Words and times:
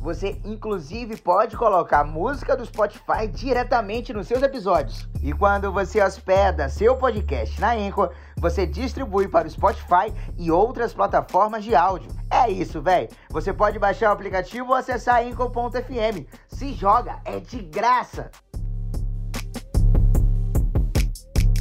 Você 0.00 0.40
inclusive 0.44 1.16
pode 1.16 1.56
colocar 1.56 2.04
música 2.04 2.56
do 2.56 2.64
Spotify 2.64 3.26
diretamente 3.30 4.12
nos 4.12 4.26
seus 4.26 4.42
episódios. 4.42 5.08
E 5.22 5.32
quando 5.32 5.72
você 5.72 6.00
hospeda 6.00 6.68
seu 6.68 6.96
podcast 6.96 7.60
na 7.60 7.72
Anchor, 7.72 8.12
você 8.36 8.66
distribui 8.66 9.26
para 9.26 9.48
o 9.48 9.50
Spotify 9.50 10.12
e 10.38 10.50
outras 10.50 10.94
plataformas 10.94 11.64
de 11.64 11.74
áudio. 11.74 12.10
É 12.30 12.48
isso, 12.48 12.80
velho. 12.80 13.08
Você 13.30 13.52
pode 13.52 13.78
baixar 13.78 14.10
o 14.10 14.12
aplicativo 14.12 14.68
ou 14.68 14.74
acessar 14.74 15.22
anchor.fm. 15.22 16.26
Se 16.46 16.72
joga, 16.72 17.20
é 17.24 17.40
de 17.40 17.58
graça. 17.58 18.30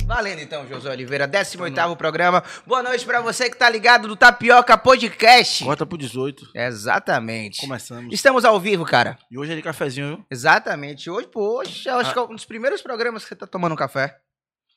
Valendo 0.07 0.39
então, 0.41 0.65
José 0.65 0.89
Oliveira, 0.89 1.27
18º 1.27 1.97
programa. 1.97 2.41
Boa 2.65 2.81
noite 2.81 3.05
pra 3.05 3.19
você 3.21 3.49
que 3.49 3.57
tá 3.57 3.69
ligado 3.69 4.07
do 4.07 4.15
Tapioca 4.15 4.77
Podcast. 4.77 5.65
Corta 5.65 5.85
pro 5.85 5.97
18. 5.97 6.49
Exatamente. 6.55 7.59
Começamos. 7.59 8.13
Estamos 8.13 8.45
ao 8.45 8.57
vivo, 8.59 8.85
cara. 8.85 9.17
E 9.29 9.37
hoje 9.37 9.51
é 9.51 9.55
de 9.55 9.61
cafezinho, 9.61 10.07
viu? 10.15 10.25
Exatamente. 10.31 11.09
Hoje, 11.09 11.27
poxa, 11.27 11.93
acho 11.97 12.09
Ah. 12.11 12.13
que 12.13 12.19
é 12.19 12.21
um 12.21 12.35
dos 12.35 12.45
primeiros 12.45 12.81
programas 12.81 13.23
que 13.23 13.29
você 13.29 13.35
tá 13.35 13.45
tomando 13.45 13.75
café. 13.75 14.17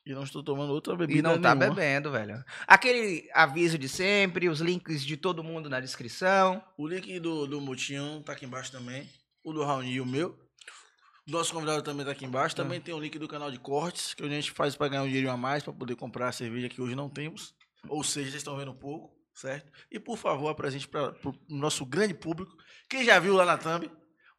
E 0.04 0.12
não 0.12 0.24
estou 0.24 0.42
tomando 0.42 0.72
outra 0.72 0.96
bebida 0.96 1.18
E 1.20 1.22
não 1.22 1.40
tá 1.40 1.54
nenhuma. 1.54 1.76
bebendo, 1.76 2.10
velho. 2.10 2.42
Aquele 2.66 3.28
aviso 3.32 3.78
de 3.78 3.88
sempre, 3.88 4.48
os 4.48 4.60
links 4.60 5.04
de 5.04 5.16
todo 5.16 5.44
mundo 5.44 5.70
na 5.70 5.78
descrição. 5.78 6.60
O 6.76 6.88
link 6.88 7.20
do, 7.20 7.46
do 7.46 7.60
Mutinho 7.60 8.20
tá 8.24 8.32
aqui 8.32 8.46
embaixo 8.46 8.72
também. 8.72 9.08
O 9.44 9.52
do 9.52 9.62
Raoni 9.64 9.92
e 9.92 10.00
o 10.00 10.06
meu. 10.06 10.36
Nosso 11.30 11.52
convidado 11.52 11.82
também 11.82 12.04
tá 12.04 12.12
aqui 12.12 12.24
embaixo. 12.24 12.54
Ah. 12.54 12.62
Também 12.62 12.80
tem 12.80 12.92
o 12.92 12.98
link 12.98 13.18
do 13.18 13.28
canal 13.28 13.50
de 13.50 13.58
cortes, 13.58 14.14
que 14.14 14.22
a 14.22 14.28
gente 14.28 14.50
faz 14.50 14.74
para 14.74 14.88
ganhar 14.88 15.02
um 15.02 15.06
dinheiro 15.06 15.30
a 15.30 15.36
mais, 15.36 15.62
para 15.62 15.72
poder 15.72 15.94
comprar 15.94 16.28
a 16.28 16.32
cerveja 16.32 16.68
que 16.68 16.82
hoje 16.82 16.94
não 16.94 17.08
temos. 17.08 17.54
Ou 17.88 18.02
seja, 18.02 18.30
vocês 18.30 18.40
estão 18.40 18.56
vendo 18.56 18.74
pouco, 18.74 19.16
certo? 19.32 19.70
E 19.90 19.98
por 19.98 20.18
favor, 20.18 20.48
apresente 20.48 20.88
para 20.88 21.14
o 21.24 21.34
nosso 21.48 21.86
grande 21.86 22.14
público, 22.14 22.56
quem 22.88 23.04
já 23.04 23.18
viu 23.18 23.34
lá 23.34 23.44
na 23.44 23.56
thumb, 23.56 23.90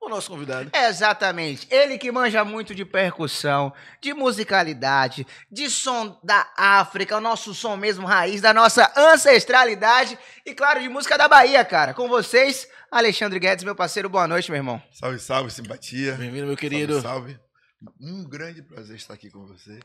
o 0.01 0.09
nosso 0.09 0.29
convidado. 0.29 0.71
Exatamente. 0.73 1.67
Ele 1.69 1.97
que 1.97 2.11
manja 2.11 2.43
muito 2.43 2.73
de 2.73 2.83
percussão, 2.83 3.71
de 4.01 4.13
musicalidade, 4.13 5.25
de 5.49 5.69
som 5.69 6.19
da 6.23 6.51
África, 6.57 7.17
o 7.17 7.21
nosso 7.21 7.53
som 7.53 7.77
mesmo 7.77 8.07
raiz, 8.07 8.41
da 8.41 8.53
nossa 8.53 8.91
ancestralidade 8.97 10.17
e, 10.45 10.53
claro, 10.55 10.81
de 10.81 10.89
música 10.89 11.17
da 11.17 11.27
Bahia, 11.27 11.63
cara. 11.63 11.93
Com 11.93 12.07
vocês, 12.07 12.67
Alexandre 12.89 13.39
Guedes, 13.39 13.63
meu 13.63 13.75
parceiro. 13.75 14.09
Boa 14.09 14.27
noite, 14.27 14.49
meu 14.49 14.57
irmão. 14.57 14.81
Salve, 14.91 15.19
salve, 15.19 15.51
simpatia. 15.51 16.13
Bem-vindo, 16.13 16.47
meu 16.47 16.57
querido. 16.57 16.99
Salve, 16.99 17.33
salve. 17.33 17.51
Um 17.99 18.23
grande 18.27 18.61
prazer 18.61 18.95
estar 18.95 19.13
aqui 19.13 19.29
com 19.29 19.45
você. 19.45 19.79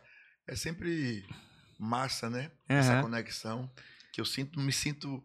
É 0.49 0.57
sempre 0.57 1.25
massa, 1.79 2.31
né? 2.31 2.51
Essa 2.69 2.93
Aham. 2.95 3.03
conexão 3.03 3.71
que 4.13 4.21
eu 4.21 4.25
sinto, 4.25 4.59
me 4.59 4.73
sinto 4.73 5.23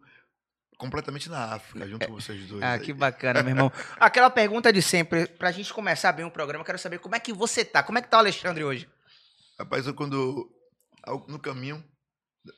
completamente 0.82 1.28
na 1.30 1.54
África, 1.54 1.86
junto 1.88 2.06
com 2.06 2.14
vocês 2.14 2.46
dois. 2.48 2.62
Ah, 2.62 2.72
aí. 2.72 2.80
que 2.80 2.92
bacana, 2.92 3.42
meu 3.42 3.50
irmão. 3.50 3.72
Aquela 3.98 4.28
pergunta 4.28 4.72
de 4.72 4.82
sempre, 4.82 5.26
pra 5.26 5.50
gente 5.52 5.72
começar 5.72 6.12
bem 6.12 6.24
o 6.26 6.30
programa, 6.30 6.62
eu 6.62 6.66
quero 6.66 6.78
saber 6.78 6.98
como 6.98 7.14
é 7.14 7.20
que 7.20 7.32
você 7.32 7.64
tá. 7.64 7.82
Como 7.82 7.98
é 7.98 8.02
que 8.02 8.08
tá 8.08 8.16
o 8.18 8.20
Alexandre 8.20 8.64
hoje? 8.64 8.88
Rapaz, 9.58 9.86
eu 9.86 9.94
quando 9.94 10.50
no 11.28 11.38
caminho 11.38 11.82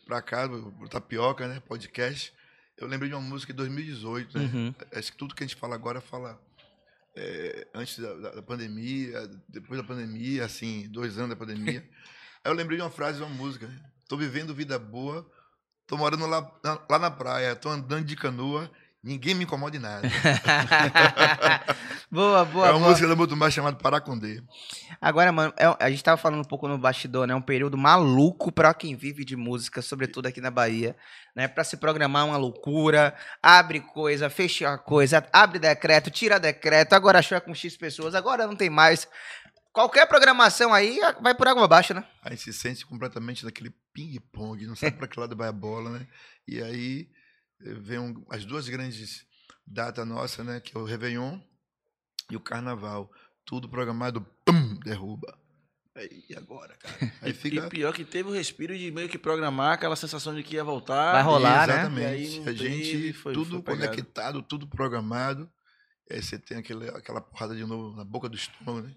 pra 0.06 0.22
cá, 0.22 0.48
pro 0.48 0.88
Tapioca, 0.88 1.46
né, 1.46 1.60
podcast, 1.68 2.32
eu 2.78 2.86
lembrei 2.86 3.08
de 3.10 3.14
uma 3.14 3.20
música 3.22 3.52
de 3.52 3.56
2018, 3.58 4.38
né? 4.38 4.50
Uhum. 4.52 4.74
Acho 4.94 5.12
que 5.12 5.18
tudo 5.18 5.34
que 5.34 5.44
a 5.44 5.46
gente 5.46 5.56
fala 5.58 5.74
agora 5.74 6.00
fala 6.00 6.40
é, 7.16 7.68
antes 7.74 7.98
da, 7.98 8.14
da- 8.14 8.30
da 8.36 8.42
pandemia, 8.42 9.28
depois 9.48 9.80
da 9.80 9.86
pandemia, 9.86 10.44
assim, 10.44 10.88
dois 10.90 11.16
anos 11.18 11.30
da 11.30 11.36
pandemia. 11.36 11.80
Aí 12.44 12.50
eu 12.50 12.54
lembrei 12.54 12.76
de 12.78 12.82
uma 12.82 12.90
frase 12.90 13.18
de 13.18 13.24
uma 13.24 13.34
música. 13.34 13.66
né? 13.66 13.80
Tô 14.08 14.16
vivendo 14.16 14.54
vida 14.54 14.78
boa, 14.78 15.30
tô 15.86 15.96
morando 15.96 16.26
lá, 16.26 16.50
na- 16.62 16.78
lá 16.90 16.98
na 16.98 17.10
praia, 17.10 17.56
tô 17.56 17.68
andando 17.68 18.04
de 18.04 18.16
canoa, 18.16 18.70
ninguém 19.02 19.34
me 19.34 19.44
incomoda 19.44 19.76
em 19.76 19.80
nada. 19.80 20.08
boa, 22.10 22.44
boa, 22.44 22.66
é 22.66 22.70
uma 22.70 22.78
boa. 22.78 22.90
música 22.90 23.08
da 23.08 23.14
Botumbar 23.14 23.50
chamada 23.50 23.76
Paracondê. 23.76 24.42
Agora, 25.00 25.30
mano, 25.32 25.52
é- 25.56 25.76
a 25.78 25.90
gente 25.90 26.02
tava 26.02 26.16
falando 26.16 26.40
um 26.40 26.48
pouco 26.48 26.68
no 26.68 26.78
bastidor, 26.78 27.26
né? 27.26 27.34
Um 27.34 27.42
período 27.42 27.76
maluco 27.76 28.50
pra 28.52 28.72
quem 28.72 28.94
vive 28.96 29.24
de 29.24 29.36
música, 29.36 29.82
sobretudo 29.82 30.26
aqui 30.26 30.40
na 30.40 30.50
Bahia, 30.50 30.96
né? 31.34 31.48
Pra 31.48 31.64
se 31.64 31.76
programar 31.76 32.24
uma 32.26 32.36
loucura, 32.36 33.14
abre 33.42 33.80
coisa, 33.80 34.30
fecha 34.30 34.76
coisa, 34.78 35.26
abre 35.32 35.58
decreto, 35.58 36.10
tira 36.10 36.38
decreto, 36.40 36.94
agora 36.94 37.22
show 37.22 37.36
é 37.36 37.40
com 37.40 37.54
X 37.54 37.76
pessoas, 37.76 38.14
agora 38.14 38.46
não 38.46 38.56
tem 38.56 38.70
mais. 38.70 39.06
Qualquer 39.72 40.06
programação 40.06 40.72
aí 40.72 41.00
vai 41.20 41.34
por 41.34 41.48
água 41.48 41.64
abaixo, 41.64 41.92
né? 41.92 42.04
A 42.22 42.30
gente 42.30 42.42
se 42.42 42.52
sente 42.52 42.86
completamente 42.86 43.44
naquele 43.44 43.74
ping-pong, 43.94 44.66
não 44.66 44.76
sabe 44.76 44.96
para 44.98 45.08
que 45.08 45.18
lado 45.18 45.34
vai 45.36 45.48
a 45.48 45.52
bola, 45.52 45.88
né? 45.98 46.06
E 46.46 46.60
aí 46.62 47.08
eh, 47.62 47.74
vem 47.74 47.98
um- 47.98 48.26
as 48.28 48.44
duas 48.44 48.68
grandes 48.68 49.24
datas 49.66 50.06
nossas, 50.06 50.44
né? 50.44 50.60
Que 50.60 50.76
é 50.76 50.80
o 50.80 50.84
Réveillon 50.84 51.40
e 52.30 52.36
o 52.36 52.40
Carnaval. 52.40 53.10
Tudo 53.46 53.68
programado, 53.68 54.20
pum, 54.44 54.74
derruba. 54.80 55.38
Aí, 55.96 56.24
e 56.28 56.34
agora, 56.34 56.76
cara? 56.76 56.96
Aí 57.22 57.30
E 57.30 57.34
fica... 57.34 57.68
pior 57.68 57.94
que 57.94 58.04
teve 58.04 58.28
o 58.28 58.32
respiro 58.32 58.76
de 58.76 58.90
meio 58.90 59.08
que 59.08 59.16
programar 59.16 59.74
aquela 59.74 59.94
sensação 59.94 60.34
de 60.34 60.42
que 60.42 60.56
ia 60.56 60.64
voltar. 60.64 61.12
Vai 61.12 61.22
rolar, 61.22 61.68
né? 61.68 61.74
Exatamente. 61.74 62.00
E 62.00 62.04
aí 62.04 62.40
não 62.40 62.48
a 62.48 62.52
gente, 62.52 62.90
teve, 62.90 63.12
foi- 63.12 63.32
tudo 63.32 63.50
foi 63.50 63.76
conectado, 63.76 64.42
tudo 64.42 64.66
programado. 64.66 65.48
Aí 66.10 66.20
você 66.20 66.36
tem 66.38 66.58
aquele, 66.58 66.88
aquela 66.88 67.20
porrada 67.20 67.54
de 67.54 67.64
novo 67.64 67.96
na 67.96 68.04
boca 68.04 68.28
do 68.28 68.36
estômago, 68.36 68.80
né? 68.88 68.94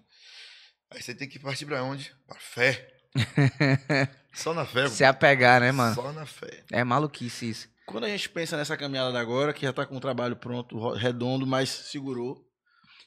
Aí 0.90 1.00
você 1.00 1.14
tem 1.14 1.28
que 1.28 1.38
partir 1.38 1.66
para 1.66 1.84
onde? 1.84 2.12
Para 2.26 2.40
fé. 2.40 2.97
Só 4.32 4.54
na 4.54 4.64
fé. 4.64 4.86
Se 4.88 5.04
apegar, 5.04 5.60
né, 5.60 5.72
mano? 5.72 5.94
Só 5.94 6.12
na 6.12 6.26
fé. 6.26 6.62
É 6.70 6.84
maluquice 6.84 7.50
isso. 7.50 7.68
Quando 7.86 8.04
a 8.04 8.08
gente 8.08 8.28
pensa 8.28 8.56
nessa 8.56 8.76
caminhada 8.76 9.10
da 9.12 9.20
agora, 9.20 9.52
que 9.52 9.62
já 9.62 9.72
tá 9.72 9.84
com 9.86 9.96
o 9.96 10.00
trabalho 10.00 10.36
pronto, 10.36 10.78
ro- 10.78 10.94
redondo, 10.94 11.46
mas 11.46 11.68
segurou. 11.70 12.46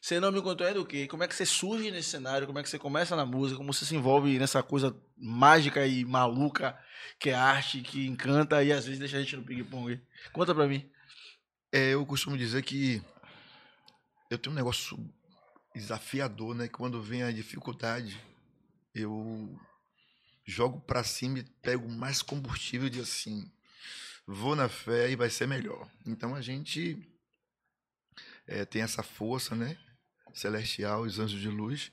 Você 0.02 0.20
não 0.20 0.32
me 0.32 0.42
contou 0.42 0.66
é 0.66 0.74
do 0.74 0.84
quê? 0.84 1.08
Como 1.08 1.24
é 1.24 1.28
que 1.28 1.36
você 1.36 1.46
surge 1.46 1.92
nesse 1.92 2.10
cenário? 2.10 2.48
Como 2.48 2.58
é 2.58 2.64
que 2.64 2.70
você 2.70 2.80
começa 2.80 3.16
na 3.16 3.24
música? 3.26 3.58
Como 3.58 3.72
você 3.72 3.86
se 3.86 3.96
envolve 3.96 4.40
nessa 4.40 4.64
coisa 4.64 4.96
mágica 5.16 5.86
e 5.86 6.04
maluca 6.04 6.76
que 7.20 7.30
é 7.30 7.36
arte, 7.36 7.82
que 7.82 8.08
encanta 8.08 8.64
e 8.64 8.74
às 8.74 8.86
vezes 8.86 9.00
deixa 9.00 9.18
a 9.18 9.20
gente 9.20 9.36
no 9.38 9.44
ping-pong? 9.44 10.02
Conta 10.34 10.56
pra 10.56 10.66
mim. 10.68 10.90
É, 11.72 11.94
eu 11.94 12.04
costumo 12.04 12.36
dizer 12.36 12.64
que 12.64 13.00
eu 14.32 14.40
tenho 14.40 14.54
um 14.54 14.58
negócio 14.58 14.98
desafiador, 15.76 16.56
né? 16.56 16.68
Quando 16.68 17.00
vem 17.02 17.22
a 17.22 17.32
dificuldade, 17.32 18.20
eu 18.96 19.56
jogo 20.52 20.80
pra 20.82 21.04
cima 21.04 21.40
e 21.40 21.44
pego 21.44 21.88
mais 21.90 22.22
combustível 22.22 22.90
de 22.90 23.00
assim, 23.00 23.52
vou 24.28 24.56
na 24.56 24.70
fé 24.70 25.10
e 25.10 25.16
vai 25.16 25.30
ser 25.30 25.48
melhor. 25.48 25.90
Então 26.06 26.36
a 26.36 26.42
gente 26.42 26.98
é, 28.48 28.66
tem 28.66 28.82
essa 28.82 29.02
força, 29.02 29.56
né? 29.56 29.78
Celestial, 30.34 31.02
os 31.02 31.20
anjos 31.20 31.40
de 31.42 31.50
luz, 31.50 31.92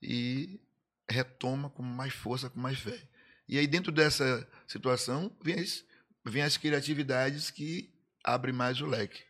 e 0.00 0.60
retoma 1.08 1.68
com 1.70 1.82
mais 1.82 2.12
força, 2.12 2.48
com 2.48 2.58
mais 2.60 2.78
fé. 2.78 2.98
E 3.48 3.58
aí 3.58 3.66
dentro 3.66 3.92
dessa 3.92 4.46
situação 4.66 5.34
vem 5.42 5.56
as, 5.60 5.84
vem 6.24 6.42
as 6.42 6.56
criatividades 6.56 7.50
que 7.50 7.92
abrem 8.24 8.54
mais 8.54 8.80
o 8.80 8.86
leque. 8.86 9.22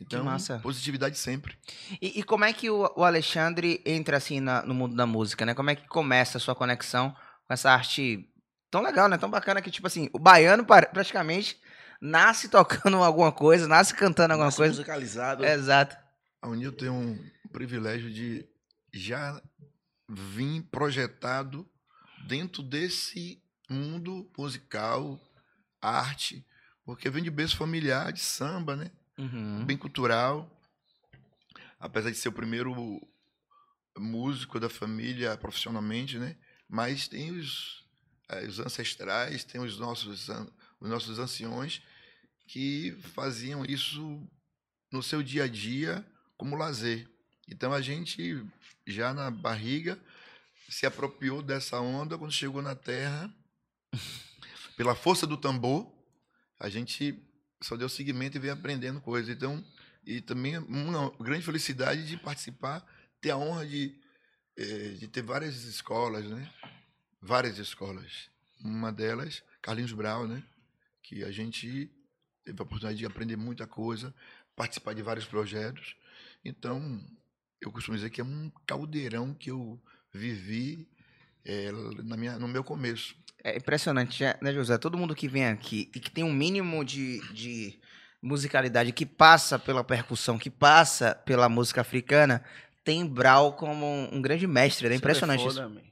Então, 0.00 0.24
massa. 0.24 0.58
positividade 0.60 1.18
sempre. 1.18 1.58
E, 2.00 2.20
e 2.20 2.22
como 2.22 2.44
é 2.44 2.52
que 2.52 2.70
o, 2.70 2.92
o 2.96 3.02
Alexandre 3.04 3.82
entra 3.84 4.16
assim 4.16 4.38
na- 4.38 4.62
no 4.62 4.72
mundo 4.74 4.94
da 4.94 5.06
música, 5.06 5.44
né? 5.44 5.54
Como 5.54 5.70
é 5.70 5.74
que 5.74 5.88
começa 5.88 6.38
a 6.38 6.40
sua 6.40 6.54
conexão 6.54 7.14
com 7.48 7.54
essa 7.54 7.72
arte 7.72 8.28
tão 8.70 8.82
legal, 8.82 9.08
né? 9.08 9.16
Tão 9.18 9.30
bacana 9.30 9.60
que, 9.62 9.70
tipo 9.70 9.86
assim, 9.86 10.08
o 10.12 10.18
baiano 10.18 10.64
pra- 10.64 10.86
praticamente 10.86 11.58
nasce 12.00 12.48
tocando 12.50 12.98
alguma 12.98 13.32
coisa, 13.32 13.66
nasce 13.66 13.94
cantando 13.94 14.34
alguma 14.34 14.46
Nossa, 14.48 14.58
coisa. 14.58 14.72
musicalizado. 14.74 15.44
Exato. 15.44 15.96
A 16.42 16.48
Unil 16.48 16.70
tem 16.72 16.90
um 16.90 17.18
privilégio 17.50 18.10
de 18.12 18.46
já 18.92 19.40
vir 20.08 20.62
projetado 20.70 21.68
dentro 22.26 22.62
desse 22.62 23.42
mundo 23.68 24.30
musical, 24.38 25.18
arte, 25.80 26.46
porque 26.84 27.08
vem 27.10 27.22
de 27.22 27.30
berço 27.30 27.56
familiar, 27.56 28.12
de 28.12 28.20
samba, 28.20 28.76
né? 28.76 28.90
Uhum. 29.18 29.64
Bem 29.64 29.76
cultural. 29.76 30.48
Apesar 31.80 32.10
de 32.10 32.16
ser 32.16 32.28
o 32.28 32.32
primeiro 32.32 32.74
músico 33.96 34.60
da 34.60 34.68
família 34.68 35.36
profissionalmente, 35.36 36.18
né? 36.18 36.36
Mas 36.68 37.08
tem 37.08 37.30
os, 37.30 37.84
eh, 38.28 38.46
os 38.46 38.60
ancestrais, 38.60 39.44
tem 39.44 39.60
os 39.60 39.78
nossos, 39.78 40.28
os 40.80 40.88
nossos 40.88 41.18
anciões 41.18 41.82
que 42.46 42.96
faziam 43.14 43.64
isso 43.64 44.26
no 44.90 45.02
seu 45.02 45.22
dia 45.22 45.44
a 45.44 45.48
dia 45.48 46.04
como 46.36 46.56
lazer. 46.56 47.08
Então 47.48 47.72
a 47.72 47.80
gente 47.80 48.44
já 48.86 49.12
na 49.12 49.30
barriga 49.30 49.98
se 50.68 50.86
apropriou 50.86 51.42
dessa 51.42 51.80
onda 51.80 52.18
quando 52.18 52.32
chegou 52.32 52.62
na 52.62 52.74
terra. 52.74 53.32
Pela 54.76 54.94
força 54.94 55.26
do 55.26 55.36
tambor, 55.36 55.92
a 56.60 56.68
gente 56.68 57.20
só 57.62 57.76
deu 57.76 57.88
seguimento 57.88 58.36
e 58.36 58.40
veio 58.40 58.52
aprendendo 58.52 59.00
coisas. 59.00 59.34
Então, 59.34 59.64
E 60.06 60.20
também 60.20 60.56
uma 60.56 61.10
grande 61.18 61.44
felicidade 61.44 62.06
de 62.06 62.16
participar, 62.16 62.86
ter 63.20 63.30
a 63.30 63.36
honra 63.36 63.66
de, 63.66 63.94
eh, 64.56 64.94
de 64.98 65.08
ter 65.08 65.22
várias 65.22 65.64
escolas, 65.64 66.24
né? 66.24 66.50
Várias 67.20 67.58
escolas. 67.58 68.30
Uma 68.62 68.92
delas, 68.92 69.42
Carlinhos 69.62 69.92
Brau, 69.92 70.26
né? 70.26 70.42
Que 71.02 71.24
a 71.24 71.30
gente 71.30 71.90
teve 72.44 72.60
a 72.60 72.62
oportunidade 72.62 72.98
de 72.98 73.06
aprender 73.06 73.36
muita 73.36 73.66
coisa, 73.66 74.14
participar 74.56 74.94
de 74.94 75.02
vários 75.02 75.26
projetos. 75.26 75.96
Então, 76.44 77.00
eu 77.60 77.70
costumo 77.70 77.96
dizer 77.96 78.10
que 78.10 78.20
é 78.20 78.24
um 78.24 78.50
caldeirão 78.66 79.34
que 79.34 79.50
eu 79.50 79.80
vivi 80.12 80.88
eh, 81.44 81.70
na 82.04 82.16
minha, 82.16 82.38
no 82.38 82.48
meu 82.48 82.64
começo. 82.64 83.14
É 83.42 83.56
impressionante, 83.56 84.24
né, 84.40 84.52
José? 84.52 84.76
Todo 84.78 84.98
mundo 84.98 85.14
que 85.14 85.28
vem 85.28 85.46
aqui 85.46 85.90
e 85.94 86.00
que 86.00 86.10
tem 86.10 86.24
um 86.24 86.32
mínimo 86.32 86.84
de, 86.84 87.20
de 87.32 87.78
musicalidade, 88.20 88.92
que 88.92 89.06
passa 89.06 89.58
pela 89.58 89.84
percussão, 89.84 90.38
que 90.38 90.50
passa 90.50 91.14
pela 91.14 91.48
música 91.48 91.80
africana, 91.80 92.44
tem 92.82 93.06
Brau 93.06 93.52
como 93.52 93.86
um, 93.86 94.16
um 94.16 94.22
grande 94.22 94.46
mestre. 94.46 94.88
É 94.88 94.94
impressionante 94.94 95.40
isso. 95.40 95.50
isso. 95.50 95.60
É 95.60 95.62
foda, 95.64 95.82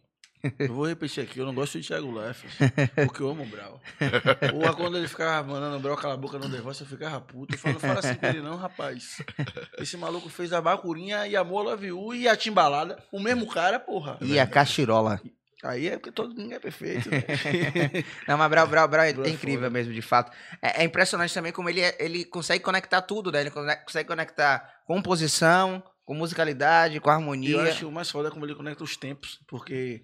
eu 0.59 0.75
vou 0.75 0.87
repetir 0.87 1.23
aqui, 1.25 1.39
eu 1.39 1.47
não 1.47 1.55
gosto 1.55 1.81
de 1.81 1.87
Thiago 1.87 2.11
Leifert, 2.13 2.53
porque 3.07 3.23
eu 3.23 3.31
amo 3.31 3.43
o 3.43 3.47
Brau. 3.47 3.81
Ou 4.55 4.75
quando 4.77 4.97
ele 4.99 5.09
ficava 5.09 5.47
mandando 5.47 5.77
o 5.77 5.81
Brau 5.81 5.97
calar 5.97 6.15
a 6.17 6.21
boca 6.21 6.39
no 6.39 6.49
negócio, 6.49 6.83
eu 6.85 6.87
ficava 6.89 7.21
puto. 7.21 7.55
Eu 7.55 7.59
falo, 7.59 7.75
não 7.75 7.81
fala 7.81 7.99
assim 8.01 8.15
com 8.15 8.27
ele 8.27 8.41
não, 8.43 8.57
rapaz. 8.57 9.23
Esse 9.79 9.97
maluco 9.97 10.29
fez 10.29 10.53
a 10.53 10.61
Bacurinha 10.61 11.27
e 11.27 11.35
a 11.37 11.43
Mola 11.45 11.77
Viu 11.77 12.15
e 12.15 12.29
a 12.29 12.37
Timbalada. 12.37 13.03
O 13.11 13.21
mesmo 13.21 13.47
cara, 13.47 13.79
porra. 13.81 14.19
E 14.21 14.39
a 14.39 14.47
Cachirola. 14.47 15.21
Aí 15.65 15.89
é 15.89 15.97
porque 15.97 16.13
todo 16.13 16.35
mundo 16.35 16.53
é 16.53 16.59
perfeito. 16.61 17.11
Né? 17.11 17.25
não, 18.29 18.37
mas 18.39 18.51
Brau, 18.51 18.67
Brau, 18.69 18.87
Brau 18.87 19.05
é, 19.05 19.09
é 19.11 19.29
incrível 19.29 19.63
foda. 19.63 19.71
mesmo, 19.71 19.93
de 19.93 20.03
fato. 20.03 20.31
É, 20.63 20.83
é 20.83 20.85
impressionante 20.85 21.33
também 21.35 21.51
como 21.51 21.69
ele, 21.69 21.81
é- 21.81 21.97
ele 21.99 22.25
consegue 22.25 22.63
conectar 22.63 23.01
tudo, 23.03 23.33
né? 23.33 23.41
Ele 23.41 23.51
consegue 23.51 24.07
conectar 24.07 24.83
composição, 24.87 25.83
com 26.05 26.15
musicalidade, 26.15 27.01
com 27.01 27.09
E 27.09 27.13
harmonia. 27.13 27.51
eu 27.57 27.61
acho 27.63 27.89
o 27.89 27.93
mais 27.93 28.09
foda 28.11 28.29
é 28.29 28.31
como 28.31 28.45
ele 28.45 28.55
conecta 28.55 28.85
os 28.85 28.97
tempos, 28.97 29.41
porque 29.49 30.03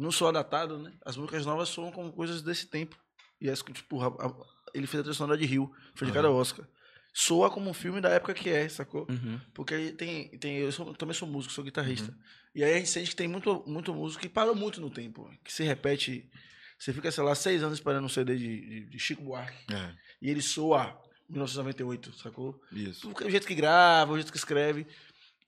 não 0.00 0.10
sou 0.12 0.28
adaptado, 0.28 0.78
né? 0.78 0.92
As 1.04 1.16
músicas 1.16 1.44
novas 1.46 1.68
soam 1.68 1.90
como 1.92 2.12
coisas 2.12 2.42
desse 2.42 2.66
tempo. 2.66 2.96
E 3.40 3.48
as, 3.48 3.60
tipo, 3.62 4.00
a- 4.02 4.06
a- 4.26 4.34
ele 4.74 4.86
fez 4.86 5.00
a 5.00 5.02
trilha 5.04 5.14
sonora 5.14 5.38
de 5.38 5.46
Rio, 5.46 5.72
foi 5.94 6.06
de 6.06 6.12
cada 6.12 6.30
Oscar. 6.30 6.66
Soa 7.12 7.50
como 7.50 7.68
um 7.70 7.74
filme 7.74 8.00
da 8.00 8.08
época 8.10 8.32
que 8.34 8.48
é, 8.48 8.68
sacou? 8.68 9.06
Uhum. 9.10 9.40
Porque 9.52 9.92
tem, 9.92 10.28
tem 10.38 10.58
eu 10.58 10.70
sou- 10.70 10.94
também 10.94 11.14
sou 11.14 11.26
músico, 11.26 11.52
sou 11.52 11.64
guitarrista. 11.64 12.16
E 12.54 12.62
aí 12.62 12.74
a 12.74 12.76
gente 12.78 12.88
sente 12.88 13.10
que 13.10 13.16
tem 13.16 13.26
muito, 13.28 13.64
muito 13.66 13.92
músico 13.94 14.22
que 14.22 14.28
parou 14.28 14.54
muito 14.54 14.80
no 14.80 14.90
tempo, 14.90 15.28
que 15.44 15.52
se 15.52 15.62
repete. 15.64 16.30
Você 16.78 16.92
fica, 16.92 17.10
sei 17.10 17.24
lá, 17.24 17.34
seis 17.34 17.62
anos 17.62 17.78
esperando 17.78 18.04
um 18.04 18.08
CD 18.08 18.36
de, 18.36 18.60
de, 18.60 18.86
de 18.90 18.98
Chico 18.98 19.22
Buarque. 19.22 19.72
É, 19.74 19.92
E 20.22 20.30
ele 20.30 20.40
soa 20.40 20.98
1998, 21.28 22.12
sacou? 22.16 22.60
isso. 22.72 23.02
Porque 23.08 23.24
o 23.24 23.30
jeito 23.30 23.46
que 23.46 23.54
grava, 23.54 24.12
o 24.12 24.16
jeito 24.16 24.30
que 24.32 24.38
escreve. 24.38 24.86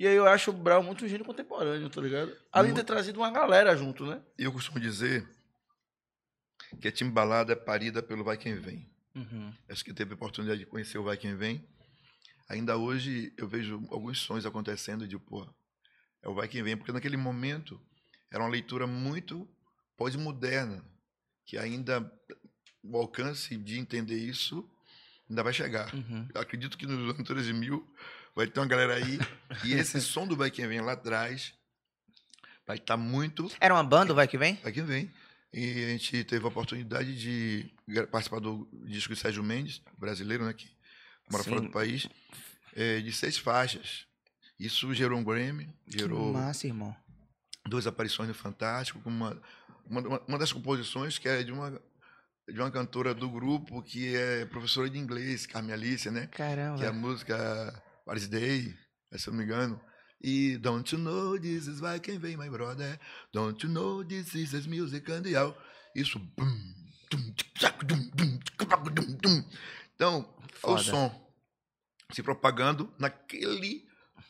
E 0.03 0.07
aí 0.09 0.17
eu 0.17 0.27
acho 0.27 0.51
o 0.51 0.53
Brown 0.53 0.83
muito 0.83 1.07
gênio 1.07 1.25
contemporâneo, 1.25 1.89
tá 1.89 2.01
ligado? 2.01 2.37
Além 2.51 2.73
de 2.73 2.81
ter 2.81 2.85
trazido 2.85 3.21
uma 3.21 3.31
galera 3.31 3.77
junto, 3.77 4.05
né? 4.05 4.21
E 4.37 4.43
eu 4.43 4.53
costumo 4.53 4.81
dizer 4.81 5.25
que 6.81 6.89
a 6.89 6.91
timbalada 6.91 7.53
é 7.53 7.55
parida 7.55 8.03
pelo 8.03 8.25
Vai 8.25 8.37
Quem 8.37 8.57
Vem. 8.57 8.91
Uhum. 9.15 9.55
Acho 9.69 9.85
que 9.85 9.95
teve 9.95 10.11
a 10.11 10.15
oportunidade 10.17 10.59
de 10.59 10.67
conhecer 10.67 10.99
o 10.99 11.05
Vai 11.05 11.17
Quem 11.17 11.37
Vem. 11.37 11.65
Ainda 12.49 12.77
hoje 12.77 13.33
eu 13.37 13.47
vejo 13.47 13.81
alguns 13.93 14.19
sonhos 14.19 14.45
acontecendo 14.45 15.07
de, 15.07 15.17
pô, 15.17 15.49
é 16.21 16.29
o 16.29 16.35
Vai 16.35 16.49
Quem 16.49 16.65
Vem, 16.65 16.77
porque 16.77 16.91
naquele 16.91 17.17
momento 17.17 17.81
era 18.29 18.43
uma 18.43 18.51
leitura 18.51 18.89
muito 18.89 19.49
pós-moderna, 19.97 20.85
que 21.47 21.57
ainda 21.57 22.13
o 22.83 22.97
alcance 22.97 23.57
de 23.57 23.79
entender 23.79 24.19
isso 24.19 24.69
ainda 25.31 25.45
vai 25.45 25.53
chegar. 25.53 25.95
Uhum. 25.95 26.27
Acredito 26.35 26.77
que 26.77 26.89
nos 26.89 27.15
anos 27.15 27.23
13 27.25 27.53
mil 27.53 27.89
vai 28.35 28.47
ter 28.47 28.61
uma 28.61 28.67
galera 28.67 28.95
aí, 28.95 29.19
e 29.65 29.73
esse 29.75 30.01
som 30.01 30.27
do 30.27 30.37
Vai 30.37 30.51
Quem 30.51 30.67
Vem 30.67 30.81
lá 30.81 30.93
atrás 30.93 31.53
vai 32.67 32.77
estar 32.77 32.97
muito 32.97 33.51
Era 33.61 33.75
uma 33.75 33.85
banda, 33.85 34.15
vai 34.15 34.27
que 34.29 34.39
vem? 34.39 34.55
Vai 34.63 34.73
que 34.73 34.83
vem. 34.83 35.11
E 35.53 35.85
a 35.85 35.89
gente 35.89 36.25
teve 36.25 36.45
a 36.45 36.49
oportunidade 36.49 37.15
de 37.15 37.71
participar 38.11 38.41
do 38.41 38.67
disco 38.87 39.13
de 39.13 39.21
Sérgio 39.21 39.43
Mendes, 39.43 39.83
brasileiro, 39.99 40.45
né? 40.47 40.55
Que 40.55 40.67
mora 41.31 41.45
fora 41.45 41.59
Sim. 41.61 41.67
do 41.67 41.71
país, 41.73 42.09
eh, 42.75 43.01
de 43.01 43.13
seis 43.13 43.37
faixas. 43.37 44.07
Isso 44.59 44.95
gerou 44.95 45.19
um 45.19 45.25
Grammy, 45.25 45.69
gerou 45.87 46.29
Que 46.29 46.33
massa, 46.39 46.67
irmão. 46.67 46.97
duas 47.67 47.87
aparições 47.87 48.29
no 48.29 48.35
Fantástico, 48.35 49.01
com 49.01 49.11
uma, 49.11 49.39
uma, 49.85 50.21
uma 50.27 50.39
das 50.39 50.53
composições 50.53 51.19
que 51.19 51.29
é 51.29 51.43
de 51.43 51.53
uma, 51.53 51.71
de 52.49 52.59
uma 52.59 52.71
cantora 52.71 53.13
do 53.13 53.29
grupo 53.29 53.83
que 53.83 54.15
é 54.17 54.47
professora 54.47 54.89
de 54.89 54.99
inglês, 54.99 55.45
Carmen 55.45 55.73
Alicia, 55.75 56.11
né? 56.11 56.29
Que 56.29 56.41
é 56.41 56.47
a 56.47 56.57
Caramba. 56.57 56.93
música 56.93 57.83
Paris 58.05 58.29
Day, 58.29 58.75
se 59.17 59.29
eu 59.29 59.33
não 59.33 59.39
me 59.39 59.45
engano. 59.45 59.81
E 60.25 60.57
Don't 60.59 60.95
you 60.95 61.01
know 61.01 61.39
this 61.39 61.67
is 61.67 61.81
vai 61.81 61.99
quem 61.99 62.19
vem, 62.19 62.37
my 62.37 62.49
brother? 62.49 62.99
Don't 63.33 63.65
you 63.67 63.73
know 63.73 64.05
this 64.05 64.35
is 64.35 64.67
music 64.67 65.11
and 65.11 65.23
all? 65.39 65.57
Isso. 65.95 66.21
Então, 69.95 70.35
o 70.63 70.79
som 70.91 71.33
se 72.13 72.23
propagando 72.23 72.93
naquele 72.99 73.87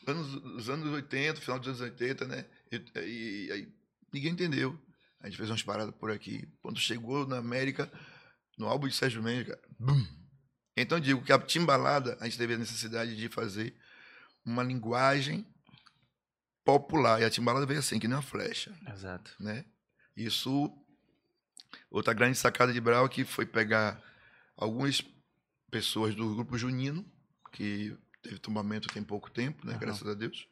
anos, 0.07 0.33
os 0.55 0.69
anos 0.69 0.89
80, 0.93 1.39
final 1.41 1.59
dos 1.59 1.67
anos 1.69 1.81
80, 1.81 2.25
né? 2.27 2.45
E, 2.71 2.75
e- 2.99 3.45
e 3.47 3.51
aí 3.51 3.73
ninguém 4.11 4.31
entendeu. 4.31 4.77
A 5.21 5.27
gente 5.27 5.37
fez 5.37 5.49
umas 5.49 5.63
paradas 5.63 5.93
por 5.95 6.11
aqui. 6.11 6.47
Quando 6.61 6.79
chegou 6.79 7.25
na 7.27 7.37
América, 7.37 7.91
no 8.57 8.67
álbum 8.67 8.87
de 8.87 8.95
Sérgio 8.95 9.23
Mendes, 9.23 9.47
cara, 9.47 9.61
bum. 9.79 10.05
Então 10.75 10.97
eu 10.97 11.01
digo 11.03 11.23
que 11.23 11.31
a 11.31 11.39
timbalada, 11.39 12.17
a 12.19 12.25
gente 12.25 12.37
teve 12.37 12.55
a 12.55 12.57
necessidade 12.57 13.15
de 13.15 13.29
fazer 13.29 13.75
uma 14.45 14.63
linguagem 14.63 15.45
popular. 16.63 17.21
E 17.21 17.25
a 17.25 17.29
timbalada 17.29 17.65
veio 17.65 17.79
assim, 17.79 17.99
que 17.99 18.07
nem 18.07 18.15
uma 18.15 18.23
flecha, 18.23 18.75
Exato. 18.91 19.31
né? 19.39 19.65
Isso, 20.15 20.71
outra 21.89 22.13
grande 22.13 22.37
sacada 22.37 22.73
de 22.73 22.81
Brau 22.81 23.07
que 23.07 23.23
foi 23.23 23.45
pegar 23.45 24.01
algumas 24.55 25.03
pessoas 25.69 26.15
do 26.15 26.35
grupo 26.35 26.57
junino, 26.57 27.05
que 27.51 27.95
teve 28.21 28.39
tombamento 28.39 28.87
tem 28.89 29.03
pouco 29.03 29.29
tempo, 29.29 29.65
né? 29.65 29.73
Aham. 29.73 29.79
Graças 29.79 30.07
a 30.07 30.13
Deus. 30.13 30.47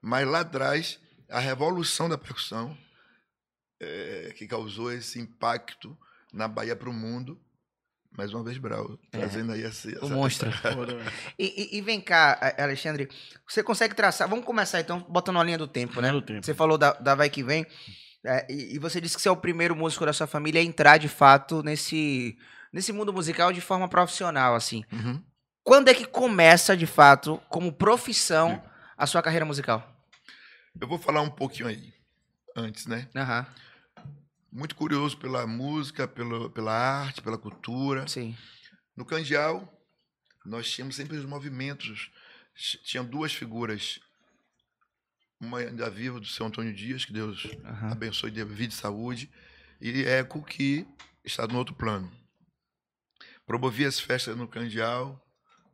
Mas 0.00 0.26
lá 0.26 0.40
atrás, 0.40 0.98
a 1.28 1.38
revolução 1.38 2.08
da 2.08 2.18
percussão, 2.18 2.76
eh, 3.80 4.34
que 4.36 4.46
causou 4.46 4.92
esse 4.92 5.20
impacto 5.20 5.96
na 6.32 6.48
Bahia 6.48 6.74
para 6.74 6.90
o 6.90 6.92
mundo, 6.92 7.40
mais 8.16 8.32
uma 8.32 8.42
vez 8.44 8.58
Brau, 8.58 8.98
É. 9.12 9.18
trazendo 9.18 9.52
aí 9.52 9.62
essa, 9.64 9.88
O 9.88 9.92
essa- 10.04 10.06
monstro. 10.14 10.50
Foda, 10.76 10.94
velho. 10.96 11.12
E, 11.38 11.74
e- 11.74 11.78
e 11.78 11.80
vem 11.80 12.00
cá, 12.00 12.38
A- 12.40 12.62
Alexandre, 12.64 13.08
você 13.48 13.62
consegue 13.62 13.94
traçar. 13.94 14.28
Vamos 14.28 14.44
começar 14.44 14.80
então, 14.80 15.00
botando 15.08 15.36
uma 15.36 15.44
linha 15.44 15.58
do 15.58 15.66
tempo, 15.68 16.00
né? 16.00 16.10
Do 16.12 16.20
tempo. 16.22 16.44
Você 16.44 16.54
falou 16.54 16.76
da, 16.78 16.92
da 16.92 17.14
Vai 17.14 17.30
Que 17.30 17.42
Vem, 17.42 17.66
é, 18.24 18.46
e, 18.50 18.74
e 18.76 18.78
você 18.78 19.00
disse 19.00 19.16
que 19.16 19.22
você 19.22 19.28
é 19.28 19.32
o 19.32 19.36
primeiro 19.36 19.74
músico 19.74 20.04
da 20.06 20.12
sua 20.12 20.26
família 20.26 20.60
a 20.60 20.64
entrar 20.64 20.98
de 20.98 21.08
fato 21.08 21.62
nesse, 21.62 22.36
nesse 22.72 22.92
mundo 22.92 23.12
musical 23.12 23.52
de 23.52 23.60
forma 23.60 23.88
profissional, 23.88 24.54
assim. 24.54 24.84
Uhum. 24.92 25.22
Quando 25.64 25.88
é 25.88 25.94
que 25.94 26.04
começa, 26.04 26.76
de 26.76 26.86
fato, 26.86 27.40
como 27.48 27.72
profissão, 27.72 28.62
a 28.96 29.06
sua 29.06 29.22
carreira 29.22 29.44
musical? 29.46 29.88
Eu 30.80 30.88
vou 30.88 30.98
falar 30.98 31.20
um 31.22 31.30
pouquinho 31.30 31.68
aí, 31.68 31.92
antes, 32.56 32.86
né? 32.86 33.08
Aham, 33.14 33.46
Muito 34.52 34.76
curioso 34.76 35.16
pela 35.16 35.46
música, 35.46 36.06
pelo, 36.06 36.50
pela 36.50 36.72
arte, 36.72 37.22
pela 37.22 37.38
cultura. 37.38 38.06
sim. 38.06 38.36
No 38.94 39.06
Candial, 39.06 39.66
nós 40.44 40.70
tínhamos 40.70 40.94
sempre 40.94 41.16
os 41.16 41.24
movimentos. 41.24 42.10
Tinham 42.84 43.04
duas 43.06 43.32
figuras. 43.32 43.98
Uma 45.40 45.60
ainda 45.60 45.88
viva, 45.88 46.20
do 46.20 46.26
seu 46.26 46.44
Antônio 46.44 46.74
Dias, 46.74 47.06
que 47.06 47.12
Deus 47.12 47.48
Aham. 47.64 47.92
abençoe 47.92 48.30
de 48.30 48.44
vida 48.44 48.74
e 48.74 48.76
saúde. 48.76 49.30
E 49.80 50.04
Eco, 50.04 50.44
que 50.44 50.86
está 51.24 51.46
no 51.46 51.56
outro 51.56 51.74
plano. 51.74 52.12
Promovia 53.46 53.88
as 53.88 53.98
festas 53.98 54.36
no 54.36 54.46
Candial, 54.46 55.20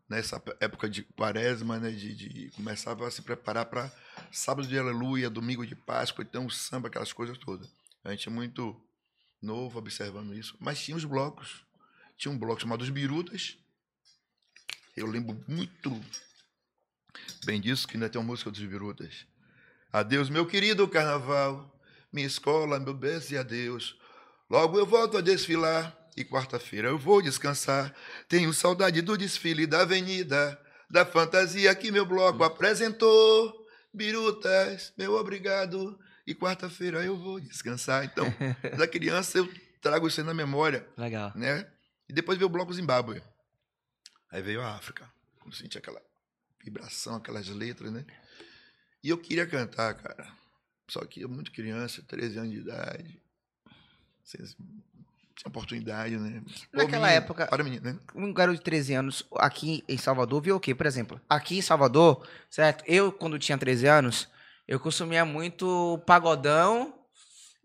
nessa 0.08 0.42
época 0.60 0.88
de 0.88 1.02
quaresma, 1.02 1.78
né, 1.78 1.90
de, 1.90 2.14
de 2.14 2.50
começava 2.52 3.06
a 3.06 3.10
se 3.10 3.20
preparar 3.22 3.66
para 3.66 3.92
sábado 4.32 4.66
de 4.66 4.78
aleluia, 4.78 5.28
domingo 5.28 5.66
de 5.66 5.74
Páscoa, 5.74 6.24
então 6.24 6.46
o 6.46 6.50
samba, 6.50 6.88
aquelas 6.88 7.12
coisas 7.12 7.36
todas. 7.36 7.68
A 8.04 8.10
gente 8.10 8.28
é 8.28 8.30
muito 8.30 8.80
novo 9.40 9.78
observando 9.78 10.34
isso. 10.34 10.56
Mas 10.58 10.80
tinha 10.80 10.96
os 10.96 11.04
blocos. 11.04 11.64
Tinha 12.16 12.32
um 12.32 12.38
bloco 12.38 12.60
chamado 12.60 12.82
Os 12.82 12.90
Birutas. 12.90 13.56
Eu 14.96 15.06
lembro 15.06 15.42
muito 15.46 16.04
bem 17.44 17.60
disso, 17.60 17.86
que 17.86 17.96
ainda 17.96 18.08
tem 18.08 18.20
uma 18.20 18.26
música 18.26 18.50
dos 18.50 18.60
Birutas. 18.60 19.26
Adeus, 19.92 20.28
meu 20.28 20.44
querido 20.44 20.86
carnaval, 20.88 21.80
minha 22.12 22.26
escola, 22.26 22.80
meu 22.80 22.94
beijo 22.94 23.32
e 23.32 23.38
adeus. 23.38 23.96
Logo 24.50 24.78
eu 24.78 24.84
volto 24.84 25.16
a 25.16 25.20
desfilar 25.20 25.96
e 26.16 26.24
quarta-feira 26.24 26.88
eu 26.88 26.98
vou 26.98 27.22
descansar. 27.22 27.94
Tenho 28.28 28.52
saudade 28.52 29.00
do 29.00 29.16
desfile 29.16 29.66
da 29.66 29.82
avenida, 29.82 30.60
da 30.90 31.06
fantasia 31.06 31.74
que 31.74 31.92
meu 31.92 32.04
bloco 32.04 32.42
apresentou. 32.42 33.66
Birutas, 33.92 34.92
meu 34.96 35.14
obrigado. 35.14 35.98
E 36.28 36.34
quarta-feira 36.34 37.02
eu 37.02 37.16
vou 37.16 37.40
descansar. 37.40 38.04
Então, 38.04 38.26
da 38.76 38.86
criança 38.86 39.38
eu 39.38 39.50
trago 39.80 40.06
isso 40.06 40.20
aí 40.20 40.26
na 40.26 40.34
memória, 40.34 40.86
Legal. 40.94 41.32
né? 41.34 41.66
E 42.06 42.12
depois 42.12 42.36
veio 42.36 42.48
o 42.48 42.52
bloco 42.52 42.70
Zimbábue. 42.70 43.22
Aí 44.30 44.42
veio 44.42 44.60
a 44.60 44.74
África. 44.76 45.10
Eu 45.46 45.50
senti 45.52 45.78
aquela 45.78 46.02
vibração, 46.62 47.16
aquelas 47.16 47.48
letras, 47.48 47.90
né? 47.90 48.04
E 49.02 49.08
eu 49.08 49.16
queria 49.16 49.46
cantar, 49.46 49.94
cara. 49.94 50.30
Só 50.90 51.02
que 51.06 51.22
eu 51.22 51.30
muito 51.30 51.50
criança, 51.50 52.02
13 52.02 52.38
anos 52.40 52.50
de 52.52 52.58
idade. 52.58 53.22
Sem 54.22 54.44
oportunidade, 55.46 56.14
né? 56.18 56.42
Naquela 56.74 57.06
menino, 57.06 57.24
época- 57.24 57.46
Para 57.46 57.64
menino, 57.64 57.84
né? 57.90 57.98
Um 58.14 58.34
garoto 58.34 58.58
de 58.58 58.64
13 58.64 58.92
anos 58.92 59.26
aqui 59.36 59.82
em 59.88 59.96
Salvador 59.96 60.42
viu 60.42 60.56
o 60.56 60.60
quê? 60.60 60.74
Por 60.74 60.84
exemplo, 60.84 61.18
aqui 61.26 61.56
em 61.56 61.62
Salvador, 61.62 62.28
certo? 62.50 62.84
Eu, 62.86 63.10
quando 63.10 63.38
tinha 63.38 63.56
13 63.56 63.86
anos, 63.86 64.28
eu 64.68 64.78
consumia 64.78 65.24
muito 65.24 66.00
pagodão 66.06 66.94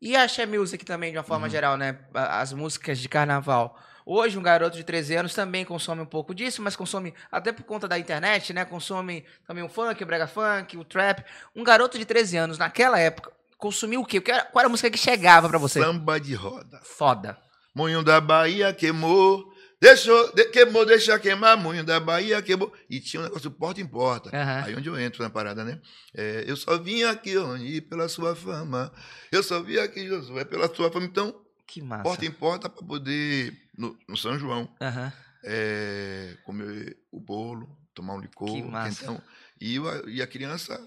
e 0.01 0.15
axé 0.15 0.45
music 0.45 0.83
também, 0.86 1.12
de 1.12 1.17
uma 1.17 1.24
forma 1.24 1.45
Uhum. 1.48 1.51
geral, 1.51 1.77
né? 1.77 2.00
As 2.13 2.51
músicas 2.53 2.98
de 3.00 3.07
carnaval. 3.10 3.77
Hoje, 4.05 4.38
um 4.38 4.41
garoto 4.41 4.75
de 4.75 4.83
13 4.83 5.15
anos 5.15 5.33
também 5.33 5.63
consome 5.63 6.01
um 6.01 6.05
pouco 6.05 6.33
disso, 6.36 6.62
mas 6.62 6.75
consome, 6.75 7.13
até 7.31 7.51
por 7.53 7.63
conta 7.63 7.88
da 7.88 7.98
internet, 7.98 8.51
né? 8.53 8.65
Consome 8.65 9.24
também 9.48 9.63
o 9.63 9.69
funk, 9.69 10.03
o 10.03 10.05
brega 10.05 10.27
funk, 10.27 10.75
o 10.77 10.83
trap. 10.83 11.24
Um 11.55 11.63
garoto 11.63 11.98
de 11.98 12.03
13 12.05 12.36
anos, 12.36 12.57
naquela 12.57 13.00
época, 13.00 13.31
consumiu 13.57 14.01
o 14.01 14.05
quê? 14.05 14.19
Qual 14.19 14.36
era- 14.36 14.45
qual 14.45 14.60
era 14.62 14.67
a 14.67 14.69
música 14.69 14.89
que 14.91 14.98
chegava 14.98 15.48
pra 15.48 15.57
você? 15.57 15.81
Samba 15.81 16.19
de 16.19 16.33
roda. 16.33 16.81
Foda. 16.83 17.38
Moinho 17.74 18.03
da 18.03 18.19
Bahia 18.19 18.74
queimou. 18.74 19.52
Deixou, 19.84 20.32
de- 20.34 20.46
queimou, 20.46 20.86
deixa 20.86 21.20
queimar. 21.20 21.58
Moinho 21.58 21.84
da 21.84 22.00
Bahia 22.00 22.42
queimou. 22.42 22.74
E 22.90 23.02
tinha 23.02 23.20
um 23.20 23.24
negócio 23.25 23.52
porta 23.52 23.82
em 23.82 23.86
porta. 23.86 24.30
Aham. 24.34 24.63
Aí 24.66 24.75
onde 24.78 24.88
eu 24.88 24.98
entro 24.98 25.22
na 25.22 25.30
parada, 25.30 25.63
né? 25.66 25.82
É, 26.16 26.46
eu 26.48 26.56
só 26.56 26.78
vim 26.78 27.04
aqui, 27.04 27.36
Rony, 27.36 27.82
pela 27.82 28.08
sua 28.08 28.34
fama. 28.34 28.94
Eu 29.30 29.44
só 29.44 29.62
vim 29.62 29.78
aqui, 29.78 30.08
Josué, 30.08 30.46
pela 30.46 30.74
sua 30.74 30.90
fama. 30.90 31.06
Então, 31.06 31.36
Que 31.68 31.82
massa. 31.82 32.04
porta 32.04 32.25
em 32.25 32.32
porta 32.32 32.70
para 32.70 32.82
poder, 32.88 33.54
no, 33.78 33.98
no 34.08 34.16
São 34.16 34.40
João, 34.40 34.74
Aham. 34.82 35.12
é, 35.44 36.38
comer 36.46 36.96
o 37.12 37.20
bolo, 37.20 37.68
tomar 37.94 38.13
um 38.16 38.22
licor. 38.22 38.54
Que 38.54 38.63
massa. 38.63 39.04
Então, 39.04 39.22
e, 39.60 39.75
eu- 39.75 40.08
e 40.10 40.22
a 40.22 40.28
criança, 40.28 40.80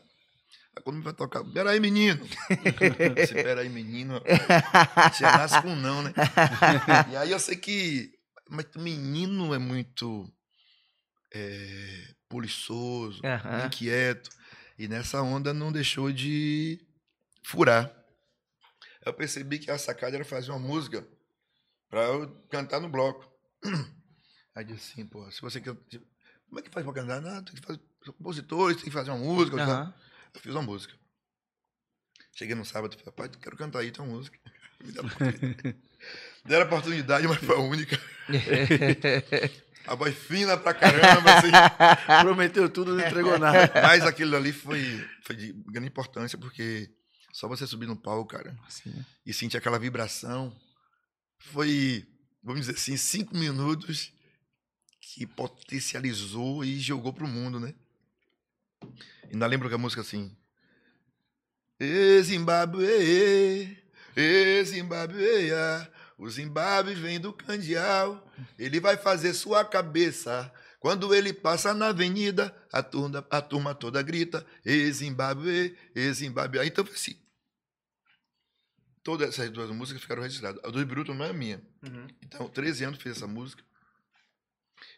quando 0.84 1.02
vai 1.02 1.12
tocar, 1.12 1.44
peraí, 1.44 1.78
menino. 1.80 2.26
Esse 3.16 3.34
peraí, 3.34 3.68
menino, 3.68 4.22
rapaz, 4.72 5.18
já 5.18 5.36
nasce 5.36 5.60
com 5.60 5.74
não, 5.76 6.02
né? 6.02 6.14
E 7.12 7.16
aí 7.16 7.30
eu 7.30 7.38
sei 7.38 7.56
que. 7.56 8.15
Mas 8.48 8.66
menino 8.76 9.54
é 9.54 9.58
muito 9.58 10.32
é, 11.32 12.14
poliçoso, 12.28 13.20
inquieto. 13.66 14.30
E 14.78 14.86
nessa 14.86 15.22
onda 15.22 15.54
não 15.54 15.72
deixou 15.72 16.12
de 16.12 16.78
furar. 17.42 17.92
Eu 19.04 19.14
percebi 19.14 19.58
que 19.58 19.70
a 19.70 19.78
sacada 19.78 20.16
era 20.16 20.24
fazer 20.24 20.50
uma 20.50 20.58
música 20.58 21.06
para 21.88 22.02
eu 22.04 22.28
cantar 22.50 22.80
no 22.80 22.88
bloco. 22.88 23.30
Aí 24.54 24.64
disse 24.64 24.92
assim, 24.92 25.06
pô, 25.06 25.30
se 25.30 25.40
você 25.40 25.60
quer. 25.60 25.74
Como 25.74 26.58
é 26.58 26.62
que 26.62 26.70
faz 26.70 26.84
pra 26.84 26.94
cantar? 26.94 27.20
Não, 27.20 27.42
tem 27.42 27.54
que 27.54 27.60
fazer. 27.60 27.80
Sou 28.04 28.14
compositor, 28.14 28.74
tem 28.74 28.84
que 28.84 28.90
fazer 28.90 29.10
uma 29.10 29.18
música. 29.18 29.62
Aham. 29.62 29.94
Eu 30.34 30.40
fiz 30.40 30.52
uma 30.52 30.62
música. 30.62 30.94
Cheguei 32.32 32.54
no 32.54 32.64
sábado 32.64 32.94
e 32.94 32.98
falei, 32.98 33.12
pai, 33.14 33.28
quero 33.40 33.56
cantar 33.56 33.80
aí, 33.80 33.90
tem 33.90 34.04
uma 34.04 34.14
música. 34.14 34.38
Me 34.84 34.92
dá. 34.92 35.02
Deram 36.46 36.64
a 36.64 36.66
oportunidade, 36.66 37.26
mas 37.26 37.38
foi 37.38 37.56
a 37.56 37.60
única. 37.60 38.00
A 39.86 39.94
voz 39.94 40.16
fina 40.16 40.56
pra 40.56 40.74
caramba, 40.74 41.32
assim. 41.34 41.50
Prometeu 42.22 42.68
tudo, 42.68 42.92
não 42.96 43.06
entregou 43.06 43.38
nada. 43.38 43.70
Mas 43.72 44.02
aquilo 44.02 44.34
ali 44.34 44.52
foi, 44.52 45.08
foi 45.22 45.36
de 45.36 45.52
grande 45.52 45.86
importância, 45.86 46.36
porque 46.36 46.90
só 47.32 47.46
você 47.46 47.66
subir 47.66 47.86
no 47.86 47.94
palco, 47.94 48.30
cara, 48.30 48.56
Sim. 48.68 48.92
e 49.24 49.32
sentir 49.32 49.56
aquela 49.56 49.78
vibração, 49.78 50.52
foi, 51.38 52.04
vamos 52.42 52.62
dizer 52.62 52.72
assim, 52.72 52.96
cinco 52.96 53.36
minutos 53.36 54.12
que 55.00 55.24
potencializou 55.24 56.64
e 56.64 56.80
jogou 56.80 57.12
pro 57.12 57.28
mundo, 57.28 57.60
né? 57.60 57.72
Ainda 59.32 59.46
lembro 59.46 59.68
que 59.68 59.74
a 59.74 59.78
música 59.78 60.02
assim. 60.02 60.36
E 61.78 62.22
Zimbabwe, 62.22 63.78
e 64.16 64.64
Zimbabwe, 64.64 65.52
ah, 65.52 65.88
o 66.18 66.28
Zimbabwe 66.30 66.94
vem 66.94 67.20
do 67.20 67.32
Candial, 67.32 68.26
ele 68.58 68.80
vai 68.80 68.96
fazer 68.96 69.34
sua 69.34 69.64
cabeça. 69.64 70.52
Quando 70.80 71.14
ele 71.14 71.32
passa 71.32 71.74
na 71.74 71.88
avenida, 71.88 72.54
a 72.72 72.82
turma, 72.82 73.26
a 73.30 73.40
turma 73.42 73.74
toda 73.74 74.00
grita, 74.02 74.46
e 74.64 74.90
Zimbabwe, 74.92 75.76
e 75.94 76.12
Zimbabwe. 76.12 76.60
Aí, 76.60 76.68
Então 76.68 76.84
foi 76.84 76.94
assim. 76.94 77.16
Todas 79.02 79.28
essas 79.28 79.50
duas 79.50 79.70
músicas 79.70 80.02
ficaram 80.02 80.22
registradas. 80.22 80.62
A 80.64 80.68
do 80.68 80.84
Bruto 80.84 81.14
não 81.14 81.24
é 81.24 81.32
minha. 81.32 81.62
Uhum. 81.84 82.06
Então, 82.22 82.48
13 82.48 82.84
anos 82.84 83.00
fiz 83.00 83.16
essa 83.16 83.26
música. 83.26 83.62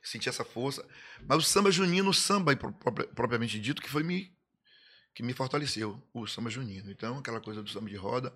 Senti 0.03 0.29
essa 0.29 0.45
força. 0.45 0.87
Mas 1.27 1.39
o 1.39 1.43
samba 1.43 1.71
junino, 1.71 2.09
o 2.11 2.15
samba 2.15 2.57
pro- 2.57 2.73
propri- 2.73 3.07
propriamente 3.09 3.61
dito, 3.61 3.83
que 3.83 3.89
foi 3.91 4.03
me 4.03 4.37
que 5.15 5.23
me 5.23 5.33
fortaleceu, 5.33 6.01
o 6.15 6.27
samba 6.29 6.49
junino. 6.49 6.91
Então, 6.93 7.19
aquela 7.19 7.41
coisa 7.41 7.61
do 7.63 7.69
samba 7.69 7.91
de 7.91 7.97
roda. 7.97 8.33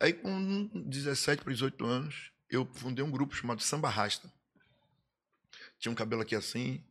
Aí, 0.00 0.12
com 0.12 0.68
17 0.74 1.42
para 1.42 1.52
18 1.52 1.84
anos, 1.86 2.30
eu 2.50 2.68
fundei 2.74 3.04
um 3.04 3.10
grupo 3.10 3.34
chamado 3.34 3.62
Samba 3.62 3.88
Rasta. 3.88 4.30
Tinha 5.78 5.92
um 5.92 5.94
cabelo 5.94 6.22
aqui 6.22 6.34
assim, 6.34 6.82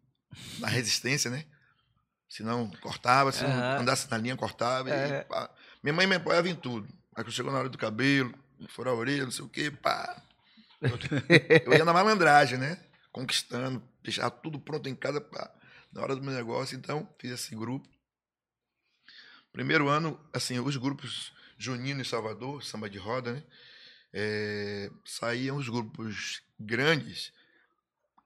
na 0.60 0.68
resistência, 0.68 1.30
né? 1.30 1.46
Se 2.28 2.44
não, 2.44 2.70
cortava. 2.82 3.32
Se 3.32 3.44
não 3.44 3.52
Aham. 3.52 3.82
andasse 3.82 4.10
na 4.10 4.18
linha, 4.18 4.36
cortava. 4.36 4.90
e 4.90 4.94
É. 4.94 5.28
Minha 5.84 5.94
mãe 5.94 6.08
me 6.08 6.16
apoiava 6.16 6.50
em 6.50 6.56
tudo. 6.56 6.88
Aí, 7.16 7.24
quando 7.24 7.32
chegou 7.32 7.52
na 7.52 7.60
hora 7.60 7.70
do 7.70 7.78
cabelo, 7.78 8.34
fora 8.70 8.90
a 8.90 8.94
orelha, 8.94 9.24
não 9.24 9.32
sei 9.32 9.46
o 9.46 9.50
quê, 9.50 9.72
pá. 9.72 10.22
Eu 11.66 11.74
ia 11.74 11.86
na 11.86 11.94
malandragem, 11.94 12.58
né? 12.58 12.84
Conquistando, 13.12 13.82
deixava 14.04 14.30
tudo 14.32 14.60
pronto 14.60 14.90
em 14.90 14.96
casa 14.96 15.22
pá, 15.22 15.50
na 15.92 16.02
hora 16.02 16.16
do 16.16 16.22
meu 16.22 16.34
negócio. 16.34 16.76
Então, 16.76 17.08
fiz 17.18 17.32
esse 17.32 17.56
grupo. 17.56 17.88
Primeiro 19.54 19.88
ano, 19.88 20.20
assim, 20.34 20.60
os 20.60 20.76
grupos 20.76 21.32
Junino 21.58 22.02
e 22.02 22.06
Salvador, 22.06 22.64
samba 22.64 22.90
de 22.90 22.98
roda, 22.98 23.34
né? 23.34 23.44
É, 24.14 24.90
saíam 25.04 25.58
os 25.58 25.68
grupos 25.68 26.42
grandes, 26.60 27.34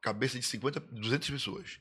cabeça 0.01 0.39
de 0.39 0.45
50, 0.45 0.79
200 0.79 1.29
pessoas. 1.29 1.79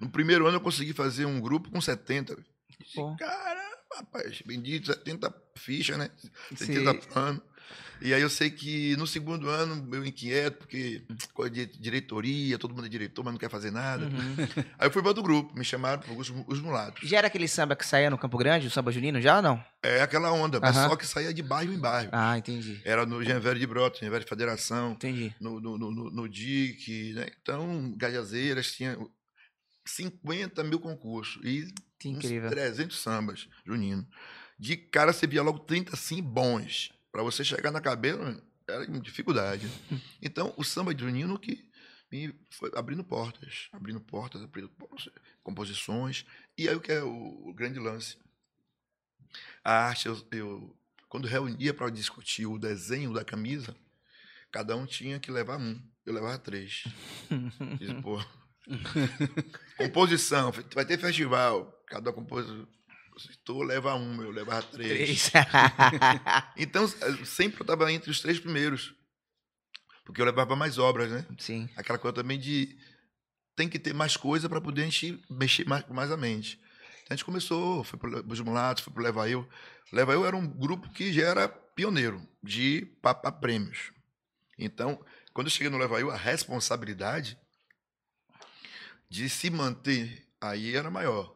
No 0.00 0.10
primeiro 0.10 0.46
ano 0.46 0.56
eu 0.56 0.60
consegui 0.60 0.92
fazer 0.92 1.24
um 1.24 1.40
grupo 1.40 1.70
com 1.70 1.80
70. 1.80 2.36
Disse. 2.80 2.96
Caramba, 3.18 3.96
rapaz, 3.96 4.42
bendito, 4.42 4.86
70 4.86 5.34
fichas, 5.56 5.96
né? 5.96 6.10
Sim. 6.56 6.74
70 6.74 6.94
plano. 7.06 7.42
E 8.00 8.12
aí 8.12 8.20
eu 8.20 8.28
sei 8.28 8.50
que 8.50 8.96
no 8.96 9.06
segundo 9.06 9.48
ano 9.48 9.88
eu 9.94 10.04
inquieto, 10.04 10.58
porque 10.58 11.02
coisa 11.32 11.50
de 11.50 11.66
diretoria, 11.66 12.58
todo 12.58 12.74
mundo 12.74 12.86
é 12.86 12.88
diretor, 12.88 13.24
mas 13.24 13.32
não 13.32 13.38
quer 13.38 13.48
fazer 13.48 13.70
nada. 13.70 14.06
Uhum. 14.06 14.36
Aí 14.78 14.88
eu 14.88 14.90
fui 14.90 15.00
para 15.00 15.10
outro 15.10 15.22
grupo, 15.22 15.56
me 15.56 15.64
chamaram 15.64 16.02
para 16.02 16.12
os, 16.12 16.32
os 16.46 16.60
mulatos. 16.60 17.08
Já 17.08 17.18
era 17.18 17.28
aquele 17.28 17.48
samba 17.48 17.76
que 17.76 17.86
saía 17.86 18.10
no 18.10 18.18
Campo 18.18 18.36
Grande, 18.36 18.66
o 18.66 18.70
samba 18.70 18.92
junino, 18.92 19.20
já 19.20 19.36
ou 19.36 19.42
não? 19.42 19.64
É 19.82 20.02
aquela 20.02 20.32
onda, 20.32 20.60
mas 20.60 20.76
Aham. 20.76 20.88
só 20.90 20.96
que 20.96 21.06
saía 21.06 21.32
de 21.32 21.42
bairro 21.42 21.72
em 21.72 21.78
bairro. 21.78 22.10
Ah, 22.12 22.36
entendi. 22.36 22.80
Era 22.84 23.06
no 23.06 23.18
Velho 23.18 23.58
de 23.58 23.66
Brotas, 23.66 24.00
Jean 24.00 24.10
Velho 24.10 24.24
de 24.24 24.28
Federação, 24.28 24.92
Entendi. 24.92 25.34
no, 25.40 25.60
no, 25.60 25.78
no, 25.78 26.10
no, 26.10 26.28
DIC, 26.28 27.14
né? 27.14 27.28
Então, 27.40 27.94
Gajazeiras 27.96 28.72
tinha 28.72 28.98
50 29.86 30.64
mil 30.64 30.80
concursos 30.80 31.40
e 31.44 31.72
Que 31.98 32.08
incrível. 32.08 32.50
300 32.50 32.98
sambas, 32.98 33.48
junino. 33.64 34.06
De 34.58 34.76
cara 34.76 35.12
você 35.12 35.26
via 35.26 35.42
logo 35.42 35.60
30 35.60 35.94
assim 35.94 36.22
bons. 36.22 36.90
Para 37.14 37.22
você 37.22 37.44
chegar 37.44 37.70
na 37.70 37.80
cabeça, 37.80 38.42
era 38.66 38.84
dificuldade. 38.98 39.70
Então, 40.20 40.52
o 40.56 40.64
samba 40.64 40.92
de 40.92 41.04
junino 41.04 41.38
que 41.38 41.64
me 42.10 42.34
foi 42.50 42.72
abrindo 42.74 43.04
portas, 43.04 43.68
abrindo 43.72 44.00
portas, 44.00 44.42
abrindo 44.42 44.68
portas, 44.70 45.08
composições. 45.40 46.26
E 46.58 46.68
aí 46.68 46.74
o 46.74 46.80
que 46.80 46.90
é 46.90 47.04
o, 47.04 47.48
o 47.48 47.54
grande 47.54 47.78
lance? 47.78 48.16
A 49.62 49.86
arte, 49.86 50.08
eu, 50.08 50.26
eu 50.32 50.76
quando 51.08 51.28
reunia 51.28 51.72
para 51.72 51.88
discutir 51.88 52.46
o 52.46 52.58
desenho 52.58 53.12
da 53.12 53.24
camisa, 53.24 53.76
cada 54.50 54.74
um 54.74 54.84
tinha 54.84 55.20
que 55.20 55.30
levar 55.30 55.60
um. 55.60 55.80
Eu 56.04 56.14
levava 56.14 56.36
três. 56.36 56.82
Disse, 57.78 57.94
pô, 58.02 58.20
composição, 59.76 60.50
vai 60.74 60.84
ter 60.84 60.98
festival, 60.98 61.80
cada 61.86 62.12
compositor 63.14 63.62
leva 63.62 63.94
um, 63.94 64.22
eu 64.22 64.30
levava 64.30 64.62
três. 64.62 65.30
Três. 65.30 65.32
Então, 66.56 66.84
eh, 66.84 67.24
sempre 67.24 67.60
eu 67.60 67.64
estava 67.64 67.90
entre 67.92 68.10
os 68.10 68.20
três 68.20 68.38
primeiros. 68.40 68.94
Porque 70.04 70.20
eu 70.20 70.26
levava 70.26 70.54
mais 70.56 70.78
obras, 70.78 71.10
né? 71.10 71.26
Sim. 71.38 71.68
Aquela 71.76 71.98
coisa 71.98 72.14
também 72.14 72.38
de 72.38 72.76
tem 73.56 73.68
que 73.68 73.78
ter 73.78 73.94
mais 73.94 74.16
coisa 74.16 74.48
para 74.48 74.60
poder 74.60 74.82
a 74.82 74.84
gente 74.86 75.22
mexer 75.30 75.66
mais, 75.66 75.86
mais 75.88 76.10
a 76.10 76.16
mente. 76.16 76.60
Então, 77.02 77.14
a 77.14 77.14
gente 77.14 77.24
começou, 77.24 77.84
foi 77.84 77.98
para 77.98 78.26
os 78.26 78.40
Mulatos, 78.40 78.82
foi 78.82 78.92
para 78.92 79.04
Leva 79.04 79.28
Eu. 79.28 79.48
Leva 79.92 80.12
Eu 80.12 80.26
era 80.26 80.36
um 80.36 80.46
grupo 80.46 80.90
que 80.90 81.12
já 81.12 81.28
era 81.28 81.48
pioneiro 81.48 82.26
de 82.42 82.86
papar 83.00 83.32
prêmios. 83.32 83.92
Então, 84.58 85.02
quando 85.32 85.46
eu 85.46 85.50
cheguei 85.50 85.70
no 85.70 85.78
Leva 85.78 86.00
Eu, 86.00 86.10
a 86.10 86.16
responsabilidade 86.16 87.38
de 89.08 89.28
se 89.28 89.48
manter 89.50 90.26
aí 90.40 90.74
era 90.74 90.90
maior. 90.90 91.34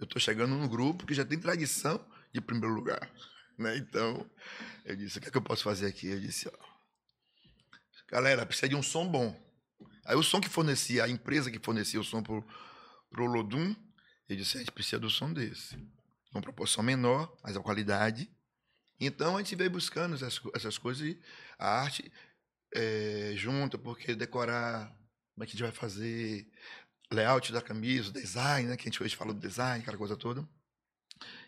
Eu 0.00 0.04
estou 0.04 0.18
chegando 0.18 0.54
num 0.54 0.66
grupo 0.66 1.06
que 1.06 1.12
já 1.12 1.24
tem 1.24 1.38
tradição 1.38 2.02
de 2.32 2.40
primeiro 2.40 2.74
lugar. 2.74 3.12
Né? 3.58 3.76
Então, 3.76 4.28
eu 4.86 4.96
disse, 4.96 5.18
o 5.18 5.20
que, 5.20 5.28
é 5.28 5.30
que 5.30 5.36
eu 5.36 5.42
posso 5.42 5.62
fazer 5.62 5.86
aqui? 5.86 6.06
Eu 6.06 6.18
disse, 6.18 6.48
ó, 6.48 6.58
galera, 8.08 8.46
precisa 8.46 8.70
de 8.70 8.74
um 8.74 8.82
som 8.82 9.06
bom. 9.06 9.38
Aí 10.06 10.16
o 10.16 10.22
som 10.22 10.40
que 10.40 10.48
fornecia, 10.48 11.04
a 11.04 11.08
empresa 11.08 11.50
que 11.50 11.58
fornecia 11.58 12.00
o 12.00 12.04
som 12.04 12.22
pro, 12.22 12.42
pro 13.10 13.26
Lodum, 13.26 13.76
Eu 14.26 14.36
disse, 14.36 14.56
a 14.56 14.60
gente 14.60 14.72
precisa 14.72 14.98
do 14.98 15.10
som 15.10 15.30
desse. 15.30 15.76
Uma 16.32 16.40
proporção 16.40 16.82
menor, 16.82 17.36
mas 17.44 17.54
a 17.54 17.60
qualidade. 17.60 18.30
Então 18.98 19.36
a 19.36 19.42
gente 19.42 19.54
veio 19.54 19.70
buscando 19.70 20.14
essas, 20.14 20.40
essas 20.54 20.78
coisas 20.78 21.06
e 21.06 21.20
a 21.58 21.82
arte 21.82 22.10
é, 22.74 23.34
porque 23.82 24.14
decorar, 24.14 24.86
como 25.34 25.44
é 25.44 25.46
que 25.46 25.50
a 25.50 25.56
gente 25.56 25.62
vai 25.62 25.72
fazer, 25.72 26.50
layout 27.12 27.52
da 27.52 27.60
camisa, 27.60 28.12
design, 28.12 28.68
né? 28.68 28.76
Que 28.76 28.82
a 28.82 28.90
gente 28.90 29.02
hoje 29.02 29.16
fala 29.16 29.34
do 29.34 29.40
design, 29.40 29.82
aquela 29.82 29.98
coisa 29.98 30.16
toda. 30.16 30.48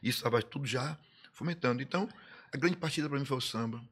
Isso 0.02 0.18
estava 0.18 0.42
tudo 0.42 0.66
já 0.66 0.98
fomentando. 1.32 1.82
Então, 1.82 2.08
a 2.52 2.56
grande 2.56 2.76
partida 2.76 3.08
para 3.08 3.18
mim 3.18 3.24
foi 3.24 3.36
o 3.36 3.40
samba, 3.40 3.82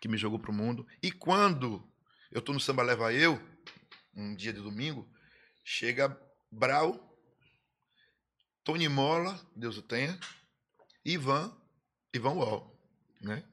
que 0.00 0.08
me 0.08 0.16
jogou 0.16 0.38
para 0.38 0.50
o 0.50 0.54
mundo. 0.54 0.86
E 1.02 1.12
quando 1.12 1.86
eu 2.30 2.40
estou 2.40 2.54
no 2.54 2.60
Samba 2.60 2.82
Leva 2.82 3.12
Eu, 3.12 3.40
um 4.14 4.34
dia 4.34 4.52
de 4.52 4.60
domingo, 4.60 5.08
chega 5.62 6.18
Brau, 6.50 7.02
Tony 8.64 8.88
Mola, 8.88 9.38
Deus 9.54 9.76
o 9.76 9.82
tenha, 9.82 10.18
Ivan, 11.04 11.56
Ivan 12.12 12.32
Wall, 12.32 12.76
né? 13.20 13.44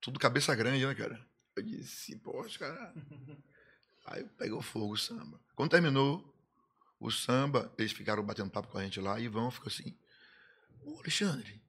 Tudo 0.00 0.18
cabeça 0.18 0.54
grande, 0.54 0.84
né, 0.84 0.94
cara? 0.94 1.24
Eu 1.54 1.62
disse, 1.62 2.16
poxa, 2.16 2.58
cara. 2.58 2.94
Aí 4.10 4.24
pegou 4.36 4.62
fogo 4.62 4.94
o 4.94 4.96
samba. 4.96 5.40
Quando 5.54 5.70
terminou 5.70 6.34
o 6.98 7.10
samba, 7.10 7.72
eles 7.78 7.92
ficaram 7.92 8.22
batendo 8.24 8.50
papo 8.50 8.68
com 8.68 8.78
a 8.78 8.84
gente 8.84 9.00
lá, 9.00 9.20
e 9.20 9.24
Ivan 9.24 9.50
ficou 9.50 9.68
assim, 9.68 9.96
ô 10.82 10.98
Alexandre, 10.98 11.60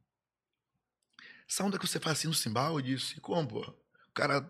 essa 1.48 1.64
onda 1.64 1.78
que 1.78 1.88
você 1.88 2.00
faz 2.00 2.20
assim 2.20 2.28
no 2.28 2.34
cimbal? 2.34 2.76
Eu 2.76 2.82
disse, 2.82 3.20
como, 3.20 3.48
pô? 3.48 3.62
O 3.62 4.14
cara 4.14 4.50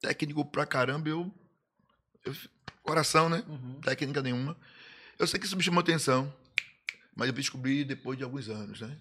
técnico 0.00 0.44
pra 0.44 0.66
caramba, 0.66 1.08
eu, 1.08 1.32
eu 2.24 2.34
coração, 2.82 3.28
né? 3.28 3.44
Uhum. 3.46 3.80
Técnica 3.80 4.22
nenhuma. 4.22 4.56
Eu 5.18 5.26
sei 5.26 5.38
que 5.38 5.46
isso 5.46 5.56
me 5.56 5.62
chamou 5.62 5.80
atenção, 5.80 6.32
mas 7.14 7.28
eu 7.28 7.34
descobri 7.34 7.84
depois 7.84 8.16
de 8.16 8.24
alguns 8.24 8.48
anos, 8.48 8.80
né? 8.80 8.98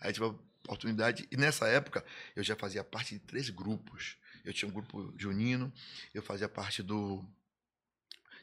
Aí 0.00 0.12
tive 0.12 0.26
a 0.26 0.34
oportunidade, 0.64 1.28
e 1.30 1.36
nessa 1.36 1.66
época 1.68 2.04
eu 2.34 2.42
já 2.42 2.56
fazia 2.56 2.82
parte 2.82 3.14
de 3.14 3.20
três 3.20 3.50
grupos. 3.50 4.16
Eu 4.44 4.52
tinha 4.52 4.68
um 4.68 4.72
grupo 4.72 5.12
junino, 5.16 5.72
eu 6.14 6.22
fazia 6.22 6.48
parte 6.48 6.82
do. 6.82 7.24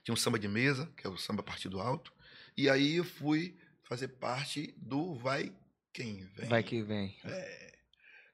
Tinha 0.04 0.14
um 0.14 0.18
samba 0.18 0.38
de 0.38 0.48
mesa, 0.48 0.92
que 0.98 1.08
é 1.08 1.10
o 1.10 1.18
samba 1.18 1.42
partido 1.42 1.80
alto, 1.80 2.14
e 2.58 2.70
aí 2.70 2.98
eu 2.98 3.04
fui 3.04 3.58
fazer 3.84 4.10
parte 4.10 4.74
do 4.78 5.16
Vai 5.16 5.52
Quem 5.92 6.26
Vem. 6.36 6.50
Vai 6.50 6.64
que 6.64 6.82
vem. 6.82 7.16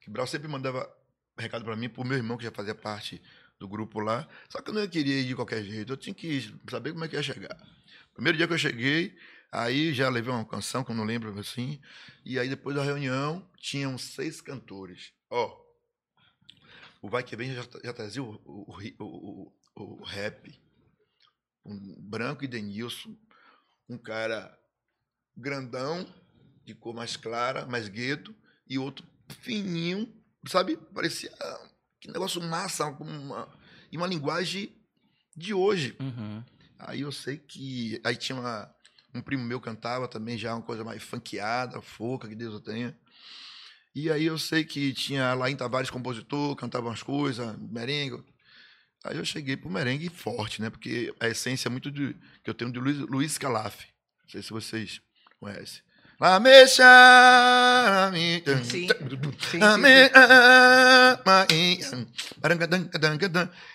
Que 0.01 0.09
Brau 0.09 0.25
sempre 0.25 0.47
mandava 0.47 0.89
recado 1.37 1.63
para 1.63 1.75
mim, 1.75 1.89
pro 1.89 2.03
meu 2.03 2.17
irmão, 2.17 2.37
que 2.37 2.43
já 2.43 2.51
fazia 2.51 2.75
parte 2.75 3.21
do 3.59 3.67
grupo 3.67 3.99
lá. 3.99 4.27
Só 4.49 4.61
que 4.61 4.69
eu 4.69 4.73
não 4.73 4.87
queria 4.87 5.19
ir 5.19 5.27
de 5.27 5.35
qualquer 5.35 5.63
jeito, 5.63 5.93
eu 5.93 5.97
tinha 5.97 6.13
que 6.13 6.53
saber 6.69 6.93
como 6.93 7.05
é 7.05 7.07
que 7.07 7.15
ia 7.15 7.23
chegar. 7.23 7.57
Primeiro 8.13 8.37
dia 8.37 8.47
que 8.47 8.53
eu 8.53 8.57
cheguei, 8.57 9.17
aí 9.51 9.93
já 9.93 10.09
levei 10.09 10.33
uma 10.33 10.45
canção, 10.45 10.83
que 10.83 10.91
eu 10.91 10.95
não 10.95 11.03
lembro 11.03 11.37
assim, 11.39 11.79
e 12.25 12.39
aí 12.39 12.49
depois 12.49 12.75
da 12.75 12.83
reunião, 12.83 13.47
tinham 13.57 13.97
seis 13.97 14.41
cantores. 14.41 15.13
Ó, 15.29 15.57
o 17.01 17.09
Vai 17.09 17.23
Que 17.23 17.35
Vem 17.35 17.53
já, 17.53 17.65
já 17.83 17.93
trazia 17.93 18.23
o, 18.23 18.41
o, 18.45 18.75
o, 18.99 19.53
o, 19.75 20.01
o 20.01 20.03
rap, 20.03 20.59
um 21.65 21.95
branco 21.99 22.43
e 22.43 22.47
Denilson, 22.47 23.15
um 23.87 23.97
cara 23.97 24.57
grandão, 25.35 26.05
de 26.65 26.73
cor 26.75 26.93
mais 26.93 27.15
clara, 27.15 27.65
mais 27.65 27.87
gueto, 27.87 28.35
e 28.67 28.77
outro 28.77 29.05
fininho, 29.41 30.13
sabe? 30.47 30.77
Parecia 30.93 31.31
que 31.99 32.09
negócio 32.09 32.41
massa, 32.41 32.85
uma, 32.85 33.47
e 33.91 33.97
uma 33.97 34.07
linguagem 34.07 34.73
de 35.35 35.53
hoje. 35.53 35.95
Uhum. 35.99 36.43
Aí 36.79 37.01
eu 37.01 37.11
sei 37.11 37.37
que. 37.37 37.99
Aí 38.03 38.15
tinha 38.15 38.39
uma, 38.39 38.73
um 39.13 39.21
primo 39.21 39.43
meu 39.43 39.59
cantava 39.59 40.07
também 40.07 40.37
já 40.37 40.55
uma 40.55 40.61
coisa 40.61 40.83
mais 40.83 41.03
funkeada, 41.03 41.81
foca, 41.81 42.27
que 42.27 42.35
Deus 42.35 42.55
o 42.55 42.61
tenha. 42.61 42.97
E 43.93 44.09
aí 44.09 44.25
eu 44.25 44.37
sei 44.37 44.63
que 44.63 44.93
tinha 44.93 45.33
lá 45.33 45.49
em 45.49 45.55
Tavares 45.55 45.89
compositor, 45.89 46.55
cantava 46.55 46.87
umas 46.87 47.03
coisas, 47.03 47.57
merengue. 47.57 48.23
Aí 49.03 49.17
eu 49.17 49.25
cheguei 49.25 49.55
pro 49.55 49.69
merengue 49.69 50.09
forte, 50.09 50.61
né? 50.61 50.69
Porque 50.69 51.13
a 51.19 51.27
essência 51.27 51.69
é 51.69 51.71
muito 51.71 51.89
de, 51.89 52.15
que 52.43 52.49
eu 52.49 52.53
tenho 52.53 52.71
de 52.71 52.79
Luiz, 52.79 52.97
Luiz 52.99 53.37
Calaf. 53.37 53.85
Não 54.23 54.29
sei 54.29 54.41
se 54.41 54.49
vocês 54.49 55.01
conhecem. 55.39 55.81
La 56.19 56.37
mecha, 56.37 56.83
la 56.83 58.11
mi-. 58.11 58.43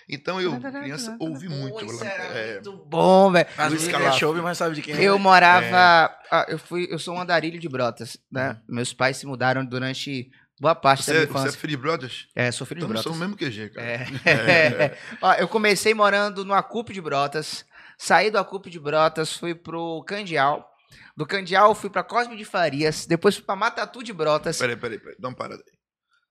Então 0.07 0.39
eu, 0.39 0.59
criança, 0.59 1.15
ouvi 1.19 1.49
muito. 1.49 1.83
Era 2.03 2.23
é, 2.37 2.53
muito 2.53 2.85
bom, 2.85 3.31
velho. 3.31 3.47
Luiz 3.67 3.87
Calaf. 3.87 4.15
é 4.15 4.19
chove, 4.19 4.41
mas 4.41 4.59
sabe 4.59 4.75
de 4.75 4.83
quem 4.83 4.93
é. 4.93 5.01
Eu 5.01 5.17
morava. 5.17 6.15
ah, 6.29 6.45
eu, 6.47 6.59
fui, 6.59 6.87
eu 6.91 6.99
sou 6.99 7.15
um 7.15 7.19
andarilho 7.19 7.59
de 7.59 7.67
Brotas, 7.67 8.15
né? 8.31 8.61
Meus 8.69 8.93
pais 8.93 9.17
se 9.17 9.25
mudaram 9.25 9.65
durante 9.65 10.29
boa 10.59 10.75
parte 10.75 10.99
da 10.99 11.03
Você, 11.05 11.11
minha 11.13 11.25
você 11.27 11.27
é 11.27 11.39
infância. 11.41 11.59
Free 11.59 11.75
Brothers? 11.77 12.27
É, 12.35 12.51
sou 12.51 12.65
de 12.67 12.73
Então 12.75 12.97
somos 12.97 13.17
o 13.17 13.21
mesmo 13.21 13.35
QG, 13.37 13.69
cara. 13.69 13.87
É. 13.87 14.97
Ó, 15.21 15.33
eu 15.33 15.47
comecei 15.47 15.93
morando 15.93 16.43
no 16.45 16.53
Acupe 16.53 16.93
de 16.93 17.01
Brotas, 17.01 17.65
saí 17.97 18.29
do 18.31 18.37
Acupe 18.37 18.69
de 18.69 18.79
Brotas, 18.79 19.33
fui 19.37 19.53
pro 19.55 20.03
Candial. 20.07 20.69
Do 21.17 21.25
Candial 21.25 21.73
fui 21.73 21.89
pra 21.89 22.03
Cosme 22.03 22.35
de 22.35 22.43
Farias, 22.45 23.05
depois 23.05 23.35
fui 23.35 23.43
pra 23.45 23.55
Matatu 23.55 24.03
de 24.03 24.11
Brotas. 24.13 24.57
Peraí, 24.57 24.75
peraí, 24.75 24.99
peraí. 24.99 25.15
Dá 25.19 25.27
uma 25.29 25.35
parada 25.35 25.63
aí. 25.65 25.75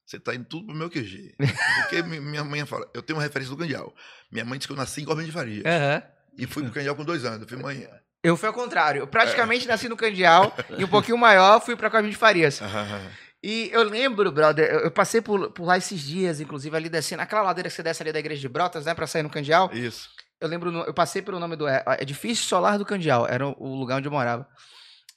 Você 0.07 0.21
tá 0.21 0.35
indo 0.35 0.45
tudo 0.45 0.67
pro 0.67 0.75
meu 0.77 0.91
QG. 0.91 1.35
Porque 1.81 2.03
mi- 2.03 2.21
minha 2.21 2.45
mãe 2.45 2.65
fala, 2.67 2.87
eu 2.93 3.03
tenho 3.03 3.17
uma 3.19 3.23
referência 3.23 3.55
do 3.55 3.59
Candial. 3.59 3.95
Minha 4.31 4.45
mãe 4.45 4.59
disse 4.59 4.67
que 4.69 4.73
eu 4.73 4.77
nasci 4.77 5.01
em 5.01 5.05
Cosme 5.07 5.25
de 5.25 5.33
Faria. 5.33 5.63
Aham. 5.67 6.03
E 6.37 6.47
fui 6.47 6.63
pro 6.63 6.73
Candial 6.73 6.95
com 6.95 7.05
dois 7.05 7.25
anos. 7.25 7.41
Eu 7.43 7.49
fui 7.49 7.57
mãe. 7.57 7.89
Eu 8.23 8.37
fui 8.37 8.47
ao 8.49 8.53
contrário. 8.55 9.01
Eu 9.01 9.07
praticamente 9.07 9.67
nasci 9.67 9.89
no 9.89 9.97
Candial 9.97 10.55
e 10.77 10.85
um 10.85 10.89
pouquinho 10.89 11.17
maior 11.17 11.61
fui 11.61 11.75
pra 11.77 11.89
Cosme 11.89 12.11
de 12.11 12.17
Farias. 12.17 12.61
E 13.47 13.69
eu 13.75 13.83
lembro, 13.83 14.33
brother, 14.33 14.71
eu, 14.71 14.91
passei 14.91 15.21
por, 15.21 15.51
por 15.51 15.67
lá 15.67 15.77
esses 15.77 16.01
dias, 16.01 16.41
inclusive 16.41 16.75
ali 16.75 16.89
descendo, 16.89 17.21
aquela 17.21 17.43
ladeira 17.43 17.69
que 17.69 17.77
você 17.77 17.83
desce 17.83 18.03
ali 18.03 18.11
da 18.11 18.19
igreja 18.19 18.41
de 18.41 18.49
Brotas, 18.49 18.87
né, 18.87 18.95
pra 18.95 19.07
sair 19.07 19.23
no 19.23 19.29
Candial. 19.29 19.71
Isso. 19.71 20.09
Eu 20.41 20.49
lembro, 20.49 20.71
eu 20.71 20.95
passei 20.95 21.21
pelo 21.21 21.39
nome 21.39 21.55
do 21.55 21.69
é, 21.69 21.85
Edifício 22.01 22.47
Solar 22.47 22.79
do 22.79 22.87
Candial, 22.87 23.27
era 23.29 23.47
o, 23.47 23.77
lugar 23.77 23.99
onde 23.99 24.09
eu 24.09 24.13
morava. 24.13 24.49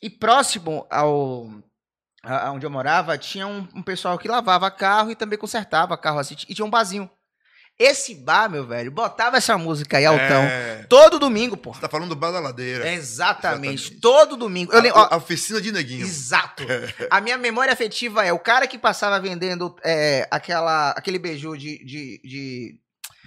E 0.02 0.10
próximo 0.10 0.86
ao 0.92 1.48
a- 2.22 2.48
aonde 2.48 2.66
eu 2.66 2.70
morava, 2.70 3.18
tinha 3.18 3.48
um, 3.48 3.66
um 3.74 3.82
pessoal 3.82 4.18
que 4.18 4.28
lavava 4.28 4.70
carro 4.70 5.10
e 5.10 5.16
também 5.16 5.40
consertava 5.40 5.98
carro 5.98 6.20
assim, 6.20 6.36
e 6.50 6.54
tinha 6.54 6.66
um 6.66 6.70
barzinho. 6.70 7.10
Esse 7.80 8.16
bar, 8.16 8.50
meu 8.50 8.66
velho, 8.66 8.90
botava 8.90 9.38
essa 9.38 9.56
música 9.56 9.98
aí, 10.00 10.06
altão, 10.06 10.42
É, 10.44 10.84
todo 10.90 11.20
domingo, 11.20 11.56
pô. 11.56 11.72
você 11.74 11.82
tá 11.82 11.88
falando 11.88 12.10
do 12.10 12.16
bar 12.16 12.32
da 12.32 12.40
ladeira. 12.40 12.92
Exatamente, 12.92 13.84
Exatamente. 13.86 14.02
todo 14.02 14.36
domingo. 14.36 14.72
Eu 14.74 14.80
a, 14.80 14.82
lembro, 14.82 15.00
ó, 15.00 15.08
a 15.12 15.18
oficina 15.18 15.62
de 15.62 15.72
neguinho. 15.72 16.02
Exato. 16.04 16.64
A 17.12 17.22
minha 17.22 17.38
memória 17.38 17.72
afetiva 17.72 18.26
é 18.26 18.34
o 18.34 18.40
cara 18.40 18.66
que 18.66 18.80
passava 18.80 19.20
vendendo 19.20 19.76
é, 19.84 20.28
aquela, 20.32 20.90
aquele 20.92 21.20
beiju 21.20 21.56
de, 21.56 21.78
de, 21.86 22.22
de- 22.24 22.80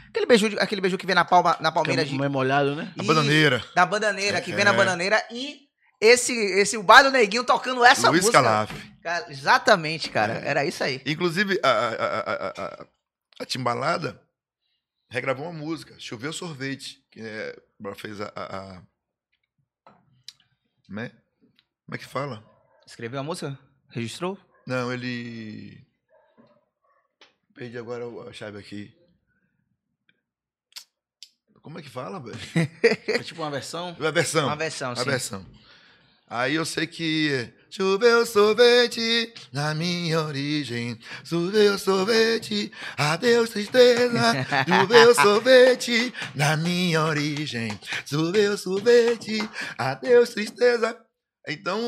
Aquele 0.09 0.27
beiju, 0.27 0.49
de- 0.51 0.59
aquele 0.59 0.81
beiju 0.81 0.99
que 0.99 1.07
vem 1.07 1.15
na, 1.15 1.25
palma, 1.25 1.57
na 1.61 1.71
palmeira 1.71 2.05
de. 2.05 2.17
Que 2.19 2.25
é 2.25 2.29
molhado, 2.29 2.75
né? 2.75 2.93
A 2.99 3.03
Isso, 3.03 3.07
bananeira. 3.07 3.65
Da 3.77 3.87
bananeira, 3.87 4.41
que 4.41 4.53
vem 4.53 4.65
na 4.65 4.73
É. 4.73 4.77
bananeira. 4.77 5.23
E 5.31 5.61
esse, 6.01 6.33
esse 6.33 6.77
o 6.77 6.83
bar 6.83 7.05
do 7.05 7.13
Neguinho 7.13 7.45
tocando 7.45 7.85
essa 7.85 8.11
Luiz 8.11 8.23
música. 8.23 8.43
Calaf. 8.43 8.73
Cara, 9.01 9.27
exatamente, 9.31 10.11
cara. 10.11 10.43
É. 10.45 10.49
Era 10.49 10.65
isso 10.65 10.83
aí. 10.83 11.01
Inclusive, 11.07 11.61
a, 11.63 11.69
a, 11.69 11.89
a, 11.89 12.19
a, 12.19 12.65
a- 12.65 12.87
a 13.43 13.47
Timbalada 13.47 14.21
regravou 15.11 15.45
uma 15.47 15.53
música, 15.53 15.99
Choveu 15.99 16.33
Sorvete, 16.33 17.05
que 17.11 17.21
é, 17.21 17.61
ela 17.85 17.95
fez 17.95 18.21
a. 18.21 18.33
a, 18.35 18.77
a- 18.79 18.83
né? 20.89 21.11
Como 21.85 21.95
é 21.97 21.99
que 21.99 22.07
fala? 22.07 22.45
Escreveu 22.87 23.21
a 23.21 23.23
música? 23.23 23.59
Registrou? 23.89 24.39
Não, 24.67 24.93
ele. 24.93 25.85
Perdi 27.55 27.77
agora 27.79 28.05
a 28.29 28.33
chave 28.33 28.59
aqui. 28.59 28.97
Como 31.63 31.79
é 31.79 31.83
que 31.83 31.91
fala, 31.91 32.19
velho? 32.21 32.39
É 33.09 33.19
tipo 33.23 33.43
uma 33.43 33.51
versão. 33.51 33.89
A 34.01 34.11
versão. 34.11 34.47
Uma 34.47 34.57
versão, 34.57 34.97
sim. 34.97 35.05
versão. 35.05 35.47
Aí 36.27 36.55
eu 36.55 36.65
sei 36.65 36.87
que 36.87 37.53
choveu 37.71 38.27
sorvete 38.27 39.33
na 39.53 39.75
minha 39.75 40.21
origem, 40.21 40.99
choveu 41.25 41.79
sorvete, 41.79 42.73
adeus 42.97 43.51
tristeza, 43.51 44.33
choveu 44.69 45.15
sorvete 45.15 46.13
na 46.35 46.57
minha 46.57 47.03
origem, 47.05 47.71
choveu 48.05 48.59
sorvete, 48.59 49.39
adeus 49.79 50.31
tristeza. 50.31 51.01
Então, 51.47 51.79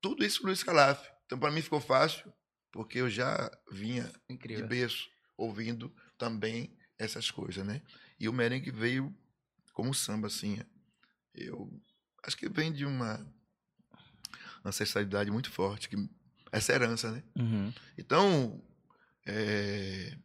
tudo 0.00 0.24
isso 0.24 0.44
Luiz 0.44 0.62
Calaf. 0.62 1.06
Então, 1.26 1.38
para 1.38 1.50
mim 1.50 1.62
ficou 1.62 1.80
fácil, 1.80 2.32
porque 2.72 2.98
eu 2.98 3.08
já 3.08 3.50
vinha 3.70 4.04
de 4.04 4.34
Incrível. 4.34 4.66
berço 4.66 5.08
ouvindo 5.36 5.94
também 6.18 6.76
essas 6.98 7.30
coisas, 7.30 7.64
né? 7.64 7.82
E 8.18 8.28
o 8.28 8.32
merengue 8.32 8.70
veio 8.70 9.14
como 9.72 9.94
samba, 9.94 10.26
assim. 10.26 10.58
Eu 11.34 11.70
acho 12.24 12.36
que 12.36 12.48
vem 12.48 12.72
de 12.72 12.84
uma 12.84 13.18
ancestralidade 14.64 15.30
muito 15.30 15.50
forte, 15.50 15.88
que 15.88 15.96
essa 16.50 16.72
herança, 16.72 17.10
né? 17.10 17.22
Uhum. 17.36 17.72
Então, 17.98 18.62
é, 19.26 20.16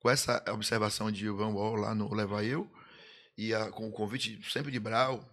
com 0.00 0.10
essa 0.10 0.42
observação 0.52 1.10
de 1.10 1.26
Ivan 1.26 1.48
Wall 1.54 1.76
lá 1.76 1.94
no 1.94 2.12
Levar 2.14 2.42
Eu, 2.44 2.70
e 3.36 3.54
a- 3.54 3.70
com 3.70 3.88
o 3.88 3.92
convite 3.92 4.40
sempre 4.50 4.70
de 4.72 4.78
Brau, 4.80 5.26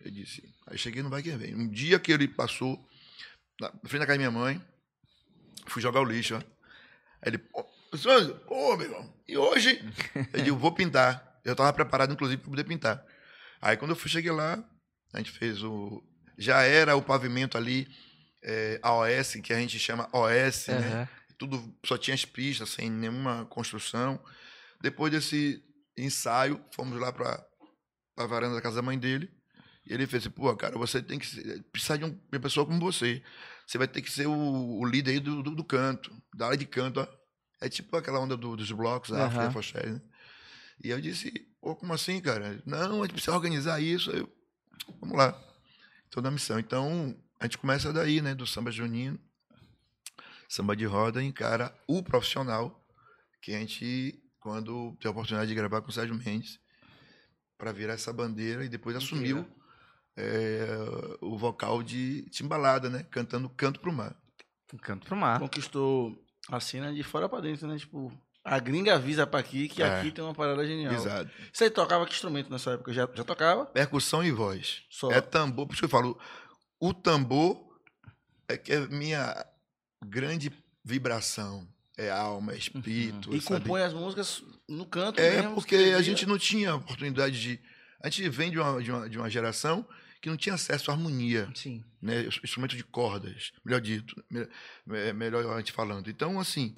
Eu 0.00 0.10
disse. 0.10 0.42
Aí 0.66 0.76
cheguei 0.78 1.02
no 1.02 1.08
Vai 1.10 1.22
Quem 1.22 1.36
Vem. 1.36 1.54
Um 1.54 1.68
dia 1.68 1.98
que 1.98 2.12
ele 2.12 2.28
passou 2.28 2.78
na 3.60 3.70
frente 3.86 4.00
da 4.00 4.06
casa 4.06 4.12
da 4.12 4.18
minha 4.18 4.30
mãe, 4.30 4.62
fui 5.66 5.80
jogar 5.82 6.00
o 6.00 6.04
lixo. 6.04 6.36
ó. 6.36 6.38
Aí 7.22 7.32
ele, 7.32 7.42
ô, 7.52 7.64
ô, 8.54 8.76
meu 8.76 8.86
irmão, 8.86 9.14
e 9.26 9.36
hoje? 9.36 9.80
Eu 10.34 10.42
digo, 10.44 10.56
vou 10.58 10.70
pintar. 10.72 11.40
Eu 11.44 11.52
estava 11.52 11.72
preparado, 11.72 12.12
inclusive, 12.12 12.40
para 12.40 12.50
poder 12.50 12.64
pintar. 12.64 13.04
Aí 13.60 13.76
quando 13.76 13.92
eu 13.92 13.96
fui, 13.96 14.10
cheguei 14.10 14.30
lá, 14.30 14.62
a 15.12 15.18
gente 15.18 15.30
fez 15.32 15.62
o. 15.62 16.04
Já 16.38 16.62
era 16.62 16.94
o 16.96 17.02
pavimento 17.02 17.56
ali, 17.56 17.88
é, 18.42 18.78
AOS, 18.82 19.36
que 19.42 19.52
a 19.52 19.58
gente 19.58 19.78
chama 19.78 20.08
OS, 20.12 20.68
né? 20.68 20.92
Aham. 20.92 21.08
tudo 21.38 21.74
só 21.84 21.96
tinha 21.98 22.14
as 22.14 22.24
pistas, 22.24 22.70
sem 22.70 22.90
nenhuma 22.90 23.44
construção. 23.46 24.22
Depois 24.80 25.10
desse 25.12 25.62
ensaio, 25.96 26.60
fomos 26.74 26.98
lá 27.00 27.12
para 27.12 27.44
a 28.18 28.26
varanda 28.26 28.54
da 28.54 28.62
casa 28.62 28.76
da 28.76 28.82
mãe 28.82 28.98
dele. 28.98 29.30
E 29.86 29.92
ele 29.94 30.06
fez 30.06 30.24
assim, 30.24 30.30
pô, 30.34 30.54
cara, 30.56 30.76
você 30.78 31.00
tem 31.02 31.18
que 31.18 31.26
ser, 31.26 31.62
precisar 31.72 31.96
de 31.96 32.04
um- 32.04 32.18
uma 32.32 32.40
pessoa 32.40 32.66
como 32.66 32.80
você. 32.80 33.22
Você 33.66 33.78
vai 33.78 33.86
ter 33.88 34.02
que 34.02 34.10
ser 34.10 34.26
o, 34.26 34.32
o 34.80 34.84
líder 34.86 35.12
aí 35.12 35.20
do, 35.20 35.42
do, 35.42 35.54
do 35.54 35.64
canto, 35.64 36.10
da 36.34 36.46
área 36.46 36.56
de 36.58 36.66
canto. 36.66 37.00
ó. 37.00 37.06
É 37.60 37.68
tipo 37.68 37.96
aquela 37.96 38.18
onda 38.20 38.36
do- 38.36 38.56
dos 38.56 38.70
blocos, 38.72 39.12
a. 39.12 39.26
África 39.26 39.52
né? 39.92 40.00
E 40.82 40.90
eu 40.90 41.00
disse, 41.00 41.30
pô, 41.60 41.74
como 41.76 41.92
assim, 41.94 42.20
cara? 42.20 42.60
Não, 42.66 43.00
a 43.02 43.06
gente 43.06 43.12
precisa 43.14 43.34
organizar 43.34 43.80
isso. 43.80 44.10
Eu, 44.10 44.30
vamos 45.00 45.16
lá. 45.16 45.32
Estou 46.16 46.22
na 46.22 46.30
missão. 46.30 46.58
Então, 46.58 47.14
a 47.38 47.44
gente 47.44 47.58
começa 47.58 47.92
daí, 47.92 48.22
né, 48.22 48.34
do 48.34 48.46
samba 48.46 48.70
junino 48.70 49.20
samba 50.48 50.74
de 50.74 50.86
roda 50.86 51.22
encara 51.22 51.76
o 51.86 52.02
profissional 52.02 52.82
que 53.42 53.54
a 53.54 53.58
gente, 53.58 54.18
quando 54.40 54.96
tem 54.98 55.10
a 55.10 55.12
oportunidade 55.12 55.48
de 55.48 55.54
gravar 55.54 55.82
com 55.82 55.90
o 55.90 55.92
Sérgio 55.92 56.14
Mendes, 56.14 56.58
para 57.58 57.70
virar 57.70 57.92
essa 57.92 58.14
bandeira 58.14 58.64
e 58.64 58.68
depois 58.68 58.96
assumiu 58.96 59.46
é, 60.16 60.66
o 61.20 61.36
vocal 61.36 61.82
de 61.82 62.22
timbalada, 62.30 62.88
né? 62.88 63.04
Cantando 63.10 63.50
Canto 63.50 63.80
pro 63.80 63.92
Mar. 63.92 64.16
Canto 64.80 65.06
pro 65.06 65.16
mar. 65.16 65.38
Conquistou 65.38 66.16
a 66.48 66.60
cena 66.60 66.94
de 66.94 67.02
fora 67.02 67.28
pra 67.28 67.40
dentro, 67.40 67.68
né? 67.68 67.76
Tipo, 67.76 68.10
a 68.48 68.58
gringa 68.60 68.94
avisa 68.94 69.26
pra 69.26 69.40
aqui 69.40 69.68
que 69.68 69.82
É. 69.82 69.86
aqui 70.00 70.10
tem 70.12 70.22
uma 70.24 70.34
parada 70.34 70.64
genial. 70.66 70.94
Exato. 70.94 71.30
Você 71.52 71.68
tocava 71.68 72.06
que 72.06 72.12
instrumento 72.12 72.50
nessa 72.50 72.70
época? 72.72 72.92
Já, 72.92 73.08
já 73.14 73.24
tocava? 73.24 73.66
Percussão 73.66 74.22
e 74.22 74.30
voz. 74.30 74.82
Só. 74.88 75.10
É 75.10 75.20
tambor, 75.20 75.66
por 75.66 75.72
isso 75.72 75.80
que 75.80 75.86
eu 75.86 75.88
falo, 75.90 76.18
o 76.80 76.94
tambor 76.94 77.60
é 78.48 78.56
que 78.56 78.72
é 78.72 78.86
minha 78.86 79.44
grande 80.04 80.52
vibração. 80.84 81.66
É 81.98 82.10
alma, 82.10 82.52
é 82.52 82.58
espírito. 82.58 83.34
e 83.34 83.40
sabe? 83.40 83.62
compõe 83.62 83.82
as 83.82 83.92
músicas 83.94 84.42
no 84.68 84.84
canto 84.84 85.18
É, 85.18 85.36
mesmo, 85.40 85.54
porque 85.54 85.74
a 85.96 86.02
gente 86.02 86.26
não 86.26 86.38
tinha 86.38 86.74
oportunidade 86.74 87.40
de. 87.40 87.58
A 88.02 88.10
gente 88.10 88.28
vem 88.28 88.50
de 88.50 88.58
uma, 88.58 88.82
de 88.82 88.92
uma, 88.92 89.08
de 89.08 89.18
uma 89.18 89.30
geração 89.30 89.84
que 90.20 90.28
não 90.28 90.36
tinha 90.36 90.54
acesso 90.56 90.90
à 90.90 90.94
harmonia, 90.94 91.50
Sim. 91.54 91.82
né? 92.02 92.26
Instrumento 92.44 92.76
de 92.76 92.84
cordas, 92.84 93.50
melhor 93.64 93.80
dito, 93.80 94.14
me- 94.30 94.46
me- 94.86 95.12
melhor 95.14 95.46
a 95.54 95.56
gente 95.58 95.72
falando. 95.72 96.10
Então, 96.10 96.38
assim, 96.38 96.74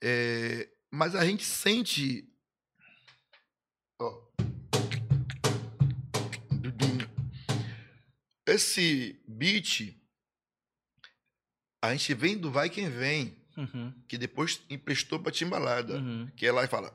é, 0.00 0.68
mas 0.94 1.14
a 1.16 1.24
gente 1.26 1.44
sente. 1.44 2.24
Ó. 4.00 4.22
Esse 8.46 9.18
beat, 9.26 9.96
a 11.82 11.92
gente 11.92 12.14
vem 12.14 12.36
do 12.38 12.50
Vai 12.50 12.68
Quem 12.70 12.88
Vem, 12.90 13.36
Uhum. 13.56 13.92
que 14.08 14.18
depois 14.18 14.60
emprestou 14.68 15.18
pra 15.20 15.30
Timbalada 15.30 15.94
Uhum. 15.96 16.28
que 16.36 16.44
é 16.44 16.50
lá 16.52 16.64
e 16.64 16.68
fala 16.68 16.92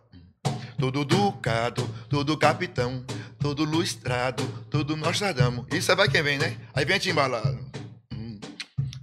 Todo 0.77 1.03
ducado, 1.05 1.81
todo 2.09 2.37
capitão, 2.37 3.05
todo 3.39 3.63
lustrado, 3.65 4.43
todo 4.69 4.95
Nostradamus. 4.95 5.65
Isso 5.73 5.91
é 5.91 5.95
vai 5.95 6.07
quem 6.09 6.23
vem, 6.23 6.37
né? 6.37 6.57
Aí 6.73 6.85
vem 6.85 6.95
a 6.95 6.99
timbalada. 6.99 7.59
Hum. 8.13 8.39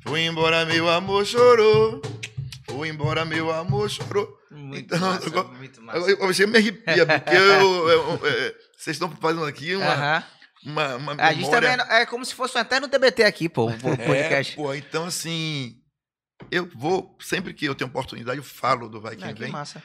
Fui 0.06 0.20
embora, 0.24 0.64
meu 0.64 0.88
amor 0.88 1.26
chorou. 1.26 2.00
Fui 2.64 2.88
embora, 2.88 3.26
meu 3.26 3.52
amor 3.52 3.90
chorou. 3.90 4.38
Muito 4.66 4.94
Então, 4.94 5.00
massa, 5.00 5.26
agora- 5.26 5.48
muito 5.48 5.82
massa. 5.82 5.98
Eu, 6.10 6.32
eu, 6.32 6.48
me 6.48 6.58
arrepia, 6.58 7.06
porque 7.06 7.34
eu, 7.36 7.88
eu- 7.88 8.26
é, 8.26 8.54
vocês 8.76 8.96
estão 8.96 9.10
fazendo 9.16 9.44
aqui 9.44 9.74
uma, 9.76 9.86
Aham. 9.92 10.24
uma, 10.64 10.96
uma 10.96 11.12
A 11.18 11.32
gente 11.32 11.50
também 11.50 11.70
é 11.72 12.06
como 12.06 12.24
se 12.24 12.34
fosse 12.34 12.58
até 12.58 12.80
no 12.80 12.88
TBT 12.88 13.24
aqui, 13.24 13.48
pô, 13.48 13.70
o 13.70 13.70
podcast. 13.78 14.52
É, 14.52 14.56
pô, 14.56 14.74
então 14.74 15.04
assim, 15.06 15.76
eu 16.50 16.68
vou, 16.74 17.16
sempre 17.20 17.54
que 17.54 17.64
eu 17.64 17.74
tenho 17.74 17.88
oportunidade, 17.88 18.38
eu 18.38 18.44
falo 18.44 18.88
do 18.88 19.00
Vai 19.00 19.16
Quem 19.16 19.30
Ah, 19.30 19.34
que 19.34 19.40
Vem, 19.40 19.52
massa. 19.52 19.82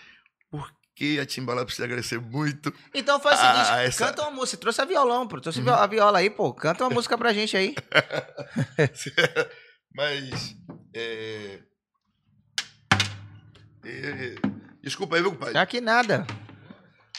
porque 0.50 1.20
a 1.22 1.26
Timbalada 1.26 1.66
precisa 1.66 1.86
agradecer 1.86 2.20
muito 2.20 2.74
Então 2.94 3.20
faz 3.20 3.40
o 3.40 3.42
seguinte, 3.42 3.88
essa- 3.88 4.04
Uhum. 4.06 4.10
canta 4.10 4.22
uma 4.24 4.32
música. 4.32 4.58
Trouxe 4.58 4.82
a 4.82 4.86
violão, 4.86 5.28
pô. 5.28 5.40
Trouxe 5.40 5.62
a 5.68 5.88
viola 5.88 6.20
aí, 6.20 6.30
pô. 6.30 6.54
Canta 6.54 6.84
uma 6.84 6.90
música 6.90 7.18
pra 7.18 7.34
gente 7.34 7.56
aí. 7.56 7.76
Mas. 9.96 10.56
É... 10.94 11.60
é, 13.84 14.36
Desculpa 14.82 15.16
aí, 15.16 15.22
meu 15.22 15.36
pai. 15.36 15.56
Aqui 15.56 15.80
nada. 15.80 16.26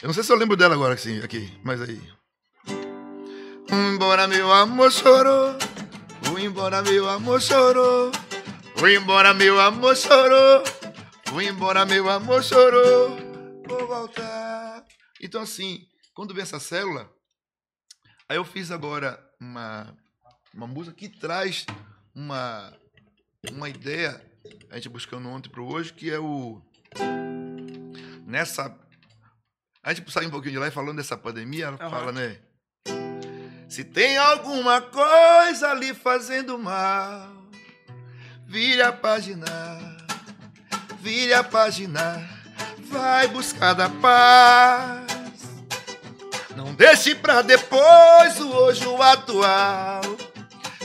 Eu 0.01 0.07
não 0.07 0.13
sei 0.13 0.23
se 0.23 0.31
eu 0.31 0.37
lembro 0.37 0.57
dela 0.57 0.73
agora, 0.73 0.95
assim, 0.95 1.21
aqui, 1.21 1.57
mas 1.63 1.81
aí. 1.81 2.01
Embora, 3.71 4.27
meu 4.27 4.51
amor 4.51 4.91
chorou. 4.91 5.55
Fui 6.23 6.43
embora, 6.43 6.81
meu 6.81 7.09
amor 7.09 7.41
chorou. 7.41 8.11
Fui 8.75 8.97
embora, 8.97 9.33
meu 9.33 9.59
amor 9.61 9.95
chorou. 9.95 10.63
Fui 11.27 11.47
embora, 11.47 11.85
meu 11.85 12.09
amor 12.09 12.43
chorou. 12.43 13.17
Vou 13.65 13.87
voltar. 13.87 14.85
Então, 15.21 15.41
assim, 15.41 15.87
quando 16.13 16.33
vem 16.33 16.43
essa 16.43 16.59
célula, 16.59 17.09
aí 18.27 18.35
eu 18.35 18.43
fiz 18.43 18.71
agora 18.71 19.17
uma, 19.39 19.95
uma 20.53 20.67
música 20.67 20.95
que 20.95 21.07
traz 21.07 21.65
uma, 22.13 22.73
uma 23.51 23.69
ideia, 23.69 24.21
a 24.69 24.75
gente 24.75 24.89
buscando 24.89 25.29
ontem 25.29 25.49
para 25.49 25.61
hoje, 25.61 25.93
que 25.93 26.11
é 26.11 26.19
o. 26.19 26.61
Nessa 28.33 28.75
a 29.83 29.93
gente 29.93 30.11
sai 30.11 30.25
um 30.25 30.31
pouquinho 30.31 30.53
de 30.53 30.57
lá 30.57 30.67
e 30.67 30.71
falando 30.71 30.97
dessa 30.97 31.15
pandemia, 31.15 31.65
ela 31.65 31.77
Aham. 31.79 31.89
fala, 31.91 32.11
né? 32.11 32.37
Se 33.69 33.83
tem 33.83 34.17
alguma 34.17 34.81
coisa 34.81 35.71
lhe 35.75 35.93
fazendo 35.93 36.57
mal, 36.57 37.29
vire 38.47 38.81
a 38.81 38.91
página, 38.91 39.45
vire 40.99 41.31
a 41.31 41.43
página, 41.43 42.27
vai 42.89 43.27
buscar 43.27 43.73
da 43.75 43.87
paz. 43.87 45.05
Não 46.55 46.73
deixe 46.73 47.13
pra 47.13 47.43
depois 47.43 48.39
o 48.39 48.49
hoje, 48.49 48.87
o 48.87 48.99
atual, 48.99 50.01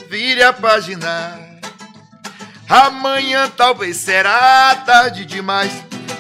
vire 0.07 0.43
a 0.43 0.53
página. 0.53 1.59
Amanhã 2.69 3.49
talvez 3.49 3.97
será 3.97 4.77
tarde 4.85 5.25
demais. 5.25 5.73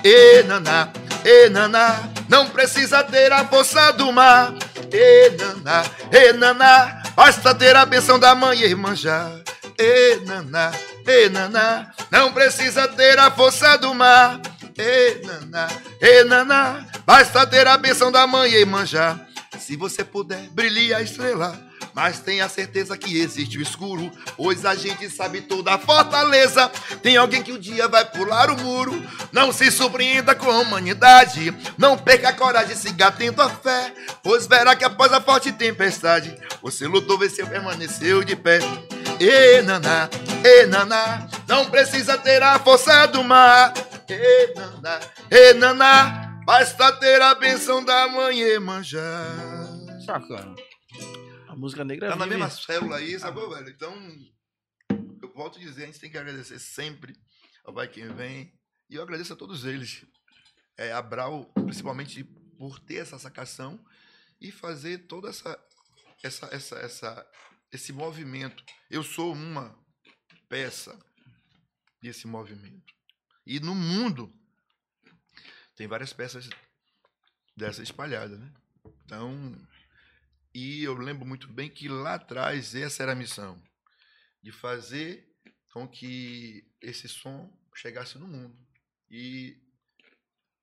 E 0.03 0.43
naná, 0.45 0.91
e 1.24 1.48
naná, 1.48 2.09
não 2.28 2.48
precisa 2.48 3.02
ter 3.02 3.33
a 3.33 3.44
força 3.44 3.92
do 3.92 4.12
mar. 4.12 4.54
E 4.92 5.31
naná, 5.31 5.85
e 6.12 6.33
naná, 6.33 7.02
basta 7.14 7.54
ter 7.54 7.76
a 7.76 7.85
benção 7.85 8.18
da 8.18 8.35
mãe 8.35 8.59
e 8.59 8.64
irmã 8.64 8.94
já. 8.94 9.31
E 9.78 10.16
naná, 10.26 10.72
e 11.07 11.28
naná, 11.28 11.92
não 12.11 12.33
precisa 12.33 12.88
ter 12.88 13.18
a 13.18 13.31
força 13.31 13.76
do 13.76 13.94
mar. 13.94 14.40
E 14.76 15.26
naná, 15.26 15.68
e 16.00 16.24
naná, 16.24 16.87
basta 17.04 17.46
ter 17.46 17.66
a 17.66 17.76
benção 17.76 18.11
da 18.12 18.26
mãe 18.26 18.50
e 18.50 18.57
irmã 18.57 18.87
já. 18.87 19.18
Se 19.59 19.76
você 19.76 20.04
puder, 20.04 20.48
brilhe 20.50 20.94
a 20.94 21.02
estrela. 21.02 21.67
Mas 21.99 22.21
tenha 22.21 22.49
certeza 22.49 22.97
que 22.97 23.19
existe 23.19 23.59
o 23.59 23.61
escuro, 23.61 24.09
pois 24.37 24.65
a 24.65 24.77
gente 24.77 25.11
sabe 25.11 25.41
toda 25.41 25.75
a 25.75 25.79
fortaleza. 25.79 26.71
Tem 27.03 27.17
alguém 27.17 27.43
que 27.43 27.51
um 27.51 27.59
dia 27.59 27.89
vai 27.89 28.05
pular 28.05 28.53
o 28.53 28.57
muro. 28.57 29.05
Não 29.33 29.51
se 29.51 29.69
surpreenda 29.73 30.33
com 30.33 30.49
a 30.49 30.61
humanidade. 30.61 31.53
Não 31.77 31.99
perca 31.99 32.29
a 32.29 32.33
coragem, 32.33 32.77
siga 32.77 33.09
atento 33.09 33.43
à 33.43 33.51
fé. 33.51 33.93
Pois 34.23 34.47
verá 34.47 34.77
que 34.77 34.85
após 34.85 35.13
a 35.13 35.21
forte 35.21 35.51
tempestade, 35.51 36.41
você 36.63 36.87
lutou, 36.87 37.19
venceu, 37.19 37.49
permaneceu 37.49 38.23
de 38.23 38.37
pé. 38.37 38.61
E 39.19 39.61
naná, 39.63 40.09
e 40.45 40.67
naná, 40.67 41.27
não 41.49 41.69
precisa 41.69 42.17
ter 42.17 42.41
a 42.45 42.61
força 42.61 43.07
do 43.07 43.25
mar. 43.25 43.75
E 44.09 44.55
naná, 44.55 45.01
e 45.29 45.55
naná, 45.55 46.43
basta 46.47 46.93
ter 46.93 47.21
a 47.21 47.35
benção 47.35 47.85
da 47.85 48.07
mãe 48.07 48.39
e 48.39 48.61
manjar. 48.61 49.35
Sacana. 50.07 50.67
Música 51.59 51.85
negra 51.85 52.11
Tá 52.11 52.16
na 52.16 52.25
vive. 52.25 52.37
mesma 52.37 52.51
célula 52.51 52.97
aí, 52.97 53.18
sacou, 53.18 53.51
velho? 53.51 53.68
Então, 53.68 53.92
eu 55.21 55.33
volto 55.35 55.59
a 55.59 55.61
dizer, 55.61 55.83
a 55.83 55.87
gente 55.87 55.99
tem 55.99 56.11
que 56.11 56.16
agradecer 56.16 56.59
sempre 56.59 57.14
ao 57.64 57.75
Vai 57.75 57.88
Quem 57.88 58.14
Vem. 58.14 58.57
E 58.88 58.94
eu 58.94 59.03
agradeço 59.03 59.33
a 59.33 59.37
todos 59.37 59.64
eles. 59.64 60.07
É, 60.77 60.92
a 60.92 61.03
Brau, 61.03 61.53
principalmente 61.55 62.23
por 62.57 62.79
ter 62.79 62.97
essa 62.97 63.18
sacação 63.18 63.85
e 64.40 64.53
fazer 64.53 65.07
toda 65.09 65.29
essa, 65.29 65.59
essa, 66.23 66.47
essa, 66.53 66.77
essa, 66.79 67.31
esse 67.73 67.92
movimento. 67.92 68.64
Eu 68.88 69.03
sou 69.03 69.33
uma 69.33 69.77
peça 70.49 70.97
desse 72.01 72.29
movimento. 72.29 72.94
E 73.44 73.59
no 73.59 73.75
mundo 73.75 74.33
tem 75.75 75.88
várias 75.88 76.12
peças 76.12 76.49
dessa 77.57 77.83
espalhadas, 77.83 78.38
né? 78.38 78.53
Então, 79.05 79.53
E 80.61 80.83
eu 80.83 80.94
lembro 80.94 81.25
muito 81.25 81.47
bem 81.47 81.71
que 81.71 81.88
lá 81.88 82.14
atrás 82.14 82.75
essa 82.75 83.05
era 83.05 83.12
a 83.12 83.14
missão, 83.14 83.62
de 84.42 84.51
fazer 84.51 85.33
com 85.73 85.87
que 85.87 86.68
esse 86.81 87.09
som 87.09 87.57
chegasse 87.77 88.18
no 88.18 88.27
mundo 88.27 88.59
e, 89.09 89.57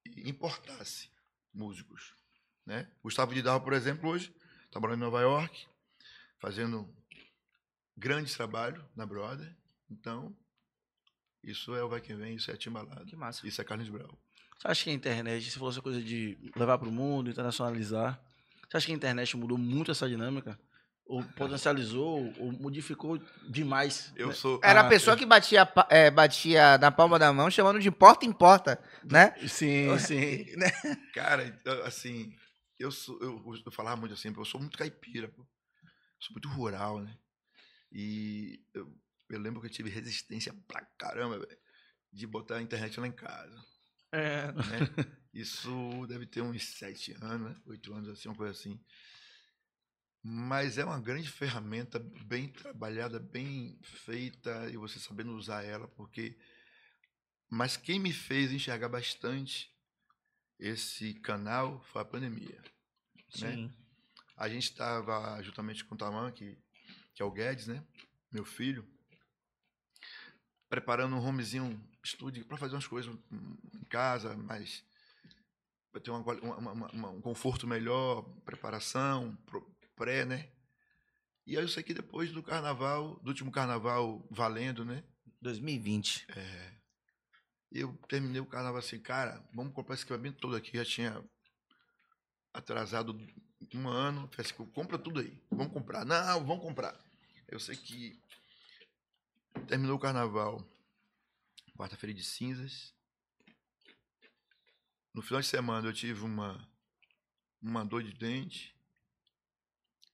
e 0.06 0.30
importasse 0.30 1.10
músicos. 1.54 2.14
Né? 2.66 2.92
Gustavo 3.02 3.34
Didal, 3.34 3.62
por 3.62 3.72
exemplo, 3.72 4.10
hoje 4.10 4.36
está 4.66 4.82
morando 4.82 4.98
em 4.98 5.06
Nova 5.06 5.22
York, 5.22 5.66
fazendo 6.40 6.94
grandes 7.96 8.36
trabalhos 8.36 8.84
na 8.98 9.06
Brother. 9.06 9.56
Então, 9.90 10.36
isso 11.42 11.74
é 11.74 11.82
o 11.82 11.88
Vai 11.88 12.02
Quem 12.02 12.18
Vem, 12.18 12.36
isso 12.36 12.52
é 12.52 12.58
Timbalado, 12.58 13.06
Que 13.06 13.16
massa. 13.16 13.48
isso 13.48 13.62
é 13.62 13.64
Carlos 13.64 13.88
Brau. 13.88 14.20
Você 14.60 14.68
acha 14.68 14.84
que 14.84 14.90
a 14.90 14.94
internet, 14.94 15.50
se 15.50 15.58
fosse 15.58 15.82
coisa 15.82 16.02
de 16.02 16.38
levar 16.54 16.78
para 16.78 16.90
o 16.90 16.92
mundo, 16.92 17.30
internacionalizar, 17.30 18.22
você 18.76 18.78
acha 18.78 18.86
que 18.88 18.92
a 18.92 18.96
internet 18.96 19.38
mudou 19.38 19.58
muito 19.58 19.92
essa 19.92 20.08
dinâmica? 20.08 20.60
Ou 21.06 21.24
potencializou, 21.24 22.34
ou 22.40 22.52
modificou 22.52 23.18
demais? 23.48 24.12
Eu 24.16 24.30
né? 24.30 24.34
sou. 24.34 24.60
Era 24.64 24.82
Ah, 24.82 24.88
a 24.88 24.90
pessoa 24.90 25.16
que 25.16 25.26
batia, 25.26 25.68
é, 25.90 26.10
batia 26.10 26.78
na 26.80 26.92
palma 26.92 27.20
da 27.20 27.32
mão, 27.32 27.50
chamando 27.50 27.80
de 27.80 27.92
porta 27.92 28.26
em 28.26 28.34
porta, 28.34 28.82
né? 29.04 29.36
Sim, 29.48 29.98
sim. 30.00 30.46
Cara, 31.14 31.46
então, 31.46 31.84
assim, 31.84 32.36
eu 32.80 32.92
sou, 32.92 33.20
eu, 33.22 33.54
eu 33.66 33.72
falava 33.72 33.96
muito 33.98 34.14
assim, 34.14 34.34
eu 34.36 34.46
sou 34.46 34.60
muito 34.60 34.78
caipira, 34.78 35.28
pô. 35.30 35.46
sou 36.20 36.34
muito 36.34 36.50
rural, 36.50 37.00
né? 37.00 37.16
E 37.92 38.60
eu, 38.74 38.92
eu 39.30 39.40
lembro 39.40 39.62
que 39.62 39.68
eu 39.68 39.72
tive 39.72 39.90
resistência 39.92 40.54
pra 40.68 40.82
caramba, 40.98 41.38
velho, 41.40 41.58
de 42.12 42.26
botar 42.26 42.58
a 42.58 42.62
internet 42.64 43.00
lá 43.00 43.08
em 43.08 43.12
casa, 43.12 43.64
É. 44.12 44.52
né? 44.52 44.80
Isso 45.36 46.08
deve 46.08 46.26
ter 46.26 46.42
uns 46.42 46.64
sete 46.64 47.12
anos, 47.22 47.52
né? 47.52 47.62
Oito 47.66 47.94
anos, 47.94 48.08
assim, 48.08 48.30
uma 48.30 48.38
coisa 48.38 48.54
assim. 48.54 48.80
Mas 50.24 50.78
é 50.78 50.86
uma 50.86 51.00
grande 51.00 51.30
ferramenta, 51.30 52.00
bem 52.00 52.48
trabalhada, 52.48 53.20
bem 53.20 53.78
feita, 53.84 54.70
e 54.72 54.78
você 54.78 54.98
sabendo 54.98 55.36
usar 55.36 55.62
ela, 55.64 55.90
porque. 55.90 56.38
Mas 57.50 57.76
quem 57.76 58.00
me 58.00 58.14
fez 58.14 58.54
enxergar 58.54 58.88
bastante 58.88 59.70
esse 60.58 61.14
canal 61.16 61.84
foi 61.84 62.02
a 62.02 62.06
pandemia. 62.06 62.62
Né? 63.42 63.52
Sim. 63.56 63.74
A 64.38 64.48
gente 64.48 64.64
estava 64.64 65.42
juntamente 65.44 65.84
com 65.84 65.96
o 65.96 65.98
Taman, 65.98 66.32
que, 66.32 66.58
que 67.14 67.22
é 67.22 67.26
o 67.26 67.32
Guedes, 67.32 67.68
né? 67.68 67.84
Meu 68.32 68.46
filho, 68.46 68.88
preparando 70.70 71.14
um 71.18 71.26
homezinho 71.26 71.78
estúdio 72.02 72.46
para 72.46 72.56
fazer 72.56 72.76
umas 72.76 72.88
coisas 72.88 73.14
em 73.74 73.84
casa, 73.90 74.34
mas 74.38 74.84
para 75.96 76.02
ter 76.02 76.12
uma 76.12 76.60
uma- 76.60 76.92
uma- 76.92 77.10
um 77.10 77.22
conforto 77.22 77.66
melhor, 77.66 78.24
preparação, 78.44 79.38
pré, 79.96 80.26
né? 80.26 80.52
E 81.48 81.56
aí 81.56 81.64
eu 81.64 81.70
sei 81.70 81.84
que 81.84 81.94
depois 81.94 82.34
do 82.34 82.44
carnaval, 82.44 83.18
do 83.22 83.30
último 83.30 83.50
carnaval 83.50 84.28
valendo, 84.30 84.84
né? 84.84 85.06
2020. 85.42 86.28
Eu 87.72 87.94
terminei 88.10 88.42
o 88.42 88.46
carnaval 88.46 88.80
assim, 88.80 89.00
cara, 89.00 89.42
vamos 89.54 89.74
comprar 89.74 89.94
esse 89.96 90.04
equipamento 90.04 90.38
todo 90.38 90.56
aqui. 90.56 90.76
Já 90.76 90.84
tinha 90.84 91.24
atrasado 92.54 93.18
um 93.74 93.88
ano. 93.88 94.28
Falei 94.34 94.52
assim, 94.52 94.66
compra 94.72 94.98
tudo 94.98 95.22
aí. 95.22 95.42
Vamos 95.50 95.72
comprar. 95.72 96.04
Não, 96.04 96.46
vamos 96.46 96.64
comprar. 96.64 97.00
Eu 97.48 97.60
sei 97.60 97.78
que 97.78 98.20
terminou 99.68 99.96
o 99.96 100.00
carnaval, 100.00 100.62
quarta-feira 101.78 102.14
de 102.14 102.24
cinzas. 102.24 102.95
No 105.16 105.22
final 105.22 105.40
de 105.40 105.48
semana 105.48 105.88
eu 105.88 105.94
tive 105.94 106.26
uma, 106.26 106.70
uma 107.62 107.86
dor 107.86 108.04
de 108.04 108.12
dente. 108.12 108.76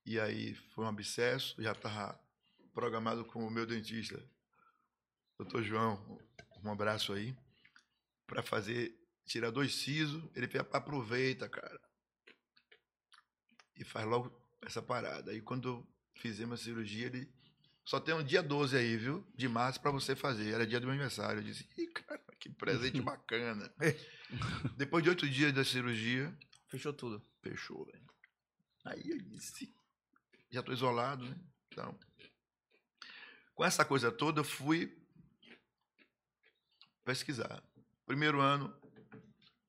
E 0.06 0.20
aí 0.20 0.54
foi 0.54 0.86
um 0.86 0.88
abscesso. 0.88 1.60
Já 1.60 1.72
estava 1.72 2.24
programado 2.72 3.26
com 3.26 3.44
o 3.44 3.50
meu 3.50 3.66
dentista, 3.66 4.24
doutor 5.40 5.64
João, 5.64 6.20
um 6.64 6.72
abraço 6.72 7.14
aí, 7.14 7.36
para 8.28 8.44
fazer, 8.44 8.96
tirar 9.26 9.50
dois 9.50 9.74
sisos. 9.74 10.24
Ele 10.36 10.48
fez, 10.48 10.64
aproveita, 10.72 11.50
cara. 11.50 11.82
E 13.76 13.84
faz 13.84 14.06
logo 14.06 14.32
essa 14.62 14.84
parada. 14.84 15.32
Aí 15.32 15.42
quando 15.42 15.84
fizemos 16.14 16.62
a 16.62 16.64
cirurgia, 16.64 17.08
ele 17.08 17.28
só 17.84 18.00
tem 18.00 18.14
um 18.14 18.24
dia 18.24 18.44
12 18.44 18.78
aí, 18.78 18.98
viu? 18.98 19.28
De 19.34 19.48
março 19.48 19.82
para 19.82 19.90
você 19.90 20.16
fazer. 20.16 20.54
Era 20.54 20.68
dia 20.68 20.80
do 20.80 20.86
meu 20.86 20.94
aniversário. 20.94 21.40
Eu 21.40 21.44
disse, 21.44 21.68
Ih, 21.76 21.88
cara, 21.88 22.24
que 22.41 22.49
presente 22.49 22.99
bacana. 23.01 23.71
Depois 24.75 25.04
de 25.04 25.10
oito 25.10 25.30
dias 25.30 25.54
da 25.54 25.63
cirurgia, 25.63 26.36
Fechou 26.67 26.91
tudo. 26.93 27.21
fechou, 27.43 27.86
velho. 27.86 28.01
Aí 28.84 29.10
eu 29.10 29.21
disse, 29.21 29.73
já 30.49 30.63
tô 30.63 30.73
isolado, 30.73 31.23
né? 31.23 31.36
Então, 31.67 31.97
com 33.54 33.63
essa 33.63 33.86
coisa 33.86 34.12
toda, 34.12 34.39
eu 34.39 34.43
fui 34.43 34.97
pesquisar. 37.04 37.62
Primeiro 38.06 38.41
ano, 38.41 38.73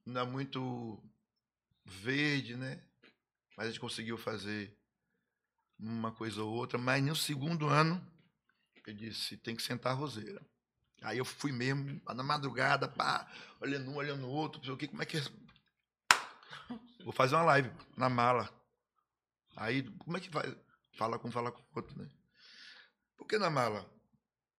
ainda 0.06 0.24
muito 0.24 1.02
verde, 1.84 2.56
né? 2.56 2.82
Mas 3.56 3.66
a 3.66 3.70
gente 3.70 3.80
conseguiu 3.80 4.16
fazer 4.16 4.74
uma 5.78 6.12
coisa 6.12 6.42
ou 6.42 6.52
outra. 6.54 6.78
Mas 6.78 7.04
no 7.04 7.14
segundo 7.14 7.68
ano, 7.68 8.00
eu 8.86 8.94
disse, 8.94 9.36
tem 9.36 9.54
que 9.54 9.62
sentar 9.62 9.92
a 9.92 9.96
roseira. 9.96 10.40
Aí 11.02 11.18
eu 11.18 11.24
fui 11.24 11.50
mesmo, 11.52 12.00
na 12.06 12.22
madrugada, 12.22 12.88
pá, 12.88 13.28
olhando 13.60 13.90
um, 13.90 13.96
olhando 13.96 14.26
o 14.26 14.30
outro, 14.30 14.72
o 14.72 14.76
que, 14.76 14.86
como 14.86 15.02
é 15.02 15.06
que 15.06 15.18
é 15.18 15.22
Vou 17.04 17.12
fazer 17.12 17.34
uma 17.34 17.44
live 17.44 17.70
na 17.96 18.08
mala. 18.08 18.48
Aí, 19.56 19.82
como 19.98 20.16
é 20.16 20.20
que 20.20 20.30
vai? 20.30 20.56
Fala 20.96 21.18
com 21.18 21.30
fala 21.30 21.50
com 21.50 21.60
o 21.60 21.66
outro, 21.74 21.98
né? 21.98 22.08
Por 23.16 23.26
que 23.26 23.38
na 23.38 23.50
mala? 23.50 23.90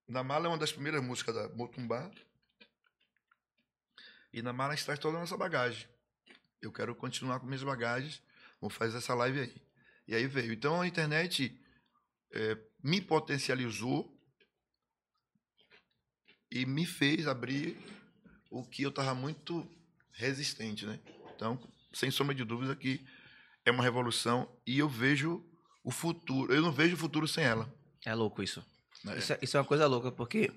Na 0.07 0.23
mala 0.23 0.47
é 0.47 0.49
uma 0.49 0.57
das 0.57 0.71
primeiras 0.71 1.01
músicas 1.01 1.33
da 1.33 1.47
Motumbá. 1.49 2.11
E 4.31 4.41
na 4.41 4.51
mala 4.51 4.73
a 4.73 4.75
gente 4.75 4.85
traz 4.85 4.99
toda 4.99 5.17
a 5.17 5.21
nossa 5.21 5.37
bagagem. 5.37 5.87
Eu 6.61 6.71
quero 6.71 6.93
continuar 6.95 7.39
com 7.39 7.45
minhas 7.45 7.63
bagagens. 7.63 8.21
Vou 8.59 8.69
fazer 8.69 8.97
essa 8.97 9.13
live 9.13 9.39
aí. 9.39 9.61
E 10.07 10.15
aí 10.15 10.27
veio. 10.27 10.53
Então 10.53 10.81
a 10.81 10.87
internet 10.87 11.57
eh, 12.31 12.57
me 12.83 12.99
potencializou 12.99 14.12
e 16.53 16.65
me 16.65 16.85
fez 16.85 17.27
abrir 17.27 17.75
o 18.51 18.63
que 18.63 18.83
eu 18.83 18.89
estava 18.89 19.15
muito 19.15 19.67
resistente, 20.11 20.85
né? 20.85 20.99
Então, 21.35 21.59
sem 21.91 22.11
sombra 22.11 22.35
de 22.35 22.43
dúvida 22.43 22.75
que 22.75 23.03
é 23.65 23.71
uma 23.71 23.83
revolução 23.83 24.47
e 24.65 24.77
eu 24.77 24.87
vejo 24.87 25.43
o 25.83 25.89
futuro. 25.91 26.53
Eu 26.53 26.61
não 26.61 26.71
vejo 26.71 26.93
o 26.95 26.99
futuro 26.99 27.27
sem 27.27 27.43
ela. 27.43 27.67
É 28.05 28.13
louco 28.13 28.43
isso. 28.43 28.63
né? 29.03 29.17
Isso, 29.17 29.33
é- 29.33 29.39
isso 29.41 29.57
é 29.57 29.59
uma 29.59 29.65
coisa 29.65 29.87
louca, 29.87 30.11
porque 30.11 30.51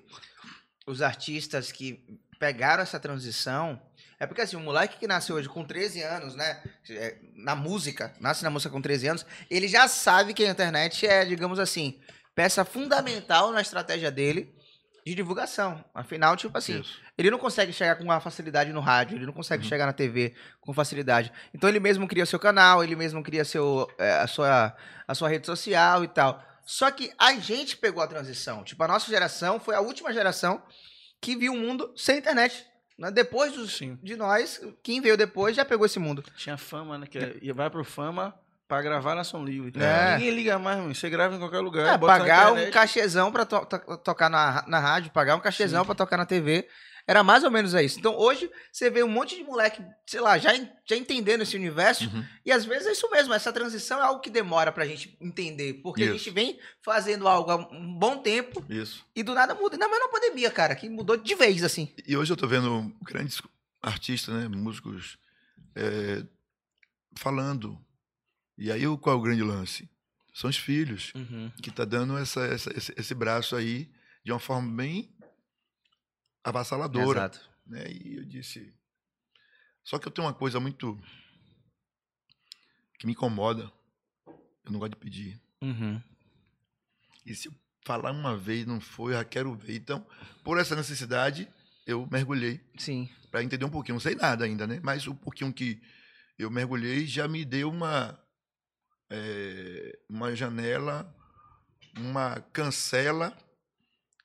os 0.85 1.01
artistas 1.01 1.71
que 1.71 2.05
pegaram 2.39 2.83
essa 2.83 2.99
transição. 2.99 3.81
É 4.19 4.25
porque 4.27 4.41
assim, 4.41 4.55
o 4.55 4.59
moleque 4.59 4.97
que 4.99 5.07
nasceu 5.07 5.35
hoje 5.35 5.49
com 5.49 5.63
13 5.65 6.01
anos, 6.01 6.35
né? 6.35 6.63
é, 6.89 7.17
Na 7.35 7.55
música, 7.55 8.15
nasce 8.19 8.43
na 8.43 8.49
música 8.49 8.71
com 8.71 8.81
13 8.81 9.07
anos, 9.07 9.25
ele 9.49 9.67
já 9.67 9.87
sabe 9.87 10.33
que 10.33 10.43
a 10.45 10.49
internet 10.51 11.05
é, 11.05 11.25
digamos 11.25 11.59
assim, 11.59 11.99
peça 12.35 12.63
fundamental 12.63 13.51
na 13.51 13.61
estratégia 13.61 14.11
dele 14.11 14.55
de 15.07 15.15
divulgação. 15.15 15.83
Afinal, 15.93 16.35
tipo 16.35 16.57
assim, 16.57 16.81
Isso. 16.81 16.99
ele 17.17 17.31
não 17.31 17.37
consegue 17.39 17.71
chegar 17.71 17.95
com 17.95 18.03
uma 18.03 18.19
facilidade 18.19 18.73
no 18.73 18.79
rádio, 18.81 19.17
ele 19.17 19.25
não 19.25 19.33
consegue 19.33 19.63
Uhum. 19.63 19.69
chegar 19.69 19.85
na 19.85 19.93
TV 19.93 20.35
com 20.59 20.73
facilidade. 20.73 21.31
Então 21.53 21.69
ele 21.69 21.79
mesmo 21.79 22.07
cria 22.07 22.25
seu 22.25 22.37
canal, 22.39 22.83
ele 22.83 22.95
mesmo 22.95 23.23
cria 23.23 23.45
seu, 23.45 23.87
é, 23.97 24.13
a, 24.19 24.27
sua, 24.27 24.75
a 25.07 25.15
sua 25.15 25.29
rede 25.29 25.45
social 25.45 26.03
e 26.03 26.07
tal. 26.07 26.43
Só 26.65 26.91
que 26.91 27.11
a 27.17 27.33
gente 27.35 27.77
pegou 27.77 28.03
a 28.03 28.07
transição. 28.07 28.63
Tipo, 28.63 28.83
a 28.83 28.87
nossa 28.87 29.09
geração 29.09 29.59
foi 29.59 29.73
a 29.75 29.79
última 29.79 30.11
geração 30.11 30.61
que 31.21 31.35
viu 31.35 31.53
o 31.53 31.57
mundo 31.57 31.93
sem 31.95 32.17
internet. 32.17 32.65
né? 32.99 33.11
Depois 33.11 33.53
dos- 33.53 33.77
Sim. 33.77 33.97
de 34.03 34.15
nós, 34.15 34.59
quem 34.83 34.99
veio 34.99 35.15
depois 35.15 35.55
já 35.55 35.63
pegou 35.63 35.85
esse 35.85 35.99
mundo. 35.99 36.23
Tinha 36.35 36.57
fama, 36.57 36.97
né? 36.97 37.05
Que 37.05 37.37
ia- 37.43 37.53
vai 37.53 37.69
pro 37.69 37.83
fama 37.85 38.33
pra 38.67 38.81
gravar 38.81 39.15
na 39.15 39.23
Som 39.23 39.43
Livre. 39.43 39.71
É. 39.81 40.17
Ninguém 40.17 40.31
liga 40.31 40.59
mais, 40.59 40.77
mano. 40.79 40.93
Você 40.93 41.09
grava 41.09 41.35
em 41.35 41.39
qualquer 41.39 41.59
lugar. 41.59 41.95
É, 41.95 41.97
pagar 41.97 42.51
um 42.53 42.69
cachezão 42.71 43.31
pra 43.31 43.45
to- 43.45 43.65
to- 43.65 43.97
tocar 43.99 44.29
na, 44.29 44.63
na 44.67 44.79
rádio, 44.79 45.11
pagar 45.11 45.35
um 45.35 45.39
cachezão 45.39 45.85
pra 45.85 45.95
tocar 45.95 46.17
na 46.17 46.25
TV. 46.25 46.67
Era 47.09 47.23
mais 47.23 47.45
ou 47.45 47.49
menos 47.49 47.73
isso. 47.73 47.97
Então 47.97 48.17
hoje 48.17 48.51
você 48.69 48.89
vê 48.89 49.01
um 49.01 49.07
monte 49.07 49.33
de 49.37 49.41
moleque, 49.45 49.81
sei 50.05 50.19
lá, 50.19 50.37
já, 50.37 50.49
já 50.85 50.97
entendendo 50.97 51.41
esse 51.41 51.55
universo. 51.55 52.03
Uhum. 52.09 52.21
E 52.45 52.51
às 52.51 52.65
vezes 52.65 52.85
é 52.85 52.91
isso 52.91 53.09
mesmo, 53.09 53.33
essa 53.33 53.53
transição 53.53 53.97
é 53.99 54.03
algo 54.03 54.19
que 54.19 54.29
demora 54.29 54.73
pra 54.73 54.85
gente 54.85 55.17
entender. 55.21 55.75
Porque 55.75 56.03
a 56.03 56.07
Isso. 56.07 56.17
gente 56.17 56.29
vem 56.31 56.59
fazendo 56.83 57.25
algo 57.25 57.49
há 57.49 57.55
um 57.55 57.97
bom 57.97 58.17
tempo 58.17 58.61
Isso. 58.67 59.05
e 59.15 59.23
do 59.23 59.33
nada 59.33 59.55
muda. 59.55 59.75
Ainda 59.75 59.87
mais 59.87 60.01
na 60.03 60.09
pandemia, 60.09 60.51
cara, 60.51 60.75
que 60.75 60.89
mudou 60.89 61.15
de 61.15 61.33
vez, 61.33 61.63
assim. 61.63 61.95
E 62.05 62.17
hoje 62.17 62.33
eu 62.33 62.35
tô 62.35 62.45
vendo 62.45 62.93
grandes 63.01 63.41
artistas, 63.81 64.35
né, 64.35 64.49
músicos, 64.49 65.17
é, 65.77 66.23
falando. 67.15 67.79
E 68.57 68.71
aí 68.71 68.83
qual 68.97 69.15
é 69.15 69.19
o 69.19 69.21
grande 69.21 69.43
lance? 69.43 69.89
São 70.33 70.49
os 70.49 70.57
filhos 70.57 71.13
que 71.61 71.71
tá 71.71 71.83
dando 71.85 72.17
essa, 72.17 72.41
essa- 72.45 72.75
esse, 72.77 72.93
esse 72.97 73.13
braço 73.15 73.55
aí 73.55 73.89
de 74.23 74.31
uma 74.31 74.39
forma 74.39 74.69
bem 74.75 75.11
avassaladora. 76.43 77.19
Exato. 77.19 77.49
né? 77.65 77.83
E 77.91 78.15
eu 78.17 78.25
disse. 78.25 78.73
Só 79.83 79.97
que 79.97 80.07
eu 80.07 80.11
tenho 80.11 80.27
uma 80.27 80.33
coisa 80.33 80.59
muito 80.59 80.99
que 82.99 83.05
me 83.05 83.13
incomoda. 83.13 83.71
eu 84.65 84.71
não 84.71 84.79
gosto 84.79 84.91
de 84.93 84.97
pedir. 84.97 85.41
Uhum. 85.61 86.01
E 87.25 87.35
se 87.35 87.47
eu 87.47 87.53
falar 87.85 88.11
uma 88.11 88.35
vez 88.37 88.65
não 88.65 88.79
foi, 88.81 89.13
eu 89.13 89.17
já 89.17 89.25
quero 89.25 89.53
ver. 89.55 89.75
Então, 89.77 90.05
por 90.43 90.57
essa 90.59 90.75
necessidade, 90.75 91.47
eu 91.85 92.07
mergulhei 92.11 92.59
Sim. 92.77 93.09
para 93.31 93.43
entender 93.43 93.65
um 93.65 93.69
pouquinho. 93.69 93.95
Não 93.95 93.99
sei 94.01 94.15
nada 94.15 94.45
ainda, 94.45 94.67
né? 94.67 94.79
Mas 94.83 95.07
o 95.07 95.15
pouquinho 95.15 95.53
que 95.53 95.81
eu 96.37 96.49
mergulhei 96.51 97.05
já 97.07 97.27
me 97.27 97.43
deu 97.45 97.69
uma 97.69 98.19
eh, 99.09 99.97
uma 100.09 100.35
janela, 100.35 101.13
uma 101.97 102.39
cancela 102.53 103.35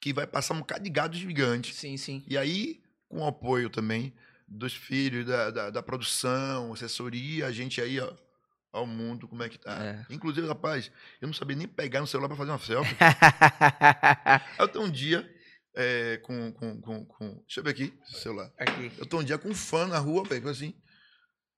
que 0.01 0.13
vai 0.13 0.27
passar 0.27 0.55
um 0.55 0.61
bocado 0.61 0.85
de 0.85 0.91
gado 0.91 1.17
gigante. 1.17 1.75
Sim, 1.75 1.97
sim. 1.97 2.25
E 2.27 2.37
aí, 2.37 2.83
com 3.09 3.21
o 3.21 3.27
apoio 3.27 3.71
também 3.71 4.13
dos 4.49 4.75
filhos, 4.75 5.25
da, 5.27 5.51
da, 5.51 5.71
da 5.71 5.83
produção, 5.83 6.73
assessoria, 6.73 7.47
a 7.47 7.53
gente 7.53 7.81
aí, 7.81 8.01
ó, 8.01 8.13
ao 8.73 8.87
mundo, 8.87 9.29
como 9.29 9.43
é 9.43 9.49
que 9.49 9.59
tá. 9.59 9.83
É. 9.83 10.07
Inclusive, 10.11 10.47
rapaz, 10.47 10.91
eu 11.21 11.27
não 11.27 11.35
sabia 11.35 11.57
nem 11.57 11.69
pegar 11.69 12.01
no 12.01 12.07
celular 12.07 12.29
para 12.29 12.37
fazer 12.37 12.51
uma 12.51 12.59
selfie. 12.59 12.97
Eu 14.59 14.69
tô 14.69 14.83
um 14.83 14.91
dia 14.91 15.29
é, 15.75 16.19
com, 16.19 16.53
com, 16.53 16.81
com, 16.81 17.05
com. 17.05 17.29
Deixa 17.47 17.61
eu 17.61 17.65
ver 17.65 17.71
aqui, 17.71 17.95
celular. 18.07 18.51
Aqui. 18.59 18.93
Eu 18.99 19.07
tô 19.07 19.21
um 19.21 19.25
dia 19.25 19.39
com 19.39 19.49
um 19.49 19.55
fã 19.55 19.87
na 19.87 19.99
rua, 19.99 20.25
velho, 20.25 20.49
assim. 20.49 20.75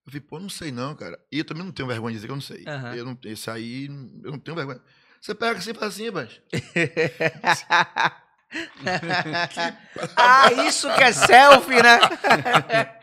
Eu 0.07 0.13
falei, 0.13 0.21
pô, 0.21 0.39
não 0.39 0.49
sei 0.51 0.71
não, 0.71 0.95
cara. 0.95 1.19
E 1.33 1.39
eu 1.39 1.45
também 1.45 1.65
não 1.65 1.73
tenho 1.73 1.89
vergonha 1.89 2.13
de 2.13 2.17
dizer 2.17 2.27
que 2.27 2.33
eu 2.33 2.37
não 2.37 2.43
sei. 2.43 2.65
Aham. 2.67 2.95
Eu 2.95 3.05
não, 3.05 3.19
esse 3.25 3.51
aí, 3.51 3.87
eu 3.87 4.33
não 4.33 4.39
tenho 4.39 4.57
vergonha. 4.57 4.81
Você 5.21 5.35
pega 5.35 5.59
assim 5.59 5.71
e 5.71 5.75
faz 5.75 5.95
assim, 5.95 6.11
mas. 6.11 6.41
ah, 10.17 10.53
isso 10.67 10.93
que 10.95 11.03
é 11.03 11.13
selfie, 11.13 11.83
né? 11.83 11.99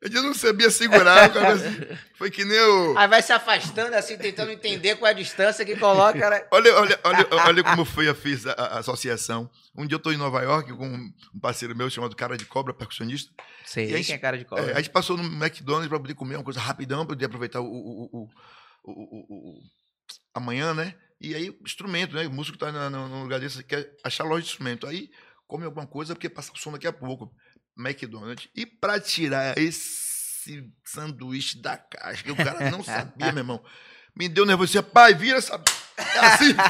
Eu 0.00 0.22
não 0.22 0.32
sabia 0.32 0.70
segurar, 0.70 1.28
assim. 1.36 1.80
Foi 2.16 2.30
que 2.30 2.44
nem 2.44 2.58
o. 2.60 2.96
Aí 2.96 3.08
vai 3.08 3.20
se 3.20 3.32
afastando, 3.32 3.94
assim, 3.96 4.16
tentando 4.16 4.52
entender 4.52 4.94
qual 4.96 5.08
é 5.08 5.10
a 5.10 5.16
distância 5.16 5.64
que 5.64 5.74
coloca, 5.76 6.30
né? 6.30 6.46
Olha, 6.52 6.72
olha, 6.76 7.00
olha, 7.02 7.26
olha 7.32 7.64
como 7.64 7.84
foi 7.84 8.08
eu 8.08 8.14
fiz 8.14 8.46
a, 8.46 8.52
a 8.52 8.78
associação. 8.78 9.50
Um 9.76 9.84
dia 9.86 9.96
eu 9.96 10.00
tô 10.00 10.12
em 10.12 10.16
Nova 10.16 10.40
York 10.42 10.72
com 10.72 10.86
um 10.86 11.40
parceiro 11.40 11.74
meu 11.76 11.90
chamado 11.90 12.14
Cara 12.14 12.36
de 12.36 12.44
Cobra, 12.46 12.72
percussionista. 12.72 13.32
Sei 13.64 13.90
E 13.90 13.94
aí, 13.96 14.04
quem 14.04 14.14
é 14.14 14.18
cara 14.18 14.36
de 14.38 14.44
É, 14.44 14.46
cobra. 14.46 14.72
a 14.72 14.76
gente 14.76 14.90
passou 14.90 15.16
no 15.16 15.24
McDonald's 15.24 15.88
para 15.88 15.98
poder 15.98 16.14
comer 16.14 16.36
uma 16.36 16.44
coisa 16.44 16.60
rapidão, 16.60 16.98
para 17.04 17.14
poder 17.16 17.24
aproveitar 17.24 17.60
o, 17.60 17.64
o, 17.66 18.04
o, 18.12 18.28
o, 18.84 18.92
o- 18.92 19.56
o- 19.56 19.62
amanhã, 20.32 20.74
né? 20.74 20.94
E 21.20 21.34
aí, 21.34 21.52
instrumento, 21.64 22.14
né? 22.14 22.24
O 22.28 22.32
músico 22.32 22.56
tá 22.56 22.70
na- 22.70 22.88
no, 22.88 23.08
no 23.08 23.22
lugar 23.24 23.40
desse, 23.40 23.64
quer 23.64 23.90
achar 24.04 24.22
loja 24.22 24.42
de 24.42 24.48
instrumento. 24.50 24.86
Aí, 24.86 25.10
come 25.48 25.64
alguma 25.64 25.86
coisa, 25.88 26.14
porque 26.14 26.28
passa 26.28 26.52
o 26.52 26.56
som 26.56 26.70
daqui 26.70 26.86
a 26.86 26.92
pouco. 26.92 27.32
McDonald's. 27.78 28.48
E 28.54 28.66
para 28.66 28.98
tirar 29.00 29.56
esse 29.56 30.68
sanduíche 30.84 31.58
da 31.60 31.76
caixa, 31.76 32.22
que 32.24 32.32
o 32.32 32.36
cara 32.36 32.70
não 32.70 32.82
sabia, 32.84 33.32
meu 33.32 33.38
irmão, 33.42 33.62
me 34.16 34.28
deu 34.28 34.44
nervoso. 34.44 34.72
Disse, 34.72 34.82
pai, 34.82 35.14
vira 35.14 35.38
essa. 35.38 35.54
É 35.96 36.18
assim. 36.20 36.54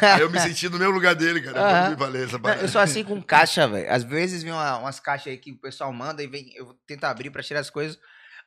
Aí 0.00 0.20
eu 0.20 0.30
me 0.30 0.38
senti 0.40 0.68
no 0.68 0.78
mesmo 0.78 0.94
lugar 0.94 1.14
dele, 1.14 1.40
cara. 1.40 1.96
Falei 1.96 2.24
essa 2.24 2.38
parada. 2.38 2.62
eu 2.62 2.68
sou 2.68 2.80
assim 2.80 3.02
com 3.04 3.20
caixa, 3.22 3.66
velho. 3.66 3.90
Às 3.92 4.02
vezes 4.04 4.42
vem 4.42 4.52
uma- 4.52 4.78
umas 4.78 5.00
caixas 5.00 5.28
aí 5.32 5.36
que 5.38 5.52
o 5.52 5.58
pessoal 5.58 5.92
manda 5.92 6.22
e 6.22 6.26
vem, 6.26 6.52
eu 6.54 6.72
tento 6.86 7.04
abrir 7.04 7.30
pra 7.30 7.42
tirar 7.42 7.60
as 7.60 7.70
coisas. 7.70 7.98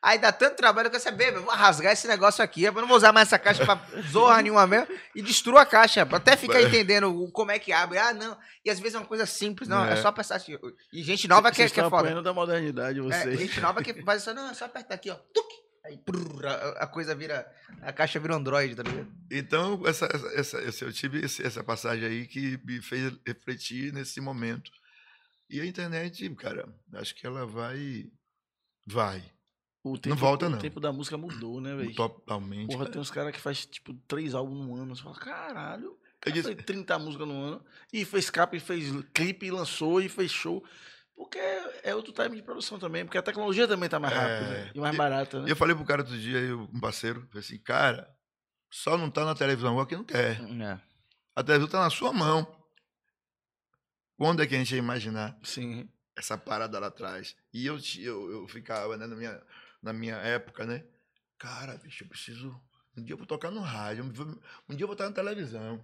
Aí 0.03 0.17
dá 0.17 0.31
tanto 0.31 0.55
trabalho 0.55 0.89
que 0.89 0.95
eu 0.95 0.99
saber, 0.99 1.31
vou 1.31 1.53
rasgar 1.53 1.93
esse 1.93 2.07
negócio 2.07 2.43
aqui, 2.43 2.63
eu 2.63 2.71
não 2.73 2.87
vou 2.87 2.97
usar 2.97 3.13
mais 3.13 3.27
essa 3.27 3.37
caixa 3.37 3.63
pra 3.63 3.79
zorra 4.09 4.41
nenhuma 4.41 4.65
mesmo, 4.65 4.87
e 5.15 5.21
destruo 5.21 5.59
a 5.59 5.65
caixa, 5.65 6.03
pra 6.07 6.17
até 6.17 6.35
ficar 6.35 6.59
entendendo 6.59 7.29
como 7.31 7.51
é 7.51 7.59
que 7.59 7.71
abre. 7.71 7.99
Ah, 7.99 8.11
não. 8.11 8.35
E 8.65 8.71
às 8.71 8.79
vezes 8.79 8.95
é 8.95 8.97
uma 8.97 9.05
coisa 9.05 9.27
simples, 9.27 9.69
não, 9.69 9.85
é, 9.85 9.93
É. 9.93 9.95
só 9.97 10.11
prestar 10.11 10.37
assim. 10.37 10.57
E 10.91 11.03
gente 11.03 11.27
nova 11.27 11.51
que, 11.51 11.57
Vocês 11.57 11.71
que 11.71 11.79
é 11.79 11.87
foda. 11.87 12.19
da 12.19 12.33
modernidade, 12.33 12.97
É, 12.97 13.01
vocês. 13.03 13.39
gente 13.39 13.59
nova 13.61 13.83
que 13.83 13.93
faz 14.03 14.21
isso, 14.23 14.33
não, 14.33 14.49
é 14.49 14.53
só 14.55 14.65
apertar 14.65 14.95
aqui, 14.95 15.11
ó. 15.11 15.15
Tuc, 15.15 15.47
aí 15.85 15.99
a, 16.47 16.83
a 16.83 16.87
coisa 16.87 17.13
vira. 17.13 17.45
A 17.83 17.93
caixa 17.93 18.19
vira 18.19 18.33
um 18.33 18.37
Android, 18.37 18.75
tá 18.75 18.81
ligado? 18.81 19.07
Então, 19.29 19.83
essa, 19.85 20.05
essa, 20.11 20.27
essa- 20.33 20.61
essa- 20.61 20.85
eu 20.85 20.91
tive 20.91 21.23
esse- 21.23 21.45
essa 21.45 21.63
passagem 21.63 22.05
aí 22.05 22.25
que 22.25 22.59
me 22.65 22.81
fez 22.81 23.13
refletir 23.25 23.93
nesse 23.93 24.19
momento. 24.19 24.71
E 25.47 25.61
a 25.61 25.65
internet, 25.65 26.27
cara, 26.35 26.67
acho 26.95 27.13
que 27.13 27.27
ela 27.27 27.45
vai. 27.45 28.05
Vai. 28.87 29.23
O 29.83 29.97
tempo, 29.97 30.15
volta, 30.15 30.45
o 30.45 30.49
não. 30.49 30.59
tempo 30.59 30.79
da 30.79 30.91
música 30.93 31.17
mudou, 31.17 31.59
né, 31.59 31.75
velho? 31.75 31.95
Totalmente. 31.95 32.67
Porra, 32.67 32.79
cara. 32.83 32.91
tem 32.91 33.01
uns 33.01 33.09
caras 33.09 33.31
que 33.31 33.39
faz, 33.41 33.65
tipo, 33.65 33.93
três 34.07 34.35
álbuns 34.35 34.65
no 34.67 34.75
ano. 34.75 34.95
Você 34.95 35.01
fala, 35.01 35.15
caralho. 35.15 35.89
O 35.89 35.93
Eu 35.93 35.99
cara 36.21 36.33
disse- 36.35 36.53
fez 36.53 36.65
30 36.65 36.99
músicas 36.99 37.27
no 37.27 37.33
ano. 37.41 37.65
E 37.91 38.05
fez 38.05 38.29
capa, 38.29 38.55
e 38.55 38.59
fez 38.59 38.85
clipe, 39.13 39.47
e 39.47 39.51
lançou, 39.51 39.99
e 39.99 40.07
fez 40.07 40.29
show. 40.31 40.63
Porque 41.15 41.39
é 41.83 41.95
outro 41.95 42.13
time 42.13 42.35
de 42.35 42.43
produção 42.43 42.77
também. 42.77 43.05
Porque 43.05 43.17
a 43.17 43.23
tecnologia 43.23 43.67
também 43.67 43.89
tá 43.89 43.99
mais 43.99 44.13
É. 44.13 44.17
rápida. 44.17 44.71
E 44.75 44.79
mais 44.79 44.95
barata, 44.95 45.39
né? 45.41 45.47
E 45.47 45.51
eu 45.51 45.55
falei 45.55 45.75
pro 45.75 45.83
cara 45.85 46.01
outro 46.03 46.17
dia, 46.17 46.37
eu, 46.39 46.61
um 46.71 46.79
parceiro, 46.79 47.25
falei 47.27 47.39
assim, 47.39 47.57
cara, 47.57 48.07
só 48.69 48.95
não 48.97 49.09
tá 49.09 49.25
na 49.25 49.33
televisão 49.33 49.71
agora 49.71 49.87
quem 49.87 49.97
não 49.97 50.05
quer. 50.05 50.39
É. 50.61 50.79
A 51.35 51.43
televisão 51.43 51.69
tá 51.71 51.79
na 51.81 51.89
sua 51.89 52.13
mão. 52.13 52.45
Quando 54.17 54.43
é 54.43 54.45
que 54.47 54.53
a 54.53 54.57
gente 54.57 54.71
ia 54.73 54.77
imaginar 54.79 55.37
Sim. 55.43 55.89
essa 56.15 56.37
parada 56.37 56.77
lá 56.79 56.87
atrás? 56.87 57.35
E 57.53 57.65
eu, 57.65 57.79
eu, 57.99 58.31
eu 58.31 58.47
ficava, 58.47 58.95
né, 58.97 59.07
na 59.07 59.15
minha, 59.15 59.41
na 59.81 59.91
minha 59.93 60.15
época, 60.15 60.65
né? 60.65 60.83
Cara, 61.37 61.77
bicho, 61.77 62.03
eu 62.03 62.07
preciso. 62.07 62.61
Um 62.95 63.03
dia 63.03 63.13
eu 63.13 63.17
vou 63.17 63.25
tocar 63.25 63.49
no 63.51 63.61
rádio, 63.61 64.03
um 64.03 64.09
dia- 64.11 64.81
eu 64.81 64.87
vou 64.87 64.93
estar 64.93 65.05
na 65.05 65.15
televisão. 65.15 65.83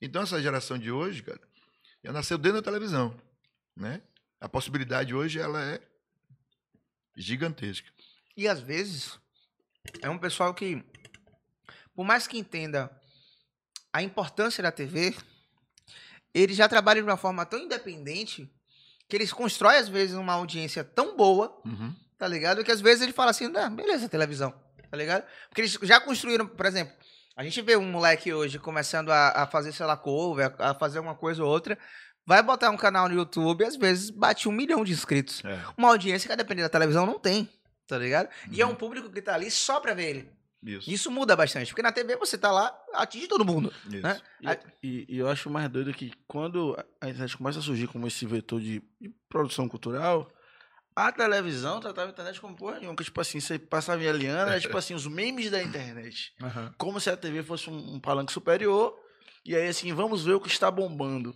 Então, 0.00 0.22
essa 0.22 0.40
geração 0.42 0.76
de 0.78 0.90
hoje, 0.90 1.22
cara, 1.22 1.40
já 2.04 2.12
nasceu 2.12 2.36
dentro 2.38 2.60
da 2.60 2.64
televisão, 2.64 3.16
né? 3.76 4.02
A 4.40 4.48
possibilidade 4.48 5.14
hoje, 5.14 5.38
ela 5.40 5.60
é 5.64 5.80
gigantesca. 7.16 7.88
E 8.36 8.46
às 8.46 8.60
vezes 8.60 9.18
é 10.02 10.08
um 10.08 10.18
pessoal 10.18 10.54
que, 10.54 10.84
por 11.94 12.04
mais 12.04 12.26
que 12.26 12.38
entenda 12.38 12.90
a 13.92 14.02
importância 14.02 14.62
da 14.62 14.70
TV, 14.70 15.16
ele 16.34 16.52
já 16.54 16.68
trabalha 16.68 17.00
de 17.02 17.08
uma 17.08 17.16
forma 17.16 17.44
tão 17.44 17.58
independente 17.58 18.48
que 19.08 19.16
eles 19.16 19.32
constroem, 19.32 19.78
às 19.78 19.88
vezes, 19.88 20.14
uma 20.14 20.34
audiência 20.34 20.84
tão 20.84 21.16
boa, 21.16 21.60
tá 22.18 22.26
ligado? 22.28 22.64
Que 22.64 22.72
às 22.72 22.80
vezes 22.80 23.02
ele 23.02 23.12
fala 23.12 23.30
assim, 23.30 23.50
ah, 23.56 23.70
beleza, 23.70 24.08
televisão, 24.08 24.52
tá 24.90 24.96
ligado? 24.96 25.24
Porque 25.48 25.60
eles 25.62 25.78
já 25.82 26.00
construíram, 26.00 26.46
por 26.46 26.66
exemplo, 26.66 26.92
a 27.36 27.44
gente 27.44 27.60
vê 27.62 27.76
um 27.76 27.90
moleque 27.90 28.32
hoje 28.32 28.58
começando 28.58 29.10
a, 29.10 29.42
a 29.42 29.46
fazer, 29.46 29.72
sei 29.72 29.86
lá, 29.86 29.96
cover, 29.96 30.52
a 30.58 30.74
fazer 30.74 30.98
uma 30.98 31.14
coisa 31.14 31.42
ou 31.44 31.48
outra, 31.48 31.78
vai 32.26 32.42
botar 32.42 32.70
um 32.70 32.76
canal 32.76 33.08
no 33.08 33.14
YouTube, 33.14 33.64
às 33.64 33.76
vezes 33.76 34.10
bate 34.10 34.48
um 34.48 34.52
milhão 34.52 34.84
de 34.84 34.92
inscritos 34.92 35.42
É. 35.44 35.58
uma 35.76 35.88
audiência 35.88 36.26
que 36.26 36.32
a 36.32 36.36
depender 36.36 36.62
da 36.62 36.68
televisão 36.68 37.06
não 37.06 37.18
tem, 37.18 37.48
tá 37.86 37.96
ligado? 37.96 38.28
E 38.50 38.60
é 38.60 38.66
Uhum. 38.66 38.72
um 38.72 38.74
público 38.74 39.08
que 39.10 39.22
tá 39.22 39.34
ali 39.34 39.50
só 39.50 39.78
pra 39.80 39.94
ver 39.94 40.10
ele. 40.10 40.30
Isso. 40.60 40.90
Isso 40.90 41.10
muda 41.12 41.36
bastante, 41.36 41.68
porque 41.68 41.82
na 41.82 41.92
TV 41.92 42.16
você 42.16 42.36
tá 42.36 42.50
lá, 42.50 42.76
atinge 42.94 43.28
todo 43.28 43.44
mundo. 43.44 43.72
isso. 43.88 44.02
né? 44.02 44.20
E, 44.82 44.86
e- 44.88 45.06
e 45.08 45.18
eu 45.18 45.28
acho 45.28 45.48
mais 45.48 45.68
doido 45.70 45.94
que 45.94 46.12
quando 46.26 46.76
a 47.00 47.08
internet 47.08 47.36
começa 47.36 47.60
a 47.60 47.62
surgir 47.62 47.86
como 47.86 48.08
esse 48.08 48.26
vetor 48.26 48.60
de, 48.60 48.82
de 49.00 49.08
produção 49.28 49.68
cultural, 49.68 50.28
a 51.06 51.12
televisão 51.12 51.80
tratava 51.80 52.08
a 52.08 52.10
internet 52.12 52.40
como 52.40 52.56
porra 52.56 52.78
nenhuma. 52.78 52.96
que, 52.96 53.04
Tipo 53.04 53.20
assim, 53.20 53.38
você 53.40 53.58
passava 53.58 54.02
em 54.02 54.06
Eliana, 54.06 54.50
era 54.52 54.60
tipo 54.60 54.76
assim, 54.76 54.94
os 54.94 55.06
memes 55.06 55.50
da 55.50 55.62
internet. 55.62 56.34
Como 56.76 57.00
se 57.00 57.08
a 57.10 57.16
TV 57.16 57.42
fosse 57.42 57.70
um, 57.70 57.94
um 57.94 58.00
palanque 58.00 58.32
superior. 58.32 58.94
E 59.44 59.54
aí, 59.56 59.68
assim, 59.68 59.92
vamos 59.94 60.24
ver 60.24 60.34
o 60.34 60.40
que 60.40 60.48
está 60.48 60.70
bombando. 60.70 61.34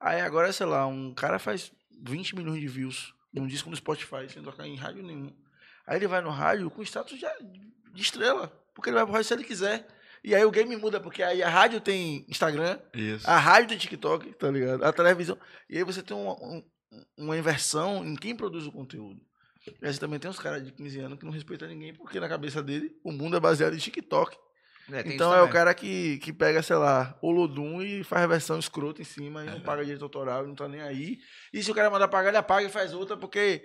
Aí 0.00 0.20
agora, 0.20 0.52
sei 0.52 0.66
lá, 0.66 0.86
um 0.86 1.12
cara 1.14 1.38
faz 1.38 1.70
20 2.02 2.34
milhões 2.36 2.60
de 2.60 2.66
views 2.68 3.14
num 3.32 3.46
disco 3.46 3.70
no 3.70 3.76
Spotify, 3.76 4.28
sem 4.28 4.42
tocar 4.42 4.66
em 4.66 4.76
rádio 4.76 5.02
nenhum. 5.02 5.32
Aí 5.86 5.96
ele 5.96 6.06
vai 6.06 6.20
no 6.20 6.30
rádio 6.30 6.70
com 6.70 6.82
status 6.82 7.18
de, 7.18 7.26
de 7.92 8.02
estrela. 8.02 8.52
Porque 8.74 8.90
ele 8.90 8.96
vai 8.96 9.04
pro 9.04 9.12
rádio 9.12 9.28
se 9.28 9.34
ele 9.34 9.44
quiser. 9.44 9.86
E 10.22 10.34
aí 10.34 10.42
o 10.44 10.50
game 10.50 10.74
muda, 10.76 10.98
porque 10.98 11.22
aí 11.22 11.42
a 11.42 11.48
rádio 11.50 11.80
tem 11.82 12.24
Instagram, 12.28 12.78
Isso. 12.94 13.28
a 13.28 13.36
rádio 13.36 13.68
tem 13.68 13.76
TikTok, 13.78 14.32
tá 14.34 14.50
ligado? 14.50 14.82
A 14.82 14.90
televisão. 14.92 15.38
E 15.68 15.76
aí 15.76 15.84
você 15.84 16.02
tem 16.02 16.16
uma, 16.16 16.32
um- 16.32 16.64
uma 17.16 17.36
inversão 17.36 18.04
em 18.04 18.14
quem 18.16 18.34
produz 18.36 18.66
o 18.66 18.72
conteúdo. 18.72 19.20
E 19.80 19.86
aí 19.86 19.98
também 19.98 20.18
tem 20.18 20.30
uns 20.30 20.38
caras 20.38 20.62
de 20.64 20.72
15 20.72 21.00
anos 21.00 21.18
que 21.18 21.24
não 21.24 21.32
respeitam 21.32 21.66
ninguém, 21.68 21.94
porque 21.94 22.20
na 22.20 22.28
cabeça 22.28 22.62
dele 22.62 22.94
o 23.02 23.10
mundo 23.10 23.36
é 23.36 23.40
baseado 23.40 23.74
em 23.74 23.78
TikTok. 23.78 24.36
É, 24.92 25.00
então 25.14 25.32
é 25.32 25.40
o 25.42 25.48
cara 25.48 25.72
que, 25.74 26.18
que 26.18 26.30
pega, 26.30 26.62
sei 26.62 26.76
lá, 26.76 27.18
o 27.22 27.30
Lodum 27.30 27.80
e 27.80 28.04
faz 28.04 28.22
a 28.24 28.26
versão 28.26 28.58
escrota 28.58 29.00
em 29.00 29.04
cima 29.04 29.42
e 29.42 29.46
não 29.46 29.56
É. 29.56 29.60
paga 29.60 29.82
direito 29.82 30.02
autoral, 30.04 30.44
e 30.44 30.48
não 30.48 30.54
tá 30.54 30.68
nem 30.68 30.82
aí. 30.82 31.18
E 31.54 31.62
se 31.62 31.70
o 31.70 31.74
cara 31.74 31.88
mandar 31.90 32.08
pagar, 32.08 32.28
ele 32.28 32.36
apaga 32.36 32.66
e 32.66 32.70
faz 32.70 32.92
outra, 32.92 33.16
porque 33.16 33.64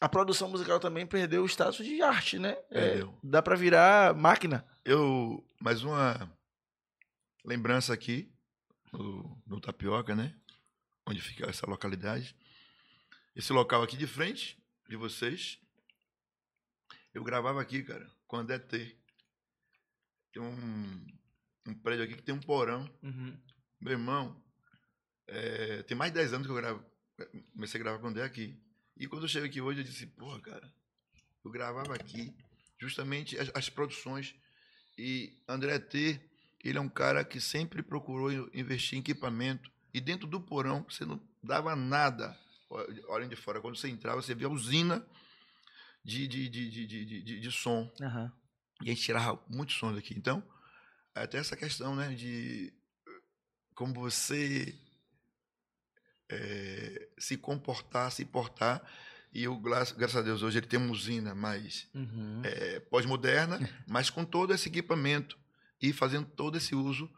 a 0.00 0.08
produção 0.08 0.48
musical 0.48 0.78
também 0.78 1.04
perdeu 1.04 1.42
o 1.42 1.46
status 1.48 1.84
de 1.84 2.00
arte, 2.00 2.38
né? 2.38 2.56
É, 2.70 2.80
Perdeu. 2.90 3.18
dá 3.24 3.42
pra 3.42 3.56
virar 3.56 4.14
máquina. 4.14 4.64
Eu, 4.84 5.44
mais 5.60 5.82
uma 5.82 6.30
lembrança 7.44 7.92
aqui 7.92 8.32
no, 8.92 9.36
no 9.44 9.60
Tapioca, 9.60 10.14
né? 10.14 10.34
Onde 11.06 11.20
fica 11.20 11.50
essa 11.50 11.68
localidade. 11.68 12.34
Esse 13.36 13.52
local 13.52 13.82
aqui 13.82 13.96
de 13.96 14.06
frente 14.06 14.56
de 14.88 14.94
vocês. 14.94 15.58
Eu 17.12 17.24
gravava 17.24 17.60
aqui, 17.60 17.82
cara, 17.82 18.08
com 18.28 18.36
André 18.36 18.58
T. 18.60 18.96
Tem 20.32 20.40
um, 20.40 21.06
um 21.66 21.74
prédio 21.74 22.04
aqui 22.04 22.14
que 22.14 22.22
tem 22.22 22.34
um 22.34 22.40
porão. 22.40 22.88
Uhum. 23.02 23.36
Meu 23.80 23.92
irmão, 23.94 24.40
é, 25.26 25.82
tem 25.82 25.96
mais 25.96 26.12
de 26.12 26.18
10 26.18 26.34
anos 26.34 26.46
que 26.46 26.52
eu 26.52 26.56
gravo. 26.56 26.84
Comecei 27.52 27.80
a 27.80 27.82
gravar 27.82 27.98
com 27.98 28.06
o 28.06 28.10
André 28.10 28.22
aqui. 28.22 28.56
E 28.96 29.08
quando 29.08 29.22
eu 29.22 29.28
cheguei 29.28 29.48
aqui 29.48 29.60
hoje, 29.60 29.80
eu 29.80 29.84
disse, 29.84 30.06
porra, 30.06 30.40
cara, 30.40 30.72
eu 31.44 31.50
gravava 31.50 31.92
aqui 31.94 32.32
justamente 32.78 33.38
as, 33.38 33.50
as 33.54 33.68
produções 33.68 34.34
E 34.96 35.42
André 35.48 35.78
T, 35.80 36.20
ele 36.62 36.78
é 36.78 36.80
um 36.80 36.88
cara 36.88 37.24
que 37.24 37.40
sempre 37.40 37.82
procurou 37.82 38.30
investir 38.54 38.96
em 38.96 39.00
equipamento. 39.00 39.72
E 39.92 40.00
dentro 40.00 40.28
do 40.28 40.40
porão, 40.40 40.86
você 40.88 41.04
não 41.04 41.20
dava 41.42 41.74
nada. 41.74 42.38
Olhem 43.08 43.28
de 43.28 43.36
fora, 43.36 43.60
quando 43.60 43.76
você 43.76 43.88
entrava, 43.88 44.20
você 44.22 44.34
via 44.34 44.46
a 44.46 44.50
usina 44.50 45.06
de, 46.04 46.26
de, 46.28 46.48
de, 46.48 46.70
de, 46.70 46.86
de, 46.86 47.22
de, 47.22 47.40
de 47.40 47.52
som. 47.52 47.90
Aham. 48.02 48.32
E 48.82 48.90
a 48.90 48.94
gente 48.94 49.02
tirava 49.02 49.42
muitos 49.48 49.76
sons 49.76 49.94
daqui. 49.94 50.14
Então, 50.16 50.42
até 51.14 51.38
essa 51.38 51.56
questão, 51.56 51.94
né, 51.94 52.12
de 52.14 52.72
como 53.74 53.94
você 53.94 54.74
eh, 56.28 57.08
se 57.18 57.36
comportar, 57.36 58.10
se 58.10 58.24
portar. 58.24 58.82
E 59.32 59.44
eu, 59.44 59.56
gra- 59.58 59.84
graças 59.96 60.16
a 60.16 60.22
Deus, 60.22 60.42
hoje 60.42 60.58
ele 60.58 60.66
tem 60.66 60.78
uma 60.78 60.92
usina 60.92 61.34
mais 61.34 61.88
Uhum. 61.94 62.40
eh, 62.44 62.80
pós-moderna, 62.90 63.58
mas 63.86 64.10
com 64.10 64.24
todo 64.24 64.52
esse 64.54 64.68
equipamento 64.68 65.38
e 65.80 65.92
fazendo 65.92 66.26
todo 66.26 66.56
esse 66.56 66.74
uso 66.74 67.10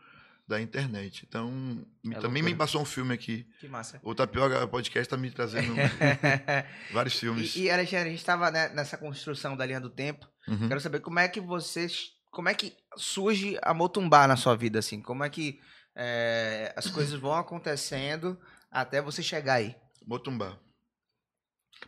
da 0.47 0.61
internet. 0.61 1.25
Então, 1.29 1.85
É 2.13 2.19
também 2.21 2.43
me 2.43 2.55
passou 2.55 2.81
um 2.81 2.85
filme 2.85 3.13
aqui. 3.13 3.47
Que 3.59 3.69
massa. 3.69 3.99
O 4.03 4.15
Tapioca 4.15 4.67
Podcast 4.69 5.01
está 5.07 5.17
me 5.17 5.31
trazendo 5.31 5.75
vários 6.93 7.19
filmes. 7.19 7.57
E, 7.57 7.63
e 7.65 7.71
Alexandre, 7.71 8.09
a 8.09 8.11
gente 8.11 8.19
estava 8.21 8.51
nessa 8.51 8.97
construção 8.97 9.57
da 9.57 9.67
linha 9.67 9.81
do 9.81 9.91
tempo. 9.91 10.29
Uhum. 10.47 10.69
Quero 10.69 10.81
saber 10.81 11.01
como 11.01 11.19
é 11.19 11.29
que 11.29 11.41
vocês. 11.41 12.13
Como 12.31 12.49
é 12.49 12.55
que 12.55 12.77
surge 12.97 13.59
a 13.63 13.73
Motumbá 13.73 14.27
na 14.29 14.37
sua 14.37 14.55
vida, 14.57 14.79
assim? 14.79 15.01
Como 15.01 15.25
é 15.25 15.31
que 15.31 15.59
é, 15.97 16.73
as 16.77 16.91
coisas 16.91 17.19
vão 17.19 17.35
acontecendo 17.35 18.39
até 18.71 19.01
você 19.01 19.23
chegar 19.23 19.55
aí? 19.55 19.75
Motumbá. 20.07 20.57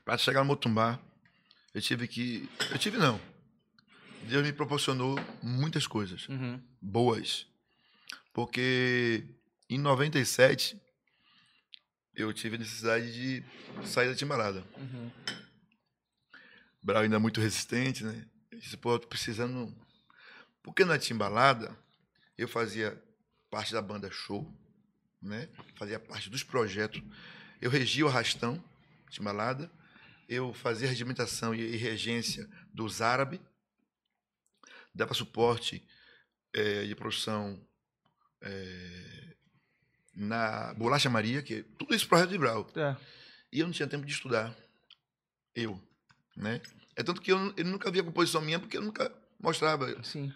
Para 0.05 0.17
chegar 0.19 0.41
no 0.41 0.47
Motumbá, 0.47 0.99
eu 1.75 1.81
tive 1.83 2.09
que. 2.09 2.49
Eu 2.71 2.79
tive 2.79 2.97
não. 2.99 3.21
Deus 4.23 4.45
me 4.45 4.53
proporcionou 4.53 5.17
muitas 5.43 5.87
coisas 5.87 6.29
Uhum. 6.29 6.61
boas. 6.83 7.47
Porque 8.39 9.25
em 9.69 9.79
97 9.79 10.81
eu 12.15 12.33
tive 12.33 12.55
a 12.55 12.59
necessidade 12.61 13.13
de 13.13 13.45
sair 13.85 14.09
da 14.09 14.15
timbalada. 14.15 14.65
Uhum. 14.77 15.11
Brau 16.81 17.03
ainda 17.03 17.19
muito 17.19 17.41
resistente, 17.41 18.05
né? 18.05 18.29
Eu 18.53 18.61
disse, 18.61 18.77
pô, 18.77 18.93
eu 18.93 19.01
tô 19.01 19.09
precisando. 19.09 19.75
Porque 20.63 20.85
na 20.85 21.01
timbalada 21.01 21.77
eu 22.37 22.47
fazia 22.47 22.97
parte 23.51 23.73
da 23.73 23.83
banda 23.83 24.09
show, 24.09 24.49
né? 25.21 25.49
Fazia 25.75 25.99
parte 25.99 26.31
dos 26.31 26.45
projetos. 26.45 27.03
Eu 27.61 27.73
regia 27.73 28.07
o 28.07 28.09
arrastão, 28.09 28.63
timbalada. 29.11 29.69
Eu 30.29 30.55
fazia 30.55 30.87
regimentação 30.87 31.53
e 31.57 31.77
regência 31.77 32.49
dos 32.73 33.03
árabes. 33.03 33.41
Dava 34.95 35.13
suporte 35.13 35.85
eh, 36.55 36.85
de 36.85 36.95
produção 36.95 37.68
eh, 38.41 39.35
na 40.15 40.75
Bolacha 40.75 41.09
Maria, 41.11 41.43
que 41.43 41.63
tudo 41.79 41.95
isso 41.95 42.09
projeto 42.09 42.31
de 42.31 42.39
Brau. 42.39 42.69
É. 42.75 42.97
E 43.53 43.61
eu 43.61 43.67
não 43.67 43.73
tinha 43.73 43.89
tempo 43.89 44.05
de 44.05 44.13
estudar. 44.13 44.55
Eu, 45.55 45.81
né? 46.37 46.61
É 46.97 47.03
tanto 47.03 47.21
que 47.23 47.33
eu, 47.33 47.55
eu 47.57 47.65
nunca 47.65 47.91
via 47.91 48.03
composição 48.03 48.41
minha 48.41 48.59
porque 48.59 48.77
eu 48.77 48.83
nunca 48.83 49.13
mostrava. 49.41 50.03
Sim. 50.05 50.33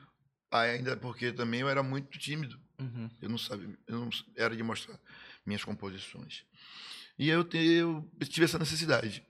Ainda 0.51 0.97
porque 0.97 1.33
também 1.33 1.61
eu 1.61 1.69
era 1.69 1.83
muito 1.83 2.19
tímido. 2.19 2.61
Uhum. 2.79 3.11
Eu 3.21 3.29
não 3.29 3.39
sabia, 3.39 3.77
eu 3.87 3.99
não 4.01 4.11
era 4.37 4.57
de 4.57 4.63
mostrar 4.63 4.99
minhas 5.47 5.65
composições. 5.65 6.45
E 7.19 7.29
eu, 7.29 7.45
te- 7.45 7.59
eu 7.59 8.09
tive 8.29 8.45
essa 8.45 8.59
necessidade. 8.59 9.25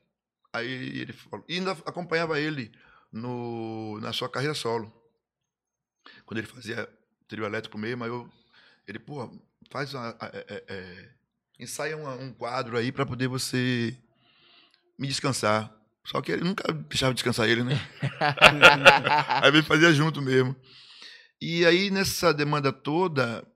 Aí 0.52 0.68
ele 1.00 1.12
falou, 1.12 1.44
e 1.48 1.54
ainda 1.54 1.72
acompanhava 1.72 2.38
ele 2.40 2.72
no, 3.10 3.98
na 4.00 4.12
sua 4.12 4.28
carreira 4.28 4.54
solo. 4.54 4.92
Quando 6.24 6.38
ele 6.38 6.46
fazia 6.46 6.88
trio 7.28 7.44
elétrico 7.44 7.78
mesmo, 7.78 8.04
aí 8.04 8.10
eu, 8.10 8.30
ele, 8.86 8.98
pô, 8.98 9.30
faz 9.70 9.94
uma, 9.94 10.16
é, 10.32 10.46
é, 10.48 10.64
é, 10.68 11.10
ensaia 11.58 11.96
uma- 11.96 12.14
um 12.14 12.32
quadro 12.32 12.76
aí 12.76 12.90
para 12.92 13.06
poder 13.06 13.28
você 13.28 13.96
me 14.98 15.06
descansar. 15.08 15.72
Só 16.04 16.20
que 16.20 16.32
ele 16.32 16.42
nunca 16.44 16.72
deixava 16.72 17.14
descansar 17.14 17.48
ele, 17.48 17.62
né? 17.62 17.74
aí 19.42 19.48
ele 19.48 19.62
fazia 19.62 19.92
junto 19.92 20.20
mesmo. 20.20 20.54
E 21.40 21.64
aí, 21.66 21.90
nessa 21.90 22.32
demanda 22.34 22.72
toda, 22.72 23.46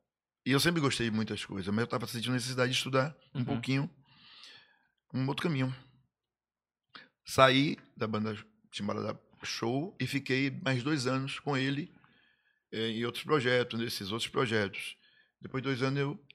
e 0.45 0.53
eu 0.53 0.61
sempre 0.61 0.81
gostei 0.81 1.09
de 1.11 1.15
muitas 1.17 1.45
coisas, 1.45 1.67
mas 1.69 1.79
eu 1.81 1.85
estava 1.85 2.07
sentindo 2.07 2.33
necessidade 2.35 2.71
de 2.71 2.77
estudar 2.79 3.17
um 3.35 3.41
Uhum. 3.41 3.45
pouquinho, 3.45 3.91
um 5.13 5.27
outro 5.29 5.43
caminho. 5.43 5.75
Saí 7.25 7.77
da 7.97 8.07
banda 8.07 8.37
Timbalada 8.71 9.19
Show 9.43 9.97
e 10.01 10.07
fiquei 10.07 10.51
mais 10.65 10.83
dois 10.83 11.07
anos 11.07 11.39
com 11.39 11.57
ele 11.57 11.93
eh, 12.73 12.89
em 12.91 13.05
outros 13.05 13.25
projetos, 13.25 13.79
nesses 13.79 14.11
outros 14.13 14.29
projetos. 14.31 14.97
Depois 15.47 15.63
de 15.63 15.69
dois 15.69 15.81
anos 15.81 16.01
eu 16.01 16.27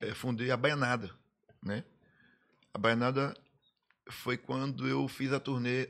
eh, 0.00 0.14
fundei 0.14 0.50
a 0.50 0.56
Baianada, 0.56 1.10
né? 1.62 1.82
A 2.74 2.78
Baianada 2.78 3.34
foi 4.10 4.36
quando 4.36 4.86
eu 4.86 5.08
fiz 5.08 5.32
a 5.32 5.40
turnê, 5.40 5.88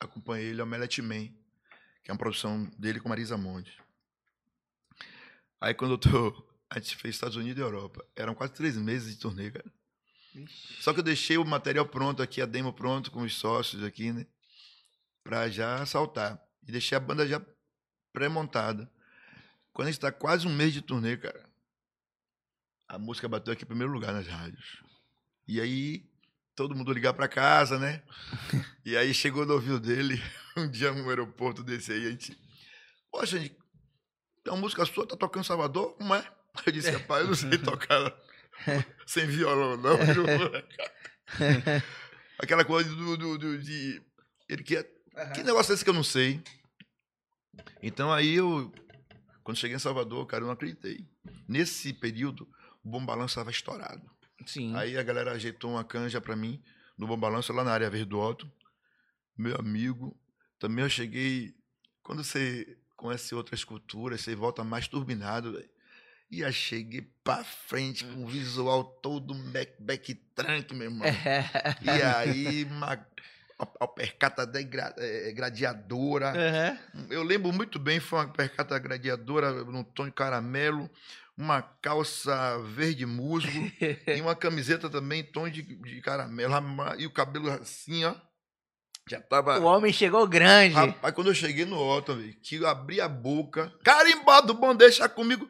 acompanhei 0.00 0.48
ele 0.48 0.60
ao 0.60 0.66
Melete 0.66 1.00
Man, 1.00 1.28
que 2.02 2.10
é 2.10 2.12
uma 2.12 2.18
produção 2.18 2.64
dele 2.76 2.98
com 2.98 3.08
Marisa 3.08 3.38
Monte. 3.38 3.80
Aí 5.60 5.72
quando 5.72 5.92
eu 5.92 5.98
tô, 5.98 6.48
a 6.68 6.80
gente 6.80 6.96
fez 6.96 7.14
Estados 7.14 7.36
Unidos 7.36 7.58
e 7.58 7.64
Europa. 7.64 8.04
Eram 8.16 8.34
quase 8.34 8.54
três 8.54 8.76
meses 8.76 9.14
de 9.14 9.20
turnê, 9.20 9.52
cara. 9.52 9.72
Só 10.80 10.92
que 10.92 10.98
eu 10.98 11.04
deixei 11.04 11.38
o 11.38 11.44
material 11.44 11.86
pronto 11.86 12.24
aqui, 12.24 12.42
a 12.42 12.46
demo 12.46 12.72
pronto 12.72 13.12
com 13.12 13.20
os 13.20 13.36
sócios 13.36 13.84
aqui, 13.84 14.12
né? 14.12 14.26
Pra 15.22 15.48
já 15.48 15.86
saltar. 15.86 16.44
E 16.66 16.72
deixei 16.72 16.96
a 16.96 17.00
banda 17.00 17.24
já 17.24 17.40
pré-montada. 18.12 18.90
Quando 19.78 19.86
a 19.86 19.90
gente 19.92 20.00
tá 20.00 20.10
quase 20.10 20.44
um 20.44 20.52
mês 20.52 20.72
de 20.72 20.82
turnê, 20.82 21.16
cara, 21.16 21.48
a 22.88 22.98
música 22.98 23.28
bateu 23.28 23.52
aqui 23.52 23.62
em 23.62 23.68
primeiro 23.68 23.92
lugar 23.92 24.12
nas 24.12 24.26
rádios. 24.26 24.82
E 25.46 25.60
aí, 25.60 26.04
todo 26.56 26.74
mundo 26.74 26.92
ligar 26.92 27.14
pra 27.14 27.28
casa, 27.28 27.78
né? 27.78 28.02
E 28.84 28.96
aí 28.96 29.14
chegou 29.14 29.46
no 29.46 29.52
ouvido 29.54 29.78
dele, 29.78 30.20
um 30.58 30.68
dia 30.68 30.90
no 30.90 31.08
aeroporto 31.08 31.62
desse 31.62 31.92
aí, 31.92 32.08
a 32.08 32.10
gente. 32.10 32.36
Poxa, 33.08 33.38
gente, 33.38 33.56
tem 34.42 34.52
uma 34.52 34.56
música 34.56 34.84
sua, 34.84 35.06
tá 35.06 35.16
tocando 35.16 35.44
Salvador? 35.44 35.94
Como 35.96 36.12
é? 36.12 36.28
Eu 36.66 36.72
disse, 36.72 36.90
rapaz, 36.90 37.20
eu 37.22 37.28
não 37.28 37.34
sei 37.36 37.56
tocar 37.58 38.12
sem 39.06 39.28
violão, 39.28 39.76
não. 39.76 39.96
viu? 39.96 40.24
Aquela 42.36 42.64
coisa 42.64 42.92
do, 42.92 43.16
do, 43.16 43.38
do- 43.38 43.58
de. 43.62 44.02
Ele 44.48 44.64
quer. 44.64 44.90
Que 45.36 45.44
negócio 45.44 45.70
é 45.70 45.74
esse 45.76 45.84
que 45.84 45.90
eu 45.90 45.94
não 45.94 46.02
sei? 46.02 46.42
Então 47.80 48.12
aí 48.12 48.34
eu. 48.34 48.72
Quando 49.48 49.56
cheguei 49.56 49.76
em 49.76 49.80
Salvador, 49.80 50.26
cara, 50.26 50.42
eu 50.42 50.46
não 50.46 50.52
acreditei. 50.52 51.08
Nesse 51.48 51.94
período, 51.94 52.46
o 52.84 52.88
Bom 52.90 53.02
Balanço 53.02 53.32
estava 53.32 53.50
estourado. 53.50 54.02
Sim. 54.44 54.76
Aí 54.76 54.98
a 54.98 55.02
galera 55.02 55.32
ajeitou 55.32 55.70
uma 55.70 55.82
canja 55.82 56.20
pra 56.20 56.36
mim 56.36 56.62
no 56.98 57.06
Bom 57.06 57.16
Balanço 57.16 57.50
lá 57.54 57.64
na 57.64 57.72
área 57.72 57.88
verde 57.88 58.04
do 58.04 58.18
Otto. 58.18 58.46
Meu 59.38 59.56
amigo. 59.56 60.14
Também 60.58 60.84
eu 60.84 60.90
cheguei. 60.90 61.54
Quando 62.02 62.22
você 62.22 62.76
conhece 62.94 63.34
outras 63.34 63.64
culturas, 63.64 64.20
você 64.20 64.34
volta 64.34 64.62
mais 64.62 64.86
turbinado, 64.86 65.54
velho. 65.54 65.70
E 66.30 66.40
eu 66.40 66.52
cheguei 66.52 67.10
pra 67.24 67.42
frente 67.42 68.04
com 68.04 68.24
o 68.24 68.26
visual 68.26 68.84
todo 68.84 69.32
back, 69.50 69.82
back 69.82 70.14
trunk, 70.34 70.74
meu 70.74 70.90
irmão. 70.90 71.08
E 71.82 72.02
aí, 72.02 72.66
a- 73.58 73.68
alpercata 73.80 74.46
degra- 74.46 74.94
eh, 74.98 75.32
gradiadora. 75.34 76.30
Aham. 76.30 76.78
Eu 77.10 77.22
lembro 77.22 77.52
muito 77.52 77.78
bem, 77.78 78.00
foi 78.00 78.18
uma 78.20 78.28
percata 78.32 78.78
gradiadora 78.78 79.64
num 79.64 79.82
tom 79.84 80.06
de 80.06 80.12
caramelo, 80.12 80.88
uma 81.36 81.62
calça 81.62 82.58
verde 82.74 83.04
musgo 83.06 83.50
e 84.06 84.20
uma 84.20 84.34
camiseta 84.34 84.88
também 84.90 85.20
em 85.20 85.24
tom 85.32 85.48
de, 85.48 85.62
de 85.62 86.00
caramelo. 86.00 86.54
E 86.98 87.06
o 87.06 87.10
cabelo 87.12 87.50
assim, 87.50 88.04
ó. 88.04 88.14
Já 89.10 89.20
tava. 89.22 89.58
O 89.58 89.64
homem 89.64 89.90
chegou 89.92 90.26
grande. 90.26 90.74
Rapaz, 90.74 91.14
quando 91.14 91.28
eu 91.28 91.34
cheguei 91.34 91.64
no 91.64 91.78
Otto, 91.78 92.14
que 92.42 92.56
eu 92.56 92.66
abri 92.68 93.00
a 93.00 93.08
boca, 93.08 93.72
carimbado, 93.82 94.52
bom, 94.52 94.74
deixa 94.74 95.08
comigo. 95.08 95.48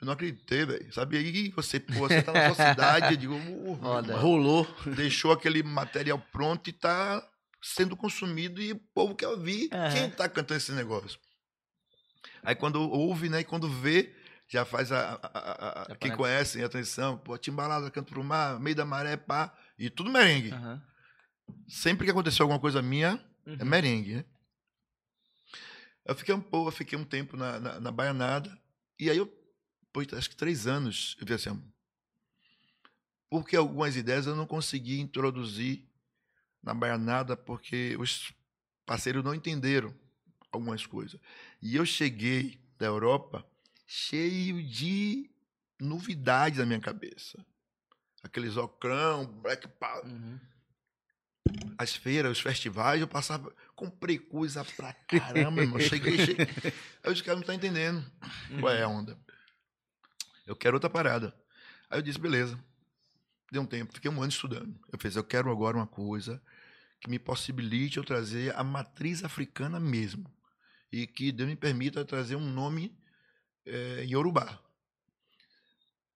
Eu 0.00 0.06
não 0.06 0.12
acreditei, 0.12 0.64
velho. 0.64 0.92
Sabe 0.92 1.16
aí, 1.16 1.50
você, 1.56 1.80
pô, 1.80 1.94
você 2.08 2.22
tá 2.22 2.32
na 2.32 2.54
sua 2.54 2.68
cidade, 2.68 3.14
eu 3.14 3.16
digo, 3.16 3.76
Foda. 3.80 4.16
Rolou. 4.16 4.64
deixou 4.94 5.32
aquele 5.32 5.62
material 5.62 6.22
pronto 6.30 6.68
e 6.70 6.72
tá 6.72 7.20
sendo 7.64 7.96
consumido 7.96 8.60
e 8.60 8.72
o 8.72 8.78
povo 8.78 9.14
quer 9.14 9.28
ouvir. 9.28 9.70
Aham. 9.72 9.90
Quem 9.92 10.10
tá 10.10 10.28
cantando 10.28 10.58
esse 10.58 10.70
negócio? 10.72 11.18
Aí 12.42 12.54
quando 12.54 12.76
ouve, 12.90 13.30
né, 13.30 13.40
e 13.40 13.44
quando 13.44 13.68
vê, 13.68 14.14
já 14.46 14.64
faz 14.66 14.92
a... 14.92 15.14
a- 15.14 15.20
a- 15.22 15.92
a- 15.92 15.96
quem 15.96 16.14
conhece, 16.14 16.62
a 16.62 16.66
atenção, 16.66 17.16
pô, 17.16 17.38
timbalada, 17.38 17.90
canto 17.90 18.12
pro 18.12 18.22
mar, 18.22 18.60
meio 18.60 18.76
da 18.76 18.84
maré, 18.84 19.16
pá, 19.16 19.56
e 19.78 19.88
tudo 19.88 20.10
merengue. 20.10 20.52
Aham. 20.52 20.82
Sempre 21.66 22.04
que 22.04 22.10
aconteceu 22.10 22.44
alguma 22.44 22.60
coisa 22.60 22.82
minha, 22.82 23.18
é 23.46 23.50
Uhum. 23.50 23.64
merengue, 23.64 24.16
né? 24.16 24.24
Eu 26.04 26.14
fiquei 26.14 26.34
um 26.34 26.40
pouco, 26.40 26.68
eu 26.68 26.72
fiquei 26.72 26.98
um 26.98 27.04
tempo 27.04 27.34
na, 27.36 27.58
na, 27.58 27.80
na 27.80 27.90
Baianada, 27.90 28.58
e 29.00 29.08
aí 29.08 29.16
eu, 29.16 29.26
depois 29.82 30.06
de 30.06 30.14
acho 30.14 30.28
que 30.28 30.36
três 30.36 30.66
anos, 30.66 31.16
eu 31.18 31.26
vi 31.26 31.32
assim, 31.32 31.62
porque 33.30 33.56
algumas 33.56 33.96
ideias 33.96 34.26
eu 34.26 34.36
não 34.36 34.46
consegui 34.46 35.00
introduzir 35.00 35.88
na 36.64 36.72
Baianada, 36.72 37.36
porque 37.36 37.96
os 37.98 38.32
parceiros 38.86 39.22
não 39.22 39.34
entenderam 39.34 39.94
algumas 40.50 40.86
coisas. 40.86 41.20
E 41.60 41.76
eu 41.76 41.84
cheguei 41.84 42.58
da 42.78 42.86
Europa 42.86 43.46
cheio 43.86 44.62
de 44.62 45.30
novidades 45.78 46.58
na 46.58 46.66
minha 46.66 46.80
cabeça. 46.80 47.44
Aqueles 48.22 48.56
ocrão, 48.56 49.26
black 49.26 49.68
power. 49.68 50.06
Uhum. 50.06 50.40
As 51.76 51.94
feiras, 51.94 52.32
os 52.32 52.40
festivais, 52.40 53.00
eu 53.00 53.06
passava, 53.06 53.54
comprei 53.76 54.18
coisa 54.18 54.64
pra 54.64 54.94
caramba, 54.94 55.60
irmão. 55.60 55.78
Cheguei, 55.78 56.16
cheguei. 56.16 56.46
Aí 57.02 57.12
os 57.12 57.20
caras 57.20 57.36
não 57.36 57.40
estão 57.42 57.54
entendendo 57.54 58.10
qual 58.58 58.72
é 58.72 58.82
a 58.82 58.88
onda. 58.88 59.18
Eu 60.46 60.56
quero 60.56 60.76
outra 60.76 60.88
parada. 60.88 61.34
Aí 61.90 61.98
eu 61.98 62.02
disse, 62.02 62.18
beleza. 62.18 62.58
Deu 63.52 63.60
um 63.60 63.66
tempo, 63.66 63.92
fiquei 63.92 64.10
um 64.10 64.22
ano 64.22 64.32
estudando. 64.32 64.74
Eu 64.90 64.98
fiz, 64.98 65.14
eu 65.14 65.22
quero 65.22 65.50
agora 65.50 65.76
uma 65.76 65.86
coisa 65.86 66.42
que 67.00 67.10
me 67.10 67.18
possibilite 67.18 67.96
eu 67.98 68.04
trazer 68.04 68.54
a 68.56 68.64
matriz 68.64 69.22
africana 69.24 69.78
mesmo. 69.78 70.32
E 70.92 71.06
que 71.06 71.32
Deus 71.32 71.48
me 71.48 71.56
permita 71.56 72.04
trazer 72.04 72.36
um 72.36 72.48
nome 72.50 72.96
é, 73.66 74.04
em 74.04 74.10
Yorubá. 74.12 74.60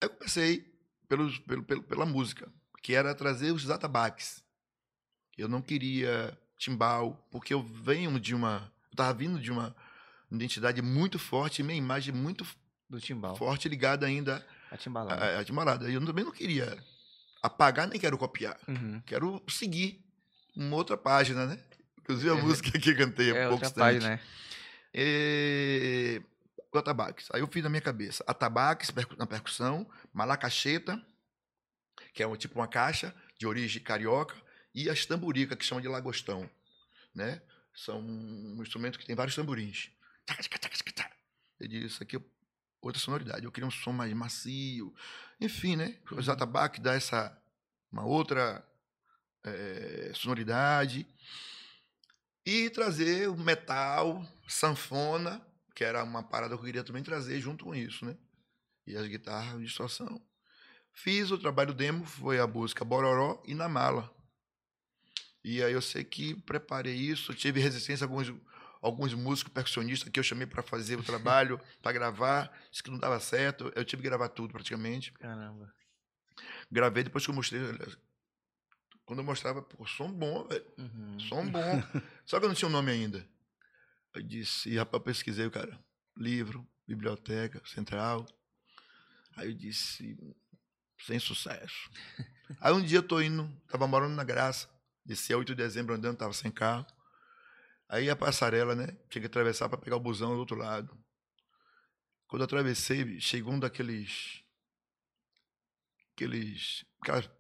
Eu 0.01 0.11
comecei 0.11 0.65
pelos, 1.09 1.39
pelo, 1.41 1.65
pelo, 1.65 1.83
pela 1.83 2.07
música, 2.07 2.51
que 2.83 2.95
era 2.95 3.15
trazer 3.15 3.51
os 3.53 3.69
atabaques. 3.71 4.43
Eu 5.37 5.49
não 5.49 5.61
queria 5.61 6.37
timbal, 6.57 7.27
porque 7.31 7.53
eu 7.55 7.63
venho 7.63 8.19
de 8.19 8.35
uma. 8.35 8.73
Eu 8.85 8.93
estava 8.93 9.13
vindo 9.19 9.39
de 9.41 9.51
uma 9.51 9.75
identidade 10.31 10.81
muito 10.83 11.19
forte, 11.19 11.63
minha 11.63 11.77
imagem 11.79 12.15
muito 12.15 12.47
Do 12.89 13.01
timbal. 13.01 13.37
forte 13.37 13.69
ligada 13.69 14.07
ainda 14.07 14.45
A 14.71 14.77
timbalada. 14.77 15.25
à, 15.25 15.41
à 15.41 15.45
timbalada. 15.45 15.91
Eu 15.91 16.05
também 16.05 16.25
não 16.25 16.33
queria 16.33 16.77
apagar, 17.43 17.89
nem 17.89 17.99
quero 18.01 18.19
copiar. 18.19 18.59
Uhum. 18.69 19.01
Quero 19.07 19.43
seguir 19.49 20.05
uma 20.57 20.77
outra 20.77 20.97
página, 20.97 21.47
né? 21.47 21.63
Inclusive 22.01 22.31
a 22.31 22.39
É. 22.39 22.43
música 22.43 22.79
que 22.79 22.91
eu 22.91 22.97
cantei 22.97 23.31
há 23.33 23.37
É 23.37 23.49
pouco 23.49 23.73
página, 23.75 24.11
né? 24.11 24.21
e... 24.95 26.23
O 26.71 26.77
atabaques. 26.79 27.29
Aí 27.33 27.41
eu 27.41 27.47
fiz 27.47 27.63
na 27.63 27.71
minha 27.71 27.81
cabeça. 27.81 28.23
Atabaques 28.27 28.93
na 29.17 29.27
percussão, 29.27 29.89
malacacheta, 30.13 31.03
que 32.13 32.23
é 32.23 32.27
um, 32.27 32.37
tipo 32.37 32.59
uma 32.59 32.69
caixa 32.69 33.15
de 33.39 33.47
origem 33.47 33.83
carioca, 33.83 34.37
e 34.75 34.91
as 34.91 35.07
tamburica, 35.07 35.57
que 35.57 35.65
chamam 35.65 35.81
de 35.81 35.89
lagostão. 35.89 36.49
Né? 37.15 37.41
São 37.75 38.01
um 38.01 38.59
instrumento 38.61 38.99
que 38.99 39.07
tem 39.07 39.17
vários 39.17 39.35
tamborins. 39.35 39.91
Eu 41.59 41.69
disse, 41.69 41.87
isso 41.87 42.03
aqui 42.03 42.17
é 42.17 42.21
outra 42.83 43.01
sonoridade. 43.01 43.45
Eu 43.45 43.51
queria 43.53 43.67
um 43.67 43.71
som 43.71 43.93
mais 43.93 44.13
macio. 44.13 44.95
Enfim, 45.41 45.75
né? 45.75 45.97
Os 46.13 46.29
atabaques 46.29 46.81
dá 46.81 46.95
essa 46.95 47.37
uma 47.91 48.05
outra 48.05 48.63
eh, 49.45 50.13
sonoridade 50.15 51.07
e 52.45 52.71
trazer 52.71 53.29
o 53.29 53.37
metal, 53.37 54.27
sanfona, 54.49 55.47
que 55.75 55.85
era 55.85 56.03
uma 56.03 56.23
parada 56.23 56.55
que 56.55 56.61
eu 56.61 56.65
queria 56.65 56.83
também 56.83 57.03
trazer 57.03 57.41
junto 57.41 57.67
com 57.67 57.75
isso, 57.75 58.05
né? 58.05 58.17
E 58.87 58.97
as 58.97 59.07
guitarras 59.07 59.59
de 59.59 59.67
distorção. 59.67 60.21
Fiz 60.95 61.31
o 61.31 61.39
trabalho 61.39 61.75
demo, 61.75 62.05
foi 62.05 62.41
a 62.41 62.47
música 62.47 62.85
Bororó 62.85 63.43
e 63.47 63.55
Na 63.55 63.69
Mala. 63.69 64.13
E 65.45 65.63
aí 65.63 65.73
eu 65.73 65.83
sei 65.83 66.03
que 66.03 66.35
preparei 66.35 66.95
isso, 66.95 67.35
tive 67.35 67.61
resistência 67.61 68.05
a 68.05 68.09
alguns, 68.09 68.33
alguns 68.81 69.15
músicos 69.15 69.53
percussionistas 69.53 70.11
que 70.11 70.19
eu 70.19 70.25
chamei 70.25 70.47
para 70.47 70.63
fazer 70.63 70.99
o 70.99 71.05
trabalho, 71.05 71.61
para 71.81 71.93
gravar, 71.93 72.51
disse 72.71 72.83
que 72.83 72.91
não 72.91 72.99
dava 72.99 73.21
certo, 73.21 73.71
eu 73.77 73.85
tive 73.85 74.03
que 74.03 74.09
gravar 74.09 74.31
tudo 74.31 74.53
praticamente. 74.53 75.13
Caramba. 75.13 75.73
Gravei 76.71 77.05
depois 77.05 77.25
que 77.25 77.31
eu 77.31 77.35
mostrei. 77.35 77.61
Quando 79.09 79.21
eu 79.21 79.25
mostrava, 79.25 79.63
pô, 79.63 79.87
som 79.87 80.13
bom, 80.13 80.47
velho. 80.47 80.67
Uhum. 80.77 81.19
Som 81.19 81.51
bom. 81.51 81.83
Só 82.27 82.39
que 82.39 82.45
eu 82.45 82.49
não 82.51 82.55
tinha 82.55 82.69
o 82.69 82.71
nome 82.71 82.93
ainda. 82.93 83.27
Eu 84.15 84.21
disse, 84.21 84.77
rapaz, 84.77 85.01
eu 85.01 85.01
pesquisei 85.01 85.47
o 85.47 85.51
cara. 85.51 85.83
Livro, 86.15 86.69
biblioteca, 86.87 87.63
central. 87.65 88.27
Aí 89.35 89.49
eu 89.49 89.55
disse, 89.55 90.15
sem 91.07 91.19
sucesso. 91.19 91.91
Aí 92.61 92.71
um 92.75 92.83
dia 92.83 92.99
eu 92.99 93.03
tô 93.03 93.19
indo, 93.23 93.51
tava 93.67 93.87
morando 93.87 94.15
na 94.15 94.25
Graça. 94.25 94.69
Desci 95.07 95.33
a 95.33 95.39
8 95.39 95.55
de 95.55 95.63
dezembro 95.63 95.95
andando, 95.95 96.19
tava 96.19 96.35
sem 96.35 96.51
carro. 96.51 96.85
Aí 97.89 98.11
a 98.11 98.15
passarela, 98.15 98.75
né? 98.75 98.89
Tinha 99.09 99.23
que 99.23 99.27
atravessar 99.27 99.71
para 99.71 99.79
pegar 99.79 99.97
o 99.97 100.01
busão 100.01 100.35
do 100.35 100.39
outro 100.39 100.55
lado. 100.55 100.95
Quando 102.27 102.43
eu 102.43 102.45
atravessei, 102.45 103.19
chegou 103.21 103.55
um 103.55 103.59
daqueles. 103.59 104.45
Aqueles. 106.13 106.85
Aquelas 107.01 107.38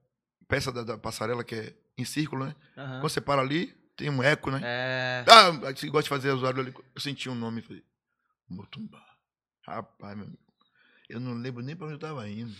peças 0.48 0.72
da, 0.72 0.82
da 0.82 0.98
passarela 0.98 1.44
que 1.44 1.54
é 1.54 1.74
em 1.96 2.04
círculo, 2.04 2.46
né? 2.46 2.56
Aham. 2.76 3.00
Quando 3.00 3.10
você 3.10 3.20
para 3.20 3.42
ali, 3.42 3.66
tem 3.96 4.08
um 4.08 4.22
eco, 4.22 4.50
né? 4.50 4.60
É. 4.64 5.24
Ah, 5.28 5.50
você 5.50 5.88
gosta 5.88 6.04
de 6.04 6.08
fazer 6.08 6.30
usuário 6.30 6.60
ali. 6.60 6.74
Eu 6.94 7.00
senti 7.00 7.28
um 7.28 7.34
nome 7.34 7.60
e 7.60 7.62
falei, 7.62 7.84
Motumbá. 8.48 9.04
Rapaz, 9.66 10.16
meu 10.16 10.26
amigo, 10.26 10.42
eu 11.08 11.20
não 11.20 11.34
lembro 11.34 11.62
nem 11.62 11.76
para 11.76 11.86
onde 11.86 11.94
eu 11.94 11.98
estava 11.98 12.28
indo. 12.28 12.54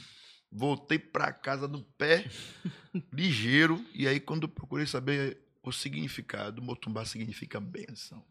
Voltei 0.51 0.99
para 0.99 1.33
casa 1.33 1.67
no 1.67 1.83
pé, 1.83 2.27
ligeiro, 3.13 3.85
e 3.95 4.07
aí 4.07 4.19
quando 4.21 4.45
eu 4.45 4.49
procurei 4.49 4.87
saber 4.87 5.39
o 5.63 5.73
significado, 5.73 6.63
Motumbá 6.63 7.05
significa 7.05 7.61
benção. 7.61 8.25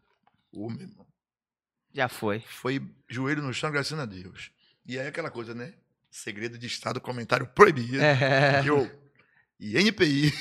Ô, 0.52 0.68
meu 0.68 0.82
irmão. 0.82 1.06
Já 1.92 2.08
foi. 2.08 2.40
Foi 2.40 2.82
joelho 3.08 3.42
no 3.42 3.54
chão, 3.54 3.70
graças 3.70 3.98
a 3.98 4.04
Deus. 4.04 4.50
E 4.84 4.98
aí 4.98 5.06
aquela 5.06 5.30
coisa, 5.30 5.54
né? 5.54 5.74
Segredo 6.10 6.58
de 6.58 6.66
Estado, 6.66 7.00
comentário 7.00 7.46
proibido. 7.46 8.00
É. 8.00 8.62
Eu, 8.64 8.90
e 9.60 9.76
NPI, 9.78 10.32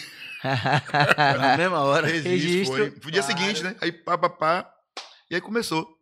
Na 0.43 1.57
mesma 1.57 1.79
hora. 1.81 2.07
Registro, 2.07 2.31
Registro. 2.31 3.01
foi. 3.01 3.11
Dia 3.11 3.23
Claro. 3.23 3.37
seguinte, 3.39 3.63
né? 3.63 3.75
Aí 3.81 3.91
pá, 3.91 4.17
pá, 4.17 4.29
pá. 4.29 4.73
E 5.29 5.35
aí 5.35 5.41
começou. 5.41 5.97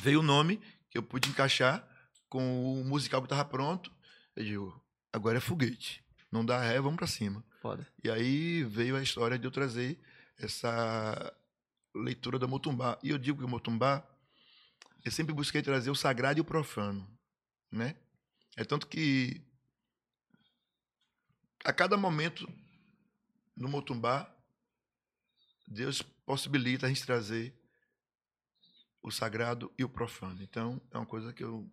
Veio 0.00 0.20
o 0.20 0.22
nome 0.22 0.60
que 0.90 0.98
eu 0.98 1.02
pude 1.02 1.28
encaixar 1.28 1.86
com 2.28 2.80
o 2.80 2.84
musical 2.84 3.22
que 3.22 3.28
tava 3.28 3.44
pronto. 3.44 3.90
Eu 4.34 4.44
digo, 4.44 4.84
agora 5.12 5.38
é 5.38 5.40
foguete. 5.40 6.02
Não 6.30 6.44
dá 6.44 6.60
ré, 6.60 6.80
vamos 6.80 6.96
pra 6.96 7.06
cima. 7.06 7.44
Foda. 7.60 7.86
E 8.02 8.10
aí 8.10 8.64
veio 8.64 8.96
a 8.96 9.02
história 9.02 9.38
de 9.38 9.46
eu 9.46 9.50
trazer 9.50 9.98
essa 10.38 11.32
leitura 11.94 12.38
da 12.38 12.46
Motumbá. 12.46 12.98
E 13.02 13.10
eu 13.10 13.18
digo 13.18 13.38
que 13.38 13.44
o 13.44 13.48
Motumbá, 13.48 14.02
eu 15.04 15.12
sempre 15.12 15.34
busquei 15.34 15.62
trazer 15.62 15.90
o 15.90 15.94
sagrado 15.94 16.38
e 16.38 16.42
o 16.42 16.44
profano, 16.44 17.06
né? 17.70 17.94
É 18.56 18.64
tanto 18.64 18.86
que 18.86 19.40
a 21.64 21.72
cada 21.72 21.96
momento 21.96 22.48
no 23.56 23.68
Motumbá, 23.68 24.28
Deus 25.68 26.02
possibilita 26.26 26.86
a 26.86 26.88
gente 26.88 27.04
trazer 27.04 27.54
o 29.02 29.10
sagrado 29.10 29.72
e 29.78 29.84
o 29.84 29.88
profano. 29.88 30.38
Então, 30.42 30.80
é 30.92 30.96
uma 30.96 31.06
coisa 31.06 31.32
que 31.32 31.42
eu 31.42 31.68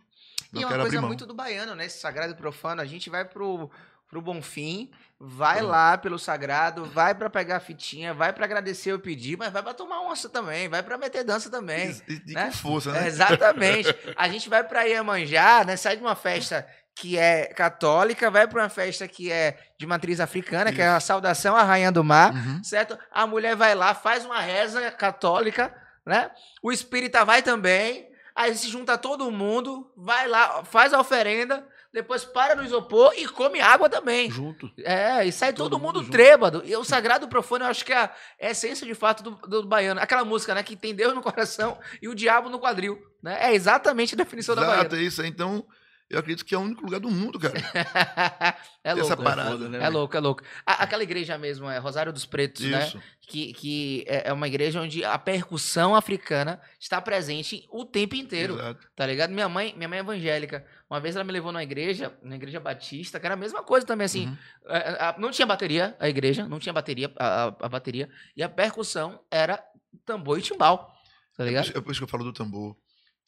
não 0.51 0.61
e 0.61 0.63
é 0.63 0.65
uma 0.65 0.69
quero 0.69 0.81
abrir 0.81 0.89
coisa 0.91 1.01
mão. 1.01 1.09
muito 1.09 1.25
do 1.25 1.33
baiano, 1.33 1.75
né? 1.75 1.85
Esse 1.85 1.99
sagrado 1.99 2.33
e 2.33 2.35
profano. 2.35 2.81
A 2.81 2.85
gente 2.85 3.09
vai 3.09 3.23
pro, 3.23 3.69
pro 4.07 4.21
Bonfim, 4.21 4.91
vai 5.19 5.59
É. 5.59 5.61
lá 5.61 5.97
pelo 5.97 6.17
sagrado, 6.17 6.85
vai 6.85 7.13
pra 7.13 7.29
pegar 7.29 7.57
a 7.57 7.59
fitinha, 7.59 8.13
vai 8.15 8.33
pra 8.33 8.45
agradecer 8.45 8.93
o 8.93 8.99
pedir, 8.99 9.37
mas 9.37 9.51
vai 9.53 9.61
pra 9.61 9.73
tomar 9.75 10.01
onça 10.01 10.27
também, 10.27 10.67
vai 10.67 10.81
pra 10.81 10.97
meter 10.97 11.23
dança 11.23 11.49
também. 11.51 11.91
E, 12.07 12.13
e- 12.13 12.21
e 12.27 12.33
né? 12.33 12.47
com 12.47 12.53
força, 12.53 12.91
né? 12.91 13.03
É, 13.03 13.07
exatamente. 13.07 13.89
A 14.15 14.27
gente 14.27 14.49
vai 14.49 14.63
pra 14.63 14.83
Iemanjá, 14.83 15.63
né? 15.63 15.77
Sai 15.77 15.97
de 15.97 16.01
uma 16.01 16.15
festa 16.15 16.67
que 16.99 17.17
é 17.17 17.45
católica, 17.53 18.29
vai 18.29 18.45
pra 18.47 18.63
uma 18.63 18.69
festa 18.69 19.07
que 19.07 19.31
é 19.31 19.57
de 19.77 19.87
matriz 19.87 20.19
africana, 20.19 20.71
que 20.73 20.81
é 20.81 20.87
a 20.87 20.99
saudação 20.99 21.55
à 21.55 21.63
rainha 21.63 21.91
do 21.91 22.03
mar, 22.03 22.33
Uhum. 22.33 22.61
certo? 22.63 22.97
A 23.11 23.25
mulher 23.25 23.55
vai 23.55 23.73
lá, 23.73 23.93
faz 23.95 24.25
uma 24.25 24.39
reza 24.41 24.91
católica, 24.91 25.73
né? 26.05 26.29
O 26.61 26.71
espírita 26.71 27.23
vai 27.23 27.41
também, 27.41 28.09
aí 28.35 28.53
se 28.53 28.67
junta 28.67 28.97
todo 28.97 29.31
mundo, 29.31 29.89
vai 29.95 30.27
lá, 30.27 30.63
faz 30.65 30.91
a 30.93 30.99
oferenda, 30.99 31.65
depois 31.93 32.23
para 32.25 32.53
no 32.55 32.63
isopor 32.63 33.13
e 33.17 33.25
come 33.27 33.61
água 33.61 33.89
também. 33.89 34.29
Junto. 34.29 34.69
É, 34.83 35.25
e 35.25 35.31
sai 35.31 35.53
todo, 35.53 35.69
Todo 35.71 35.81
mundo, 35.81 36.01
mundo 36.01 36.11
trêbado. 36.11 36.61
E 36.65 36.75
o 36.75 36.83
sagrado 36.83 37.27
profano, 37.27 37.63
eu 37.65 37.69
acho 37.69 37.83
que 37.85 37.93
é 37.93 37.97
a 37.97 38.11
essência 38.41 38.85
de 38.85 38.93
fato 38.93 39.23
do, 39.23 39.31
do 39.47 39.65
baiano. 39.65 39.99
Aquela 39.99 40.23
música, 40.23 40.53
né? 40.53 40.61
Que 40.61 40.75
tem 40.75 40.93
Deus 40.93 41.15
no 41.15 41.21
coração 41.21 41.79
e 42.01 42.07
o 42.07 42.13
diabo 42.13 42.47
no 42.49 42.59
quadril. 42.59 42.99
Né? 43.23 43.37
É 43.41 43.55
exatamente 43.55 44.13
a 44.13 44.17
definição 44.17 44.53
da 44.55 44.61
Exato, 44.61 44.77
baiana. 44.89 44.97
é 44.97 45.01
isso. 45.01 45.25
Então, 45.25 45.65
eu 46.09 46.19
acredito 46.19 46.43
que 46.45 46.55
é 46.55 46.57
o 46.57 46.61
único 46.61 46.83
lugar 46.83 46.99
do 46.99 47.09
mundo, 47.11 47.39
cara. 47.39 47.53
é 48.83 48.93
louco. 48.93 49.11
Essa 49.11 49.15
né? 49.15 49.23
parada. 49.23 49.51
foda, 49.51 49.69
né, 49.69 49.83
É 49.83 49.89
louco, 49.89 50.17
é 50.17 50.19
louco. 50.19 50.43
A- 50.65 50.83
aquela 50.83 51.03
igreja 51.03 51.37
mesmo, 51.37 51.69
é 51.69 51.77
Rosário 51.77 52.11
dos 52.11 52.25
Pretos, 52.25 52.65
né? 52.65 52.87
Isso. 52.87 52.99
Que, 53.21 53.53
que 53.53 54.03
é 54.07 54.29
é 54.29 54.33
uma 54.33 54.47
igreja 54.47 54.81
onde 54.81 55.03
a 55.05 55.17
percussão 55.19 55.93
africana 55.95 56.59
está 56.79 56.99
presente 56.99 57.65
o 57.71 57.85
tempo 57.85 58.15
inteiro. 58.15 58.55
Exato. 58.55 58.87
Tá 58.95 59.05
ligado? 59.05 59.31
Minha 59.31 59.47
mãe, 59.47 59.73
minha 59.77 59.87
mãe 59.87 59.99
é 59.99 60.01
evangélica. 60.01 60.65
Uma 60.89 60.99
vez 60.99 61.15
ela 61.15 61.23
me 61.23 61.31
levou 61.31 61.51
numa 61.51 61.61
igreja, 61.63 62.11
na 62.23 62.35
igreja 62.35 62.59
batista, 62.59 63.19
que 63.19 63.25
era 63.27 63.35
a 63.35 63.37
mesma 63.37 63.61
coisa 63.61 63.85
também, 63.85 64.05
assim. 64.05 64.27
Uhum. 64.27 64.37
É, 64.67 64.77
a- 65.03 65.15
não 65.19 65.29
tinha 65.29 65.45
bateria, 65.45 65.95
a 65.99 66.09
igreja, 66.09 66.47
não 66.47 66.57
tinha 66.59 66.73
bateria, 66.73 67.11
a, 67.17 67.43
a- 67.43 67.55
a 67.61 67.69
bateria. 67.69 68.09
E 68.35 68.41
a 68.41 68.49
percussão 68.49 69.19
era 69.29 69.63
tambor 70.05 70.39
e 70.39 70.41
timbal. 70.41 70.91
Tá 71.37 71.43
É 71.43 71.47
ligado? 71.47 71.69
é 71.77 71.81
por 71.81 71.91
isso 71.91 71.99
que 71.99 72.03
eu 72.03 72.07
falo 72.09 72.23
do 72.23 72.33
tambor, 72.33 72.75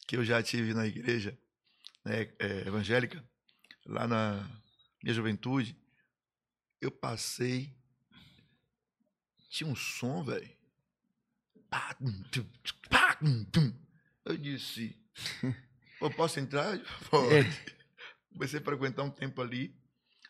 que 0.08 0.18
eu 0.18 0.24
já 0.26 0.42
tive 0.42 0.74
na 0.74 0.86
igreja 0.88 1.38
né, 2.06 2.32
é, 2.40 2.68
evangélica, 2.68 3.24
lá 3.86 4.08
na 4.08 4.50
minha 5.04 5.14
juventude, 5.14 5.78
eu 6.80 6.92
passei. 6.92 7.76
Tinha 9.50 9.70
um 9.70 9.76
som, 9.76 10.24
velho. 10.24 10.50
Eu 14.26 14.38
disse, 14.38 14.96
"Pô, 16.00 16.10
posso 16.12 16.40
entrar? 16.40 16.76
É. 16.80 16.84
Pode. 17.10 17.66
Comecei 18.34 18.60
a 18.60 18.64
frequentar 18.64 19.04
um 19.04 19.10
tempo 19.12 19.42
ali. 19.42 19.76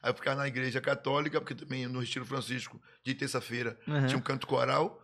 Aí 0.01 0.09
eu 0.09 0.15
ficava 0.15 0.41
na 0.41 0.47
igreja 0.47 0.81
católica, 0.81 1.39
porque 1.39 1.53
também 1.53 1.87
no 1.87 2.01
estilo 2.01 2.25
Francisco, 2.25 2.81
de 3.05 3.13
terça-feira, 3.13 3.79
Uhum. 3.87 4.07
tinha 4.07 4.17
um 4.17 4.21
canto 4.21 4.47
coral. 4.47 5.03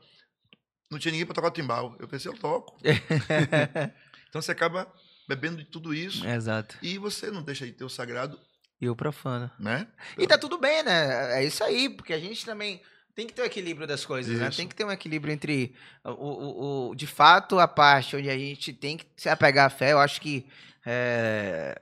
Não 0.89 0.97
tinha 0.97 1.11
ninguém 1.11 1.25
para 1.25 1.35
tocar 1.35 1.49
o 1.49 1.51
timbal. 1.51 1.95
Eu 1.99 2.07
pensei, 2.07 2.31
eu 2.31 2.37
toco. 2.37 2.77
Então 4.29 4.41
você 4.41 4.51
acaba 4.51 4.91
bebendo 5.27 5.57
de 5.57 5.65
tudo 5.65 5.93
isso 5.93 6.25
Exato. 6.27 6.77
e 6.81 6.97
você 6.97 7.29
não 7.29 7.43
deixa 7.43 7.65
de 7.65 7.73
ter 7.73 7.83
o 7.83 7.89
sagrado, 7.89 8.39
E 8.79 8.87
o 8.89 8.95
profano. 8.95 9.49
né? 9.59 9.87
E 10.17 10.25
tá 10.27 10.37
tudo 10.37 10.57
bem, 10.57 10.83
né? 10.83 11.39
É 11.39 11.43
isso 11.43 11.63
aí, 11.63 11.89
porque 11.89 12.13
a 12.13 12.19
gente 12.19 12.45
também 12.45 12.81
tem 13.15 13.25
que 13.27 13.33
ter 13.33 13.41
o 13.41 13.45
equilíbrio 13.45 13.87
das 13.87 14.05
coisas, 14.05 14.39
né? 14.39 14.47
Isso. 14.47 14.57
Tem 14.57 14.67
que 14.67 14.75
ter 14.75 14.85
um 14.85 14.91
equilíbrio 14.91 15.33
entre 15.33 15.75
o, 16.03 16.11
o, 16.11 16.89
o- 16.91 16.95
de 16.95 17.07
fato 17.07 17.57
a 17.59 17.67
parte 17.67 18.15
onde 18.15 18.29
a 18.29 18.37
gente 18.37 18.71
tem 18.71 18.97
que 18.97 19.05
se 19.17 19.27
apegar 19.27 19.65
à 19.65 19.69
fé. 19.69 19.91
Eu 19.93 19.99
acho 19.99 20.21
que 20.21 20.47
é, 20.85 21.75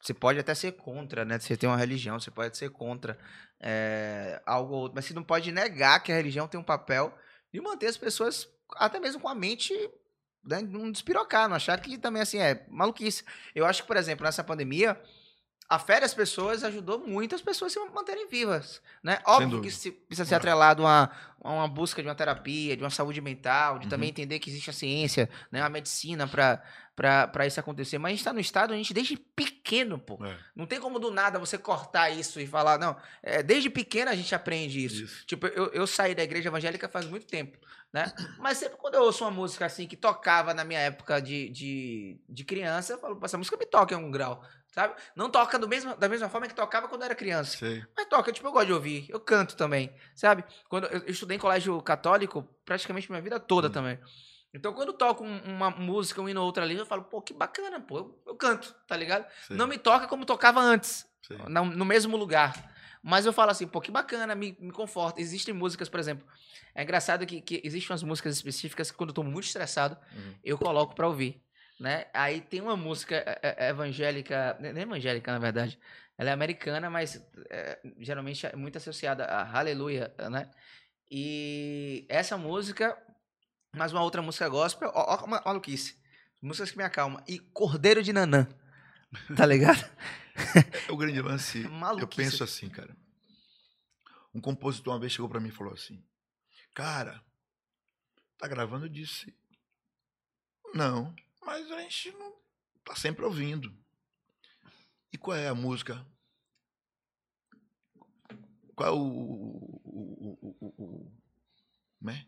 você 0.00 0.12
pode 0.14 0.38
até 0.38 0.54
ser 0.54 0.72
contra, 0.72 1.24
né? 1.24 1.38
Você 1.38 1.56
tem 1.56 1.68
uma 1.68 1.76
religião, 1.78 2.20
você 2.20 2.30
pode 2.30 2.56
ser 2.56 2.70
contra 2.70 3.18
é, 3.60 4.40
algo 4.46 4.74
ou 4.74 4.80
outro, 4.82 4.94
mas 4.94 5.06
você 5.06 5.14
não 5.14 5.22
pode 5.24 5.50
negar 5.50 6.00
que 6.02 6.12
a 6.12 6.16
religião 6.16 6.46
tem 6.46 6.60
um 6.60 6.64
papel 6.64 7.16
de 7.52 7.60
manter 7.60 7.86
as 7.86 7.96
pessoas 7.96 8.46
até 8.76 9.00
mesmo 9.00 9.20
com 9.20 9.28
a 9.28 9.34
mente 9.34 9.72
né, 10.46 10.60
não 10.60 10.90
despirocar, 10.90 11.48
não 11.48 11.56
achar 11.56 11.78
que 11.80 11.98
também 11.98 12.22
assim 12.22 12.38
é 12.38 12.64
maluquice. 12.68 13.24
Eu 13.54 13.66
acho 13.66 13.82
que, 13.82 13.88
por 13.88 13.96
exemplo, 13.96 14.24
nessa 14.24 14.44
pandemia, 14.44 15.00
a 15.68 15.78
fé 15.78 15.98
das 16.00 16.12
pessoas 16.12 16.62
ajudou 16.62 16.98
muito 16.98 17.34
as 17.34 17.40
pessoas 17.42 17.72
se 17.72 17.78
manterem 17.92 18.28
vivas, 18.28 18.82
né? 19.02 19.18
Óbvio 19.26 19.60
que 19.62 19.68
isso 19.68 19.90
precisa 20.06 20.26
ser 20.28 20.34
atrelado 20.34 20.86
a, 20.86 21.10
a 21.42 21.50
uma 21.52 21.66
busca 21.68 22.02
de 22.02 22.08
uma 22.08 22.14
terapia, 22.14 22.76
de 22.76 22.82
uma 22.82 22.90
saúde 22.90 23.20
mental, 23.20 23.78
de 23.78 23.88
também 23.88 24.08
Uhum. 24.08 24.10
entender 24.10 24.38
que 24.38 24.50
existe 24.50 24.68
a 24.70 24.74
ciência, 24.74 25.28
né, 25.50 25.62
a 25.62 25.68
medicina 25.70 26.28
para 26.28 27.46
isso 27.46 27.58
acontecer. 27.58 27.98
Mas 27.98 28.08
a 28.08 28.12
gente 28.12 28.20
está 28.20 28.32
no 28.32 28.40
estado, 28.40 28.72
a 28.74 28.76
gente 28.76 28.92
desde 28.92 29.16
pequeno, 29.16 29.98
pô. 29.98 30.22
É, 30.24 30.36
Não 30.54 30.66
tem 30.66 30.78
como 30.78 30.98
do 30.98 31.10
nada 31.10 31.38
você 31.38 31.56
cortar 31.56 32.10
isso 32.10 32.38
e 32.40 32.46
falar, 32.46 32.78
não. 32.78 32.96
É, 33.22 33.42
desde 33.42 33.70
pequeno 33.70 34.10
a 34.10 34.14
gente 34.14 34.34
aprende 34.34 34.84
isso. 34.84 35.04
isso. 35.04 35.26
Tipo, 35.26 35.46
eu, 35.46 35.66
eu 35.72 35.86
saí 35.86 36.14
da 36.14 36.22
igreja 36.22 36.48
evangélica 36.50 36.88
faz 36.88 37.06
muito 37.06 37.26
tempo, 37.26 37.58
né? 37.92 38.12
Mas 38.38 38.58
sempre 38.58 38.76
quando 38.76 38.96
eu 38.96 39.02
ouço 39.02 39.24
uma 39.24 39.30
música 39.30 39.64
assim 39.66 39.86
que 39.86 39.96
tocava 39.96 40.52
na 40.52 40.62
minha 40.64 40.80
época 40.80 41.20
de, 41.20 41.48
de, 41.48 42.20
de 42.28 42.44
criança, 42.44 42.92
eu 42.92 42.98
falo, 42.98 43.16
"Pô, 43.16 43.24
essa 43.24 43.38
música 43.38 43.56
me 43.56 43.66
toca 43.66 43.94
em 43.94 43.96
algum 43.96 44.10
grau, 44.10 44.44
sabe? 44.74 44.94
Não 45.14 45.30
toca 45.30 45.56
do 45.56 45.68
mesmo, 45.68 45.94
da 45.96 46.08
mesma 46.08 46.28
forma 46.28 46.48
que 46.48 46.54
tocava 46.54 46.88
quando 46.88 47.02
eu 47.02 47.06
era 47.06 47.14
criança. 47.14 47.56
Sei. 47.56 47.84
Mas 47.96 48.06
toca, 48.08 48.32
tipo, 48.32 48.48
eu 48.48 48.52
gosto 48.52 48.66
de 48.66 48.72
ouvir. 48.72 49.06
Eu 49.08 49.20
canto 49.20 49.54
também, 49.56 49.94
sabe? 50.16 50.44
Quando 50.68 50.86
eu 50.88 51.04
estudei 51.06 51.36
em 51.36 51.40
colégio 51.40 51.80
católico 51.80 52.42
praticamente 52.64 53.08
minha 53.08 53.22
vida 53.22 53.38
toda 53.38 53.68
Hum. 53.68 53.72
também. 53.72 53.98
Então, 54.52 54.72
quando 54.72 54.88
eu 54.88 54.94
toco 54.94 55.24
um- 55.24 55.42
uma 55.44 55.70
música, 55.70 56.20
um 56.20 56.28
hino 56.28 56.40
ou 56.40 56.46
outra 56.46 56.64
ali, 56.64 56.76
eu 56.76 56.86
falo, 56.86 57.04
pô, 57.04 57.22
que 57.22 57.32
bacana, 57.32 57.80
pô, 57.80 57.98
eu, 57.98 58.22
eu 58.26 58.34
canto, 58.36 58.74
tá 58.86 58.96
ligado? 58.96 59.26
sei, 59.46 59.56
Não 59.56 59.66
me 59.68 59.78
toca 59.78 60.06
como 60.08 60.24
tocava 60.24 60.60
antes 60.60 61.06
no, 61.48 61.64
no 61.64 61.84
mesmo 61.84 62.16
lugar. 62.16 62.72
Mas 63.02 63.26
eu 63.26 63.32
falo 63.32 63.50
assim, 63.50 63.66
pô, 63.66 63.80
que 63.80 63.90
bacana, 63.90 64.34
me, 64.34 64.56
me 64.60 64.72
conforta. 64.72 65.20
Existem 65.20 65.52
músicas, 65.54 65.88
por 65.88 66.00
exemplo. 66.00 66.26
É 66.74 66.82
engraçado 66.82 67.26
que, 67.26 67.40
que 67.40 67.60
existem 67.62 67.92
umas 67.92 68.02
músicas 68.02 68.34
específicas 68.34 68.90
que 68.90 68.96
quando 68.96 69.10
eu 69.10 69.14
tô 69.14 69.22
muito 69.22 69.44
estressado, 69.44 69.96
Uhum. 70.12 70.34
eu 70.42 70.56
coloco 70.58 70.94
pra 70.94 71.06
ouvir. 71.06 71.40
Né? 71.84 72.06
Aí 72.14 72.40
tem 72.40 72.62
uma 72.62 72.78
música 72.78 73.14
é, 73.42 73.66
é, 73.66 73.68
evangélica, 73.68 74.56
nem 74.58 74.84
evangélica 74.84 75.30
na 75.30 75.38
verdade, 75.38 75.78
ela 76.16 76.30
é 76.30 76.32
americana, 76.32 76.88
mas 76.88 77.22
é, 77.50 77.78
geralmente 77.98 78.46
é 78.46 78.56
muito 78.56 78.78
associada 78.78 79.26
a 79.26 79.42
Hallelujah, 79.42 80.10
né? 80.30 80.50
E 81.10 82.06
essa 82.08 82.38
música, 82.38 82.96
mais 83.76 83.92
uma 83.92 84.02
outra 84.02 84.22
música 84.22 84.48
gospel, 84.48 84.90
ó, 84.94 85.24
ó, 85.24 85.26
maluquice. 85.26 86.02
Músicas 86.40 86.70
que 86.70 86.78
me 86.78 86.84
acalmam. 86.84 87.22
E 87.28 87.38
Cordeiro 87.38 88.02
de 88.02 88.14
Nanã, 88.14 88.48
tá 89.36 89.44
ligado? 89.44 89.84
É 90.88 90.90
o 90.90 90.96
grande 90.96 91.20
lance. 91.20 91.68
Eu 92.00 92.08
penso 92.08 92.42
assim, 92.42 92.70
cara. 92.70 92.96
Um 94.32 94.40
compositor 94.40 94.94
uma 94.94 95.00
vez 95.00 95.12
chegou 95.12 95.28
pra 95.28 95.38
mim 95.38 95.48
e 95.48 95.52
falou 95.52 95.74
assim: 95.74 96.02
Cara, 96.74 97.22
tá 98.38 98.48
gravando? 98.48 98.86
Eu 98.86 98.90
disse: 98.90 99.36
Não, 100.72 101.14
mas 101.44 101.70
a 101.70 101.80
gente 101.80 102.12
não 102.12 102.34
tá 102.84 102.94
sempre 102.94 103.24
ouvindo. 103.24 103.74
E 105.12 105.18
qual 105.18 105.36
é 105.36 105.48
a 105.48 105.54
música? 105.54 106.04
Qual 108.74 108.88
é 108.88 108.92
o. 108.92 109.02
o, 109.84 110.38
o, 110.60 110.74
o, 110.82 111.12
né? 112.00 112.26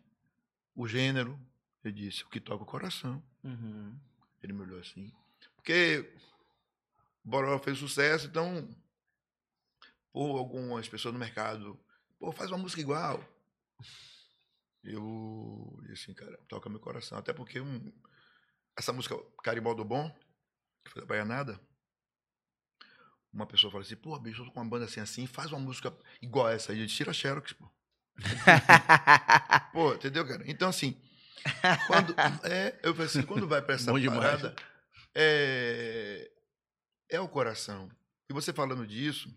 o 0.75 0.87
gênero? 0.87 1.39
Eu 1.83 1.91
disse: 1.91 2.23
O 2.23 2.29
que 2.29 2.39
toca 2.39 2.63
o 2.63 2.67
coração. 2.67 3.21
Uhum. 3.43 3.97
Ele 4.41 4.53
me 4.53 4.61
olhou 4.61 4.79
assim. 4.79 5.11
Porque 5.55 6.13
Boró 7.23 7.59
fez 7.59 7.77
sucesso, 7.77 8.27
então, 8.27 8.69
pô, 10.13 10.37
algumas 10.37 10.87
pessoas 10.87 11.13
no 11.13 11.19
mercado, 11.19 11.77
pô, 12.17 12.31
faz 12.31 12.51
uma 12.51 12.57
música 12.57 12.81
igual. 12.81 13.21
Eu 14.81 15.77
disse 15.81 16.03
assim, 16.03 16.13
cara, 16.13 16.37
toca 16.47 16.69
meu 16.69 16.79
coração. 16.79 17.17
Até 17.17 17.33
porque 17.33 17.59
um, 17.59 17.91
essa 18.77 18.93
música 18.93 19.17
Carimbó 19.43 19.73
do 19.73 19.83
Bom, 19.83 20.09
que 20.85 20.91
foi 20.91 21.01
da 21.01 21.07
Baianada, 21.07 21.59
uma 23.33 23.45
pessoa 23.45 23.71
fala 23.71 23.83
assim, 23.83 23.95
pô, 23.95 24.17
bicho, 24.19 24.41
eu 24.41 24.45
tô 24.45 24.51
com 24.51 24.61
uma 24.61 24.69
banda 24.69 24.85
assim, 24.85 24.99
assim, 24.99 25.27
faz 25.27 25.51
uma 25.51 25.59
música 25.59 25.95
igual 26.21 26.47
essa 26.49 26.71
aí. 26.71 26.85
Disse, 26.85 26.95
tira 26.95 27.13
Xerox, 27.13 27.53
pô. 27.53 27.69
Pô, 29.71 29.93
entendeu, 29.93 30.27
cara? 30.27 30.43
Então, 30.47 30.69
assim, 30.69 30.99
quando, 31.85 32.15
é, 32.43 32.79
eu 32.81 32.95
falei 32.95 33.07
assim, 33.07 33.21
quando 33.21 33.47
vai 33.47 33.61
pra 33.61 33.75
essa 33.75 33.91
Bom 33.91 34.03
parada, 34.07 34.55
é, 35.13 36.31
é 37.09 37.19
o 37.19 37.27
coração. 37.27 37.91
E 38.27 38.33
você 38.33 38.51
falando 38.51 38.87
disso, 38.87 39.31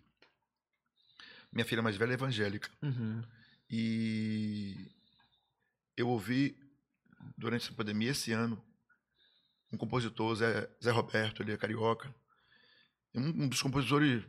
minha 1.52 1.66
filha 1.66 1.82
mais 1.82 1.96
velha 1.96 2.12
é 2.12 2.14
evangélica. 2.14 2.70
Uhum. 2.80 3.22
E 3.68 4.90
eu 5.94 6.08
ouvi, 6.08 6.58
durante 7.36 7.66
essa 7.66 7.74
pandemia, 7.74 8.12
esse 8.12 8.32
ano, 8.32 8.62
um 9.72 9.76
compositor, 9.76 10.34
Zé, 10.34 10.68
Zé 10.82 10.90
Roberto, 10.90 11.42
ele 11.42 11.52
é 11.52 11.56
carioca. 11.56 12.12
Um, 13.14 13.44
um 13.44 13.48
dos 13.48 13.62
compositores 13.62 14.24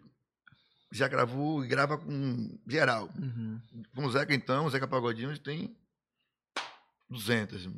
já 0.92 1.08
gravou 1.08 1.64
e 1.64 1.68
grava 1.68 1.98
com 1.98 2.60
geral. 2.68 3.10
Uhum. 3.18 3.62
Com 3.96 4.06
o 4.06 4.12
Zeca, 4.12 4.34
então, 4.34 4.66
o 4.66 4.70
Zeca 4.70 4.88
Pagodinho, 4.88 5.38
tem 5.40 5.76
200. 7.10 7.70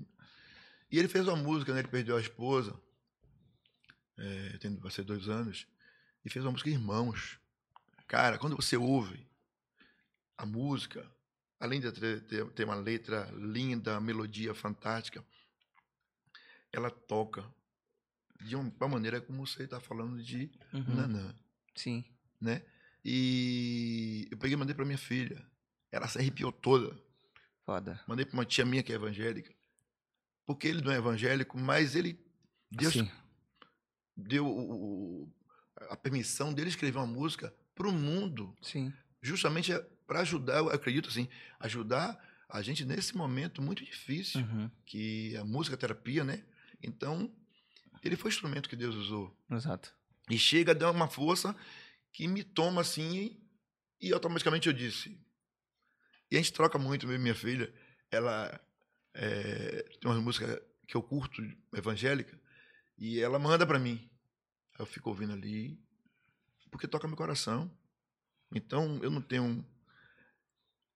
E 0.91 0.99
ele 0.99 1.07
fez 1.07 1.27
uma 1.27 1.37
música, 1.37 1.73
né? 1.73 1.79
Ele 1.79 1.87
perdeu 1.87 2.17
a 2.17 2.21
esposa, 2.21 2.79
é, 4.17 4.57
tem, 4.57 4.75
vai 4.77 4.91
ser 4.91 5.03
dois 5.03 5.27
anos, 5.29 5.67
e 6.25 6.29
fez 6.29 6.43
uma 6.43 6.51
música 6.51 6.69
Irmãos. 6.69 7.39
Cara, 8.07 8.37
quando 8.37 8.55
você 8.55 8.77
ouve 8.77 9.27
a 10.37 10.45
música, 10.45 11.09
além 11.59 11.79
de 11.79 11.91
ter, 11.91 12.21
ter, 12.21 12.45
ter 12.51 12.63
uma 12.65 12.75
letra 12.75 13.29
linda, 13.35 13.99
melodia 13.99 14.53
fantástica, 14.53 15.23
ela 16.73 16.89
toca 16.89 17.45
de 18.41 18.55
uma 18.55 18.87
maneira 18.89 19.21
como 19.21 19.45
você 19.45 19.63
está 19.63 19.79
falando 19.79 20.21
de 20.21 20.51
Uhum. 20.73 20.95
Nanã 20.95 21.33
Sim. 21.75 22.03
né? 22.41 22.63
E 23.05 24.27
eu 24.31 24.37
peguei 24.37 24.55
e 24.55 24.57
mandei 24.57 24.73
para 24.75 24.83
minha 24.85 24.97
filha. 24.97 25.45
Ela 25.91 26.07
se 26.07 26.17
arrepiou 26.17 26.51
toda. 26.51 26.97
Foda. 27.65 28.01
Mandei 28.07 28.25
para 28.25 28.33
uma 28.33 28.45
tia 28.45 28.65
minha 28.65 28.81
que 28.81 28.91
é 28.91 28.95
evangélica. 28.95 29.53
Porque 30.45 30.67
ele 30.67 30.81
não 30.81 30.91
é 30.91 30.97
evangélico, 30.97 31.57
mas 31.57 31.95
ele 31.95 32.19
Deus 32.71 32.93
Sim. 32.93 33.09
deu 34.17 34.47
o- 34.47 35.31
a 35.89 35.95
permissão 35.95 36.53
dele 36.53 36.69
escrever 36.69 36.97
uma 36.97 37.05
música 37.07 37.53
para 37.75 37.87
o 37.87 37.91
mundo, 37.91 38.55
Sim. 38.61 38.91
justamente 39.21 39.71
para 40.07 40.21
ajudar, 40.21 40.57
eu 40.57 40.69
acredito 40.69 41.09
assim, 41.09 41.27
ajudar 41.59 42.19
a 42.49 42.61
gente 42.61 42.83
nesse 42.85 43.15
momento 43.15 43.61
muito 43.61 43.83
difícil, 43.83 44.41
Uhum. 44.41 44.71
que 44.85 45.35
a 45.37 45.43
música 45.45 45.75
é 45.75 45.77
terapia, 45.77 46.23
né? 46.23 46.43
Então, 46.83 47.33
ele 48.03 48.15
foi 48.15 48.29
o 48.29 48.33
instrumento 48.33 48.69
que 48.69 48.75
Deus 48.75 48.95
usou. 48.95 49.35
Exato. 49.49 49.93
E 50.29 50.37
chega 50.37 50.71
a 50.71 50.75
dar 50.75 50.91
uma 50.91 51.07
força 51.07 51.55
que 52.11 52.27
me 52.27 52.43
toma 52.43 52.81
assim 52.81 53.39
e 53.99 54.13
automaticamente 54.13 54.67
eu 54.67 54.73
disse. 54.73 55.17
E 56.29 56.35
a 56.35 56.39
gente 56.39 56.53
troca 56.53 56.77
muito, 56.77 57.11
e 57.11 57.17
minha 57.17 57.35
filha. 57.35 57.73
Ela 58.11 58.59
é, 59.13 59.83
tem 60.01 60.11
uma 60.11 60.19
música 60.19 60.61
que 60.87 60.95
eu 60.95 61.01
curto, 61.01 61.41
evangélica, 61.73 62.39
e 62.97 63.19
ela 63.19 63.39
manda 63.39 63.65
para 63.65 63.79
mim. 63.79 64.09
Eu 64.77 64.85
fico 64.85 65.09
ouvindo 65.09 65.33
ali, 65.33 65.79
porque 66.69 66.87
toca 66.87 67.07
meu 67.07 67.15
coração. 67.15 67.71
Então 68.53 68.99
eu 69.01 69.09
não 69.09 69.21
tenho 69.21 69.65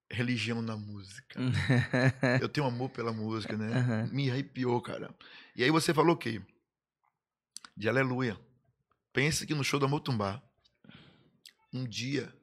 religião 0.09 0.61
na 0.61 0.75
música. 0.77 1.39
Eu 2.41 2.47
tenho 2.49 2.65
amor 2.67 2.89
pela 2.89 3.11
música, 3.11 3.57
né? 3.57 3.73
Aham. 3.77 4.09
Me 4.11 4.29
arrepiou, 4.31 4.81
cara. 4.81 5.13
E 5.55 5.63
aí 5.63 5.71
você 5.71 5.93
falou 5.93 6.15
o 6.15 6.17
quê? 6.17 6.41
De 7.75 7.87
aleluia. 7.89 8.39
Pense 9.13 9.45
que 9.45 9.53
no 9.53 9.63
show 9.63 9.79
da 9.79 9.87
Motumbá, 9.87 10.41
um 11.73 11.83
dia, 11.85 12.33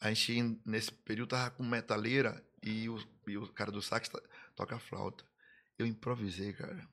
a 0.00 0.12
gente, 0.12 0.60
nesse 0.64 0.90
período, 0.92 1.30
tava 1.30 1.50
com 1.50 1.62
metaleira 1.62 2.42
e 2.62 2.88
o, 2.88 2.98
e 3.26 3.36
o 3.36 3.46
cara 3.52 3.70
do 3.70 3.80
sax 3.82 4.08
to- 4.08 4.22
toca 4.56 4.78
flauta. 4.78 5.24
Eu 5.78 5.86
improvisei, 5.86 6.52
cara. 6.52 6.88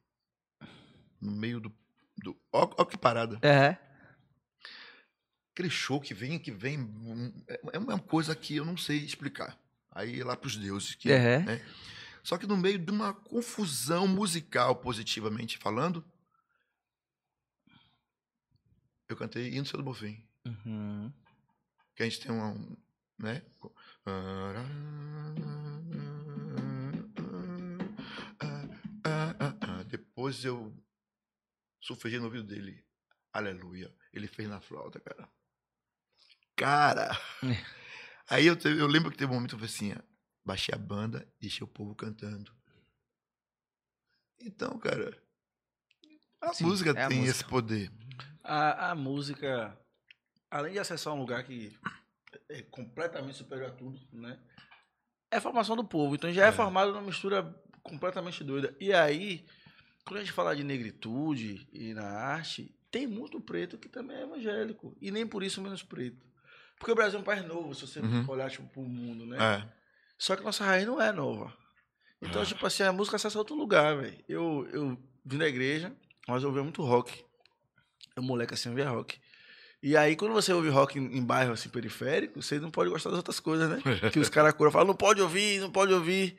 no 1.22 1.32
meio 1.32 1.60
do. 1.60 1.70
do 2.18 2.36
ó, 2.52 2.70
ó 2.78 2.86
que 2.86 2.98
parada. 2.98 3.40
É. 3.42 3.78
Aquele 5.54 5.70
show 5.70 6.00
que 6.00 6.14
vem, 6.14 6.40
que 6.40 6.52
vem. 6.52 6.80
É 7.48 7.60
é 7.74 7.80
uma 7.80 8.00
coisa 8.00 8.36
que 8.36 8.56
eu 8.56 8.66
não 8.66 8.78
sei 8.78 8.98
explicar. 9.00 9.58
Aí 10.00 10.24
lá 10.24 10.36
pros 10.38 10.56
deuses. 10.56 10.96
Que, 10.96 11.12
É. 11.12 11.40
né? 11.40 11.66
Só 12.24 12.38
que 12.38 12.48
no 12.48 12.56
meio 12.56 12.80
de 12.80 12.90
uma 12.92 13.14
confusão 13.14 14.08
musical, 14.08 14.76
positivamente 14.78 15.58
falando, 15.58 16.06
eu 19.10 19.18
cantei 19.18 19.50
Hino 19.50 19.64
do 19.64 19.68
Céu 19.70 19.78
do 19.80 19.84
Bofim. 19.84 20.24
Uhum. 20.46 21.12
Que 21.96 22.04
a 22.04 22.06
gente 22.06 22.20
tem 22.22 22.32
uma. 22.32 22.52
um, 22.52 22.78
Né? 23.18 23.42
Depois 29.88 30.44
eu 30.46 30.74
sufragi 31.82 32.18
no 32.20 32.26
ouvido 32.26 32.44
dele. 32.44 32.84
Aleluia. 33.34 33.94
Ele 34.14 34.28
fez 34.28 34.48
na 34.50 34.60
flauta, 34.62 35.00
cara. 35.00 35.30
Cara! 36.56 37.10
Aí 38.30 38.46
eu, 38.46 38.56
eu 38.78 38.88
lembro 38.88 39.12
que 39.12 39.18
teve 39.18 39.32
um 39.32 39.36
momento 39.36 39.58
que 39.58 39.64
eu 39.64 39.68
falei 39.68 39.94
assim: 39.96 40.04
baixei 40.46 40.74
a 40.74 40.78
banda, 40.78 41.28
deixei 41.40 41.64
o 41.64 41.68
povo 41.68 41.96
cantando. 41.96 42.52
Então, 44.42 44.78
cara, 44.80 45.18
a 46.42 46.54
Sim, 46.54 46.66
música 46.66 46.92
é 46.92 47.04
a 47.04 47.08
tem 47.08 47.20
música. 47.20 47.36
esse 47.38 47.46
poder. 47.46 47.92
A, 48.44 48.92
a 48.92 48.96
música, 48.96 49.78
além 50.50 50.74
de 50.74 50.80
acessar 50.80 51.14
um 51.14 51.20
lugar 51.20 51.44
que 51.44 51.78
é 52.48 52.62
completamente 52.64 53.38
superior 53.38 53.70
a 53.70 53.74
tudo, 53.74 54.00
né? 54.14 54.40
É 55.32 55.38
a 55.38 55.42
formação 55.42 55.76
do 55.76 55.84
povo. 55.84 56.16
Então 56.16 56.32
já 56.32 56.46
é, 56.46 56.50
É. 56.50 56.52
formado 56.52 56.92
numa 56.92 57.02
mistura 57.02 57.44
completamente 57.84 58.44
doida. 58.44 58.76
E 58.80 58.94
aí, 58.94 59.46
quando 60.06 60.18
a 60.18 60.24
gente 60.24 60.32
fala 60.32 60.56
de 60.56 60.64
negritude 60.64 61.68
e 61.72 61.94
na 61.94 62.08
arte, 62.08 62.74
tem 62.90 63.06
muito 63.06 63.40
preto 63.42 63.78
que 63.78 63.90
também 63.90 64.18
é 64.18 64.24
evangélico. 64.24 64.96
E 65.02 65.12
nem 65.12 65.28
por 65.28 65.44
isso 65.44 65.62
menos 65.62 65.84
preto. 65.84 66.26
Porque 66.80 66.92
o 66.92 66.96
Brasil 66.96 67.20
é 67.20 67.22
um 67.22 67.26
país 67.26 67.46
novo, 67.46 67.76
se 67.76 67.86
você 67.86 68.00
Uhum. 68.00 68.26
olhar 68.28 68.50
tipo, 68.50 68.66
pro 68.70 68.82
mundo, 68.82 69.26
né? 69.26 69.38
É. 69.38 69.70
Só 70.18 70.36
que 70.36 70.44
nossa 70.44 70.64
raiz 70.64 70.86
não 70.88 71.02
é 71.02 71.12
nova. 71.12 71.54
Então, 72.22 72.42
Ah. 72.42 72.46
tipo 72.46 72.66
assim, 72.66 72.84
a 72.84 72.92
música 72.92 73.18
acessa 73.18 73.38
outro 73.38 73.56
lugar, 73.56 73.98
velho. 73.98 74.18
Eu, 74.28 74.68
eu 74.72 74.98
vim 75.26 75.38
na 75.38 75.48
igreja, 75.48 75.94
mas 76.28 76.42
eu 76.44 76.50
ouvia 76.50 76.64
muito 76.64 76.82
rock. 76.82 77.24
Eu, 78.16 78.24
moleque, 78.24 78.54
assim, 78.54 78.70
eu 78.70 78.76
via 78.76 78.90
rock. 78.90 79.20
E 79.82 79.96
aí, 79.96 80.16
quando 80.16 80.34
você 80.34 80.52
ouve 80.52 80.68
rock 80.70 81.00
em, 81.00 81.18
em 81.18 81.24
bairro, 81.24 81.54
assim, 81.54 81.70
periférico, 81.70 82.42
você 82.42 82.60
não 82.60 82.70
pode 82.72 82.90
gostar 82.90 83.10
das 83.12 83.18
outras 83.20 83.40
coisas, 83.40 83.70
né? 83.70 83.82
que 84.12 84.20
os 84.20 84.28
caras 84.30 84.54
curam 84.54 84.72
falam, 84.72 84.88
não 84.88 84.96
pode 84.96 85.22
ouvir, 85.22 85.60
não 85.62 85.72
pode 85.72 85.94
ouvir. 85.94 86.38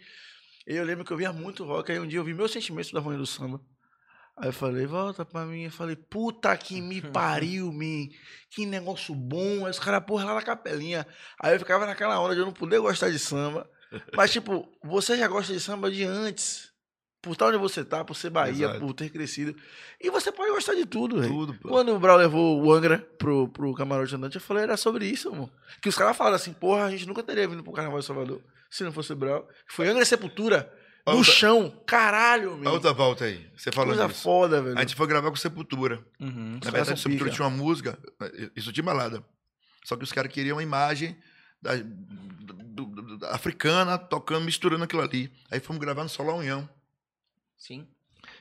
E 0.67 0.75
eu 0.77 0.85
lembro 0.85 1.05
que 1.05 1.13
eu 1.13 1.17
via 1.17 1.33
muito 1.33 1.65
rock, 1.65 1.91
aí 1.91 1.99
um 1.99 2.07
dia 2.07 2.19
eu 2.19 2.25
vi 2.25 2.35
meus 2.35 2.51
sentimentos 2.53 2.93
da 2.93 2.99
Harmonia 2.99 3.19
do 3.19 3.27
Samba. 3.27 3.61
Aí 4.41 4.49
eu 4.49 4.53
falei, 4.53 4.87
volta 4.87 5.25
pra 5.25 5.45
mim. 5.45 5.65
Eu 5.65 5.71
falei, 5.71 5.97
puta 5.97 6.57
que 6.57 6.81
me 6.81 7.01
pariu, 7.13 7.73
me. 7.73 8.11
Que 8.51 8.65
negócio 8.65 9.15
bom. 9.15 9.65
Aí 9.65 9.71
os 9.71 9.79
caras, 9.79 10.03
porra, 10.05 10.25
lá 10.25 10.35
na 10.35 10.43
capelinha. 10.43 11.07
Aí 11.39 11.55
eu 11.55 11.59
ficava 11.59 11.87
naquela 11.87 12.19
onda 12.21 12.35
de 12.35 12.41
eu 12.41 12.47
não 12.47 12.53
poder 12.53 12.81
gostar 12.81 13.11
de 13.11 13.19
samba. 13.19 13.69
Mas, 14.17 14.31
tipo, 14.33 14.67
você 14.83 15.17
já 15.17 15.29
gosta 15.29 15.53
de 15.53 15.61
samba 15.61 15.91
de 15.91 16.05
antes. 16.05 16.71
Por 17.23 17.33
estar 17.33 17.49
onde 17.49 17.59
você 17.59 17.85
tá, 17.85 18.03
por 18.03 18.15
ser 18.15 18.31
Bahia, 18.31 18.65
Exato. 18.65 18.81
por 18.81 18.95
ter 18.95 19.11
crescido. 19.11 19.55
E 20.01 20.09
você 20.09 20.33
pode 20.33 20.53
gostar 20.53 20.75
de 20.75 20.87
tudo, 20.87 21.21
velho. 21.21 21.31
Tudo, 21.31 21.55
pô. 21.61 21.69
Quando 21.69 21.95
o 21.95 21.99
Brau 21.99 22.17
levou 22.17 22.63
o 22.63 22.73
Angra 22.73 22.99
pro, 23.19 23.47
pro 23.49 23.75
camarote 23.75 24.15
andante, 24.15 24.37
eu 24.37 24.41
falei, 24.41 24.63
era 24.63 24.75
sobre 24.79 25.05
isso, 25.05 25.31
mano. 25.31 25.53
Que 25.83 25.91
os 25.91 25.95
caras 25.97 26.17
falaram 26.17 26.37
assim, 26.37 26.55
porra, 26.55 26.85
a 26.87 26.91
gente 26.91 27.07
nunca 27.07 27.23
teria 27.23 27.47
vindo 27.47 27.63
pro 27.63 27.75
Carnaval 27.75 28.01
de 28.01 28.07
Salvador 28.07 28.41
se 28.71 28.85
não 28.85 28.91
fosse 28.91 29.13
o 29.13 29.17
Brau. 29.17 29.47
Foi 29.67 29.87
Angra 29.87 30.03
e 30.03 30.07
Sepultura, 30.07 30.73
no 31.07 31.17
Outra- 31.19 31.33
chão. 31.33 31.83
Caralho, 31.87 32.53
A 32.55 32.57
meu. 32.57 32.73
outra 32.73 32.93
volta 32.93 33.25
aí, 33.25 33.51
você 33.57 33.73
falando 33.73 33.97
Coisa 33.97 34.09
disso. 34.09 34.23
foda, 34.23 34.63
velho. 34.63 34.79
A 34.79 34.81
gente 34.83 34.95
foi 34.95 35.07
gravar 35.07 35.31
com 35.31 35.37
Sepultura. 35.37 36.05
Uhum. 36.21 36.59
Na 36.63 36.71
verdade, 36.71 37.01
Sepultura 37.01 37.31
pica. 37.31 37.37
tinha 37.37 37.49
uma 37.49 37.57
música, 37.57 37.99
isso 38.55 38.73
de 38.73 38.83
balada. 38.83 39.25
Só 39.85 39.97
que 39.97 40.05
os 40.05 40.13
caras 40.13 40.33
queriam 40.33 40.57
uma 40.57 40.63
imagem 40.63 41.17
da, 41.61 41.75
do- 41.77 42.85
do- 42.87 43.19
da 43.19 43.35
africana 43.35 43.97
tocando, 43.99 44.45
misturando 44.45 44.85
aquilo 44.85 45.03
ali. 45.03 45.33
Aí 45.51 45.59
fomos 45.61 45.81
gravar 45.81 46.03
no 46.03 46.09
Solão 46.09 46.39
União. 46.39 46.69
Sim. 47.59 47.89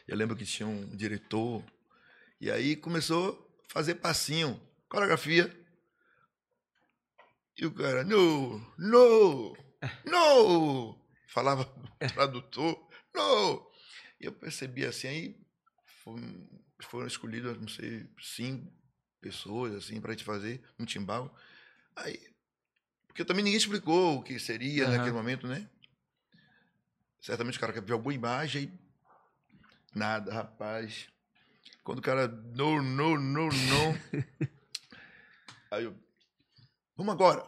Eu 0.07 0.17
lembro 0.17 0.35
que 0.35 0.45
tinha 0.45 0.67
um 0.67 0.85
diretor. 0.95 1.63
E 2.41 2.49
aí 2.51 2.75
começou 2.75 3.49
a 3.69 3.73
fazer 3.73 3.95
passinho, 3.95 4.59
coreografia. 4.89 5.53
E 7.57 7.65
o 7.65 7.71
cara, 7.71 8.03
no, 8.03 8.59
no, 8.77 9.57
no. 10.05 10.99
Falava 11.29 11.65
tradutor, 12.13 12.89
no. 13.13 13.71
E 14.19 14.25
eu 14.25 14.33
percebi 14.33 14.85
assim, 14.85 15.07
aí 15.07 15.41
foram, 15.85 17.07
escolhidas, 17.07 17.57
não 17.57 17.67
sei, 17.67 18.09
cinco 18.19 18.71
pessoas, 19.21 19.73
assim, 19.73 19.99
pra 20.01 20.11
gente 20.11 20.23
fazer 20.23 20.61
um 20.77 20.85
timbal. 20.85 21.33
Aí, 21.95 22.19
porque 23.07 23.23
também 23.23 23.43
ninguém 23.43 23.57
explicou 23.57 24.17
o 24.19 24.23
que 24.23 24.39
seria 24.39 24.85
Aham. 24.85 24.97
naquele 24.97 25.15
momento, 25.15 25.47
né? 25.47 25.69
Certamente 27.21 27.57
o 27.57 27.61
cara 27.61 27.73
quer 27.73 27.81
ver 27.81 27.93
alguma 27.93 28.13
imagem 28.13 28.77
Nada, 29.93 30.33
rapaz. 30.33 31.09
Quando 31.83 31.99
o 31.99 32.01
cara, 32.01 32.27
não, 32.27 32.81
não, 32.81 33.17
não, 33.17 33.49
não. 33.49 33.95
Aí 35.71 35.83
eu, 35.83 35.95
vamos 36.95 37.13
agora. 37.13 37.45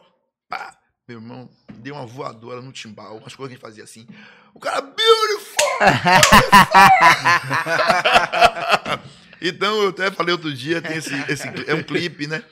Pá. 0.48 0.81
Meu 1.12 1.20
irmão 1.20 1.50
deu 1.74 1.94
uma 1.94 2.06
voadora 2.06 2.62
no 2.62 2.72
timbal, 2.72 3.18
umas 3.18 3.34
coisas 3.34 3.36
que 3.36 3.42
a 3.42 3.48
gente 3.56 3.60
fazia 3.60 3.84
assim. 3.84 4.06
O 4.54 4.60
cara, 4.60 4.80
beautiful! 4.80 5.78
então, 9.40 9.82
eu 9.82 9.88
até 9.90 10.10
falei 10.10 10.32
outro 10.32 10.52
dia, 10.54 10.80
tem 10.80 10.96
esse, 10.96 11.14
esse 11.30 11.46
é 11.66 11.74
um 11.74 11.82
clipe, 11.82 12.26
né? 12.26 12.42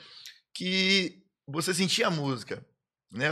Que 0.53 1.23
você 1.47 1.73
sentia 1.73 2.07
a 2.07 2.11
música, 2.11 2.63
né? 3.11 3.27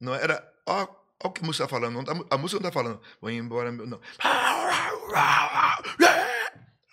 Não 0.00 0.14
era, 0.14 0.44
ó, 0.66 0.82
ó 1.22 1.28
o 1.28 1.30
que 1.30 1.42
a 1.42 1.46
música 1.46 1.64
tá 1.64 1.70
falando, 1.70 1.94
não 1.94 2.04
tá- 2.04 2.24
a 2.30 2.38
música 2.38 2.60
não 2.60 2.68
tá 2.68 2.72
falando, 2.72 3.00
vou 3.20 3.30
embora, 3.30 3.70
meu, 3.70 3.86
não. 3.86 4.00
A 4.20 5.78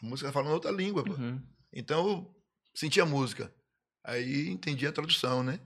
música 0.04 0.30
tá 0.30 0.34
falando 0.34 0.54
outra 0.54 0.72
língua, 0.72 1.04
pô. 1.04 1.14
Uhum. 1.14 1.42
Então, 1.74 2.08
eu 2.08 2.36
sentia 2.76 3.04
a 3.04 3.08
música. 3.08 3.52
Aí 4.04 4.50
entendi 4.50 4.86
a 4.86 4.92
tradução, 4.92 5.44
né? 5.44 5.60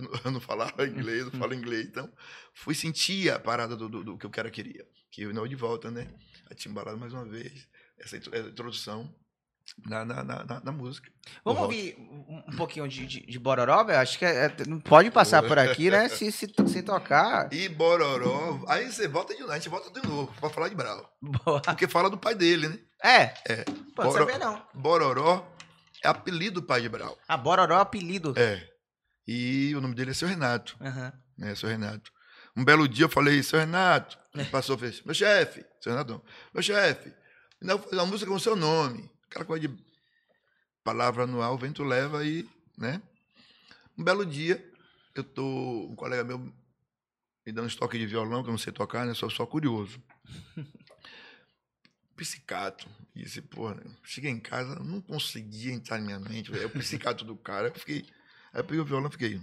Eu 0.00 0.20
não- 0.24 0.32
não 0.32 0.40
falava 0.40 0.86
inglês, 0.86 1.24
eu 1.24 1.30
falo 1.32 1.54
inglês. 1.54 1.86
Então, 1.86 2.10
fui 2.54 2.74
sentir 2.74 3.30
a 3.30 3.38
parada 3.38 3.76
do, 3.76 3.88
do, 3.88 4.02
do 4.04 4.18
que 4.18 4.26
o 4.26 4.30
cara 4.30 4.50
queria. 4.50 4.86
Que 5.10 5.22
eu 5.22 5.34
não 5.34 5.46
de 5.46 5.56
volta, 5.56 5.90
né? 5.90 6.08
A 6.50 6.54
timbalada 6.54 6.96
mais 6.96 7.12
uma 7.12 7.24
vez. 7.24 7.68
Essa 7.98 8.16
intro- 8.16 8.34
essa 8.34 8.48
introdução 8.48 9.14
na, 9.86 10.04
na, 10.04 10.24
na, 10.24 10.60
na- 10.64 10.72
música. 10.72 11.10
Vamos 11.44 11.62
ouvir 11.62 11.96
um 11.98 12.56
pouquinho 12.56 12.88
de, 12.88 13.06
de, 13.06 13.20
de 13.26 13.38
Bororó, 13.38 13.84
velho? 13.84 14.00
Acho 14.00 14.18
que 14.18 14.24
é- 14.24 14.46
é- 14.46 14.56
não 14.66 14.80
pode 14.80 15.10
passar 15.10 15.42
por 15.42 15.58
aqui, 15.58 15.90
né? 15.90 16.08
Se, 16.10 16.32
se, 16.32 16.52
se 16.66 16.82
tocar. 16.82 17.52
E 17.52 17.68
Bororó. 17.68 18.64
Aí 18.68 18.90
você 18.90 19.06
volta 19.06 19.34
de 19.34 19.40
novo, 19.40 19.52
a 19.52 19.56
gente 19.56 19.68
volta 19.68 19.90
de 20.00 20.06
novo 20.08 20.32
pra 20.40 20.50
falar 20.50 20.68
de 20.68 20.74
Brau. 20.74 21.12
Boa. 21.20 21.60
Porque 21.62 21.86
fala 21.86 22.08
do 22.10 22.18
pai 22.18 22.34
dele, 22.34 22.68
né? 22.68 22.78
É, 23.02 23.34
É. 23.52 23.64
pode 23.94 24.10
Bora- 24.10 24.24
saber 24.26 24.38
não. 24.38 24.62
Bororó 24.74 25.46
é 26.02 26.08
apelido 26.08 26.60
do 26.60 26.66
pai 26.66 26.80
de 26.82 26.88
Brau. 26.88 27.16
A 27.28 27.36
Bororó 27.36 27.78
é 27.78 27.82
apelido. 27.82 28.32
É. 28.36 28.69
E 29.26 29.74
o 29.74 29.80
nome 29.80 29.94
dele 29.94 30.10
é 30.10 30.14
seu 30.14 30.28
Renato. 30.28 30.76
Aham. 30.80 31.12
né, 31.36 31.54
seu 31.54 31.68
Renato. 31.68 32.12
Um 32.56 32.64
belo 32.64 32.88
dia 32.88 33.04
eu 33.04 33.08
falei, 33.08 33.42
seu 33.42 33.58
Renato, 33.58 34.18
ele 34.34 34.44
passou 34.46 34.76
e 34.76 34.80
fez, 34.80 35.02
meu 35.02 35.14
chefe, 35.14 35.64
seu 35.80 35.92
Renato, 35.92 36.12
não, 36.12 36.24
meu 36.52 36.62
chefe, 36.62 37.12
ainda 37.60 37.76
vou 37.76 37.84
fazer 37.84 37.96
uma 37.96 38.06
música 38.06 38.30
com 38.30 38.36
o 38.36 38.40
seu 38.40 38.56
nome. 38.56 39.08
Aquela 39.28 39.44
coisa 39.44 39.68
de 39.68 39.84
palavra 40.82 41.26
no 41.26 41.40
ar, 41.40 41.52
o 41.52 41.58
vento 41.58 41.84
leva 41.84 42.24
e, 42.24 42.48
né? 42.76 43.00
Um 43.96 44.02
belo 44.02 44.26
dia, 44.26 44.64
eu 45.14 45.22
tô, 45.22 45.86
um 45.90 45.94
colega 45.94 46.24
meu 46.24 46.38
me 46.38 47.52
dando 47.52 47.68
estoque 47.68 47.98
de 47.98 48.06
violão, 48.06 48.42
que 48.42 48.48
eu 48.48 48.52
não 48.52 48.58
sei 48.58 48.72
tocar, 48.72 49.06
né? 49.06 49.14
Sou 49.14 49.30
só 49.30 49.46
curioso. 49.46 50.02
Psicato. 52.16 52.88
Disse, 53.14 53.40
porra, 53.40 53.76
né, 53.76 53.82
cheguei 54.04 54.30
em 54.30 54.38
casa, 54.38 54.74
não 54.76 55.00
conseguia 55.00 55.72
entrar 55.72 55.98
na 55.98 56.04
minha 56.04 56.20
mente. 56.20 56.56
É 56.56 56.66
o 56.66 56.70
psicato 56.70 57.24
do 57.24 57.34
cara. 57.36 57.68
Eu 57.68 57.74
fiquei. 57.74 58.06
Aí 58.52 58.60
eu 58.60 58.64
peguei 58.64 58.80
o 58.80 58.84
violão 58.84 59.08
e 59.08 59.12
fiquei. 59.12 59.40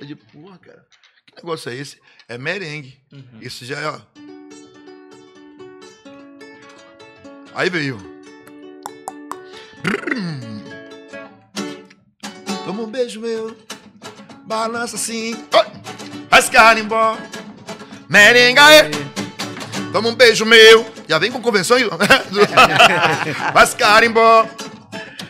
Eu 0.00 0.06
disse, 0.06 0.20
porra, 0.32 0.58
cara, 0.58 0.86
que 1.26 1.36
negócio 1.36 1.70
é 1.70 1.74
esse? 1.74 2.00
É 2.28 2.36
merengue. 2.36 3.00
Uhum. 3.12 3.40
Isso 3.40 3.64
já 3.64 3.78
é, 3.78 3.88
ó. 3.88 4.00
Aí 7.54 7.70
veio. 7.70 7.98
Toma 12.64 12.82
um 12.82 12.86
beijo 12.86 13.20
meu, 13.20 13.56
balança 14.44 14.96
assim, 14.96 15.34
faz 16.28 16.50
carimbó, 16.50 17.16
merenga 18.08 18.70
é. 18.72 18.90
Toma 19.90 20.10
um 20.10 20.14
beijo 20.14 20.44
meu, 20.44 20.86
já 21.08 21.18
vem 21.18 21.32
com 21.32 21.40
convenção 21.40 21.78
aí. 21.78 21.88
faz 23.54 23.72
carimbó, 23.72 24.46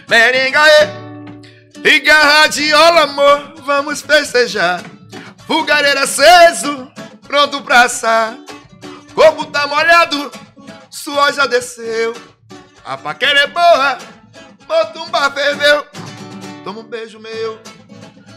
merenga. 0.08 0.62
E 1.84 2.00
garra 2.00 2.48
de 2.48 2.72
ola, 2.74 3.02
amor, 3.02 3.54
vamos 3.64 4.00
festejar. 4.00 4.82
Fogareiro 5.46 6.00
aceso, 6.00 6.90
pronto 7.26 7.62
pra 7.62 7.82
assar. 7.82 8.36
Corpo 9.14 9.46
tá 9.46 9.66
molhado, 9.66 10.30
suor 10.90 11.32
já 11.32 11.46
desceu. 11.46 12.14
A 12.84 12.96
paquera 12.96 13.40
é 13.40 13.46
boa, 13.46 13.98
motumba 14.68 15.30
ferveu. 15.30 15.86
Toma 16.64 16.80
um 16.80 16.84
beijo 16.84 17.18
meu, 17.18 17.60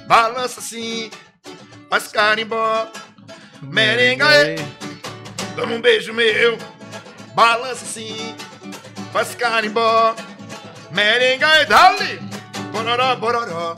balança 0.07 0.59
assim, 0.59 1.09
faz 1.89 2.07
carimbó. 2.07 2.87
Merenga 3.61 4.25
é, 4.33 4.55
toma 5.55 5.75
um 5.75 5.81
beijo 5.81 6.13
meu, 6.13 6.57
balança 7.35 7.85
assim, 7.85 8.35
faz 9.11 9.35
carimbó. 9.35 10.15
Merenga 10.93 11.61
e 11.61 11.65
dali. 11.65 12.19
Bororó, 12.71 13.15
bororó. 13.15 13.75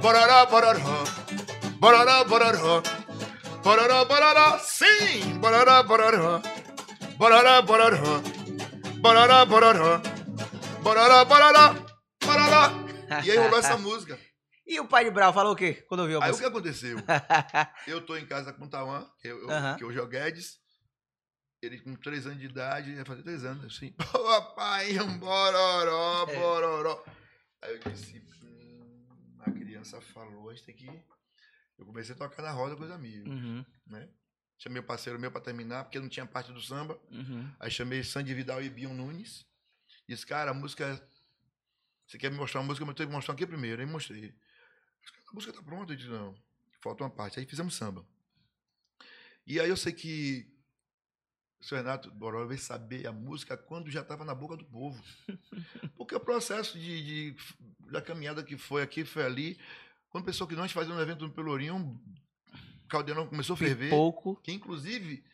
Bororó, 0.00 0.46
bororó. 0.46 1.04
Bororó, 1.78 2.24
bororó. 2.24 2.82
Bororó, 3.62 4.04
bororó. 4.04 4.58
Sim. 4.58 5.38
Bororó, 5.38 5.82
bororó. 5.84 6.42
Bororó, 7.16 7.62
bororó. 7.62 8.22
Bororó, 9.00 9.46
bororó. 9.46 10.02
Bororó, 10.82 11.24
bororó. 11.24 11.74
Bororó. 12.24 12.86
E 13.24 13.30
aí 13.30 13.36
rolou 13.36 13.58
essa 13.58 13.76
música. 13.76 14.18
E 14.68 14.80
o 14.80 14.88
pai 14.88 15.04
de 15.04 15.12
Brau 15.12 15.32
falou 15.32 15.52
o 15.52 15.56
quê 15.56 15.84
quando 15.88 16.00
ouviu 16.00 16.20
a 16.20 16.26
música? 16.26 16.44
Aí 16.44 16.48
o 16.48 16.52
que 16.52 16.58
aconteceu? 16.58 16.98
eu 17.86 18.04
tô 18.04 18.16
em 18.16 18.26
casa 18.26 18.52
com 18.52 18.64
o 18.64 18.68
Tawan, 18.68 19.06
eu, 19.22 19.48
eu, 19.48 19.76
que 19.78 19.84
hoje 19.84 20.00
é 20.00 20.02
o 20.02 20.08
Guedes. 20.08 20.58
Ele 21.66 21.80
com 21.80 21.94
três 21.96 22.26
anos 22.26 22.38
de 22.40 22.46
idade, 22.46 22.90
ia 22.92 23.04
fazer 23.04 23.22
três 23.22 23.44
anos, 23.44 23.64
assim. 23.64 23.92
Papai, 23.98 24.98
um 25.00 25.18
bororó, 25.18 26.26
É. 26.28 26.34
bororó. 26.38 27.04
Aí 27.62 27.72
eu 27.74 27.78
disse, 27.90 28.22
hum, 28.42 29.06
a 29.40 29.50
criança 29.50 30.00
falou, 30.00 30.50
a 30.50 30.54
gente 30.54 30.64
tem 30.66 30.74
que... 30.74 30.86
Eu 31.78 31.84
comecei 31.84 32.14
a 32.14 32.18
tocar 32.18 32.42
na 32.42 32.50
roda 32.52 32.74
com 32.76 32.84
os 32.84 32.90
amigos, 32.90 33.28
Uhum, 33.30 33.64
né? 33.86 34.08
Chamei 34.58 34.80
o 34.80 34.84
parceiro 34.86 35.18
meu 35.18 35.30
pra 35.30 35.40
terminar, 35.42 35.84
porque 35.84 36.00
não 36.00 36.08
tinha 36.08 36.24
parte 36.24 36.50
do 36.52 36.60
samba. 36.62 36.98
uhum. 37.10 37.50
Aí 37.60 37.70
chamei 37.70 38.02
Sandy 38.02 38.32
Vidal 38.32 38.62
e 38.62 38.70
Bion 38.70 38.94
Nunes. 38.94 39.44
Disse, 40.08 40.24
cara, 40.24 40.52
a 40.52 40.54
música. 40.54 40.98
Você 42.06 42.16
quer 42.16 42.30
me 42.30 42.38
mostrar 42.38 42.60
uma 42.60 42.66
música, 42.68 42.86
eu 42.86 42.94
tenho 42.94 43.08
que 43.10 43.14
mostrar 43.14 43.34
aqui 43.34 43.46
primeiro. 43.46 43.82
Aí 43.82 43.86
mostrei. 43.86 44.34
A 45.28 45.34
música 45.34 45.52
tá 45.52 45.62
pronta? 45.62 45.92
Eu 45.92 45.96
disse, 45.96 46.08
não. 46.08 46.34
Falta 46.80 47.04
uma 47.04 47.10
parte. 47.10 47.38
Aí 47.38 47.44
fizemos 47.44 47.74
samba. 47.74 48.06
E 49.46 49.60
aí 49.60 49.68
eu 49.68 49.76
sei 49.76 49.92
que 49.92 50.50
o 51.60 51.64
seu 51.64 51.76
Renato 51.78 52.10
Boró 52.10 52.44
veio 52.46 52.60
saber 52.60 53.06
a 53.06 53.12
música 53.12 53.56
quando 53.56 53.90
já 53.90 54.00
estava 54.02 54.24
na 54.24 54.34
boca 54.34 54.56
do 54.56 54.64
povo. 54.64 55.02
Porque 55.96 56.14
o 56.14 56.20
processo 56.20 56.78
de, 56.78 57.32
de- 57.32 57.36
da 57.90 58.00
caminhada 58.02 58.42
que 58.42 58.56
foi 58.56 58.82
aqui, 58.82 59.04
foi 59.04 59.24
ali. 59.24 59.58
Quando 60.10 60.24
pensou 60.24 60.46
que 60.46 60.54
nós 60.56 60.72
fazíamos 60.72 60.98
um 60.98 61.02
evento 61.02 61.26
no 61.26 61.32
Pelourinho, 61.32 61.76
o 62.84 62.88
caldeirão 62.88 63.26
começou 63.26 63.54
a 63.54 63.56
ferver. 63.56 63.90
Pouco. 63.90 64.36
Que 64.42 64.52
inclusive, 64.52 65.24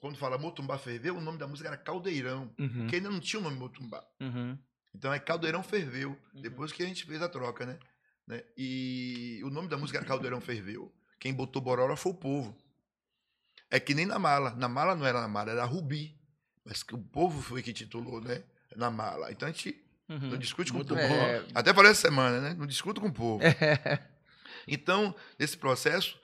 quando 0.00 0.16
fala 0.18 0.38
Motumbá 0.38 0.78
Ferveu, 0.78 1.16
o 1.16 1.20
nome 1.20 1.38
da 1.38 1.46
música 1.46 1.68
era 1.68 1.76
Caldeirão. 1.76 2.52
Uhum, 2.58 2.68
Porque 2.82 2.96
ainda 2.96 3.10
não 3.10 3.20
tinha 3.20 3.40
o 3.40 3.42
nome 3.42 3.56
Motumbá. 3.56 4.04
uhum. 4.20 4.58
Então 4.94 5.12
é 5.12 5.18
Caldeirão 5.18 5.62
Ferveu. 5.62 6.10
Uhum. 6.34 6.42
Depois 6.42 6.70
que 6.70 6.82
a 6.82 6.86
gente 6.86 7.04
fez 7.06 7.22
a 7.22 7.28
troca, 7.28 7.64
né? 7.64 7.78
Né? 8.26 8.42
E 8.56 9.40
o 9.42 9.48
nome 9.50 9.68
da 9.68 9.76
música 9.78 9.98
era 9.98 10.06
Caldeirão 10.06 10.40
Ferveu. 10.40 10.92
Quem 11.18 11.32
botou 11.32 11.62
Borora 11.62 11.96
foi 11.96 12.12
o 12.12 12.16
povo. 12.16 12.54
É 13.72 13.80
que 13.80 13.94
nem 13.94 14.04
na 14.04 14.18
mala. 14.18 14.50
Na 14.54 14.68
mala 14.68 14.94
não 14.94 15.06
era 15.06 15.18
na 15.18 15.26
mala, 15.26 15.50
era 15.50 15.64
Rubi. 15.64 16.14
Mas 16.62 16.82
que 16.82 16.94
o 16.94 16.98
povo 16.98 17.40
foi 17.40 17.62
que 17.62 17.72
titulou, 17.72 18.20
né? 18.20 18.42
Na 18.76 18.90
mala. 18.90 19.32
Então 19.32 19.48
a 19.48 19.50
gente 19.50 19.82
uhum. 20.10 20.18
não 20.28 20.36
discute 20.36 20.70
com 20.70 20.80
o 20.80 20.84
povo. 20.84 21.00
É. 21.00 21.42
Até 21.54 21.72
falei 21.72 21.90
essa 21.90 22.02
semana, 22.02 22.38
né? 22.38 22.54
Não 22.54 22.66
discuto 22.66 23.00
com 23.00 23.08
o 23.08 23.12
povo. 23.12 23.42
Então, 24.68 25.12
nesse 25.38 25.56
processo, 25.56 26.16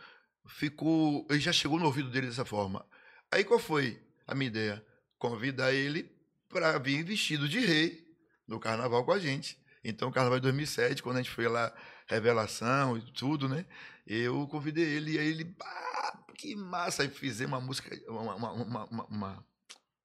ficou. 0.47 1.27
Ele 1.29 1.41
já 1.41 1.53
chegou 1.53 1.79
no 1.79 1.87
ouvido 1.87 2.09
dele 2.09 2.29
dessa 2.29 2.45
forma. 2.45 2.87
Aí 3.33 3.43
qual 3.43 3.59
foi 3.59 4.01
a 4.29 4.35
minha 4.35 4.47
ideia? 4.47 4.85
Convidar 5.19 5.73
ele 5.73 6.09
para 6.49 6.79
vir 6.79 7.03
vestido 7.03 7.49
de 7.49 7.59
rei 7.59 8.07
no 8.47 8.61
carnaval 8.61 9.05
com 9.05 9.11
a 9.11 9.19
gente. 9.19 9.59
Então, 9.83 10.13
carnaval 10.13 10.39
de 10.39 10.45
2007, 10.45 11.03
quando 11.03 11.17
a 11.17 11.23
gente 11.23 11.33
foi 11.33 11.49
lá, 11.49 11.75
revelação 12.07 12.97
e 12.97 13.03
tudo, 13.13 13.49
né? 13.49 13.65
Eu 14.07 14.47
convidei 14.47 14.85
ele 14.85 15.13
e 15.13 15.19
aí 15.19 15.29
ele. 15.29 15.57
"Ah, 15.61 16.19
que 16.39 16.55
massa! 16.57 17.03
Aí 17.03 17.09
fizemos 17.09 17.59
uma 17.59 17.67
música, 17.67 17.95
uma, 18.09 18.35
uma, 18.35 18.53
uma- 18.53 18.85
uma- 18.87 19.05
uma 19.07 19.47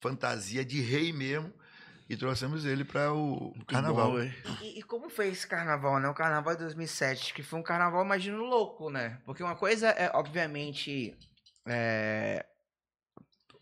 fantasia 0.02 0.66
de 0.66 0.82
rei 0.82 1.14
mesmo. 1.14 1.54
E 2.10 2.18
trouxemos 2.18 2.66
ele 2.66 2.84
para 2.84 3.14
o 3.14 3.54
carnaval. 3.66 4.12
Bom. 4.12 4.20
E, 4.62 4.80
e 4.80 4.84
como 4.84 5.10
foi 5.10 5.30
esse 5.30 5.48
carnaval, 5.48 6.00
né? 6.02 6.10
O 6.10 6.14
carnaval 6.14 6.54
de 6.54 6.64
2007, 6.64 7.34
que 7.34 7.42
foi 7.42 7.58
um 7.58 7.64
carnaval, 7.64 8.04
imagino, 8.04 8.44
louco, 8.44 8.90
né? 8.90 9.22
Porque 9.26 9.42
uma 9.42 9.56
coisa 9.56 9.88
é, 9.88 10.12
obviamente, 10.14 11.18
é, 11.66 12.46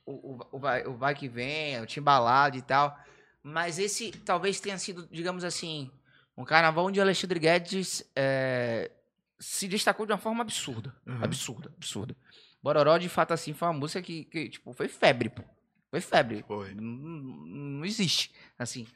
o, 0.06 0.34
o, 0.34 0.40
o 0.54 0.60
vai, 0.60 0.86
o 0.88 0.98
vai 0.98 1.14
que 1.14 1.28
vem, 1.30 1.80
o 1.82 1.86
timbalado 1.86 2.58
e 2.58 2.62
tal. 2.64 2.98
Mas 3.44 3.78
esse 3.78 4.12
talvez 4.12 4.60
tenha 4.60 4.78
sido, 4.80 5.08
digamos 5.12 5.44
assim, 5.44 5.92
um 6.36 6.44
carnaval 6.44 6.86
onde 6.88 7.00
Alexandre 7.00 7.40
Guedes 7.40 8.04
é, 8.16 8.92
se 9.40 9.68
destacou 9.68 10.06
de 10.08 10.12
uma 10.14 10.18
forma 10.18 10.42
absurda. 10.42 10.96
Uhum. 11.06 11.24
Absurda, 11.24 11.72
absurda. 11.78 12.16
Bororó, 12.62 12.98
de 12.98 13.10
fato, 13.10 13.34
assim, 13.34 13.54
foi 13.54 13.68
uma 13.68 13.80
música 13.80 14.02
que, 14.02 14.26
que, 14.26 14.50
tipo, 14.50 14.74
foi 14.74 14.88
febre, 14.88 15.30
pô. 15.30 15.44
Foi 15.90 16.00
febre. 16.00 16.44
Foi. 16.48 16.74
Não, 16.74 16.84
não 16.84 17.86
existe, 17.86 18.34
assim. 18.58 18.88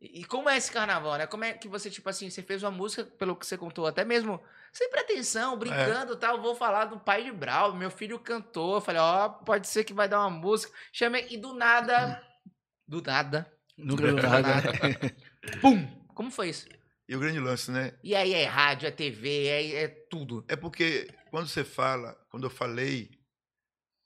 E 0.00 0.20
e 0.20 0.24
como 0.24 0.48
é 0.48 0.56
esse 0.56 0.70
carnaval, 0.70 1.18
né? 1.18 1.26
Como 1.26 1.44
é 1.44 1.52
que 1.52 1.68
você, 1.68 1.90
tipo 1.90 2.08
assim, 2.08 2.30
você 2.30 2.42
fez 2.42 2.62
uma 2.62 2.70
música, 2.70 3.04
pelo 3.04 3.34
que 3.34 3.46
você 3.46 3.58
contou, 3.58 3.86
até 3.86 4.04
mesmo 4.04 4.40
sem 4.72 4.88
pretensão, 4.90 5.58
brincando 5.58 6.12
e 6.12 6.16
tal, 6.16 6.40
vou 6.40 6.54
falar 6.54 6.84
do 6.84 7.00
pai 7.00 7.24
de 7.24 7.32
Brau, 7.32 7.74
meu 7.74 7.90
filho 7.90 8.18
cantou, 8.18 8.74
eu 8.76 8.80
falei, 8.80 9.00
ó, 9.00 9.28
pode 9.28 9.66
ser 9.66 9.82
que 9.82 9.94
vai 9.94 10.08
dar 10.08 10.20
uma 10.20 10.30
música, 10.30 10.72
chamei, 10.92 11.26
e 11.30 11.36
do 11.36 11.52
nada, 11.54 12.22
do 12.86 13.02
nada, 13.02 13.50
Nunca 13.78 14.02
deu 14.02 14.16
nada. 14.16 14.62
pum! 15.62 15.86
Como 16.12 16.30
foi 16.32 16.48
isso? 16.48 16.66
E 17.08 17.16
o 17.16 17.18
grande 17.20 17.40
lance, 17.40 17.70
né? 17.70 17.94
E 18.02 18.14
aí 18.14 18.34
é 18.34 18.44
rádio, 18.44 18.86
é 18.86 18.90
TV, 18.90 19.46
é, 19.46 19.74
é 19.84 19.88
tudo. 19.88 20.44
É 20.46 20.54
porque 20.56 21.08
quando 21.30 21.48
você 21.48 21.64
fala, 21.64 22.12
quando 22.30 22.44
eu 22.44 22.50
falei 22.50 23.10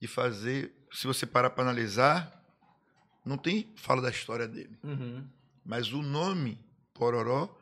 de 0.00 0.06
fazer, 0.06 0.72
se 0.92 1.06
você 1.06 1.26
parar 1.26 1.50
para 1.50 1.64
analisar, 1.64 2.40
não 3.24 3.36
tem 3.36 3.72
fala 3.76 4.00
da 4.00 4.10
história 4.10 4.46
dele. 4.46 4.78
Uhum. 4.84 5.28
Mas 5.64 5.92
o 5.92 6.00
nome 6.02 6.58
Pororó, 6.94 7.58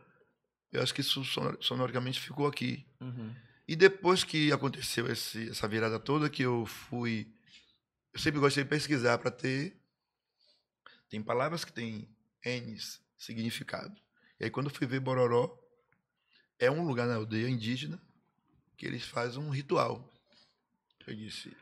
eu 0.72 0.82
acho 0.82 0.92
que 0.94 1.00
isso 1.00 1.24
sonor- 1.24 1.58
sonoricamente 1.62 2.20
ficou 2.20 2.46
aqui. 2.46 2.86
Uhum. 3.00 3.34
E 3.66 3.74
depois 3.76 4.24
que 4.24 4.52
aconteceu 4.52 5.06
esse- 5.10 5.48
essa 5.50 5.66
virada 5.68 5.98
toda, 5.98 6.28
que 6.28 6.42
eu 6.42 6.66
fui. 6.66 7.32
Eu 8.12 8.20
sempre 8.20 8.40
gostei 8.40 8.64
de 8.64 8.68
pesquisar 8.70 9.16
para 9.18 9.30
ter. 9.30 9.80
Tem 11.08 11.22
palavras 11.22 11.64
que 11.64 11.72
têm 11.72 12.08
N 12.44 12.76
significado. 13.16 13.94
E 14.40 14.44
aí, 14.44 14.50
quando 14.50 14.70
eu 14.70 14.74
fui 14.74 14.86
ver 14.86 15.00
Bororó, 15.00 15.54
é 16.58 16.70
um 16.70 16.86
lugar 16.86 17.06
na 17.06 17.16
aldeia 17.16 17.48
indígena 17.48 18.00
que 18.76 18.86
eles 18.86 19.04
fazem 19.04 19.42
um 19.42 19.50
ritual. 19.50 20.10
Eu 21.06 21.14
disse, 21.14 21.54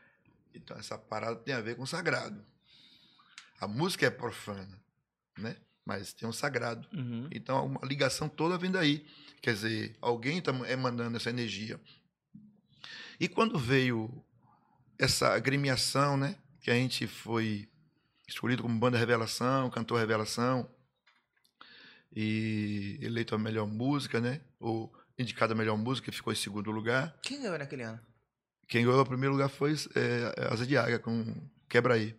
então 0.53 0.77
essa 0.77 0.97
parada 0.97 1.35
tem 1.35 1.53
a 1.53 1.59
ver 1.59 1.75
com 1.75 1.85
sagrado. 1.85 2.43
A 3.59 3.67
música 3.67 4.05
é 4.05 4.09
profana, 4.09 4.81
né? 5.37 5.57
Mas 5.85 6.13
tem 6.13 6.27
um 6.27 6.31
sagrado. 6.31 6.87
Uhum. 6.95 7.27
Então, 7.31 7.65
uma 7.65 7.81
ligação 7.83 8.29
toda 8.29 8.57
vem 8.57 8.71
daí. 8.71 9.05
Quer 9.41 9.53
dizer, 9.53 9.97
alguém 9.99 10.37
está 10.37 10.51
emanando 10.69 11.17
essa 11.17 11.29
energia. 11.29 11.79
E 13.19 13.27
quando 13.27 13.59
veio 13.59 14.23
essa 14.97 15.33
agremiação, 15.33 16.15
né? 16.15 16.37
Que 16.61 16.71
a 16.71 16.75
gente 16.75 17.07
foi 17.07 17.67
escolhido 18.27 18.61
como 18.61 18.79
banda 18.79 18.97
revelação, 18.97 19.69
cantor 19.69 19.99
revelação, 19.99 20.69
e 22.15 22.97
eleito 23.01 23.35
a 23.35 23.37
melhor 23.37 23.67
música, 23.67 24.19
né? 24.19 24.41
Ou 24.59 24.91
indicado 25.17 25.53
a 25.53 25.55
melhor 25.55 25.77
música, 25.77 26.11
ficou 26.11 26.31
em 26.33 26.35
segundo 26.35 26.71
lugar. 26.71 27.17
Quem 27.21 27.41
ganhou 27.41 27.57
naquele 27.57 27.83
ano? 27.83 27.99
Quem 28.67 28.85
ganhou 28.85 29.01
o 29.01 29.05
primeiro 29.05 29.33
lugar 29.33 29.49
foi 29.49 29.73
é, 29.95 30.47
Asa 30.51 30.65
de 30.65 30.77
Águia, 30.77 30.99
com 30.99 31.35
Quebra 31.67 31.95
aí. 31.95 32.15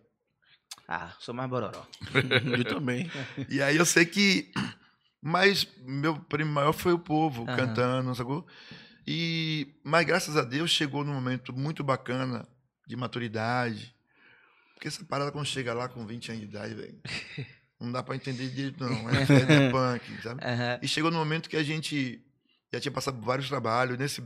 Ah, 0.87 1.15
sou 1.19 1.33
mais 1.33 1.49
Bororó. 1.49 1.87
Eu 2.57 2.65
também. 2.65 3.09
E 3.49 3.61
aí 3.61 3.77
eu 3.77 3.85
sei 3.85 4.05
que. 4.05 4.51
Mas 5.21 5.67
meu 5.85 6.19
prêmio 6.19 6.51
maior 6.53 6.73
foi 6.73 6.93
o 6.93 6.99
povo 6.99 7.43
Aham. 7.43 7.55
cantando, 7.55 8.15
sacou? 8.15 8.45
E, 9.05 9.79
mas 9.83 10.05
graças 10.05 10.35
a 10.35 10.41
Deus 10.41 10.71
chegou 10.71 11.03
num 11.03 11.13
momento 11.13 11.53
muito 11.53 11.83
bacana 11.83 12.47
de 12.87 12.95
maturidade. 12.95 13.95
Porque 14.73 14.87
essa 14.87 15.05
parada 15.05 15.31
quando 15.31 15.45
chega 15.45 15.73
lá 15.73 15.87
com 15.87 16.05
20 16.05 16.31
anos 16.31 16.41
de 16.41 16.47
idade, 16.47 16.73
velho. 16.73 16.99
Não 17.81 17.91
dá 17.91 18.03
pra 18.03 18.15
entender 18.15 18.47
direito, 18.49 18.83
não. 18.83 18.91
É, 19.09 19.67
é 19.67 19.71
punk, 19.71 20.21
sabe? 20.21 20.43
Aham. 20.43 20.79
E 20.81 20.87
chegou 20.87 21.09
no 21.11 21.17
momento 21.17 21.49
que 21.49 21.57
a 21.57 21.63
gente 21.63 22.23
já 22.71 22.79
tinha 22.79 22.91
passado 22.91 23.17
por 23.17 23.25
vários 23.25 23.47
trabalhos. 23.49 23.97
Nesse 23.97 24.23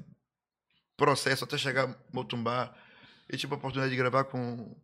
processo, 0.98 1.44
até 1.44 1.58
chegar 1.58 1.90
a 1.90 1.96
Motumbá, 2.14 2.74
eu 3.30 3.38
tive 3.38 3.54
a 3.54 3.58
oportunidade 3.58 3.92
de 3.92 3.98
gravar 3.98 4.26
com, 4.26 4.76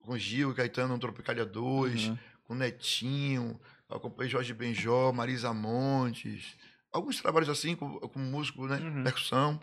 com 0.00 0.16
Gil 0.18 0.50
e 0.50 0.54
Caetano, 0.54 0.94
um 0.94 0.98
Tropicalia 0.98 1.44
2 1.46 2.06
Uhum. 2.08 2.18
com 2.44 2.54
Netinho, 2.54 3.60
acompanhei 3.88 4.30
Jorge 4.30 4.52
Benjó, 4.54 5.12
Marisa 5.12 5.52
Montes, 5.52 6.56
alguns 6.92 7.20
trabalhos 7.20 7.48
assim 7.48 7.74
com, 7.74 7.98
com 8.00 8.18
músico, 8.18 8.66
né? 8.66 8.76
Uhum. 8.76 9.04
Percussão. 9.04 9.60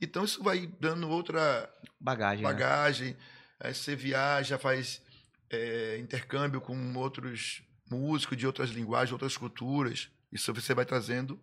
Então 0.00 0.24
isso 0.24 0.42
vai 0.42 0.66
dando 0.80 1.08
outra 1.08 1.70
Bagagem. 2.00 2.42
né? 2.44 2.50
bagagem. 2.50 3.16
Aí 3.60 3.74
você 3.74 3.94
viaja, 3.94 4.58
faz 4.58 5.02
é, 5.50 5.98
intercâmbio 5.98 6.60
com 6.60 6.94
outros 6.96 7.62
músicos 7.90 8.36
de 8.36 8.46
outras 8.46 8.70
linguagens, 8.70 9.12
outras 9.12 9.36
culturas. 9.36 10.08
Isso 10.32 10.54
você 10.54 10.74
vai 10.74 10.84
trazendo, 10.84 11.40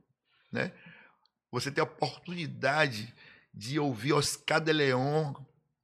né? 0.51 0.71
Você 1.51 1.71
tem 1.71 1.81
a 1.81 1.85
oportunidade 1.85 3.13
de 3.53 3.79
ouvir 3.79 4.13
Oscar 4.13 4.61
de 4.61 4.71
Leon, 4.71 5.33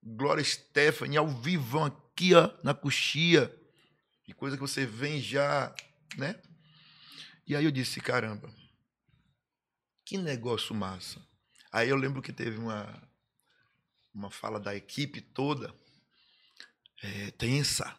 Glória 0.01 0.43
Stephanie 0.43 1.17
ao 1.17 1.27
vivo 1.27 1.83
aqui, 1.83 2.33
ó, 2.33 2.51
na 2.63 2.73
coxia. 2.73 3.53
E 4.27 4.33
coisa 4.33 4.55
que 4.55 4.61
você 4.61 4.85
vem 4.85 5.21
já, 5.21 5.73
né? 6.17 6.39
E 7.45 7.55
aí 7.55 7.65
eu 7.65 7.71
disse, 7.71 7.99
caramba, 7.99 8.53
que 10.05 10.17
negócio 10.17 10.73
massa. 10.75 11.21
Aí 11.71 11.89
eu 11.89 11.95
lembro 11.95 12.21
que 12.21 12.31
teve 12.31 12.57
uma, 12.57 13.09
uma 14.13 14.29
fala 14.29 14.59
da 14.59 14.75
equipe 14.75 15.19
toda, 15.19 15.73
é, 17.01 17.31
tensa, 17.31 17.97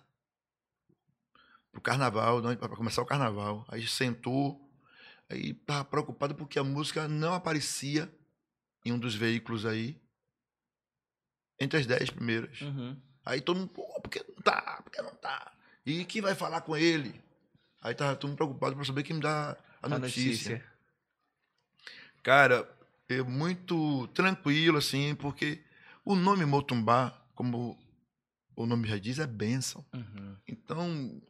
pro 1.74 1.82
carnaval, 1.82 2.40
para 2.56 2.68
começar 2.76 3.02
o 3.02 3.06
carnaval. 3.06 3.66
Aí 3.68 3.86
sentou, 3.86 4.60
aí 5.28 5.50
estava 5.50 5.84
preocupado 5.84 6.34
porque 6.34 6.58
a 6.58 6.64
música 6.64 7.08
não 7.08 7.34
aparecia 7.34 8.10
em 8.84 8.92
um 8.92 8.98
dos 8.98 9.14
veículos 9.14 9.66
aí, 9.66 10.00
entre 11.58 11.80
as 11.80 11.86
dez 11.86 12.10
primeiras. 12.10 12.60
Uhum. 12.60 12.96
Aí 13.26 13.40
todo 13.40 13.58
mundo, 13.58 13.70
pô, 13.70 13.82
por 14.00 14.08
que 14.10 14.24
não 14.28 14.36
tá? 14.42 14.80
Por 14.82 14.92
que 14.92 15.02
não 15.02 15.14
tá? 15.16 15.52
E 15.84 16.04
quem 16.04 16.22
vai 16.22 16.34
falar 16.34 16.60
com 16.60 16.76
ele? 16.76 17.20
Aí 17.82 17.94
tava 17.94 18.16
todo 18.16 18.28
mundo 18.30 18.36
preocupado 18.36 18.76
para 18.76 18.84
saber 18.84 19.02
quem 19.02 19.16
me 19.16 19.22
dá 19.22 19.56
a 19.82 19.86
A 19.86 19.98
notícia. 19.98 20.22
notícia. 20.54 20.74
Cara, 22.22 22.70
é 23.08 23.20
muito 23.22 24.06
tranquilo, 24.08 24.78
assim, 24.78 25.14
porque 25.14 25.62
o 26.04 26.14
nome 26.14 26.44
Motumbá, 26.46 27.10
como 27.34 27.78
o 28.56 28.66
nome 28.66 28.88
já 28.88 28.96
diz, 28.98 29.18
é 29.18 29.26
bênção. 29.26 29.84
Uhum. 29.92 30.36
Então, 30.46 31.20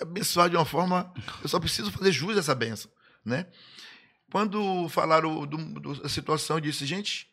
abençoado 0.00 0.50
de 0.50 0.56
uma 0.56 0.64
forma, 0.64 1.12
eu 1.42 1.48
só 1.48 1.58
preciso 1.60 1.90
fazer 1.92 2.12
jus 2.12 2.36
a 2.36 2.40
essa 2.40 2.54
bênção, 2.54 2.90
né? 3.24 3.50
Quando 4.30 4.88
falaram 4.88 5.46
do, 5.46 5.56
do- 5.80 6.02
da 6.02 6.08
situação, 6.08 6.56
eu 6.56 6.60
disse, 6.60 6.84
gente, 6.86 7.30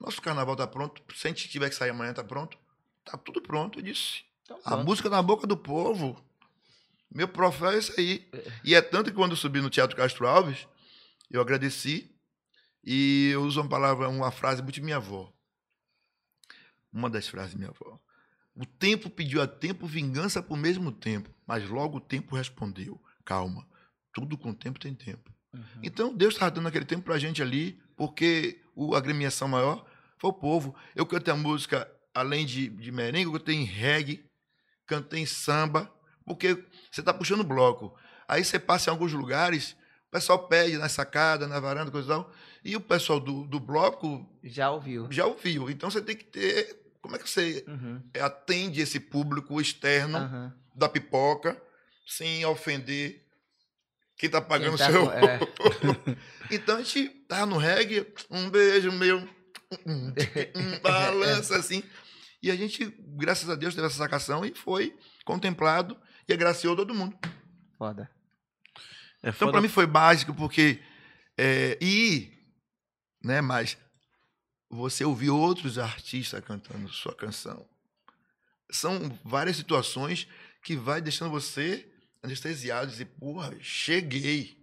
nosso 0.00 0.20
carnaval 0.22 0.54
tá 0.56 0.66
pronto, 0.66 1.02
se 1.14 1.26
a 1.26 1.30
gente 1.30 1.48
tiver 1.48 1.68
que 1.68 1.74
sair 1.74 1.90
amanhã, 1.90 2.12
tá 2.12 2.22
pronto? 2.24 2.56
Tá 3.04 3.16
tudo 3.18 3.40
pronto, 3.42 3.78
eu 3.78 3.82
disse. 3.82 4.22
Então, 4.42 4.58
A 4.64 4.70
pronto. 4.70 4.84
música 4.86 5.08
na 5.10 5.22
boca 5.22 5.46
do 5.46 5.56
povo. 5.56 6.22
Meu 7.12 7.26
profeta 7.26 7.74
é 7.74 7.78
isso 7.78 7.92
aí. 7.98 8.28
E 8.62 8.74
é 8.74 8.80
tanto 8.80 9.10
que 9.10 9.16
quando 9.16 9.32
eu 9.32 9.36
subi 9.36 9.60
no 9.60 9.68
Teatro 9.70 9.96
Castro 9.96 10.28
Alves, 10.28 10.68
eu 11.30 11.40
agradeci 11.40 12.14
e 12.84 13.30
eu 13.32 13.42
uso 13.42 13.60
uma 13.60 13.68
palavra, 13.68 14.08
uma 14.08 14.30
frase 14.30 14.62
muito 14.62 14.74
de 14.76 14.80
minha 14.82 14.96
avó. 14.96 15.32
Uma 16.92 17.10
das 17.10 17.26
frases 17.28 17.52
de 17.52 17.58
minha 17.58 17.70
avó. 17.70 17.98
O 18.54 18.66
tempo 18.66 19.08
pediu 19.08 19.40
a 19.40 19.46
tempo 19.46 19.86
vingança 19.86 20.42
por 20.42 20.56
mesmo 20.56 20.90
tempo, 20.92 21.30
mas 21.46 21.68
logo 21.68 21.98
o 21.98 22.00
tempo 22.00 22.36
respondeu. 22.36 23.00
Calma, 23.24 23.66
tudo 24.12 24.36
com 24.36 24.52
tempo 24.52 24.78
tem 24.78 24.94
tempo. 24.94 25.32
Uhum. 25.54 25.62
Então 25.82 26.14
Deus 26.14 26.34
estava 26.34 26.50
dando 26.50 26.68
aquele 26.68 26.84
tempo 26.84 27.04
pra 27.04 27.18
gente 27.18 27.42
ali, 27.42 27.80
porque 27.96 28.60
o 28.74 28.94
agremiação 28.94 29.48
maior 29.48 29.84
foi 30.18 30.30
o 30.30 30.34
povo. 30.34 30.74
Eu 30.94 31.06
cantei 31.06 31.32
a 31.32 31.36
música, 31.36 31.90
além 32.14 32.44
de, 32.44 32.68
de 32.68 32.92
merengue, 32.92 33.26
eu 33.26 33.32
cantei 33.32 33.56
em 33.56 33.64
reggae, 33.64 34.24
cantei 34.86 35.20
em 35.20 35.26
samba, 35.26 35.92
porque 36.24 36.54
você 36.90 37.00
está 37.00 37.12
puxando 37.14 37.44
bloco. 37.44 37.94
Aí 38.28 38.44
você 38.44 38.58
passa 38.58 38.90
em 38.90 38.92
alguns 38.92 39.12
lugares, 39.12 39.72
o 40.08 40.10
pessoal 40.10 40.46
pede 40.48 40.76
na 40.76 40.88
sacada, 40.88 41.46
na 41.48 41.58
varanda, 41.60 41.90
coisa 41.90 42.06
e 42.06 42.10
tal, 42.10 42.32
e 42.64 42.76
o 42.76 42.80
pessoal 42.80 43.18
do, 43.18 43.46
do 43.46 43.58
bloco 43.58 44.28
Já 44.42 44.70
ouviu. 44.70 45.08
já 45.10 45.26
ouviu. 45.26 45.70
Então 45.70 45.90
você 45.90 46.00
tem 46.00 46.16
que 46.16 46.24
ter. 46.24 46.79
Como 47.02 47.16
é 47.16 47.18
que 47.18 47.28
você 47.28 47.64
Uhum. 47.66 48.02
atende 48.20 48.80
esse 48.80 49.00
público 49.00 49.60
externo 49.60 50.18
Aham. 50.18 50.54
da 50.74 50.88
pipoca 50.88 51.60
sem 52.06 52.44
ofender 52.44 53.24
quem 54.18 54.26
está 54.26 54.40
pagando 54.40 54.74
o 54.74 54.76
Quem 54.76 54.86
tá 54.86 54.92
seu. 54.92 55.06
com- 55.06 55.12
é. 55.12 55.38
Então 56.50 56.76
a 56.76 56.82
gente 56.82 57.08
tava 57.28 57.46
no 57.46 57.56
reggae, 57.56 58.06
um 58.30 58.50
beijo 58.50 58.90
meu, 58.92 59.18
um, 59.86 60.08
um 60.56 60.80
balança 60.82 61.56
assim. 61.58 61.82
E 62.42 62.50
a 62.50 62.56
gente, 62.56 62.86
graças 63.16 63.48
a 63.48 63.54
Deus, 63.54 63.74
teve 63.74 63.86
essa 63.86 63.96
sacação 63.96 64.44
e 64.44 64.54
foi 64.54 64.96
contemplado 65.24 65.96
e 66.28 66.32
agraciou 66.32 66.74
todo 66.74 66.94
mundo. 66.94 67.16
Foda. 67.78 68.10
É 69.22 69.28
Então, 69.28 69.32
foda 69.32 69.52
para 69.52 69.60
mim 69.62 69.68
foi 69.68 69.86
básico, 69.86 70.34
porque. 70.34 70.80
É, 71.38 71.78
e. 71.80 72.32
Né, 73.22 73.40
mas. 73.40 73.76
Você 74.70 75.04
ouvir 75.04 75.30
outros 75.30 75.78
artistas 75.78 76.42
cantando 76.44 76.88
sua 76.88 77.14
canção. 77.14 77.66
São 78.70 79.18
várias 79.24 79.56
situações 79.56 80.28
que 80.62 80.76
vai 80.76 81.00
deixando 81.00 81.30
você 81.30 81.90
anestesiado, 82.22 82.90
dizer, 82.90 83.06
porra, 83.06 83.52
cheguei. 83.60 84.56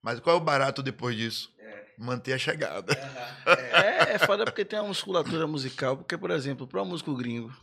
Mas 0.00 0.18
qual 0.18 0.36
é 0.36 0.40
o 0.40 0.42
barato 0.42 0.82
depois 0.82 1.14
disso? 1.16 1.52
Manter 1.98 2.32
a 2.32 2.38
chegada. 2.38 2.94
É, 3.46 4.14
é 4.14 4.18
foda 4.18 4.44
porque 4.44 4.64
tem 4.64 4.78
uma 4.78 4.88
musculatura 4.88 5.46
musical. 5.46 5.96
Porque, 5.96 6.16
por 6.16 6.30
exemplo, 6.30 6.66
para 6.66 6.82
um 6.82 6.86
músico 6.86 7.14
gringo, 7.14 7.54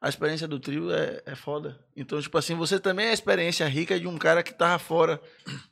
a 0.00 0.08
experiência 0.08 0.46
do 0.46 0.60
trio 0.60 0.92
é, 0.92 1.22
é 1.26 1.34
foda. 1.34 1.78
Então, 1.96 2.20
tipo 2.20 2.38
assim, 2.38 2.54
você 2.54 2.78
também 2.78 3.06
é 3.06 3.10
a 3.10 3.14
experiência 3.14 3.66
rica 3.66 3.98
de 3.98 4.06
um 4.06 4.16
cara 4.16 4.42
que 4.42 4.52
tava 4.52 4.78
fora 4.78 5.20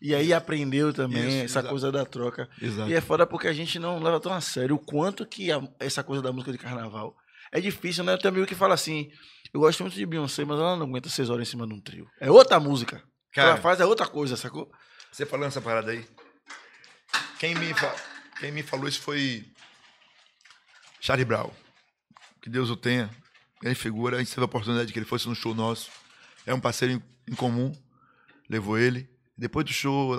e 0.00 0.14
aí 0.14 0.32
aprendeu 0.32 0.92
também 0.92 1.22
Isso, 1.28 1.36
essa 1.44 1.44
exato. 1.60 1.68
coisa 1.68 1.92
da 1.92 2.04
troca. 2.04 2.48
Exato. 2.60 2.90
E 2.90 2.94
é 2.94 3.00
foda 3.00 3.26
porque 3.26 3.46
a 3.46 3.52
gente 3.52 3.78
não 3.78 4.02
leva 4.02 4.18
tão 4.18 4.32
a 4.32 4.40
sério 4.40 4.74
o 4.74 4.78
quanto 4.78 5.24
que 5.24 5.52
a- 5.52 5.62
essa 5.78 6.02
coisa 6.02 6.20
da 6.22 6.32
música 6.32 6.50
de 6.50 6.58
carnaval 6.58 7.16
é 7.52 7.60
difícil, 7.60 8.02
né? 8.02 8.12
Eu 8.14 8.18
tenho 8.18 8.32
amigo 8.34 8.46
que 8.46 8.54
fala 8.56 8.74
assim: 8.74 9.08
eu 9.54 9.60
gosto 9.60 9.80
muito 9.84 9.94
de 9.94 10.04
Beyoncé, 10.04 10.44
mas 10.44 10.58
ela 10.58 10.76
não 10.76 10.86
aguenta 10.86 11.08
seis 11.08 11.30
horas 11.30 11.46
em 11.46 11.50
cima 11.52 11.66
de 11.66 11.72
um 11.74 11.80
trio. 11.80 12.08
É 12.20 12.28
outra 12.30 12.58
música. 12.58 13.00
Que 13.32 13.38
ela 13.40 13.50
Cara, 13.50 13.62
faz 13.62 13.78
é 13.80 13.84
outra 13.86 14.08
coisa, 14.08 14.36
sacou? 14.36 14.68
Você 15.12 15.24
falando 15.24 15.48
essa 15.48 15.60
parada 15.60 15.92
aí. 15.92 16.04
Quem 17.38 17.54
me, 17.54 17.66
quem 18.40 18.50
me 18.50 18.62
falou 18.64 18.88
isso 18.88 19.00
foi 19.00 19.44
Charlie 21.00 21.24
Brown. 21.24 21.50
Que 22.42 22.50
Deus 22.50 22.70
o 22.70 22.76
tenha. 22.76 23.08
Grande 23.66 23.80
figura. 23.80 24.16
A 24.16 24.18
gente 24.20 24.30
teve 24.30 24.42
a 24.42 24.44
oportunidade 24.44 24.86
de 24.86 24.92
que 24.92 24.98
ele 25.00 25.06
fosse 25.06 25.28
no 25.28 25.34
show 25.34 25.52
nosso. 25.52 25.90
É 26.46 26.54
um 26.54 26.60
parceiro 26.60 26.94
em, 26.94 27.32
em 27.32 27.34
comum. 27.34 27.72
Levou 28.48 28.78
ele. 28.78 29.10
Depois 29.36 29.66
do 29.66 29.72
show, 29.72 30.12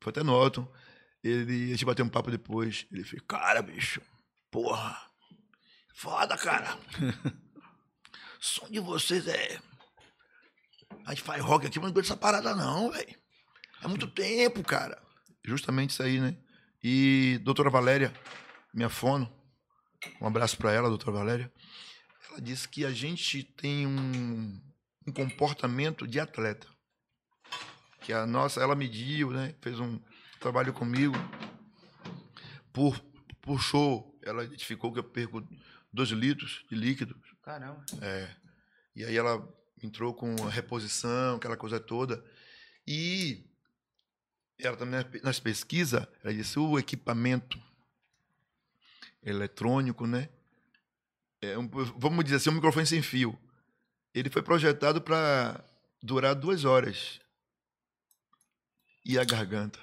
foi 0.00 0.10
até 0.10 0.22
no. 0.22 0.72
Ele, 1.20 1.64
a 1.64 1.66
gente 1.70 1.84
bateu 1.84 2.04
um 2.04 2.08
papo 2.08 2.30
depois. 2.30 2.86
Ele 2.92 3.02
fez, 3.02 3.20
cara, 3.26 3.60
bicho, 3.62 4.00
porra, 4.48 4.96
foda, 5.92 6.36
cara. 6.36 6.78
som 8.38 8.70
de 8.70 8.78
vocês 8.78 9.26
é. 9.26 9.58
A 11.04 11.10
gente 11.10 11.24
faz 11.24 11.42
rock 11.42 11.66
aqui, 11.66 11.80
mas 11.80 11.86
não 11.86 11.94
aguenta 11.94 12.06
essa 12.06 12.16
parada, 12.16 12.54
não, 12.54 12.92
velho. 12.92 13.16
É 13.82 13.88
muito 13.88 14.06
tempo, 14.06 14.62
cara. 14.62 15.02
Justamente 15.44 15.90
isso 15.90 16.02
aí, 16.04 16.20
né? 16.20 16.36
E 16.80 17.40
doutora 17.42 17.70
Valéria, 17.70 18.14
minha 18.72 18.88
fono, 18.88 19.28
um 20.20 20.28
abraço 20.28 20.56
para 20.56 20.70
ela, 20.70 20.88
doutora 20.88 21.10
Valéria. 21.10 21.52
Ela 22.34 22.42
disse 22.42 22.68
que 22.68 22.84
a 22.84 22.90
gente 22.90 23.44
tem 23.44 23.86
um, 23.86 24.60
um 25.06 25.12
comportamento 25.12 26.04
de 26.04 26.18
atleta. 26.18 26.66
Que 28.00 28.12
a 28.12 28.26
nossa, 28.26 28.60
ela 28.60 28.74
mediu, 28.74 29.30
né? 29.30 29.54
Fez 29.60 29.78
um 29.78 30.00
trabalho 30.40 30.72
comigo. 30.72 31.14
Por, 32.72 32.98
por 33.40 33.60
show, 33.60 34.18
ela 34.20 34.42
identificou 34.42 34.92
que 34.92 34.98
eu 34.98 35.04
perco 35.04 35.46
dois 35.92 36.08
litros 36.08 36.64
de 36.68 36.74
líquido 36.74 37.16
Caramba. 37.40 37.86
é. 38.02 38.28
E 38.96 39.04
aí 39.04 39.16
ela 39.16 39.48
entrou 39.80 40.12
com 40.12 40.34
a 40.44 40.50
reposição, 40.50 41.36
aquela 41.36 41.56
coisa 41.56 41.78
toda. 41.78 42.24
E 42.84 43.48
ela 44.58 44.76
também 44.76 45.04
nas 45.22 45.38
pesquisas, 45.38 46.04
ela 46.24 46.34
disse 46.34 46.58
o 46.58 46.80
equipamento 46.80 47.62
eletrônico, 49.22 50.04
né? 50.04 50.28
É 51.52 51.58
um- 51.58 51.68
vamos 51.68 52.24
dizer 52.24 52.36
assim, 52.36 52.50
um 52.50 52.54
microfone 52.54 52.86
sem 52.86 53.02
fio. 53.02 53.38
Ele 54.14 54.30
foi 54.30 54.42
projetado 54.42 55.00
para 55.00 55.64
durar 56.02 56.34
duas 56.34 56.64
horas. 56.64 57.20
E 59.04 59.18
a 59.18 59.24
garganta, 59.24 59.78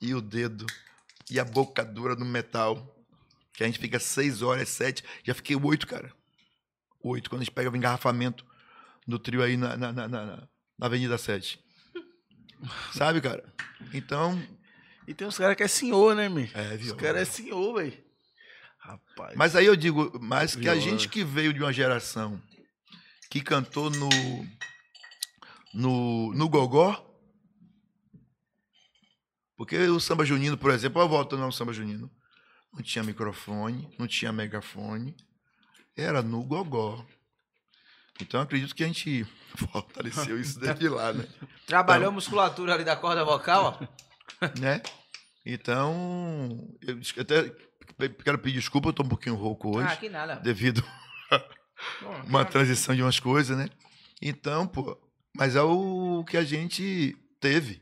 e 0.00 0.14
o 0.14 0.20
dedo, 0.20 0.64
e 1.30 1.38
a 1.38 1.44
boca 1.44 1.84
dura 1.84 2.16
do 2.16 2.24
metal. 2.24 2.94
Que 3.52 3.64
a 3.64 3.66
gente 3.66 3.78
fica 3.78 3.98
seis 3.98 4.40
horas, 4.40 4.68
sete. 4.68 5.02
Já 5.24 5.34
fiquei 5.34 5.56
oito, 5.56 5.86
cara 5.86 6.12
oito, 7.00 7.30
quando 7.30 7.42
a 7.42 7.44
gente 7.44 7.54
pega 7.54 7.70
o 7.70 7.76
engarrafamento 7.76 8.44
do 9.06 9.18
trio 9.18 9.42
aí 9.42 9.56
na, 9.56 9.76
na, 9.76 9.92
na, 9.92 10.08
na- 10.08 10.48
na 10.78 10.86
Avenida 10.86 11.16
7. 11.16 11.58
Sabe, 12.92 13.20
cara? 13.20 13.44
Então, 13.94 14.40
E 15.06 15.14
tem 15.14 15.26
uns 15.26 15.38
caras 15.38 15.56
que 15.56 15.62
é 15.62 15.68
senhor, 15.68 16.14
né, 16.14 16.28
meu? 16.28 16.48
é, 16.54 16.74
Os 16.74 16.80
viu? 16.80 16.96
caras 16.96 17.22
é 17.22 17.24
senhor, 17.24 17.74
velho. 17.74 17.96
Rapaz. 18.88 19.34
Mas 19.36 19.54
aí 19.54 19.66
eu 19.66 19.76
digo, 19.76 20.18
mas 20.18 20.56
que 20.56 20.66
a 20.66 20.76
gente 20.76 21.10
que 21.10 21.22
veio 21.22 21.52
de 21.52 21.60
uma 21.60 21.72
geração 21.72 22.40
que 23.30 23.42
cantou 23.42 23.90
no 23.90 24.08
no, 25.74 26.32
no 26.32 26.48
gogó, 26.48 27.04
porque 29.58 29.76
o 29.76 30.00
samba 30.00 30.24
junino, 30.24 30.56
por 30.56 30.70
exemplo, 30.70 31.02
eu 31.02 31.08
volto 31.08 31.36
ao 31.36 31.52
samba 31.52 31.74
junino, 31.74 32.10
não 32.72 32.82
tinha 32.82 33.04
microfone, 33.04 33.94
não 33.98 34.06
tinha 34.06 34.32
megafone, 34.32 35.14
era 35.94 36.22
no 36.22 36.42
gogó. 36.42 37.04
Então, 38.20 38.40
acredito 38.40 38.74
que 38.74 38.84
a 38.84 38.86
gente 38.86 39.24
fortaleceu 39.70 40.40
isso 40.40 40.58
desde 40.58 40.88
lá, 40.88 41.12
né? 41.12 41.28
Trabalhou 41.66 42.08
a 42.08 42.12
musculatura 42.12 42.72
ali 42.72 42.84
da 42.84 42.96
corda 42.96 43.22
vocal, 43.22 43.78
ó. 43.78 44.48
né? 44.58 44.80
Então, 45.44 46.66
eu 46.80 46.98
até 47.20 47.54
quero 48.24 48.38
pedir 48.38 48.58
desculpa, 48.58 48.88
eu 48.88 48.92
tô 48.92 49.02
um 49.02 49.08
pouquinho 49.08 49.34
rouco 49.34 49.76
hoje, 49.76 49.88
Ah, 49.90 49.96
que 49.96 50.08
nada. 50.08 50.36
devido 50.36 50.82
a 51.30 51.44
uma 52.26 52.44
transição 52.44 52.94
de 52.94 53.02
umas 53.02 53.18
coisas, 53.20 53.56
né? 53.56 53.68
Então, 54.20 54.66
pô, 54.66 54.98
mas 55.34 55.54
é 55.56 55.62
o 55.62 56.24
que 56.28 56.36
a 56.36 56.44
gente 56.44 57.16
teve. 57.40 57.80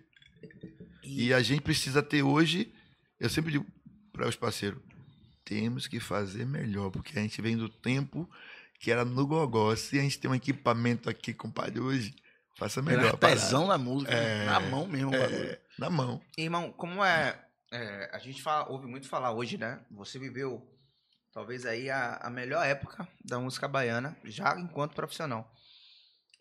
E 1.02 1.32
a 1.32 1.40
gente 1.40 1.60
precisa 1.62 2.02
ter 2.02 2.22
hoje, 2.22 2.72
eu 3.20 3.30
sempre 3.30 3.52
digo 3.52 3.66
para 4.12 4.28
os 4.28 4.36
parceiros, 4.36 4.80
temos 5.44 5.86
que 5.86 6.00
fazer 6.00 6.44
melhor, 6.44 6.90
porque 6.90 7.18
a 7.18 7.22
gente 7.22 7.40
vem 7.40 7.56
do 7.56 7.68
tempo 7.68 8.28
que 8.80 8.90
era 8.90 9.04
no 9.04 9.26
gogó. 9.26 9.74
Se 9.76 9.98
a 9.98 10.02
gente 10.02 10.18
tem 10.18 10.30
um 10.30 10.34
equipamento 10.34 11.08
aqui, 11.08 11.32
compadre, 11.32 11.80
hoje, 11.80 12.14
faça 12.58 12.82
melhor. 12.82 12.98
Melhor 12.98 13.14
a 13.14 13.16
parada. 13.16 13.40
tesão 13.40 13.66
na 13.68 13.78
música. 13.78 14.12
É. 14.12 14.44
Na 14.46 14.58
mão 14.60 14.86
mesmo. 14.86 15.14
É, 15.14 15.60
na 15.78 15.88
mão. 15.88 16.20
Irmão, 16.36 16.72
como 16.72 17.02
é, 17.04 17.38
é, 17.72 18.10
A 18.12 18.18
gente 18.18 18.42
fala, 18.42 18.70
ouve 18.70 18.86
muito 18.86 19.08
falar 19.08 19.32
hoje, 19.32 19.58
né? 19.58 19.84
Você 19.90 20.18
viveu 20.18 20.66
talvez 21.32 21.66
aí 21.66 21.90
a, 21.90 22.16
a 22.16 22.30
melhor 22.30 22.64
época 22.64 23.06
da 23.24 23.38
música 23.38 23.68
baiana, 23.68 24.16
já 24.24 24.58
enquanto 24.58 24.94
profissional. 24.94 25.52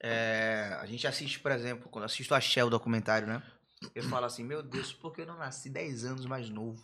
É, 0.01 0.77
a 0.79 0.85
gente 0.85 1.07
assiste, 1.07 1.39
por 1.39 1.51
exemplo, 1.51 1.89
quando 1.89 2.05
assisto 2.05 2.33
a 2.35 2.39
Shell 2.39 2.69
documentário, 2.69 3.27
né? 3.27 3.43
Eu 3.93 4.03
falo 4.03 4.25
assim, 4.25 4.43
meu 4.43 4.63
Deus, 4.63 4.93
por 4.93 5.13
que 5.13 5.21
eu 5.21 5.25
não 5.25 5.37
nasci 5.37 5.69
10 5.69 6.05
anos 6.05 6.25
mais 6.25 6.49
novo? 6.49 6.81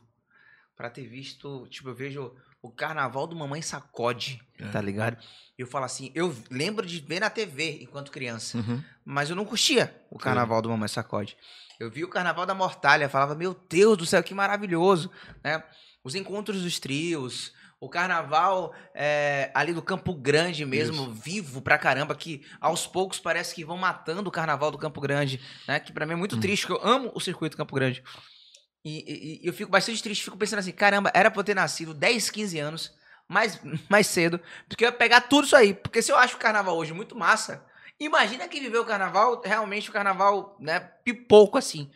Pra 0.75 0.89
ter 0.89 1.07
visto, 1.07 1.67
tipo, 1.67 1.89
eu 1.89 1.95
vejo 1.95 2.35
o 2.61 2.69
carnaval 2.69 3.25
do 3.27 3.35
Mamãe 3.35 3.61
Sacode, 3.61 4.41
É. 4.59 4.67
tá 4.67 4.79
ligado? 4.81 5.17
E 5.57 5.61
eu 5.61 5.67
falo 5.67 5.85
assim, 5.85 6.11
eu 6.15 6.35
lembro 6.49 6.85
de 6.85 6.99
ver 6.99 7.19
na 7.19 7.29
TV 7.29 7.79
enquanto 7.81 8.11
criança 8.11 8.57
Uhum. 8.57 8.83
mas 9.03 9.29
eu 9.29 9.35
não 9.35 9.45
curtia 9.45 9.95
o 10.09 10.17
carnaval 10.17 10.61
do 10.61 10.69
Mamãe 10.69 10.87
Sacode. 10.87 11.35
Eu 11.79 11.89
vi 11.89 12.03
o 12.03 12.07
carnaval 12.07 12.45
da 12.45 12.53
Mortalha, 12.53 13.09
falava, 13.09 13.33
meu 13.33 13.55
Deus 13.69 13.97
do 13.97 14.05
céu, 14.05 14.21
que 14.21 14.33
maravilhoso, 14.35 15.09
né? 15.43 15.63
Os 16.03 16.13
encontros 16.15 16.61
dos 16.61 16.79
trios, 16.79 17.51
o 17.79 17.89
carnaval 17.89 18.75
é, 18.93 19.49
ali 19.55 19.73
do 19.73 19.81
Campo 19.81 20.13
Grande 20.13 20.63
mesmo, 20.65 21.11
vivo 21.11 21.59
pra 21.63 21.79
caramba, 21.79 22.13
que 22.15 22.45
aos 22.59 22.85
poucos 22.85 23.19
parece 23.19 23.55
que 23.55 23.65
vão 23.65 23.77
matando 23.77 24.27
o 24.29 24.31
carnaval 24.31 24.69
do 24.69 24.77
Campo 24.77 25.01
Grande, 25.01 25.41
né? 25.67 25.79
Que 25.79 25.91
pra 25.91 26.05
mim 26.05 26.13
é 26.13 26.15
muito 26.15 26.35
Hum. 26.35 26.39
triste, 26.39 26.67
porque 26.67 26.79
eu 26.85 26.87
amo 26.87 27.11
o 27.15 27.19
circuito 27.19 27.57
Campo 27.57 27.73
Grande. 27.73 28.03
E, 28.83 29.39
e- 29.39 29.41
e 29.43 29.47
eu 29.47 29.53
fico 29.53 29.69
bastante 29.71 30.01
triste, 30.01 30.23
fico 30.23 30.37
pensando 30.37 30.59
assim, 30.59 30.71
caramba, 30.71 31.11
era 31.13 31.29
pra 31.29 31.39
eu 31.39 31.43
ter 31.43 31.55
nascido 31.55 31.93
10, 31.93 32.29
15 32.29 32.57
anos, 32.59 32.91
mais, 33.27 33.59
mais 33.89 34.07
cedo, 34.07 34.39
porque 34.67 34.83
eu 34.83 34.89
ia 34.89 34.91
pegar 34.95 35.21
tudo 35.21 35.45
isso 35.45 35.55
aí. 35.55 35.73
Porque 35.73 36.01
se 36.01 36.11
eu 36.11 36.17
acho 36.17 36.35
o 36.35 36.39
carnaval 36.39 36.75
hoje 36.77 36.93
muito 36.93 37.15
massa, 37.15 37.63
imagina 37.99 38.47
quem 38.47 38.61
viveu 38.61 38.81
o 38.81 38.85
carnaval, 38.85 39.41
realmente 39.43 39.89
o 39.89 39.93
carnaval, 39.93 40.55
né, 40.59 40.79
pipoco 41.03 41.57
assim. 41.57 41.91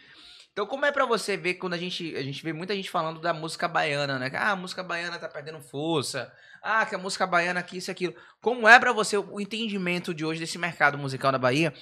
Então, 0.52 0.66
como 0.66 0.86
é 0.86 0.92
pra 0.92 1.06
você 1.06 1.36
ver 1.36 1.56
quando 1.56 1.74
a 1.74 1.78
gente, 1.78 2.16
a 2.16 2.24
gente 2.24 2.42
vê 2.44 2.54
muita 2.54 2.74
gente 2.76 2.90
falando 2.90 3.20
da 3.20 3.34
música 3.34 3.68
baiana, 3.68 4.18
né? 4.18 4.32
Ah, 4.34 4.52
a 4.52 4.56
música 4.56 4.82
baiana 4.84 5.20
tá 5.20 5.28
perdendo 5.28 5.60
força. 5.62 6.32
Ah, 6.64 6.86
que 6.86 6.96
a 6.96 6.98
música 6.98 7.28
baiana 7.28 7.60
aqui, 7.60 7.78
isso 7.78 7.92
aquilo. 7.92 8.16
Como 8.42 8.68
é 8.68 8.80
pra 8.80 8.94
você 8.94 9.18
o 9.18 9.40
entendimento 9.40 10.14
de 10.14 10.24
hoje 10.26 10.40
desse 10.40 10.58
mercado 10.58 10.98
musical 10.98 11.32
na 11.32 11.38
Bahia? 11.38 11.74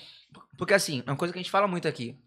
Porque, 0.58 0.74
assim, 0.74 1.04
é 1.06 1.12
uma 1.12 1.18
coisa 1.18 1.32
que 1.34 1.39
a 1.39 1.41
gente 1.41 1.51
fala 1.51 1.68
muito 1.68 1.88
aqui. 1.88 2.18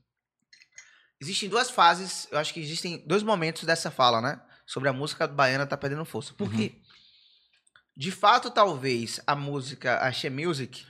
Existem 1.21 1.49
duas 1.49 1.71
fases, 1.71 2.29
eu 2.31 2.39
acho 2.39 2.53
que 2.53 2.61
existem 2.61 2.99
dois 3.07 3.23
momentos 3.23 3.65
dessa 3.65 3.91
fala, 3.91 4.21
né? 4.21 4.41
Sobre 4.67 4.89
a 4.89 4.93
música 4.93 5.27
baiana 5.27 5.67
tá 5.67 5.77
perdendo 5.77 6.05
força. 6.05 6.35
Por 6.35 6.51
quê? 6.53 6.75
De 7.97 8.11
fato, 8.11 8.51
talvez 8.51 9.21
a 9.27 9.35
música, 9.35 9.99
a 10.05 10.13
She 10.13 10.29
Music, 10.29 10.85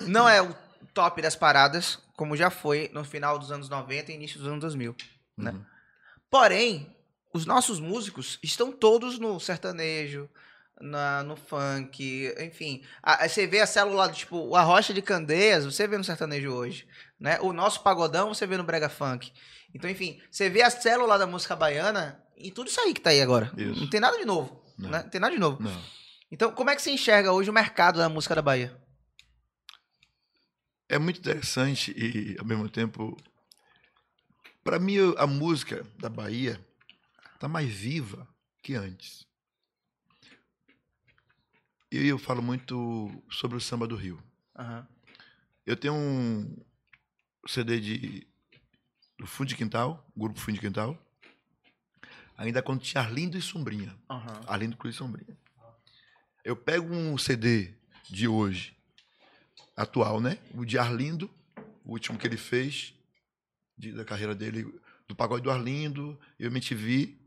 não 0.00 0.28
é 0.28 0.40
o 0.40 0.54
top 0.92 1.20
das 1.20 1.34
paradas, 1.34 1.98
como 2.16 2.36
já 2.36 2.50
foi 2.50 2.88
no 2.92 3.04
final 3.04 3.38
dos 3.38 3.50
anos 3.50 3.68
90 3.68 4.12
e 4.12 4.14
início 4.14 4.38
dos 4.38 4.46
anos 4.46 4.60
2000. 4.60 4.94
Né? 5.36 5.50
Uhum. 5.50 5.64
Porém, 6.30 6.94
os 7.32 7.44
nossos 7.46 7.80
músicos 7.80 8.38
estão 8.42 8.70
todos 8.70 9.18
no 9.18 9.40
sertanejo, 9.40 10.28
na, 10.80 11.22
no 11.24 11.34
funk, 11.36 12.32
enfim. 12.38 12.84
A- 13.02 13.24
a- 13.24 13.28
você 13.28 13.46
vê 13.46 13.60
a 13.60 13.66
célula, 13.66 14.10
tipo, 14.12 14.54
a 14.54 14.62
Rocha 14.62 14.92
de 14.94 15.02
Candeias, 15.02 15.64
você 15.64 15.86
vê 15.88 15.96
no 15.98 16.04
sertanejo 16.04 16.52
hoje. 16.52 16.86
Né? 17.18 17.38
O 17.40 17.52
nosso 17.52 17.82
pagodão 17.82 18.32
você 18.32 18.46
vê 18.46 18.56
no 18.56 18.64
brega 18.64 18.88
funk. 18.88 19.32
Então, 19.74 19.90
enfim, 19.90 20.20
você 20.30 20.48
vê 20.48 20.62
a 20.62 20.70
célula 20.70 21.18
da 21.18 21.26
música 21.26 21.56
baiana 21.56 22.22
e 22.36 22.50
tudo 22.50 22.68
isso 22.68 22.80
aí 22.80 22.94
que 22.94 23.00
tá 23.00 23.10
aí 23.10 23.20
agora. 23.20 23.52
Isso. 23.56 23.80
Não 23.80 23.90
tem 23.90 24.00
nada 24.00 24.16
de 24.16 24.24
novo. 24.24 24.62
Não. 24.78 24.88
Né? 24.88 25.02
Não 25.02 25.10
tem 25.10 25.20
nada 25.20 25.34
de 25.34 25.40
novo. 25.40 25.60
Não. 25.60 25.82
Então, 26.30 26.52
como 26.52 26.70
é 26.70 26.76
que 26.76 26.82
você 26.82 26.92
enxerga 26.92 27.32
hoje 27.32 27.50
o 27.50 27.52
mercado 27.52 27.98
da 27.98 28.08
música 28.08 28.34
da 28.34 28.42
Bahia? 28.42 28.76
É 30.88 30.98
muito 30.98 31.18
interessante 31.18 31.92
e, 31.96 32.36
ao 32.38 32.44
mesmo 32.44 32.68
tempo, 32.68 33.16
para 34.62 34.78
mim, 34.78 34.96
a 35.16 35.26
música 35.26 35.84
da 35.98 36.08
Bahia 36.08 36.64
está 37.34 37.48
mais 37.48 37.68
viva 37.68 38.28
que 38.62 38.74
antes. 38.74 39.26
E 41.90 42.06
eu 42.08 42.18
falo 42.18 42.42
muito 42.42 43.22
sobre 43.30 43.56
o 43.56 43.60
samba 43.60 43.86
do 43.86 43.96
Rio. 43.96 44.22
Aham. 44.56 44.86
Eu 45.66 45.76
tenho 45.76 45.94
um 45.94 46.56
CD 47.46 47.80
de, 47.80 48.26
do 49.24 49.26
Fundo 49.30 49.48
de 49.48 49.56
Quintal, 49.56 50.06
Grupo 50.14 50.38
Fundo 50.38 50.54
de 50.56 50.60
Quintal, 50.60 50.98
ainda 52.36 52.62
quando 52.62 52.82
tinha 52.82 53.02
Arlindo 53.02 53.38
e 53.38 53.42
Sombrinha. 53.42 53.96
Aham. 54.08 54.40
Arlindo 54.46 54.76
Cruz 54.76 54.94
e 54.94 54.98
Sombrinha. 54.98 55.34
Eu 56.44 56.54
pego 56.54 56.92
um 56.94 57.16
CD 57.16 57.72
de 58.10 58.28
hoje, 58.28 58.76
atual, 59.74 60.20
né? 60.20 60.36
O 60.54 60.62
de 60.66 60.78
Arlindo, 60.78 61.30
o 61.86 61.92
último 61.92 62.18
que 62.18 62.26
ele 62.26 62.36
fez, 62.36 62.92
de- 63.78 63.92
da 63.92 64.04
carreira 64.04 64.34
dele, 64.34 64.70
do 65.08 65.16
pagode 65.16 65.42
do 65.42 65.50
Arlindo, 65.50 66.20
eu 66.38 66.50
me 66.52 66.60
tive 66.60 67.18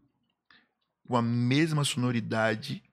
com 1.08 1.18
a 1.18 1.22
mesma 1.22 1.84
sonoridade, 1.84 2.84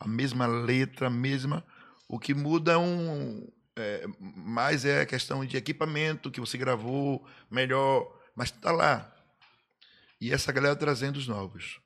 a 0.00 0.08
mesma 0.08 0.46
letra, 0.46 1.06
a 1.06 1.10
mesma. 1.10 1.64
O 2.08 2.18
que 2.18 2.34
muda 2.34 2.78
um. 2.80 3.48
é, 3.76 4.04
mais 4.20 4.84
é 4.84 5.00
a 5.00 5.06
questão 5.06 5.44
de 5.44 5.56
equipamento 5.56 6.30
que 6.30 6.38
você 6.40 6.56
gravou 6.56 7.26
melhor, 7.50 8.08
mas 8.34 8.50
tá 8.50 8.72
lá. 8.72 9.10
E 10.20 10.32
essa 10.32 10.52
galera 10.52 10.76
trazendo 10.76 11.16
os 11.16 11.26
novos. 11.28 11.80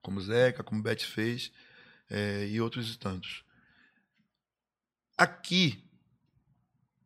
Como 0.00 0.20
Zeca, 0.20 0.62
como 0.64 0.82
Beth 0.82 1.00
fez, 1.00 1.52
é, 2.10 2.46
e 2.46 2.60
outros 2.60 2.96
tantos. 2.96 3.44
Aqui, 5.16 5.82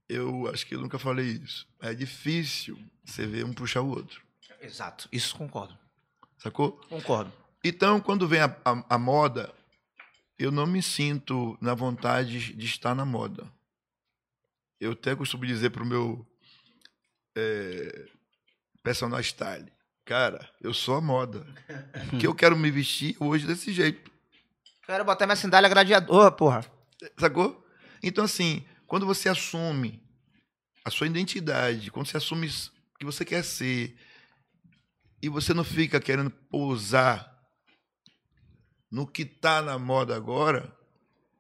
eu 0.09 0.49
acho 0.49 0.67
que 0.67 0.75
eu 0.75 0.81
nunca 0.81 0.99
falei 0.99 1.27
isso. 1.27 1.69
É 1.81 1.93
difícil 1.93 2.79
você 3.05 3.27
ver 3.27 3.45
um 3.45 3.53
puxar 3.53 3.83
o 3.83 3.89
outro. 3.91 4.23
Exato. 4.61 5.09
Isso 5.13 5.37
concordo. 5.37 5.77
Sacou? 6.39 6.73
Concordo. 6.89 7.33
Então, 7.63 8.01
quando 8.01 8.27
vem 8.29 8.41
a, 8.41 8.57
a- 8.65 8.85
a 8.95 8.99
moda, 8.99 9.53
eu 10.39 10.51
não 10.51 10.67
me 10.67 10.83
sinto 10.83 11.59
na 11.61 11.75
vontade 11.75 12.55
de 12.55 12.65
estar 12.67 12.95
na 12.95 13.05
moda. 13.05 13.51
Eu 14.81 14.93
até 14.93 15.15
costumo 15.17 15.45
dizer 15.47 15.71
pro 15.71 15.85
meu 15.85 16.27
é, 17.37 18.09
personal 18.87 19.21
style, 19.21 19.67
cara, 20.05 20.49
eu 20.61 20.73
sou 20.73 20.95
a 20.95 21.01
moda. 21.01 21.45
que 22.21 22.25
eu 22.25 22.33
quero 22.33 22.57
me 22.57 22.71
vestir 22.71 23.17
hoje 23.19 23.45
desse 23.45 23.73
jeito. 23.73 24.09
Quero 24.85 25.05
botar 25.05 25.27
minha 25.27 25.35
sandália 25.35 25.69
gladiador, 25.69 26.31
porra. 26.31 26.65
Sacou? 27.19 27.67
Então, 28.01 28.25
assim, 28.25 28.65
quando 28.87 29.05
você 29.05 29.29
assume 29.29 30.01
a 30.85 30.91
sua 30.93 31.09
identidade, 31.09 31.91
quando 31.91 32.07
você 32.07 32.17
assume 32.17 32.47
o 32.47 32.99
que 33.01 33.05
você 33.05 33.25
quer 33.25 33.43
ser, 33.43 33.99
e 35.21 35.29
você 35.29 35.53
não 35.53 35.65
fica 35.65 36.01
querendo 36.01 36.31
pousar 36.31 37.37
no 38.89 39.05
que 39.05 39.23
está 39.23 39.61
na 39.61 39.81
moda 39.81 40.15
agora, 40.15 40.73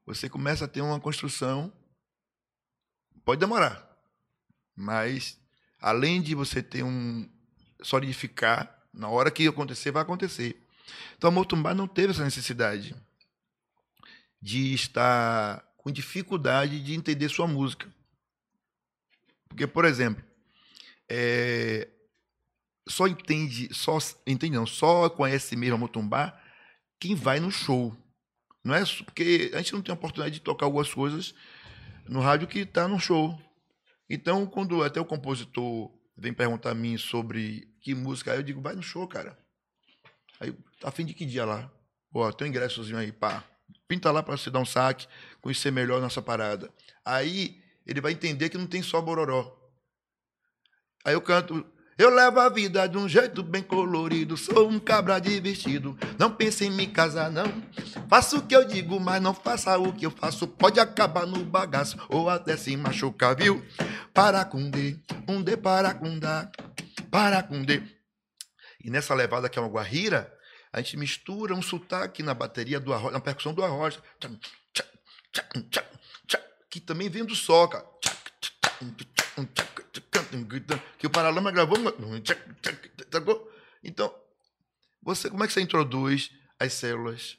você 0.04 0.28
começa 0.28 0.64
a 0.64 0.68
ter 0.68 0.80
uma 0.80 0.98
construção. 0.98 1.72
Pode 3.24 3.38
demorar, 3.38 3.88
mas 4.74 5.38
além 5.80 6.20
de 6.20 6.34
você 6.34 6.60
ter 6.60 6.82
um 6.82 7.35
solidificar, 7.82 8.76
na 8.92 9.08
hora 9.08 9.30
que 9.30 9.46
acontecer, 9.46 9.90
vai 9.90 10.02
acontecer. 10.02 10.60
Então, 11.16 11.28
a 11.28 11.30
Motumbá 11.30 11.74
não 11.74 11.86
teve 11.86 12.12
essa 12.12 12.24
necessidade 12.24 12.94
de 14.40 14.74
estar 14.74 15.64
com 15.76 15.90
dificuldade 15.90 16.82
de 16.82 16.94
entender 16.94 17.28
sua 17.28 17.46
música. 17.46 17.92
Porque, 19.48 19.66
por 19.66 19.84
exemplo, 19.84 20.22
é, 21.08 21.88
só 22.88 23.06
entende, 23.06 23.72
só 23.74 23.98
entende 24.26 24.56
não, 24.56 24.66
só 24.66 25.08
conhece 25.08 25.56
mesmo 25.56 25.76
a 25.76 25.78
Motumbá 25.78 26.40
quem 26.98 27.14
vai 27.14 27.40
no 27.40 27.50
show. 27.50 27.96
Não 28.62 28.74
é 28.74 28.82
porque 29.04 29.50
a 29.54 29.58
gente 29.58 29.72
não 29.72 29.82
tem 29.82 29.92
a 29.92 29.96
oportunidade 29.96 30.34
de 30.34 30.40
tocar 30.40 30.66
algumas 30.66 30.92
coisas 30.92 31.34
no 32.08 32.20
rádio 32.20 32.48
que 32.48 32.60
está 32.60 32.88
no 32.88 32.98
show. 32.98 33.40
Então, 34.08 34.46
quando 34.46 34.82
até 34.82 35.00
o 35.00 35.04
compositor 35.04 35.90
vem 36.16 36.32
perguntar 36.32 36.70
a 36.70 36.74
mim 36.74 36.96
sobre 36.96 37.68
que 37.80 37.94
música, 37.94 38.32
aí 38.32 38.38
eu 38.38 38.42
digo, 38.42 38.60
vai 38.60 38.74
no 38.74 38.82
show, 38.82 39.06
cara. 39.06 39.38
Aí, 40.40 40.52
tá 40.80 40.88
a 40.88 40.90
fim 40.90 41.04
de 41.04 41.14
que 41.14 41.24
dia 41.24 41.44
lá? 41.44 41.70
Pô, 42.10 42.32
tem 42.32 42.46
um 42.46 42.50
ingressozinho 42.50 42.98
aí, 42.98 43.12
pá. 43.12 43.44
Pinta 43.86 44.10
lá 44.10 44.22
para 44.22 44.36
você 44.36 44.50
dar 44.50 44.58
um 44.58 44.64
saque. 44.64 45.06
conhecer 45.40 45.70
melhor 45.70 45.98
a 45.98 46.00
nossa 46.00 46.22
parada. 46.22 46.72
Aí 47.04 47.62
ele 47.86 48.00
vai 48.00 48.12
entender 48.12 48.48
que 48.48 48.58
não 48.58 48.66
tem 48.66 48.82
só 48.82 49.00
bororó. 49.00 49.56
Aí 51.04 51.14
eu 51.14 51.20
canto. 51.20 51.64
Eu 51.98 52.10
levo 52.10 52.38
a 52.40 52.50
vida 52.50 52.86
de 52.86 52.98
um 52.98 53.08
jeito 53.08 53.42
bem 53.42 53.62
colorido, 53.62 54.36
sou 54.36 54.68
um 54.68 54.78
cabra 54.78 55.18
de 55.18 55.40
vestido. 55.40 55.98
Não 56.18 56.30
pense 56.30 56.66
em 56.66 56.70
me 56.70 56.86
casar, 56.86 57.30
não. 57.30 57.46
Faço 58.06 58.36
o 58.36 58.46
que 58.46 58.54
eu 58.54 58.66
digo, 58.66 59.00
mas 59.00 59.22
não 59.22 59.32
faça 59.32 59.78
o 59.78 59.90
que 59.94 60.04
eu 60.04 60.10
faço. 60.10 60.46
Pode 60.46 60.78
acabar 60.78 61.26
no 61.26 61.42
bagaço 61.42 61.96
ou 62.10 62.28
até 62.28 62.54
se 62.54 62.76
machucar, 62.76 63.34
viu? 63.34 63.64
Para 64.12 64.44
com 64.44 64.68
D, 64.68 64.98
um 65.26 65.42
D 65.42 65.56
para 65.56 65.94
com 65.94 66.18
dá, 66.18 66.50
para 67.10 67.42
com 67.42 67.62
D. 67.62 67.82
E 68.84 68.90
nessa 68.90 69.14
levada 69.14 69.48
que 69.48 69.58
é 69.58 69.62
uma 69.62 69.70
guarrira, 69.70 70.30
a 70.70 70.82
gente 70.82 70.98
mistura 70.98 71.54
um 71.54 71.62
sotaque 71.62 72.22
na 72.22 72.34
bateria 72.34 72.78
do 72.78 72.92
arroz, 72.92 73.14
na 73.14 73.20
percussão 73.20 73.54
do 73.54 73.64
arroz. 73.64 73.98
Que 76.68 76.78
também 76.78 77.08
vem 77.08 77.24
do 77.24 77.34
soca. 77.34 77.82
Que 80.98 81.06
o 81.06 81.10
Paralama 81.10 81.50
gravou. 81.50 81.76
Então, 83.82 84.14
você, 85.02 85.30
como 85.30 85.44
é 85.44 85.46
que 85.46 85.52
você 85.52 85.60
introduz 85.60 86.32
as 86.58 86.72
células 86.72 87.38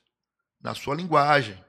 na 0.62 0.74
sua 0.74 0.96
linguagem? 0.96 1.62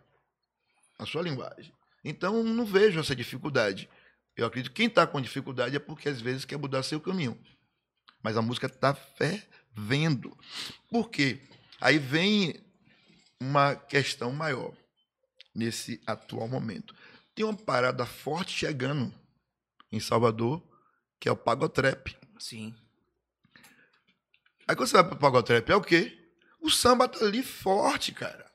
Na 0.98 1.06
sua 1.06 1.23
linguagem. 1.23 1.73
Então, 2.05 2.43
não 2.44 2.65
vejo 2.65 3.01
essa 3.01 3.16
dificuldade. 3.16 3.89
Eu 4.36 4.47
acredito 4.47 4.70
que 4.70 4.77
quem 4.77 4.86
está 4.86 5.06
com 5.06 5.20
dificuldade 5.20 5.74
é 5.74 5.81
porque 5.81 6.09
às 6.09 6.20
vezes 6.20 6.44
quer 6.44 6.56
mudar 6.56 6.82
seu 6.82 7.01
caminho. 7.01 7.36
Mas 8.23 8.36
a 8.36 8.43
música 8.43 8.66
está 8.66 8.94
fervendo. 8.94 10.36
Por 10.89 11.10
quê? 11.10 11.40
Aí 11.81 11.98
vem 11.98 12.55
uma 13.40 13.74
questão 13.74 14.32
maior 14.32 14.73
nesse 15.55 16.01
atual 16.06 16.48
momento. 16.48 16.94
Tem 17.35 17.44
uma 17.44 17.56
parada 17.56 18.05
forte 18.06 18.52
chegando 18.52 19.12
em 19.90 20.01
Salvador, 20.01 20.62
que 21.19 21.28
é 21.28 21.32
o 21.32 21.36
Pagotrap. 21.36 22.16
Sim. 22.39 22.74
Aí 24.66 24.77
quando 24.77 24.89
você 24.89 24.95
vai 24.95 25.05
pro 25.05 25.16
Pagotrap, 25.16 25.69
é 25.70 25.77
o 25.77 25.82
quê? 25.82 26.16
O 26.61 26.70
samba 26.70 27.09
tá 27.09 27.24
ali 27.24 27.43
forte, 27.43 28.12
cara. 28.12 28.51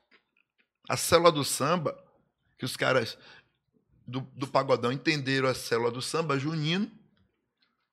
A 0.90 0.98
célula 0.98 1.32
do 1.32 1.44
samba, 1.44 1.98
que 2.58 2.66
os 2.66 2.76
caras 2.76 3.18
do, 4.06 4.22
do 4.36 4.48
pagodão 4.48 4.92
entenderam 4.92 5.48
a 5.48 5.54
célula 5.54 5.90
do 5.90 6.02
samba 6.02 6.38
junino, 6.38 6.92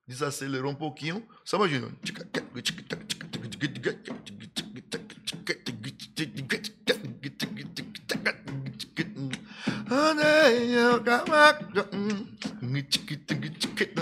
desacelerou 0.05 0.71
um 0.71 0.75
pouquinho, 0.75 1.27
samba 1.45 1.67
junino. 1.67 1.97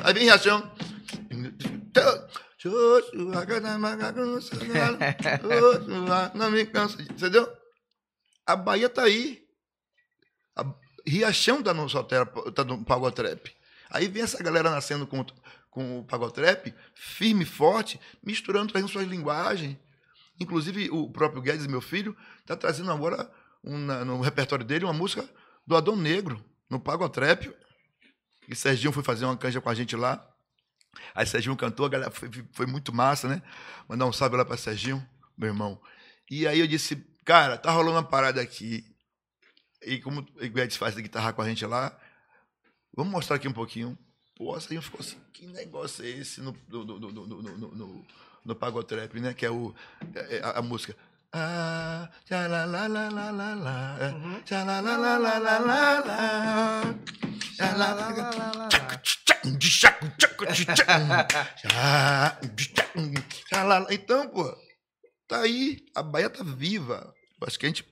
Aí 0.04 0.14
vem 0.14 0.26
reação. 0.26 0.72
Não 6.36 6.52
me 6.52 6.66
canso. 6.66 7.02
Entendeu? 7.02 7.52
A 8.46 8.56
Bahia 8.56 8.90
tá 8.90 9.04
aí. 9.04 9.42
A 10.56 10.66
Riachão 11.06 11.64
tá 11.64 11.74
no 11.74 11.88
Sotera, 11.88 12.26
tá 12.26 12.64
no 12.64 12.84
Pagotrap. 12.84 13.48
Aí 13.90 14.08
vem 14.08 14.24
essa 14.24 14.42
galera 14.44 14.70
nascendo 14.70 15.08
com, 15.08 15.26
com 15.72 16.00
o 16.00 16.04
Pagotrap, 16.04 16.74
firme, 16.94 17.46
forte, 17.46 18.00
misturando, 18.24 18.72
trazendo 18.72 18.92
suas 18.92 19.08
linguagens. 19.08 19.78
Inclusive, 20.40 20.90
o 20.92 21.10
próprio 21.10 21.42
Guedes, 21.42 21.68
meu 21.68 21.82
filho, 21.82 22.16
está 22.42 22.56
trazendo 22.56 22.92
agora 22.92 23.30
um, 23.64 23.78
no 23.78 24.22
repertório 24.22 24.66
dele 24.66 24.86
uma 24.86 24.94
música 24.94 25.28
do 25.66 25.76
Adão 25.76 25.96
Negro, 25.96 26.44
no 26.70 26.80
Pagotrap. 26.80 27.54
E 28.50 28.56
Serginho 28.56 28.92
foi 28.92 29.04
fazer 29.04 29.26
uma 29.26 29.38
canja 29.38 29.62
com 29.62 29.70
a 29.70 29.76
gente 29.76 29.96
lá. 29.96 30.28
Aí 31.14 31.24
Serginho 31.28 31.56
cantou, 31.56 31.86
a 31.86 31.90
galera 31.90 32.10
foi, 32.10 32.30
foi 32.52 32.66
muito 32.66 32.92
massa, 32.92 33.28
né? 33.28 33.44
Mandar 33.88 34.08
um 34.08 34.12
salve 34.12 34.36
lá 34.36 34.44
para 34.44 34.58
Serginho, 34.58 35.08
meu 35.38 35.50
irmão. 35.50 35.80
E 36.30 36.48
aí 36.48 36.60
eu 36.60 36.66
disse, 36.66 36.96
cara, 37.24 37.60
tá 37.60 37.70
rolando 37.70 37.98
uma 37.98 38.04
parada 38.04 38.42
aqui. 38.42 38.84
E 39.84 40.00
como 40.00 40.22
o 40.22 40.50
Guedes 40.50 40.78
faz 40.78 40.96
de 40.96 41.04
guitarra 41.04 41.32
com 41.32 41.44
a 41.44 41.48
gente 41.48 41.64
lá, 41.64 41.96
vamos 42.96 43.14
mostrar 43.14 43.36
aqui 43.36 43.48
um 43.48 43.54
pouquinho. 43.54 43.96
Pô, 44.36 44.60
Serginho 44.60 44.82
ficou 44.82 45.00
assim, 45.00 45.18
que 45.32 45.46
negócio 45.46 46.04
é 46.04 46.10
esse 46.10 46.42
no, 46.42 46.58
no, 46.68 46.84
no, 46.86 47.00
no, 47.00 47.12
no, 47.12 47.42
no, 47.42 47.76
no, 47.76 48.06
no 48.46 48.56
Pagotrap, 48.56 49.14
né? 49.20 49.36
Que 49.36 49.46
é 49.46 49.52
o, 49.52 49.76
é, 50.16 50.40
a, 50.40 50.58
a 50.58 50.62
música. 50.64 50.96
Ah, 51.32 52.10
tcha 52.26 52.48
la 52.48 52.66
Então, 63.92 64.30
pô, 64.30 64.58
tá 65.28 65.42
aí, 65.42 65.80
a 65.94 66.02
Bahia 66.02 66.30
tá 66.30 66.44
viva. 66.44 67.14
Acho 67.42 67.60
que 67.60 67.66
a 67.66 67.70
gente, 67.70 67.86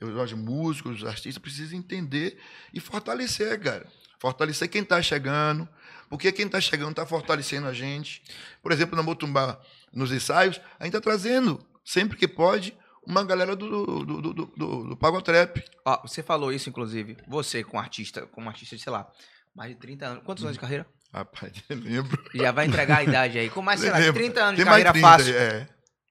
os 0.00 0.32
músicos, 0.32 1.02
os 1.02 1.08
artistas, 1.08 1.38
precisam 1.38 1.78
entender 1.78 2.36
e 2.74 2.80
fortalecer, 2.80 3.60
cara. 3.60 3.86
Fortalecer 4.20 4.68
quem 4.68 4.82
tá 4.82 5.00
chegando, 5.00 5.68
porque 6.08 6.32
quem 6.32 6.48
tá 6.48 6.60
chegando 6.60 6.94
tá 6.94 7.06
fortalecendo 7.06 7.68
a 7.68 7.72
gente. 7.72 8.22
Por 8.62 8.72
exemplo, 8.72 8.96
na 8.96 9.02
Motumbá, 9.02 9.60
nos 9.92 10.10
ensaios, 10.10 10.60
a 10.80 10.84
gente 10.84 10.94
tá 10.94 11.00
trazendo, 11.00 11.64
sempre 11.84 12.16
que 12.16 12.26
pode, 12.26 12.76
uma 13.06 13.24
galera 13.24 13.54
do, 13.54 14.04
do, 14.04 14.04
do, 14.04 14.32
do, 14.32 14.84
do, 14.88 14.96
Pagotrap. 14.96 15.62
Ó, 15.84 16.02
você 16.02 16.22
falou 16.22 16.52
isso, 16.52 16.68
inclusive, 16.68 17.16
você 17.26 17.62
com 17.62 17.78
artista, 17.78 18.26
como 18.26 18.48
artista 18.48 18.76
de, 18.76 18.82
sei 18.82 18.92
lá, 18.92 19.10
mais 19.54 19.70
de 19.70 19.76
30 19.76 20.06
anos. 20.06 20.24
Quantos 20.24 20.44
anos 20.44 20.56
de 20.56 20.60
carreira? 20.60 20.86
Rapaz, 21.12 21.52
eu 21.68 21.78
lembro. 21.78 22.22
Já 22.34 22.52
vai 22.52 22.66
entregar 22.66 22.98
a 22.98 23.04
idade 23.04 23.38
aí. 23.38 23.48
Com 23.48 23.62
mais, 23.62 23.80
sei 23.80 23.90
lá, 23.90 23.98
Lembro. 23.98 24.14
30 24.14 24.40
anos 24.42 24.56
de 24.56 24.64
Tem 24.64 24.70
mais 24.70 24.84
carreira 24.84 24.92
30, 24.92 25.08
fácil. 25.08 25.34
É. 25.36 25.68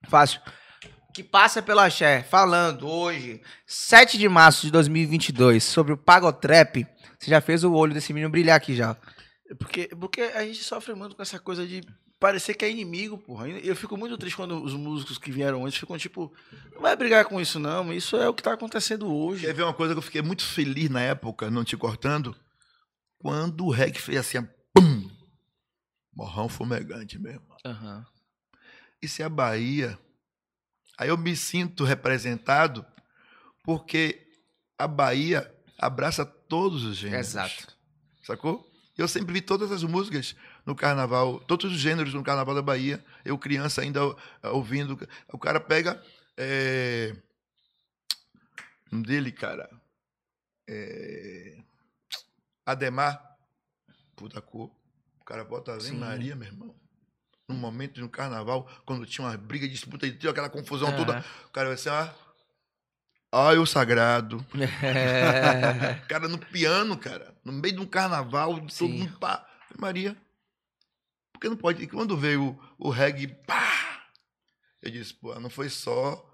Fácil. 0.08 0.40
Que 1.12 1.22
passa 1.22 1.62
pela 1.62 1.86
Axé, 1.86 2.22
falando 2.22 2.88
hoje, 2.88 3.40
7 3.66 4.18
de 4.18 4.28
março 4.28 4.66
de 4.66 4.72
2022, 4.72 5.64
sobre 5.64 5.92
o 5.92 5.96
Pagotrap. 5.96 6.86
Você 7.18 7.30
já 7.30 7.40
fez 7.40 7.64
o 7.64 7.72
olho 7.72 7.94
desse 7.94 8.12
menino 8.12 8.30
brilhar 8.30 8.56
aqui 8.56 8.74
já. 8.74 8.96
Porque, 9.58 9.88
porque 9.88 10.20
a 10.20 10.44
gente 10.44 10.62
sofre 10.62 10.94
muito 10.94 11.14
com 11.16 11.22
essa 11.22 11.38
coisa 11.38 11.66
de 11.66 11.82
parecer 12.18 12.54
que 12.54 12.64
é 12.64 12.70
inimigo, 12.70 13.18
porra. 13.18 13.48
Eu 13.48 13.76
fico 13.76 13.96
muito 13.96 14.16
triste 14.16 14.36
quando 14.36 14.62
os 14.62 14.74
músicos 14.74 15.18
que 15.18 15.30
vieram 15.30 15.64
antes 15.64 15.78
ficam 15.78 15.98
tipo, 15.98 16.32
não 16.72 16.82
vai 16.82 16.96
brigar 16.96 17.24
com 17.24 17.40
isso 17.40 17.58
não, 17.58 17.92
isso 17.92 18.16
é 18.16 18.28
o 18.28 18.34
que 18.34 18.42
tá 18.42 18.52
acontecendo 18.52 19.12
hoje. 19.12 19.46
Quer 19.46 19.54
ver 19.54 19.62
uma 19.62 19.74
coisa 19.74 19.94
que 19.94 19.98
eu 19.98 20.02
fiquei 20.02 20.22
muito 20.22 20.44
feliz 20.44 20.90
na 20.90 21.00
época, 21.00 21.50
não 21.50 21.64
te 21.64 21.76
cortando? 21.76 22.34
Quando 23.18 23.66
o 23.66 23.70
reggae 23.70 23.98
fez 23.98 24.18
assim, 24.18 24.46
pum! 24.74 25.10
Morrão 26.14 26.48
fumegante 26.48 27.18
mesmo. 27.18 27.46
Aham. 27.64 28.06
Isso 29.02 29.20
é 29.20 29.24
a 29.24 29.28
Bahia. 29.28 29.98
Aí 30.98 31.08
eu 31.08 31.18
me 31.18 31.36
sinto 31.36 31.84
representado 31.84 32.84
porque 33.62 34.26
a 34.78 34.86
Bahia 34.86 35.52
abraça 35.78 36.24
todos 36.24 36.84
os 36.84 36.96
gêneros. 36.96 37.28
Exato. 37.28 37.76
Sacou? 38.22 38.66
Eu 38.96 39.06
sempre 39.06 39.34
vi 39.34 39.42
todas 39.42 39.70
as 39.70 39.82
músicas 39.82 40.34
no 40.66 40.74
carnaval, 40.74 41.38
todos 41.38 41.72
os 41.72 41.78
gêneros 41.78 42.12
no 42.12 42.24
carnaval 42.24 42.54
da 42.54 42.60
Bahia. 42.60 43.02
Eu, 43.24 43.38
criança, 43.38 43.82
ainda 43.82 44.00
ah, 44.42 44.50
ouvindo. 44.50 44.98
O 45.32 45.38
cara 45.38 45.60
pega. 45.60 46.02
É... 46.36 47.14
Um 48.92 49.00
dele, 49.00 49.30
cara. 49.30 49.70
É... 50.68 51.58
Ademar. 52.66 53.38
Puta 54.16 54.40
cor. 54.40 54.70
O 55.20 55.24
cara 55.24 55.44
bota 55.44 55.78
Sim. 55.78 55.98
Maria, 55.98 56.34
meu 56.34 56.48
irmão. 56.48 56.74
Num 57.48 57.56
momento 57.56 57.94
de 57.94 58.02
um 58.02 58.08
carnaval, 58.08 58.68
quando 58.84 59.06
tinha 59.06 59.24
uma 59.24 59.36
briga, 59.36 59.68
disputa, 59.68 60.04
e 60.04 60.18
tinha 60.18 60.32
aquela 60.32 60.50
confusão 60.50 60.88
Aham. 60.88 60.96
toda. 60.96 61.24
O 61.46 61.50
cara 61.50 61.68
vai 61.68 61.74
assim, 61.74 61.88
ah. 61.88 62.12
Ai, 63.30 63.56
o 63.58 63.66
sagrado. 63.66 64.44
É. 64.82 65.94
Cara, 66.08 66.26
no 66.26 66.38
piano, 66.38 66.96
cara. 66.98 67.36
No 67.44 67.52
meio 67.52 67.76
de 67.76 67.80
um 67.80 67.86
carnaval, 67.86 68.60
todo 68.66 68.88
mundo 68.88 69.16
pá. 69.20 69.46
Maria. 69.78 70.16
Porque 71.36 71.48
não 71.48 71.56
pode. 71.56 71.82
E 71.82 71.86
quando 71.86 72.16
veio 72.16 72.58
o, 72.78 72.88
o 72.88 72.90
reggae, 72.90 73.26
pá! 73.28 74.02
Eu 74.82 74.90
disse, 74.90 75.14
pô, 75.14 75.38
não 75.40 75.50
foi 75.50 75.68
só. 75.68 76.24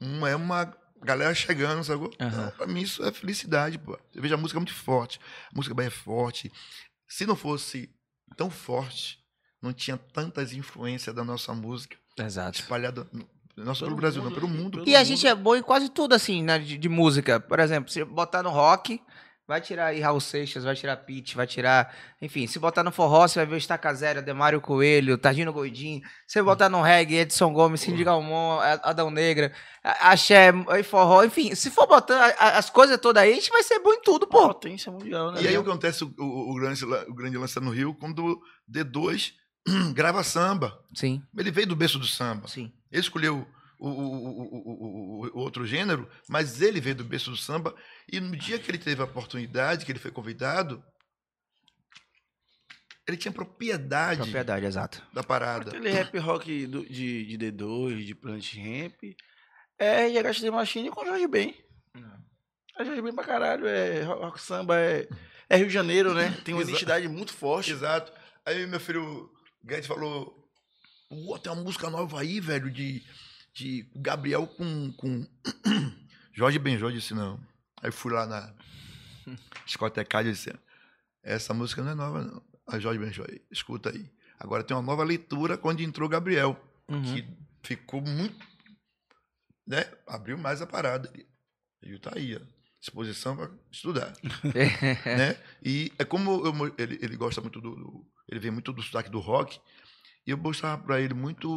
Uma, 0.00 0.28
é 0.30 0.36
uma 0.36 0.72
galera 1.02 1.34
chegando, 1.34 1.82
sacou? 1.84 2.10
Aham. 2.20 2.28
Então, 2.28 2.50
pra 2.56 2.66
mim 2.66 2.80
isso 2.82 3.04
é 3.04 3.12
felicidade, 3.12 3.78
pô. 3.78 3.98
Eu 4.14 4.22
vejo 4.22 4.34
a 4.34 4.38
música 4.38 4.58
muito 4.60 4.74
forte. 4.74 5.18
A 5.52 5.56
música 5.56 5.74
bem 5.74 5.86
é 5.86 5.90
forte. 5.90 6.52
Se 7.08 7.26
não 7.26 7.36
fosse 7.36 7.90
tão 8.36 8.50
forte, 8.50 9.18
não 9.62 9.72
tinha 9.72 9.96
tantas 9.96 10.52
influências 10.52 11.14
da 11.14 11.24
nossa 11.24 11.52
música 11.54 11.96
Exato. 12.18 12.60
espalhada. 12.60 13.08
no- 13.12 13.28
Não 13.56 13.74
só 13.74 13.84
Pelo 13.86 13.90
pelo 13.90 13.96
Brasil, 13.96 14.22
não, 14.22 14.30
mundo, 14.30 14.34
pelo 14.40 14.48
filho, 14.48 14.62
mundo. 14.62 14.70
pelo 14.78 14.88
E 14.88 14.94
a 14.94 14.98
mundo. 14.98 15.06
gente 15.08 15.26
é 15.26 15.34
bom 15.34 15.54
em 15.56 15.62
quase 15.62 15.88
tudo, 15.88 16.14
assim, 16.14 16.42
né, 16.42 16.58
de, 16.58 16.76
de 16.76 16.88
música. 16.88 17.38
Por 17.40 17.58
exemplo, 17.60 17.90
se 17.90 18.04
botar 18.04 18.42
no 18.42 18.50
rock, 18.50 19.00
Vai 19.46 19.60
tirar 19.60 19.86
aí 19.88 20.00
Raul 20.00 20.20
Seixas, 20.20 20.64
vai 20.64 20.74
tirar 20.74 20.96
Pete, 20.96 21.36
vai 21.36 21.46
tirar. 21.46 21.94
Enfim, 22.22 22.46
se 22.46 22.58
botar 22.58 22.82
no 22.82 22.90
forró, 22.90 23.28
você 23.28 23.38
vai 23.40 23.44
ver 23.46 23.56
o 23.56 23.58
Estaca 23.58 23.92
Zero, 23.92 24.22
Demário 24.22 24.58
Coelho, 24.58 25.18
Tagino 25.18 25.52
Goidinho. 25.52 26.00
Se 26.26 26.42
botar 26.42 26.70
no 26.70 26.80
reggae, 26.80 27.16
Edson 27.18 27.52
Gomes, 27.52 27.82
Cindy 27.82 28.02
Galmon, 28.04 28.58
A- 28.58 28.80
Adão 28.90 29.10
Negra, 29.10 29.52
A- 29.82 30.12
Axé, 30.12 30.50
forró. 30.82 31.22
Enfim, 31.24 31.54
se 31.54 31.70
for 31.70 31.86
botar 31.86 32.14
a- 32.16 32.34
a- 32.38 32.58
as 32.58 32.70
coisas 32.70 32.98
todas 32.98 33.22
aí, 33.22 33.32
a 33.32 33.34
gente 33.34 33.50
vai 33.50 33.62
ser 33.62 33.80
bom 33.80 33.92
em 33.92 34.00
tudo, 34.00 34.26
pô. 34.26 34.48
Potência 34.48 34.90
mundial, 34.90 35.30
né? 35.32 35.42
E 35.42 35.48
aí 35.48 35.58
o 35.58 35.62
que 35.62 35.68
acontece, 35.68 36.04
o, 36.04 36.14
o- 36.18 36.52
o 36.52 36.54
grande, 36.54 36.82
o 36.82 37.14
grande 37.14 37.36
lance 37.36 37.60
no 37.60 37.70
Rio, 37.70 37.94
quando 37.94 38.24
o 38.24 38.40
D2 38.66 39.32
grava 39.94 40.22
samba. 40.24 40.78
Sim, 40.94 41.22
Ele 41.36 41.50
veio 41.50 41.66
do 41.66 41.76
berço 41.76 41.98
do 41.98 42.06
samba. 42.06 42.48
sim. 42.48 42.72
Ele 42.90 43.00
escolheu 43.02 43.46
o, 43.78 43.88
o- 43.88 43.92
o- 43.92 44.42
o- 44.54 45.26
o- 45.26 45.30
o 45.34 45.38
outro 45.38 45.66
gênero, 45.66 46.08
mas 46.28 46.60
ele 46.62 46.80
veio 46.80 46.96
do 46.96 47.04
berço 47.04 47.30
do 47.30 47.36
samba. 47.36 47.74
E 48.10 48.20
no 48.20 48.36
dia 48.36 48.58
que 48.58 48.70
ele 48.70 48.78
teve 48.78 49.00
a 49.02 49.04
oportunidade, 49.04 49.84
que 49.84 49.92
ele 49.92 49.98
foi 49.98 50.10
convidado, 50.10 50.82
ele 53.06 53.16
tinha 53.16 53.32
propriedade, 53.32 54.20
Propriedade, 54.20 54.64
exato. 54.64 55.02
da 55.12 55.22
parada. 55.22 55.70
Aquele 55.70 55.90
rap 55.90 56.16
rock 56.18 56.66
do- 56.66 56.86
de, 56.88 57.26
de 57.26 57.38
D2, 57.52 58.04
de 58.04 58.14
Planet 58.14 58.54
Ramp, 58.56 59.02
é 59.78 60.06
RHD 60.08 60.50
Machine 60.50 60.90
com 60.90 61.04
Jorge 61.04 61.26
Ben. 61.26 61.54
É 62.78 62.84
Jorge 62.84 63.02
Ben 63.02 63.14
pra 63.14 63.24
caralho, 63.24 63.66
é 63.66 64.02
rock 64.02 64.40
samba, 64.40 64.80
é, 64.80 65.06
é 65.50 65.56
Rio 65.56 65.66
de 65.68 65.72
Janeiro, 65.74 66.14
né? 66.14 66.30
Tem 66.44 66.54
uma 66.54 66.62
identidade 66.62 67.06
muito 67.08 67.32
forte. 67.32 67.72
Exato. 67.72 68.10
Aí 68.46 68.66
meu 68.66 68.80
filho 68.80 69.30
Guedes 69.62 69.86
falou: 69.86 70.34
Pô, 71.08 71.38
tem 71.38 71.52
uma 71.52 71.62
música 71.62 71.88
nova 71.90 72.20
aí, 72.20 72.40
velho, 72.40 72.70
de, 72.70 73.02
de 73.54 73.88
Gabriel 73.94 74.46
com, 74.46 74.92
com 74.92 75.26
Jorge 76.34 76.58
Benjó. 76.58 76.90
Disse: 76.90 77.14
Não. 77.14 77.40
Aí 77.80 77.90
fui 77.92 78.12
lá 78.12 78.26
na 78.26 78.52
discotecagem 79.64 80.30
e 80.32 80.34
disse: 80.34 80.52
Essa 81.22 81.54
música 81.54 81.82
não 81.82 81.92
é 81.92 81.94
nova, 81.94 82.22
não. 82.22 82.42
A 82.66 82.78
Jorge 82.78 82.98
Benjó, 82.98 83.24
escuta 83.50 83.90
aí. 83.90 84.10
Agora 84.38 84.64
tem 84.64 84.76
uma 84.76 84.82
nova 84.82 85.04
leitura 85.04 85.56
quando 85.56 85.80
entrou 85.80 86.08
Gabriel, 86.08 86.58
Uhum. 86.88 87.02
que 87.02 87.24
ficou 87.62 88.00
muito. 88.02 88.36
Né? 89.66 89.84
Abriu 90.06 90.36
mais 90.36 90.60
a 90.60 90.66
parada. 90.66 91.10
Ele 91.82 91.98
tá 91.98 92.12
aí, 92.14 92.36
ó. 92.36 92.40
Disposição 92.80 93.34
para 93.34 93.50
estudar 93.72 94.12
né? 95.06 95.38
E 95.62 95.90
é 95.98 96.04
como 96.04 96.44
eu 96.46 96.74
ele, 96.76 96.98
ele 97.00 97.16
gosta 97.16 97.40
muito 97.40 97.58
do, 97.58 97.74
do- 97.74 98.06
Ele 98.28 98.38
vem 98.38 98.50
muito 98.50 98.70
do 98.74 98.82
sotaque 98.82 99.08
do 99.08 99.20
rock. 99.20 99.58
E 100.26 100.30
eu 100.30 100.38
mostrava 100.38 100.82
pra 100.82 101.00
ele 101.00 101.14
muito 101.14 101.50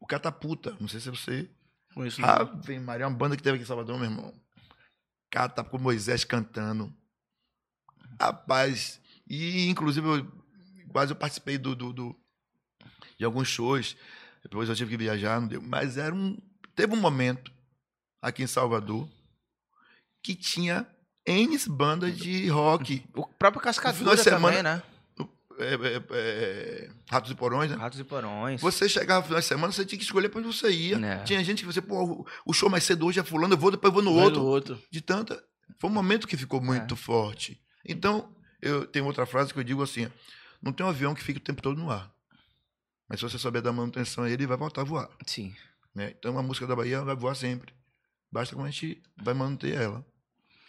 o 0.00 0.06
Catapulta. 0.06 0.76
Não 0.80 0.88
sei 0.88 1.00
se 1.00 1.10
você. 1.10 1.50
Conheço 1.94 2.20
vem 2.62 2.80
Maria, 2.80 3.06
uma 3.08 3.16
banda 3.16 3.36
que 3.36 3.42
teve 3.42 3.56
aqui 3.56 3.64
em 3.64 3.66
Salvador, 3.66 3.96
meu 3.98 4.08
irmão. 4.10 4.32
Catapulta 5.30 5.70
com 5.78 5.82
Moisés 5.82 6.24
cantando. 6.24 6.92
Rapaz. 8.20 9.00
E 9.28 9.68
inclusive 9.68 10.06
eu, 10.06 10.32
quase 10.90 11.12
eu 11.12 11.16
participei 11.16 11.58
do, 11.58 11.74
do, 11.74 11.92
do- 11.92 12.16
de 13.18 13.24
alguns 13.24 13.48
shows. 13.48 13.96
Depois 14.42 14.68
eu 14.68 14.74
tive 14.76 14.90
que 14.90 14.96
viajar, 14.96 15.40
não 15.40 15.48
deu. 15.48 15.62
Mas 15.62 15.96
era 15.96 16.14
um. 16.14 16.36
Teve 16.76 16.92
um 16.94 17.00
momento 17.00 17.52
aqui 18.20 18.42
em 18.42 18.46
Salvador 18.46 19.08
que 20.22 20.34
tinha 20.34 20.86
N 21.26 21.56
bandas 21.68 22.16
de 22.16 22.48
rock. 22.48 23.04
O 23.14 23.26
próprio 23.26 23.62
Cascadura 23.62 24.16
semana- 24.16 24.48
também, 24.48 24.62
né? 24.62 24.82
É, 25.58 25.74
é, 25.74 26.02
é, 26.10 26.90
Ratos 27.10 27.30
e 27.30 27.34
Porões, 27.34 27.70
né? 27.70 27.76
Ratos 27.76 27.98
e 28.00 28.04
Porões. 28.04 28.60
Você 28.60 28.88
chegava 28.88 29.20
no 29.20 29.26
final 29.26 29.40
de 29.40 29.46
semana, 29.46 29.72
você 29.72 29.84
tinha 29.84 29.98
que 29.98 30.04
escolher 30.04 30.28
pra 30.28 30.40
onde 30.40 30.48
você 30.54 30.70
ia. 30.70 30.96
É. 30.96 31.22
Tinha 31.24 31.42
gente 31.44 31.60
que 31.60 31.66
você, 31.66 31.80
pô, 31.82 32.26
o- 32.46 32.52
show 32.52 32.68
mais 32.70 32.84
cedo 32.84 33.06
hoje 33.06 33.20
é 33.20 33.24
fulano, 33.24 33.54
eu 33.54 33.58
vou, 33.58 33.70
depois 33.70 33.90
eu 33.90 33.94
vou 33.94 34.02
no 34.02 34.12
outro. 34.18 34.42
outro. 34.42 34.82
De 34.90 35.00
tanta. 35.00 35.42
Foi 35.78 35.88
um 35.90 35.92
momento 35.92 36.26
que 36.28 36.36
ficou 36.36 36.60
muito 36.60 36.94
É. 36.94 36.96
forte. 36.96 37.60
Então, 37.86 38.34
eu 38.62 38.86
tenho 38.86 39.04
outra 39.06 39.26
frase 39.26 39.52
que 39.52 39.58
eu 39.60 39.64
digo 39.64 39.82
assim: 39.82 40.08
não 40.62 40.72
tem 40.72 40.84
um 40.84 40.88
avião 40.88 41.14
que 41.14 41.22
fique 41.22 41.38
o 41.38 41.42
tempo 41.42 41.60
todo 41.62 41.78
no 41.78 41.90
ar. 41.90 42.12
Mas 43.08 43.20
se 43.20 43.28
você 43.28 43.38
souber 43.38 43.60
dar 43.62 43.72
manutenção 43.72 44.24
a 44.24 44.26
ele, 44.28 44.42
ele 44.42 44.46
vai 44.46 44.56
voltar 44.56 44.80
a 44.80 44.84
voar. 44.84 45.08
Sim. 45.26 45.54
Né? 45.94 46.14
Então, 46.18 46.36
a 46.38 46.42
música 46.42 46.66
da 46.66 46.74
Bahia 46.74 47.02
vai 47.02 47.14
voar 47.14 47.34
sempre. 47.34 47.72
Basta 48.32 48.54
como 48.54 48.66
a 48.66 48.70
gente 48.70 49.00
vai 49.22 49.34
manter 49.34 49.74
ela. 49.74 50.04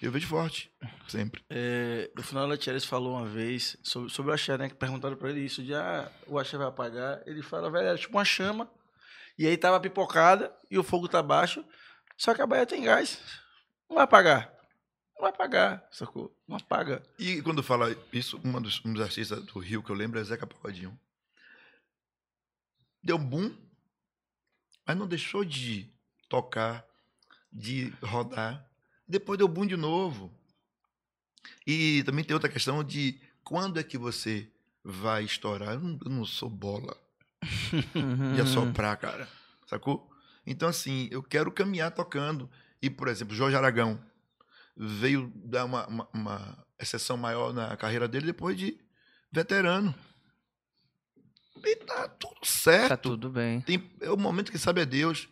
Eu 0.06 0.12
vejo 0.12 0.28
forte, 0.28 0.72
sempre. 1.08 1.44
É, 1.50 2.12
no 2.16 2.22
final, 2.22 2.46
o 2.46 2.48
Letieres 2.48 2.86
falou 2.86 3.18
uma 3.18 3.26
vez 3.26 3.76
sobre, 3.82 4.12
sobre 4.12 4.32
o 4.32 4.36
axé, 4.36 4.56
né? 4.56 4.70
Que 4.70 4.76
perguntaram 4.76 5.18
pra 5.18 5.32
ele 5.32 5.40
isso, 5.40 5.64
de 5.64 5.74
ah, 5.74 6.12
o 6.28 6.38
axé 6.38 6.58
vai 6.60 6.68
apagar. 6.68 7.24
Ele 7.26 7.42
fala, 7.42 7.72
velho, 7.72 7.88
era 7.88 7.98
tipo 7.98 8.16
uma 8.16 8.24
chama. 8.24 8.70
E 9.36 9.48
aí 9.48 9.58
tava 9.58 9.80
pipocada 9.80 10.56
e 10.70 10.78
o 10.78 10.84
fogo 10.84 11.08
tá 11.08 11.24
baixo. 11.24 11.66
Só 12.16 12.36
que 12.36 12.42
a 12.42 12.46
Bahia 12.46 12.68
tem 12.68 12.84
gás. 12.84 13.20
Não 13.90 13.96
vai 13.96 14.04
apagar. 14.04 14.54
Não 15.16 15.22
vai 15.22 15.32
apagar, 15.32 15.88
sacou? 15.92 16.38
Não 16.48 16.58
apaga. 16.58 17.02
E 17.18 17.42
quando 17.42 17.64
fala 17.64 17.96
isso, 18.14 18.40
uma 18.44 18.62
dos, 18.62 18.86
um 18.86 18.94
dos 18.94 19.02
artistas 19.02 19.44
do 19.44 19.58
Rio 19.58 19.82
que 19.82 19.90
eu 19.90 19.96
lembro 19.96 20.20
é 20.20 20.24
Zeca 20.24 20.46
Pagodinho. 20.46 20.96
Deu 23.02 23.18
boom, 23.18 23.56
mas 24.86 24.96
não 24.96 25.08
deixou 25.08 25.44
de 25.44 25.92
tocar, 26.30 26.86
de 27.52 27.90
rodar. 28.04 28.70
Depois 29.08 29.38
deu 29.38 29.48
boom 29.48 29.66
de 29.66 29.76
novo. 29.76 30.32
E 31.66 32.04
também 32.04 32.24
tem 32.24 32.34
outra 32.34 32.50
questão 32.50 32.84
de 32.84 33.20
quando 33.44 33.80
é 33.80 33.84
que 33.84 33.98
você 33.98 34.50
vai 34.84 35.24
estourar. 35.24 35.74
Eu 35.74 35.80
não, 35.80 36.00
eu 36.04 36.12
não 36.12 36.26
sou 36.26 36.50
bola 36.50 36.96
de 38.36 38.42
assoprar, 38.42 38.98
cara. 38.98 39.28
Sacou? 39.68 40.10
Então, 40.46 40.70
assim, 40.70 41.08
eu 41.12 41.24
quero 41.24 41.52
caminhar 41.52 41.92
tocando. 41.92 42.50
E, 42.82 42.90
por 42.90 43.08
exemplo, 43.08 43.36
Jorge 43.36 43.56
Aragão 43.56 44.00
veio 44.78 45.32
dar 45.36 45.66
uma, 45.66 45.88
uma, 45.88 46.10
uma 46.14 46.66
exceção 46.80 47.18
maior 47.18 47.54
na 47.54 47.76
carreira 47.78 48.08
dele 48.08 48.28
depois 48.28 48.58
de 48.58 48.78
veterano. 49.32 49.94
E 51.64 51.76
tá 51.78 52.08
tudo 52.08 52.46
certo. 52.46 52.90
Tá 52.90 52.98
tudo 52.98 53.30
bem. 53.30 53.62
Tem, 53.62 53.92
é 54.02 54.12
o 54.12 54.18
momento 54.18 54.52
que 54.52 54.58
sabe 54.60 54.82
é 54.82 54.86
Deus. 54.86 55.28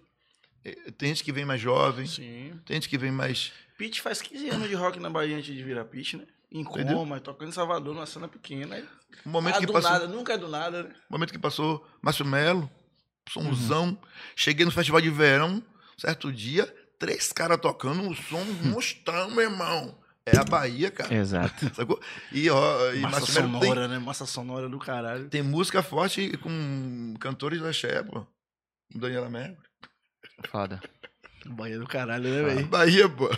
É, 0.66 0.92
Tem 0.92 1.10
gente 1.10 1.24
que 1.24 1.32
vem 1.32 1.46
mais 1.46 1.60
jovem, 1.62 2.06
Sim. 2.08 2.60
tem 2.66 2.76
gente 2.76 2.90
que 2.90 2.98
vem 2.98 3.12
mais. 3.12 3.52
Pete 3.78 4.02
faz 4.02 4.22
15 4.22 4.50
anos 4.50 4.70
de 4.70 4.76
rock 4.76 5.00
na 5.00 5.10
Bahia 5.10 5.36
antes 5.38 5.54
de 5.54 5.64
virar 5.64 5.86
Pete, 5.86 6.18
né? 6.18 6.26
Em 6.52 6.62
Entendeu? 6.62 6.98
coma, 6.98 7.20
tocando 7.20 7.50
em 7.50 7.52
Salvador, 7.52 7.94
numa 7.96 8.06
cena 8.06 8.28
pequena. 8.28 8.76
Aí, 8.76 8.86
O 9.26 9.30
momento 9.30 9.56
ah, 9.56 9.60
que 9.60 9.66
do 9.66 9.74
passou. 9.74 9.92
nada, 9.92 10.08
nunca 10.08 10.34
é 10.34 10.38
do 10.38 10.48
nada, 10.48 10.84
né? 10.84 10.90
O 11.10 11.14
momento 11.14 11.32
que 11.34 11.40
passou 11.40 11.86
Márcio 12.02 12.24
Melo, 12.26 12.70
somzão. 13.28 13.98
Cheguei 14.36 14.64
no 14.66 14.72
festival 14.72 15.02
de 15.02 15.10
verão, 15.10 15.64
certo 15.98 16.32
dia, 16.32 16.66
três 17.00 17.32
caras 17.34 17.60
tocando 17.60 18.02
um 18.02 18.14
som 18.16 18.44
monstrão, 18.64 19.32
meu 19.32 19.42
irmão. 19.42 19.98
É 20.26 20.38
a 20.38 20.44
Bahia, 20.46 20.90
cara. 20.90 21.14
Exato. 21.14 21.70
Sacou? 21.76 22.00
E, 22.32 22.50
ó, 22.50 22.94
e 22.94 23.00
Massa 23.00 23.20
Márcio 23.20 23.34
Melo 23.42 23.60
tem, 23.60 23.70
sonora, 23.70 23.88
né? 23.90 24.00
Massa 24.00 24.26
sonora 24.26 24.70
do 24.70 24.80
caralho. 24.80 25.28
tem 25.30 25.42
música 25.42 25.84
forte 25.84 26.38
com 26.38 27.14
cantores 27.20 27.60
da 27.62 27.74
Xé, 27.74 28.02
pô. 28.04 28.26
Daniela 28.96 29.30
Mercury. 29.30 29.68
Foda. 30.52 30.82
Bahia 31.46 31.78
do 31.78 31.86
caralho, 31.88 32.24
né, 32.30 32.44
velho? 32.56 32.68
Bahia, 32.68 33.10
pô. 33.10 33.30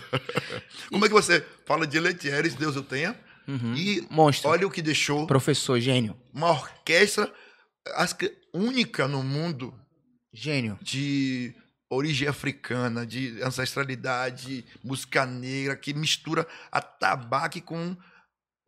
Como 0.90 1.04
é 1.04 1.08
que 1.08 1.14
você 1.14 1.44
fala 1.66 1.86
de 1.86 1.98
Letieres, 1.98 2.54
Deus 2.54 2.76
eu 2.76 2.82
tenha, 2.82 3.18
Uhum. 3.48 3.74
e 3.76 4.06
Monstro. 4.10 4.50
olha 4.50 4.66
o 4.66 4.70
que 4.70 4.82
deixou 4.82 5.24
Professor, 5.26 5.78
gênio. 5.80 6.16
uma 6.34 6.50
orquestra 6.50 7.32
acho 7.94 8.16
que 8.16 8.32
única 8.52 9.06
no 9.06 9.22
mundo 9.22 9.72
Gênio. 10.32 10.76
de 10.82 11.54
origem 11.88 12.26
africana, 12.26 13.06
de 13.06 13.40
ancestralidade, 13.42 14.64
música 14.82 15.24
negra, 15.24 15.76
que 15.76 15.94
mistura 15.94 16.46
atabaque 16.72 17.60
com. 17.60 17.96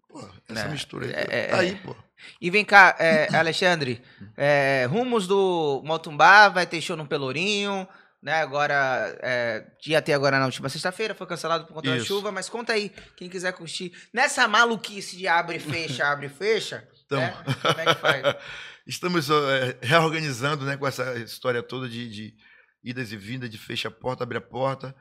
Pô, 0.08 0.26
essa 0.48 0.66
É, 0.66 0.68
mistura 0.68 1.06
aí. 1.06 1.12
é, 1.12 1.24
tá 1.48 1.56
é. 1.56 1.60
aí, 1.60 1.74
pô. 1.76 1.96
E 2.40 2.48
vem 2.50 2.64
cá, 2.64 2.96
é, 2.98 3.34
Alexandre, 3.36 4.00
é, 4.36 4.86
rumos 4.88 5.26
do 5.26 5.82
Motumbá, 5.84 6.48
vai 6.48 6.66
ter 6.66 6.80
show 6.80 6.96
no 6.96 7.06
Pelourinho, 7.06 7.86
né? 8.22 8.34
Agora, 8.42 9.16
é, 9.22 9.64
ia 9.86 10.02
ter 10.02 10.12
agora 10.12 10.38
na 10.38 10.46
última 10.46 10.68
sexta-feira, 10.68 11.14
foi 11.14 11.26
cancelado 11.26 11.66
por 11.66 11.74
conta 11.74 11.90
da 11.90 11.96
Isso. 11.96 12.06
chuva, 12.06 12.32
mas 12.32 12.48
conta 12.48 12.72
aí, 12.72 12.90
quem 13.16 13.28
quiser 13.28 13.52
curtir. 13.52 13.92
Nessa 14.12 14.46
maluquice 14.48 15.16
de 15.16 15.28
abre 15.28 15.56
e 15.56 15.60
fecha, 15.60 16.06
abre 16.06 16.26
e 16.26 16.30
fecha, 16.30 16.86
Então. 17.06 17.20
né? 17.20 17.34
Como 17.62 17.80
é 17.80 17.94
que 17.94 18.00
faz? 18.00 18.22
Estamos 18.86 19.28
é, 19.30 19.78
reorganizando 19.82 20.64
né, 20.64 20.76
com 20.76 20.86
essa 20.86 21.16
história 21.18 21.62
toda 21.62 21.88
de, 21.88 22.08
de 22.08 22.34
idas 22.82 23.12
e 23.12 23.16
vindas, 23.16 23.50
de 23.50 23.58
fecha 23.58 23.88
a 23.88 23.90
porta, 23.90 24.24
abre 24.24 24.38
a 24.38 24.40
porta. 24.40 24.94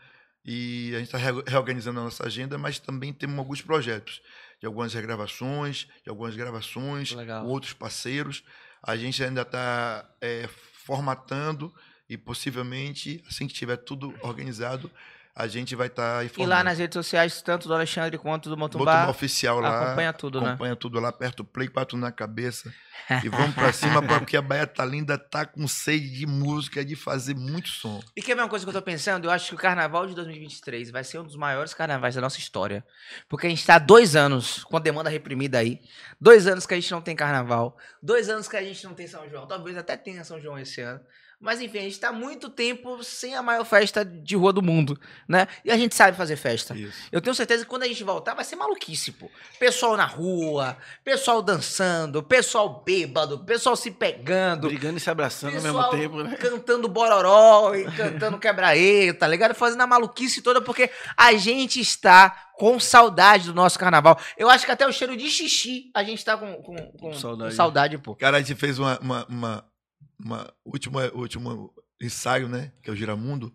E 0.46 0.94
a 0.96 1.00
gente 1.00 1.14
está 1.14 1.18
reorganizando 1.18 2.00
a 2.00 2.04
nossa 2.04 2.26
agenda, 2.26 2.58
mas 2.58 2.80
também 2.80 3.12
temos 3.12 3.38
alguns 3.38 3.62
projetos 3.62 4.22
de 4.62 4.66
algumas 4.66 4.94
regravações, 4.94 5.88
de 6.04 6.10
algumas 6.10 6.36
gravações 6.36 7.12
Legal. 7.12 7.44
com 7.44 7.50
outros 7.50 7.74
parceiros. 7.74 8.44
A 8.82 8.96
gente 8.96 9.22
ainda 9.24 9.42
está 9.42 10.10
formatando 10.86 11.74
e 12.10 12.18
possivelmente, 12.18 13.24
assim 13.30 13.48
que 13.48 13.54
tiver 13.54 13.78
tudo 13.78 14.14
organizado, 14.22 14.90
a 15.36 15.46
gente 15.46 15.76
vai 15.76 15.86
estar 15.86 16.24
E 16.24 16.26
informando. 16.26 16.50
lá 16.50 16.64
nas 16.64 16.80
redes 16.80 16.96
sociais, 16.96 17.44
tanto 17.44 17.68
do 17.68 17.74
Alexandre 17.76 18.18
quanto 18.18 18.50
do 18.50 18.58
Motumba 18.58 18.86
Motumbá, 18.86 19.08
oficial 19.10 19.60
lá. 19.60 19.84
acompanha 19.86 20.12
tudo, 20.12 20.42
né? 20.42 20.48
Acompanha 20.50 20.76
tudo 20.76 21.00
lá, 21.00 21.10
aperta 21.10 21.44
o 21.44 21.46
play, 21.46 21.70
bate 21.70 21.96
na 21.96 22.12
cabeça. 22.12 22.74
E 23.24 23.30
vamos 23.30 23.56
pra 23.56 23.72
cima, 23.72 24.02
porque 24.02 24.36
a 24.36 24.42
Bahia 24.42 24.68
tá 24.68 24.84
linda, 24.84 25.18
tá 25.18 25.46
com 25.46 25.66
sede 25.66 26.10
de 26.10 26.26
música, 26.26 26.84
de 26.84 26.94
fazer 26.94 27.36
muito 27.36 27.70
som. 27.70 28.02
E 28.14 28.22
que 28.22 28.32
é 28.32 28.34
a 28.34 28.36
mesma 28.36 28.50
coisa 28.50 28.66
que 28.66 28.70
eu 28.70 28.74
tô 28.74 28.82
pensando, 28.82 29.24
eu 29.24 29.32
acho 29.32 29.48
que 29.48 29.56
o 29.56 29.58
carnaval 29.58 30.06
de 30.08 30.14
2023 30.14 30.92
vai 30.92 31.06
ser 31.06 31.20
um 31.20 31.24
dos 31.24 31.38
maiores 31.38 31.74
carnavais 31.74 32.16
da 32.16 32.20
nossa 32.22 32.38
história. 32.38 32.84
Porque 33.30 33.48
a 33.48 33.50
gente 33.50 33.66
tá 33.66 33.76
há 33.76 33.80
dois 33.80 34.14
anos 34.18 34.62
com 34.66 34.76
a 34.76 34.80
demanda 34.82 35.10
reprimida 35.10 35.58
aí. 35.58 35.80
Dois 36.20 36.48
anos 36.48 36.66
que 36.66 36.74
a 36.74 36.78
gente 36.78 36.92
não 36.92 37.02
tem 37.02 37.16
carnaval. 37.16 37.78
Dois 38.04 38.28
anos 38.28 38.46
que 38.46 38.58
a 38.58 38.64
gente 38.64 38.84
não 38.84 38.94
tem 38.94 39.08
São 39.08 39.30
João. 39.30 39.48
Talvez 39.48 39.78
até 39.78 39.96
tenha 39.96 40.26
São 40.26 40.38
João 40.42 40.60
esse 40.60 40.82
ano. 40.82 41.00
Mas 41.40 41.62
enfim, 41.62 41.78
a 41.78 41.82
gente 41.82 42.00
tá 42.00 42.10
há 42.10 42.12
muito 42.14 42.50
tempo 42.50 43.04
sem 43.04 43.36
a 43.36 43.44
maior 43.44 43.64
festa 43.64 44.04
de 44.04 44.36
rua 44.36 44.52
do 44.52 44.62
mundo, 44.62 45.00
né? 45.28 45.48
E 45.64 45.72
a 45.72 45.78
gente 45.78 45.94
sabe 45.94 46.18
fazer 46.18 46.36
festa. 46.36 46.76
Isso. 46.76 46.98
Eu 47.12 47.22
tenho 47.22 47.36
certeza 47.36 47.64
que 47.64 47.70
quando 47.70 47.84
a 47.84 47.88
gente 47.88 48.04
voltar 48.04 48.34
vai 48.34 48.44
ser 48.44 48.56
maluquice, 48.56 49.12
pô. 49.12 49.30
Pessoal 49.60 49.96
na 49.96 50.06
rua, 50.06 50.76
pessoal 51.04 51.44
dançando, 51.44 52.24
pessoal 52.24 52.82
bêbado, 52.84 53.38
pessoal 53.46 53.76
se 53.76 53.92
pegando, 53.92 54.68
Brigando 54.68 54.98
e 54.98 55.00
se 55.00 55.12
abraçando 55.12 55.56
ao 55.58 55.62
mesmo 55.62 55.90
tempo, 55.92 56.24
né? 56.24 56.36
cantando 56.38 56.88
bororó 56.88 57.76
e 57.76 57.86
cantando 57.96 58.40
quebra-e, 58.40 59.14
tá 59.14 59.28
ligado? 59.28 59.54
Fazendo 59.54 59.82
a 59.82 59.88
maluquice 59.88 60.42
toda, 60.42 60.60
porque 60.60 60.90
a 61.16 61.34
gente 61.34 61.80
está 61.80 62.48
com 62.56 62.80
saudade 62.80 63.46
do 63.46 63.54
nosso 63.54 63.78
carnaval. 63.78 64.20
Eu 64.36 64.50
acho 64.50 64.66
que 64.66 64.72
até 64.72 64.88
o 64.88 64.92
cheiro 64.92 65.16
de 65.16 65.30
xixi 65.30 65.92
a 65.94 66.04
gente 66.04 66.26
tá 66.26 66.36
com, 66.36 66.52
com, 66.64 66.76
com- 66.94 67.14
Saudade. 67.14 67.52
com 67.52 67.56
saudade, 67.56 67.98
pô. 68.00 68.16
Cara, 68.16 68.38
a 68.38 68.42
gente 68.42 68.56
fez 68.56 68.80
uma, 68.80 68.98
uma, 69.00 69.26
uma, 69.30 69.66
uma 70.20 70.52
última, 70.66 71.06
último 71.14 71.74
ensaio, 72.02 72.48
né? 72.48 72.72
Que 72.82 72.90
é 72.90 72.94
o 72.94 72.96
Giramundo. 72.96 73.54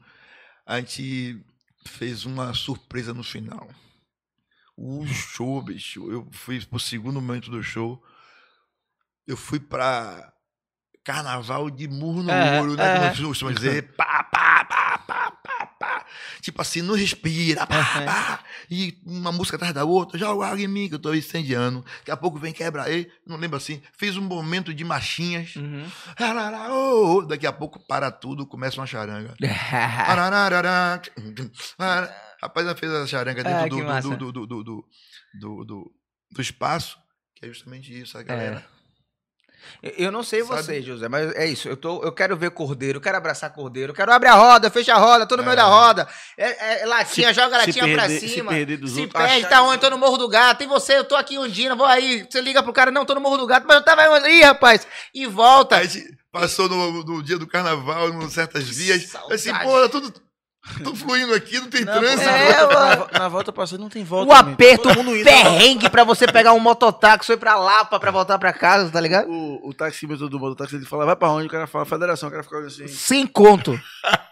A 0.66 0.78
gente 0.78 1.44
fez 1.86 2.24
uma 2.24 2.54
surpresa 2.54 3.12
no 3.12 3.24
final. 3.24 3.68
O 4.76 5.06
show, 5.06 5.62
bicho. 5.62 6.10
Eu 6.10 6.28
fui 6.32 6.64
pro 6.64 6.78
segundo 6.78 7.20
momento 7.20 7.50
do 7.50 7.62
show. 7.62 8.02
Eu 9.26 9.36
fui 9.36 9.60
pra 9.60 10.32
carnaval 11.04 11.70
de 11.70 11.88
murro 11.88 12.22
no 12.22 12.30
É, 12.30 12.60
muro, 12.60 12.76
né? 12.76 13.08
é. 13.08 13.14
Como 13.14 13.28
costuma 13.28 13.52
dizer. 13.52 13.94
Pá. 13.96 14.28
Tipo 16.40 16.60
assim, 16.62 16.82
não 16.82 16.94
respira. 16.94 17.66
Pá, 17.66 17.76
Uhum. 17.76 18.04
pá. 18.06 18.44
E 18.70 18.98
uma 19.04 19.30
música 19.32 19.56
atrás 19.56 19.72
da 19.74 19.84
outra. 19.84 20.18
Joga 20.18 20.46
água 20.46 20.60
em 20.60 20.68
mim, 20.68 20.88
que 20.88 20.94
eu 20.94 20.98
tô 20.98 21.14
incendiando. 21.14 21.84
Daqui 21.98 22.10
a 22.10 22.16
pouco 22.16 22.38
vem 22.38 22.52
quebra 22.52 22.84
aí. 22.84 23.10
Não 23.26 23.36
lembro 23.36 23.56
assim. 23.56 23.82
Fiz 23.96 24.16
um 24.16 24.22
momento 24.22 24.72
de 24.74 24.84
marchinhas. 24.84 25.54
Uhum. 25.56 27.26
Daqui 27.28 27.46
a 27.46 27.52
pouco 27.52 27.78
para 27.86 28.10
tudo, 28.10 28.46
começa 28.46 28.80
uma 28.80 28.86
charanga. 28.86 29.34
Rapaz, 32.40 32.66
ela 32.66 32.74
fez 32.76 32.92
a 32.92 33.06
charanga 33.06 33.40
Ah, 33.42 33.44
dentro 33.44 33.76
que 33.78 33.82
do, 33.84 34.16
do, 34.16 34.32
do, 34.32 34.46
do, 34.46 34.46
do, 34.46 34.64
do, 35.34 35.64
do, 35.64 35.92
do- 36.32 36.42
espaço, 36.42 36.98
que 37.36 37.46
é 37.46 37.48
justamente 37.48 37.96
isso, 37.98 38.18
a 38.18 38.22
galera. 38.22 38.64
Eu- 38.66 38.81
Eu 39.82 40.12
não 40.12 40.22
sei 40.22 40.42
Sabe? 40.44 40.62
você, 40.62 40.82
José, 40.82 41.08
mas 41.08 41.34
é 41.34 41.46
isso. 41.46 41.68
Eu, 41.68 41.76
tô, 41.76 42.02
eu 42.02 42.12
quero 42.12 42.36
ver 42.36 42.50
cordeiro, 42.50 42.98
eu 42.98 43.00
quero 43.02 43.16
abraçar 43.16 43.50
cordeiro, 43.52 43.90
eu 43.92 43.96
quero 43.96 44.12
abrir 44.12 44.28
a 44.28 44.34
roda, 44.34 44.70
fecha 44.70 44.94
a 44.94 44.98
roda, 44.98 45.26
tô 45.26 45.36
no 45.36 45.42
meio 45.42 45.52
É. 45.52 45.56
da 45.56 45.64
roda. 45.64 46.08
É, 46.36 46.82
é 46.82 46.86
latinha, 46.86 47.32
joga 47.34 47.56
a 47.56 47.60
Se 47.60 47.66
latinha 47.66 47.94
pra 47.94 48.02
perder- 48.04 48.20
se 48.20 48.28
cima. 48.28 48.50
perder 48.52 48.76
dos 48.76 48.92
Se 48.92 49.00
outros, 49.02 49.22
perde, 49.22 49.48
tá 49.48 49.62
onde? 49.62 49.80
Tô 49.80 49.90
no 49.90 49.98
Morro 49.98 50.18
do 50.18 50.28
Gato. 50.28 50.58
Tem 50.58 50.68
você, 50.68 50.98
eu 50.98 51.04
tô 51.04 51.16
aqui 51.16 51.34
em 51.34 51.38
Ondina, 51.38 51.74
vou 51.74 51.86
aí. 51.86 52.26
Você 52.30 52.40
liga 52.40 52.62
pro 52.62 52.72
cara, 52.72 52.90
não, 52.90 53.04
tô 53.04 53.14
no 53.14 53.20
Morro 53.20 53.38
do 53.38 53.46
Gato, 53.46 53.66
mas 53.66 53.76
eu 53.76 53.84
tava? 53.84 54.28
Ih, 54.28 54.42
rapaz. 54.42 54.86
E 55.14 55.26
volta. 55.26 55.80
Passou 56.30 56.68
no, 56.68 57.04
no 57.04 57.22
dia 57.22 57.36
do 57.38 57.46
carnaval, 57.46 58.08
em 58.08 58.30
certas 58.30 58.64
vias. 58.68 59.02
Saudade. 59.08 59.34
Assim, 59.34 59.54
pô, 59.62 59.88
tudo, 59.88 60.12
tudo 60.78 60.94
fluindo 60.96 61.34
aqui, 61.34 61.58
não 61.58 61.68
tem 61.68 61.84
Não, 61.84 61.92
trânsito. 61.92 62.24
na, 62.24 62.36
É, 62.38 62.66
volta, 62.66 63.12
na 63.12 63.18
na 63.18 63.28
volta 63.28 63.52
passando 63.52 63.80
não 63.80 63.88
tem 63.88 64.04
volta. 64.04 64.30
O 64.30 64.34
amigo. 64.34 64.52
aperto 64.54 64.82
Todo 64.84 64.96
mundo 64.96 65.16
indo. 65.16 65.24
perrengue 65.24 65.90
pra 65.90 66.04
você 66.04 66.26
pegar 66.26 66.52
um 66.52 66.60
mototáxi, 66.60 67.26
foi 67.26 67.36
pra 67.36 67.56
Lapa 67.56 67.98
pra 67.98 68.10
voltar 68.10 68.38
pra 68.38 68.52
casa, 68.52 68.90
tá 68.90 69.00
ligado? 69.00 69.28
O, 69.28 69.68
o 69.68 69.74
taxímetro 69.74 70.28
do 70.28 70.38
mototáxi, 70.38 70.76
ele 70.76 70.86
fala, 70.86 71.04
vai 71.06 71.16
pra 71.16 71.30
onde? 71.30 71.46
O 71.46 71.50
cara 71.50 71.66
fala, 71.66 71.84
federação, 71.84 72.28
o 72.28 72.32
cara 72.32 72.42
fica 72.44 72.58
assim. 72.60 72.86
Sem 72.88 73.26
conto. 73.26 73.78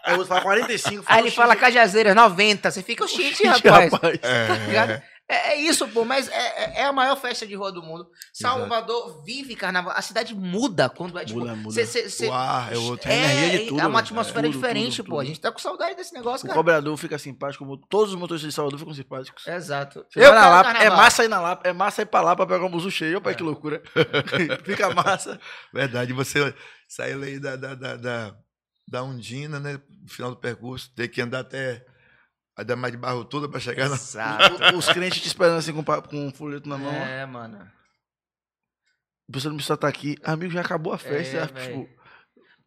Aí 0.05 0.13
o 0.13 0.17
outro 0.19 0.27
fala 0.29 0.41
45. 0.41 1.03
Aí 1.05 1.19
ele 1.19 1.27
"Oxi, 1.27 1.35
fala 1.37 1.55
Cajazeiras, 1.55 2.15
90. 2.15 2.71
Você 2.71 2.81
fica, 2.81 3.03
oxente, 3.03 3.43
gente, 3.43 3.67
rapaz. 3.67 3.91
É, 4.23 4.65
ligado? 4.67 5.01
É, 5.31 5.53
é 5.53 5.55
isso, 5.61 5.87
pô, 5.87 6.03
mas 6.03 6.27
é, 6.27 6.33
é- 6.35 6.81
é 6.81 6.83
a 6.85 6.91
maior 6.91 7.15
festa 7.15 7.47
de 7.47 7.55
rua 7.55 7.71
do 7.71 7.81
mundo. 7.81 8.09
Salvador 8.33 9.23
vive 9.23 9.55
carnaval. 9.55 9.93
A 9.95 10.01
cidade 10.01 10.35
muda 10.35 10.89
quando 10.89 11.17
é 11.17 11.23
tipo. 11.23 11.39
Muda, 11.39 11.55
muda. 11.55 11.73
cê- 11.73 11.85
cê- 11.85 12.09
cê- 12.09 12.27
o 12.27 12.33
ar 12.33 12.73
é 12.73 12.77
outro. 12.77 13.09
energia 13.09 13.49
de 13.59 13.63
é, 13.63 13.67
tudo, 13.69 13.79
é 13.81 13.87
uma 13.87 13.99
atmosfera 13.99 14.39
É, 14.47 14.51
tudo, 14.51 14.53
diferente, 14.61 14.97
tudo, 14.97 15.09
pô. 15.09 15.19
A 15.19 15.23
gente 15.25 15.39
tá 15.39 15.49
com 15.51 15.59
saudade 15.59 15.95
desse 15.95 16.13
negócio, 16.13 16.43
O 16.45 16.47
cara. 16.49 16.57
cobrador 16.59 16.97
fica 16.97 17.17
simpático, 17.17 17.63
como 17.63 17.77
todos 17.77 18.13
os 18.13 18.19
motoristas 18.19 18.49
de 18.51 18.55
Salvador 18.55 18.79
ficam 18.79 18.93
simpáticos. 18.93 19.47
Exato. 19.47 20.05
Você 20.09 20.19
vai 20.19 20.31
na 20.35 20.49
Lapa, 20.49 20.71
é 20.83 20.89
massa 20.89 21.23
ir 21.23 21.27
na 21.29 21.39
Lapa, 21.39 21.69
é 21.69 21.71
massa 21.71 22.01
ir 22.01 22.05
pra 22.07 22.19
lá 22.21 22.35
pra 22.35 22.45
pegar 22.45 22.65
um 22.65 22.69
buzu 22.69 22.91
cheio. 22.91 23.17
Opa, 23.19 23.33
que 23.33 23.41
loucura. 23.43 23.81
Fica 24.65 24.93
massa. 24.93 25.39
Verdade, 25.73 26.11
você 26.13 26.53
saiu 26.89 27.23
aí 27.23 27.39
da, 27.39 27.55
da, 27.55 27.73
da, 27.75 27.95
da, 27.95 28.35
da 28.87 29.03
Undina, 29.03 29.59
né? 29.59 29.79
No 30.01 30.09
final 30.09 30.31
do 30.31 30.37
percurso, 30.37 30.91
ter 30.93 31.07
que 31.07 31.21
andar 31.21 31.39
até 31.39 31.85
a 32.61 32.63
da 32.63 32.75
mais 32.75 32.91
de 32.93 32.97
barro 32.97 33.25
toda 33.25 33.49
pra 33.49 33.59
chegar 33.59 33.89
na. 33.89 33.95
Exato. 33.95 34.63
Os 34.77 34.87
crentes 34.87 35.21
te 35.21 35.27
esperando 35.27 35.57
assim 35.57 35.73
com, 35.73 35.83
com 35.83 36.27
um 36.27 36.31
folheto 36.31 36.69
na 36.69 36.77
mão. 36.77 36.93
É, 36.93 37.25
mano. 37.25 37.57
A 39.29 39.33
pessoa 39.33 39.49
não 39.49 39.57
precisa 39.57 39.75
estar 39.75 39.87
aqui. 39.87 40.17
Amigo, 40.23 40.51
já 40.51 40.61
acabou 40.61 40.93
a 40.93 40.97
festa. 40.97 41.37
É, 41.37 41.39
já, 41.41 41.45
velho. 41.45 41.85
tipo, 41.85 42.01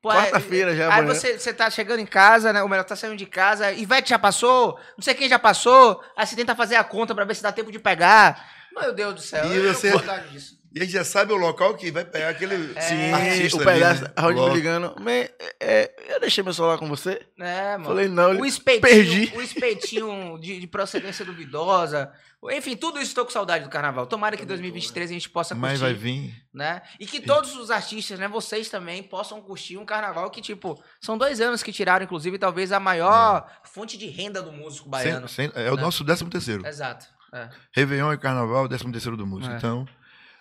Pô, 0.03 0.11
Quarta-feira 0.11 0.77
já, 0.77 0.93
Aí 0.93 1.01
amanhã. 1.01 1.15
você, 1.15 1.39
você 1.39 1.55
tá 1.55 1.71
chegando 1.71 2.01
em 2.01 2.05
casa, 2.07 2.53
né? 2.53 2.63
Ou 2.63 2.69
melhor, 2.69 2.85
tá 2.85 2.95
saindo 2.95 3.17
de 3.17 3.25
casa. 3.25 3.73
Ivete 3.73 4.11
já 4.11 4.19
passou, 4.19 4.79
não 4.99 5.03
sei 5.03 5.15
quem 5.15 5.31
já 5.31 5.39
passou. 5.39 5.99
Aí 6.15 6.27
você 6.27 6.37
tenta 6.37 6.55
fazer 6.55 6.77
a 6.77 6.85
conta 6.85 7.15
pra 7.15 7.25
ver 7.25 7.35
se 7.35 7.43
dá 7.43 7.51
tempo 7.51 7.73
de 7.73 7.79
pegar. 7.79 8.47
Meu 8.81 8.93
Deus 8.95 9.15
do 9.15 9.21
céu. 9.21 9.47
E 9.53 9.57
eu 9.57 9.73
você- 9.75 9.93
disso. 10.31 10.63
E 10.75 10.81
a 10.81 10.83
gente 10.83 10.93
já 10.93 11.05
sabe 11.05 11.33
o 11.33 11.37
local 11.37 11.75
que 11.77 11.89
vai 11.93 12.05
pegar 12.05 12.31
aquele 12.31 12.57
Sim, 12.81 13.13
artista 13.13 13.59
o 13.59 13.61
ali, 13.61 13.73
pedaço, 13.81 14.03
né? 14.03 14.11
a 14.17 14.21
Raul 14.23 14.49
me 14.49 14.55
ligando. 14.57 14.93
"Man, 15.01 15.25
é, 15.61 15.95
eu 16.09 16.19
deixei 16.19 16.43
meu 16.43 16.53
celular 16.53 16.79
com 16.79 16.89
você? 16.89 17.25
É, 17.39 17.73
mano. 17.77 17.85
Falei, 17.85 18.09
não, 18.09 18.33
o 18.33 18.35
ele 18.39 18.49
espetinho, 18.49 18.81
perdi. 18.81 19.33
o 19.37 19.41
espetinho 19.41 20.39
de, 20.41 20.59
de 20.59 20.67
procedência 20.67 21.25
duvidosa. 21.25 22.13
Enfim, 22.51 22.77
tudo 22.77 22.99
isso 22.99 23.07
estou 23.09 23.25
com 23.25 23.31
saudade 23.31 23.63
do 23.65 23.71
carnaval. 23.71 24.05
Tomara 24.07 24.37
que 24.37 24.45
2023 24.45 25.11
a 25.11 25.15
gente 25.15 25.31
possa 25.31 25.55
curtir, 25.55 25.63
Mas 25.71 25.81
vai 25.81 25.95
vir. 25.95 26.35
né? 26.53 26.83
E 27.01 27.07
que 27.07 27.21
todos 27.21 27.57
os 27.57 27.71
artistas, 27.71 28.19
né, 28.19 28.27
vocês 28.29 28.69
também 28.69 29.03
possam 29.03 29.41
curtir 29.41 29.79
um 29.79 29.85
carnaval 29.87 30.29
que 30.31 30.43
tipo, 30.43 30.79
são 31.01 31.17
dois 31.17 31.41
anos 31.41 31.63
que 31.63 31.73
tiraram 31.73 32.05
inclusive 32.05 32.37
talvez 32.37 32.71
a 32.73 32.79
maior 32.81 33.49
fonte 33.63 33.97
de 33.97 34.07
renda 34.09 34.43
do 34.43 34.53
músico 34.53 34.89
baiano. 34.91 35.27
Sem- 35.29 35.51
sem- 35.51 35.63
é 35.65 35.71
o 35.73 35.77
né? 35.77 35.83
nosso 35.83 36.03
décimo 36.05 36.29
terceiro. 36.29 36.67
Exato. 36.67 37.07
É. 37.35 37.51
Réveillon 37.75 38.13
e 38.13 38.19
Carnaval, 38.19 38.69
décimo 38.69 38.93
terceiro 38.93 39.17
do 39.17 39.27
músico. 39.27 39.53
É. 39.53 39.57
Então, 39.57 39.87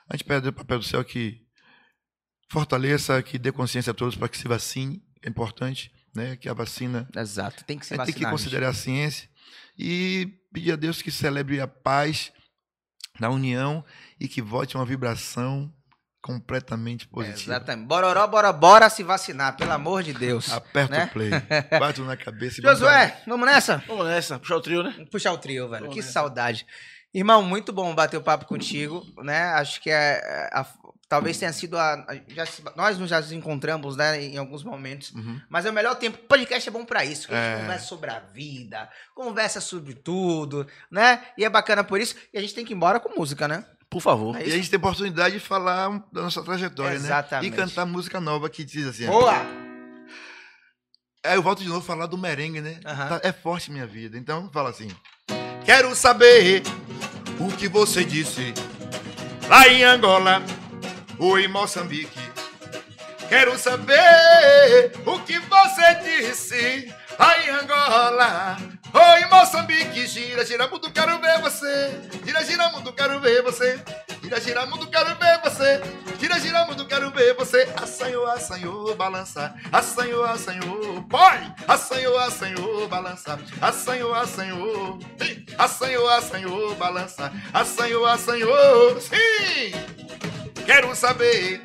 a 0.07 0.15
gente 0.15 0.25
pede 0.25 0.47
o 0.47 0.53
papel 0.53 0.77
do 0.77 0.85
céu 0.85 1.03
que 1.03 1.41
fortaleça, 2.51 3.21
que 3.23 3.39
dê 3.39 3.51
consciência 3.51 3.89
a 3.89 3.93
todos 3.95 4.15
para 4.15 4.29
que 4.29 4.37
se 4.37 4.47
vacine. 4.47 5.03
É 5.23 5.29
importante, 5.29 5.91
né? 6.15 6.35
Que 6.35 6.47
a 6.47 6.53
vacina 6.53 7.09
Exato. 7.15 7.63
Tem 7.65 7.79
que 7.79 7.85
se 7.85 7.95
a 7.95 7.97
gente 7.97 8.05
tem 8.05 8.13
que 8.13 8.19
vacinar. 8.21 8.31
considerar 8.31 8.69
a 8.69 8.73
ciência 8.73 9.27
e 9.75 10.31
pedir 10.53 10.73
a 10.73 10.75
Deus 10.75 11.01
que 11.01 11.09
celebre 11.09 11.59
a 11.59 11.67
paz 11.67 12.31
na 13.19 13.29
união 13.29 13.83
e 14.19 14.27
que 14.27 14.41
volte 14.41 14.75
uma 14.75 14.85
vibração 14.85 15.73
completamente 16.23 17.01
gente. 17.01 17.09
É, 17.11 17.13
positiva. 17.13 17.53
exatamente. 17.55 17.85
Bororó, 17.87 18.25
bora, 18.27 18.51
bora 18.53 18.89
se 18.89 19.03
vacinar, 19.03 19.55
pelo 19.57 19.73
amor 19.73 20.01
de 20.01 20.13
Deus. 20.13 20.51
Aperta 20.51 20.97
Né? 20.97 21.03
o 21.05 21.09
play, 21.09 21.29
bate 21.79 22.01
na 22.01 22.15
cabeça 22.17 22.59
e 22.59 22.63
vamos 22.63 22.79
Josué, 22.79 23.21
vamos 23.27 23.45
nessa? 23.45 23.83
Vamos 23.87 24.05
nessa, 24.07 24.39
puxar 24.39 24.55
o 24.55 24.61
trio, 24.61 24.81
né? 24.83 24.91
Vamos 24.95 25.09
puxar 25.09 25.33
o 25.33 25.37
trio, 25.37 25.69
velho. 25.69 25.81
Vamos 25.81 25.93
que 25.95 25.99
nessa. 26.01 26.13
saudade. 26.13 26.65
Irmão, 27.13 27.43
muito 27.43 27.71
bom 27.71 27.93
bater 27.93 28.17
o 28.17 28.23
papo 28.23 28.45
contigo, 28.45 29.05
né? 29.21 29.43
Acho 29.53 29.79
que 29.81 29.91
é, 29.91 30.13
é, 30.23 30.49
a- 30.51 30.65
talvez 31.07 31.37
tenha 31.37 31.53
sido 31.53 31.77
a, 31.77 31.93
a- 31.93 32.15
já 32.29 32.43
nós 32.75 32.97
nos 32.97 33.07
já 33.09 33.19
nos 33.21 33.31
encontramos, 33.31 33.95
né, 33.95 34.19
em 34.23 34.37
alguns 34.37 34.63
momentos. 34.63 35.11
Uhum. 35.11 35.39
Mas 35.47 35.63
é 35.65 35.69
o 35.69 35.73
melhor 35.73 35.93
tempo. 35.95 36.17
Podcast 36.27 36.67
é 36.67 36.71
bom 36.71 36.83
pra 36.83 37.05
isso. 37.05 37.27
Que 37.27 37.35
a 37.35 37.37
gente 37.37 37.59
É. 37.59 37.61
conversa 37.61 37.85
sobre 37.85 38.09
a 38.09 38.19
vida, 38.19 38.89
conversa 39.13 39.61
sobre 39.61 39.93
tudo, 39.93 40.65
né? 40.89 41.21
E 41.37 41.45
é 41.45 41.49
bacana 41.49 41.83
por 41.83 42.01
isso. 42.01 42.15
E 42.33 42.37
a 42.37 42.41
gente 42.41 42.55
tem 42.55 42.65
que 42.65 42.73
ir 42.73 42.75
embora 42.75 42.99
com 42.99 43.13
música, 43.15 43.47
né? 43.47 43.63
Por 43.93 44.01
favor. 44.01 44.35
É 44.35 44.47
E 44.47 44.51
a 44.51 44.55
gente 44.55 44.69
tem 44.69 44.77
a 44.77 44.81
oportunidade 44.81 45.35
de 45.35 45.39
falar 45.39 46.03
da 46.11 46.23
nossa 46.23 46.41
trajetória, 46.43 46.95
Exatamente. 46.95 47.51
né? 47.51 47.55
E 47.55 47.59
cantar 47.61 47.85
música 47.85 48.19
nova 48.19 48.49
que 48.49 48.63
diz 48.65 48.87
assim. 48.87 49.05
Boa! 49.05 49.35
É, 51.23 51.35
eu 51.35 51.41
volto 51.43 51.59
de 51.61 51.69
novo 51.69 51.79
a 51.79 51.83
falar 51.83 52.07
do 52.07 52.17
merengue, 52.17 52.59
né? 52.59 52.79
Tá- 52.83 53.21
é 53.23 53.31
forte 53.31 53.71
minha 53.71 53.85
vida. 53.87 54.17
Então, 54.17 54.49
fala 54.51 54.71
assim. 54.71 54.89
Quero 55.63 55.95
saber 55.95 56.63
o 57.39 57.49
que 57.55 57.67
você 57.69 58.03
disse 58.03 58.53
lá 59.47 59.67
em 59.67 59.83
Angola 59.83 60.41
ou 61.17 61.39
em 61.39 61.47
Moçambique. 61.47 62.19
Quero 63.29 63.57
saber 63.57 64.91
o 65.05 65.19
que 65.19 65.39
você 65.39 65.95
disse 66.03 66.93
lá 67.17 67.39
em 67.43 67.49
Angola 67.51 68.57
em 69.19 69.29
Moçambique. 69.29 70.07
Gira, 70.07 70.45
gira 70.45 70.67
mundo, 70.67 70.91
quero 70.91 71.19
ver 71.19 71.39
você. 71.41 72.01
Gira, 72.25 72.43
gira 72.43 72.69
mundo, 72.69 72.93
quero 72.93 73.19
ver 73.19 73.41
você. 73.41 73.79
Gira, 74.21 74.39
Gira, 74.39 74.65
mundo, 74.65 74.87
quero 74.87 75.15
ver 75.15 75.41
você. 75.41 75.81
Gira, 76.19 76.39
gira, 76.39 76.65
mundo, 76.65 76.85
quero 76.87 77.11
ver 77.11 77.35
você. 77.35 77.67
Assanhou, 77.75 78.25
assanhou, 78.25 78.95
balança. 78.95 79.53
Assanhou, 79.71 80.23
assanhou, 80.23 81.03
põe. 81.03 81.53
Assanhou, 81.67 82.17
assanhou, 82.17 82.87
balança. 82.87 83.39
Assanhou, 83.61 84.13
assanhou. 84.13 84.99
Assanhou, 85.57 86.07
assanhou, 86.09 86.75
balança. 86.75 87.31
Assanhou, 87.53 88.05
assanhou. 88.05 88.99
Sim. 89.01 89.71
Quero 90.65 90.95
saber 90.95 91.61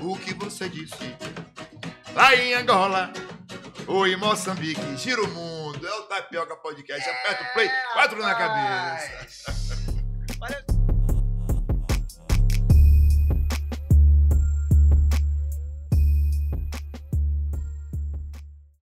o 0.00 0.16
que 0.16 0.34
você 0.34 0.68
disse. 0.68 1.16
Lá 2.14 2.34
em 2.34 2.54
Angola. 2.54 3.12
Em 3.88 4.16
Moçambique. 4.16 4.96
Gira 4.98 5.22
o 5.22 5.28
mundo. 5.28 5.65
É 5.84 5.94
o 5.94 6.02
Tapioca 6.04 6.56
Podcast. 6.56 7.08
Aperta 7.08 7.44
o 7.44 7.52
play. 7.52 7.70
Quatro 7.92 8.22
na 8.22 8.34
cabeça. 8.34 9.66
Valeu. 10.38 10.86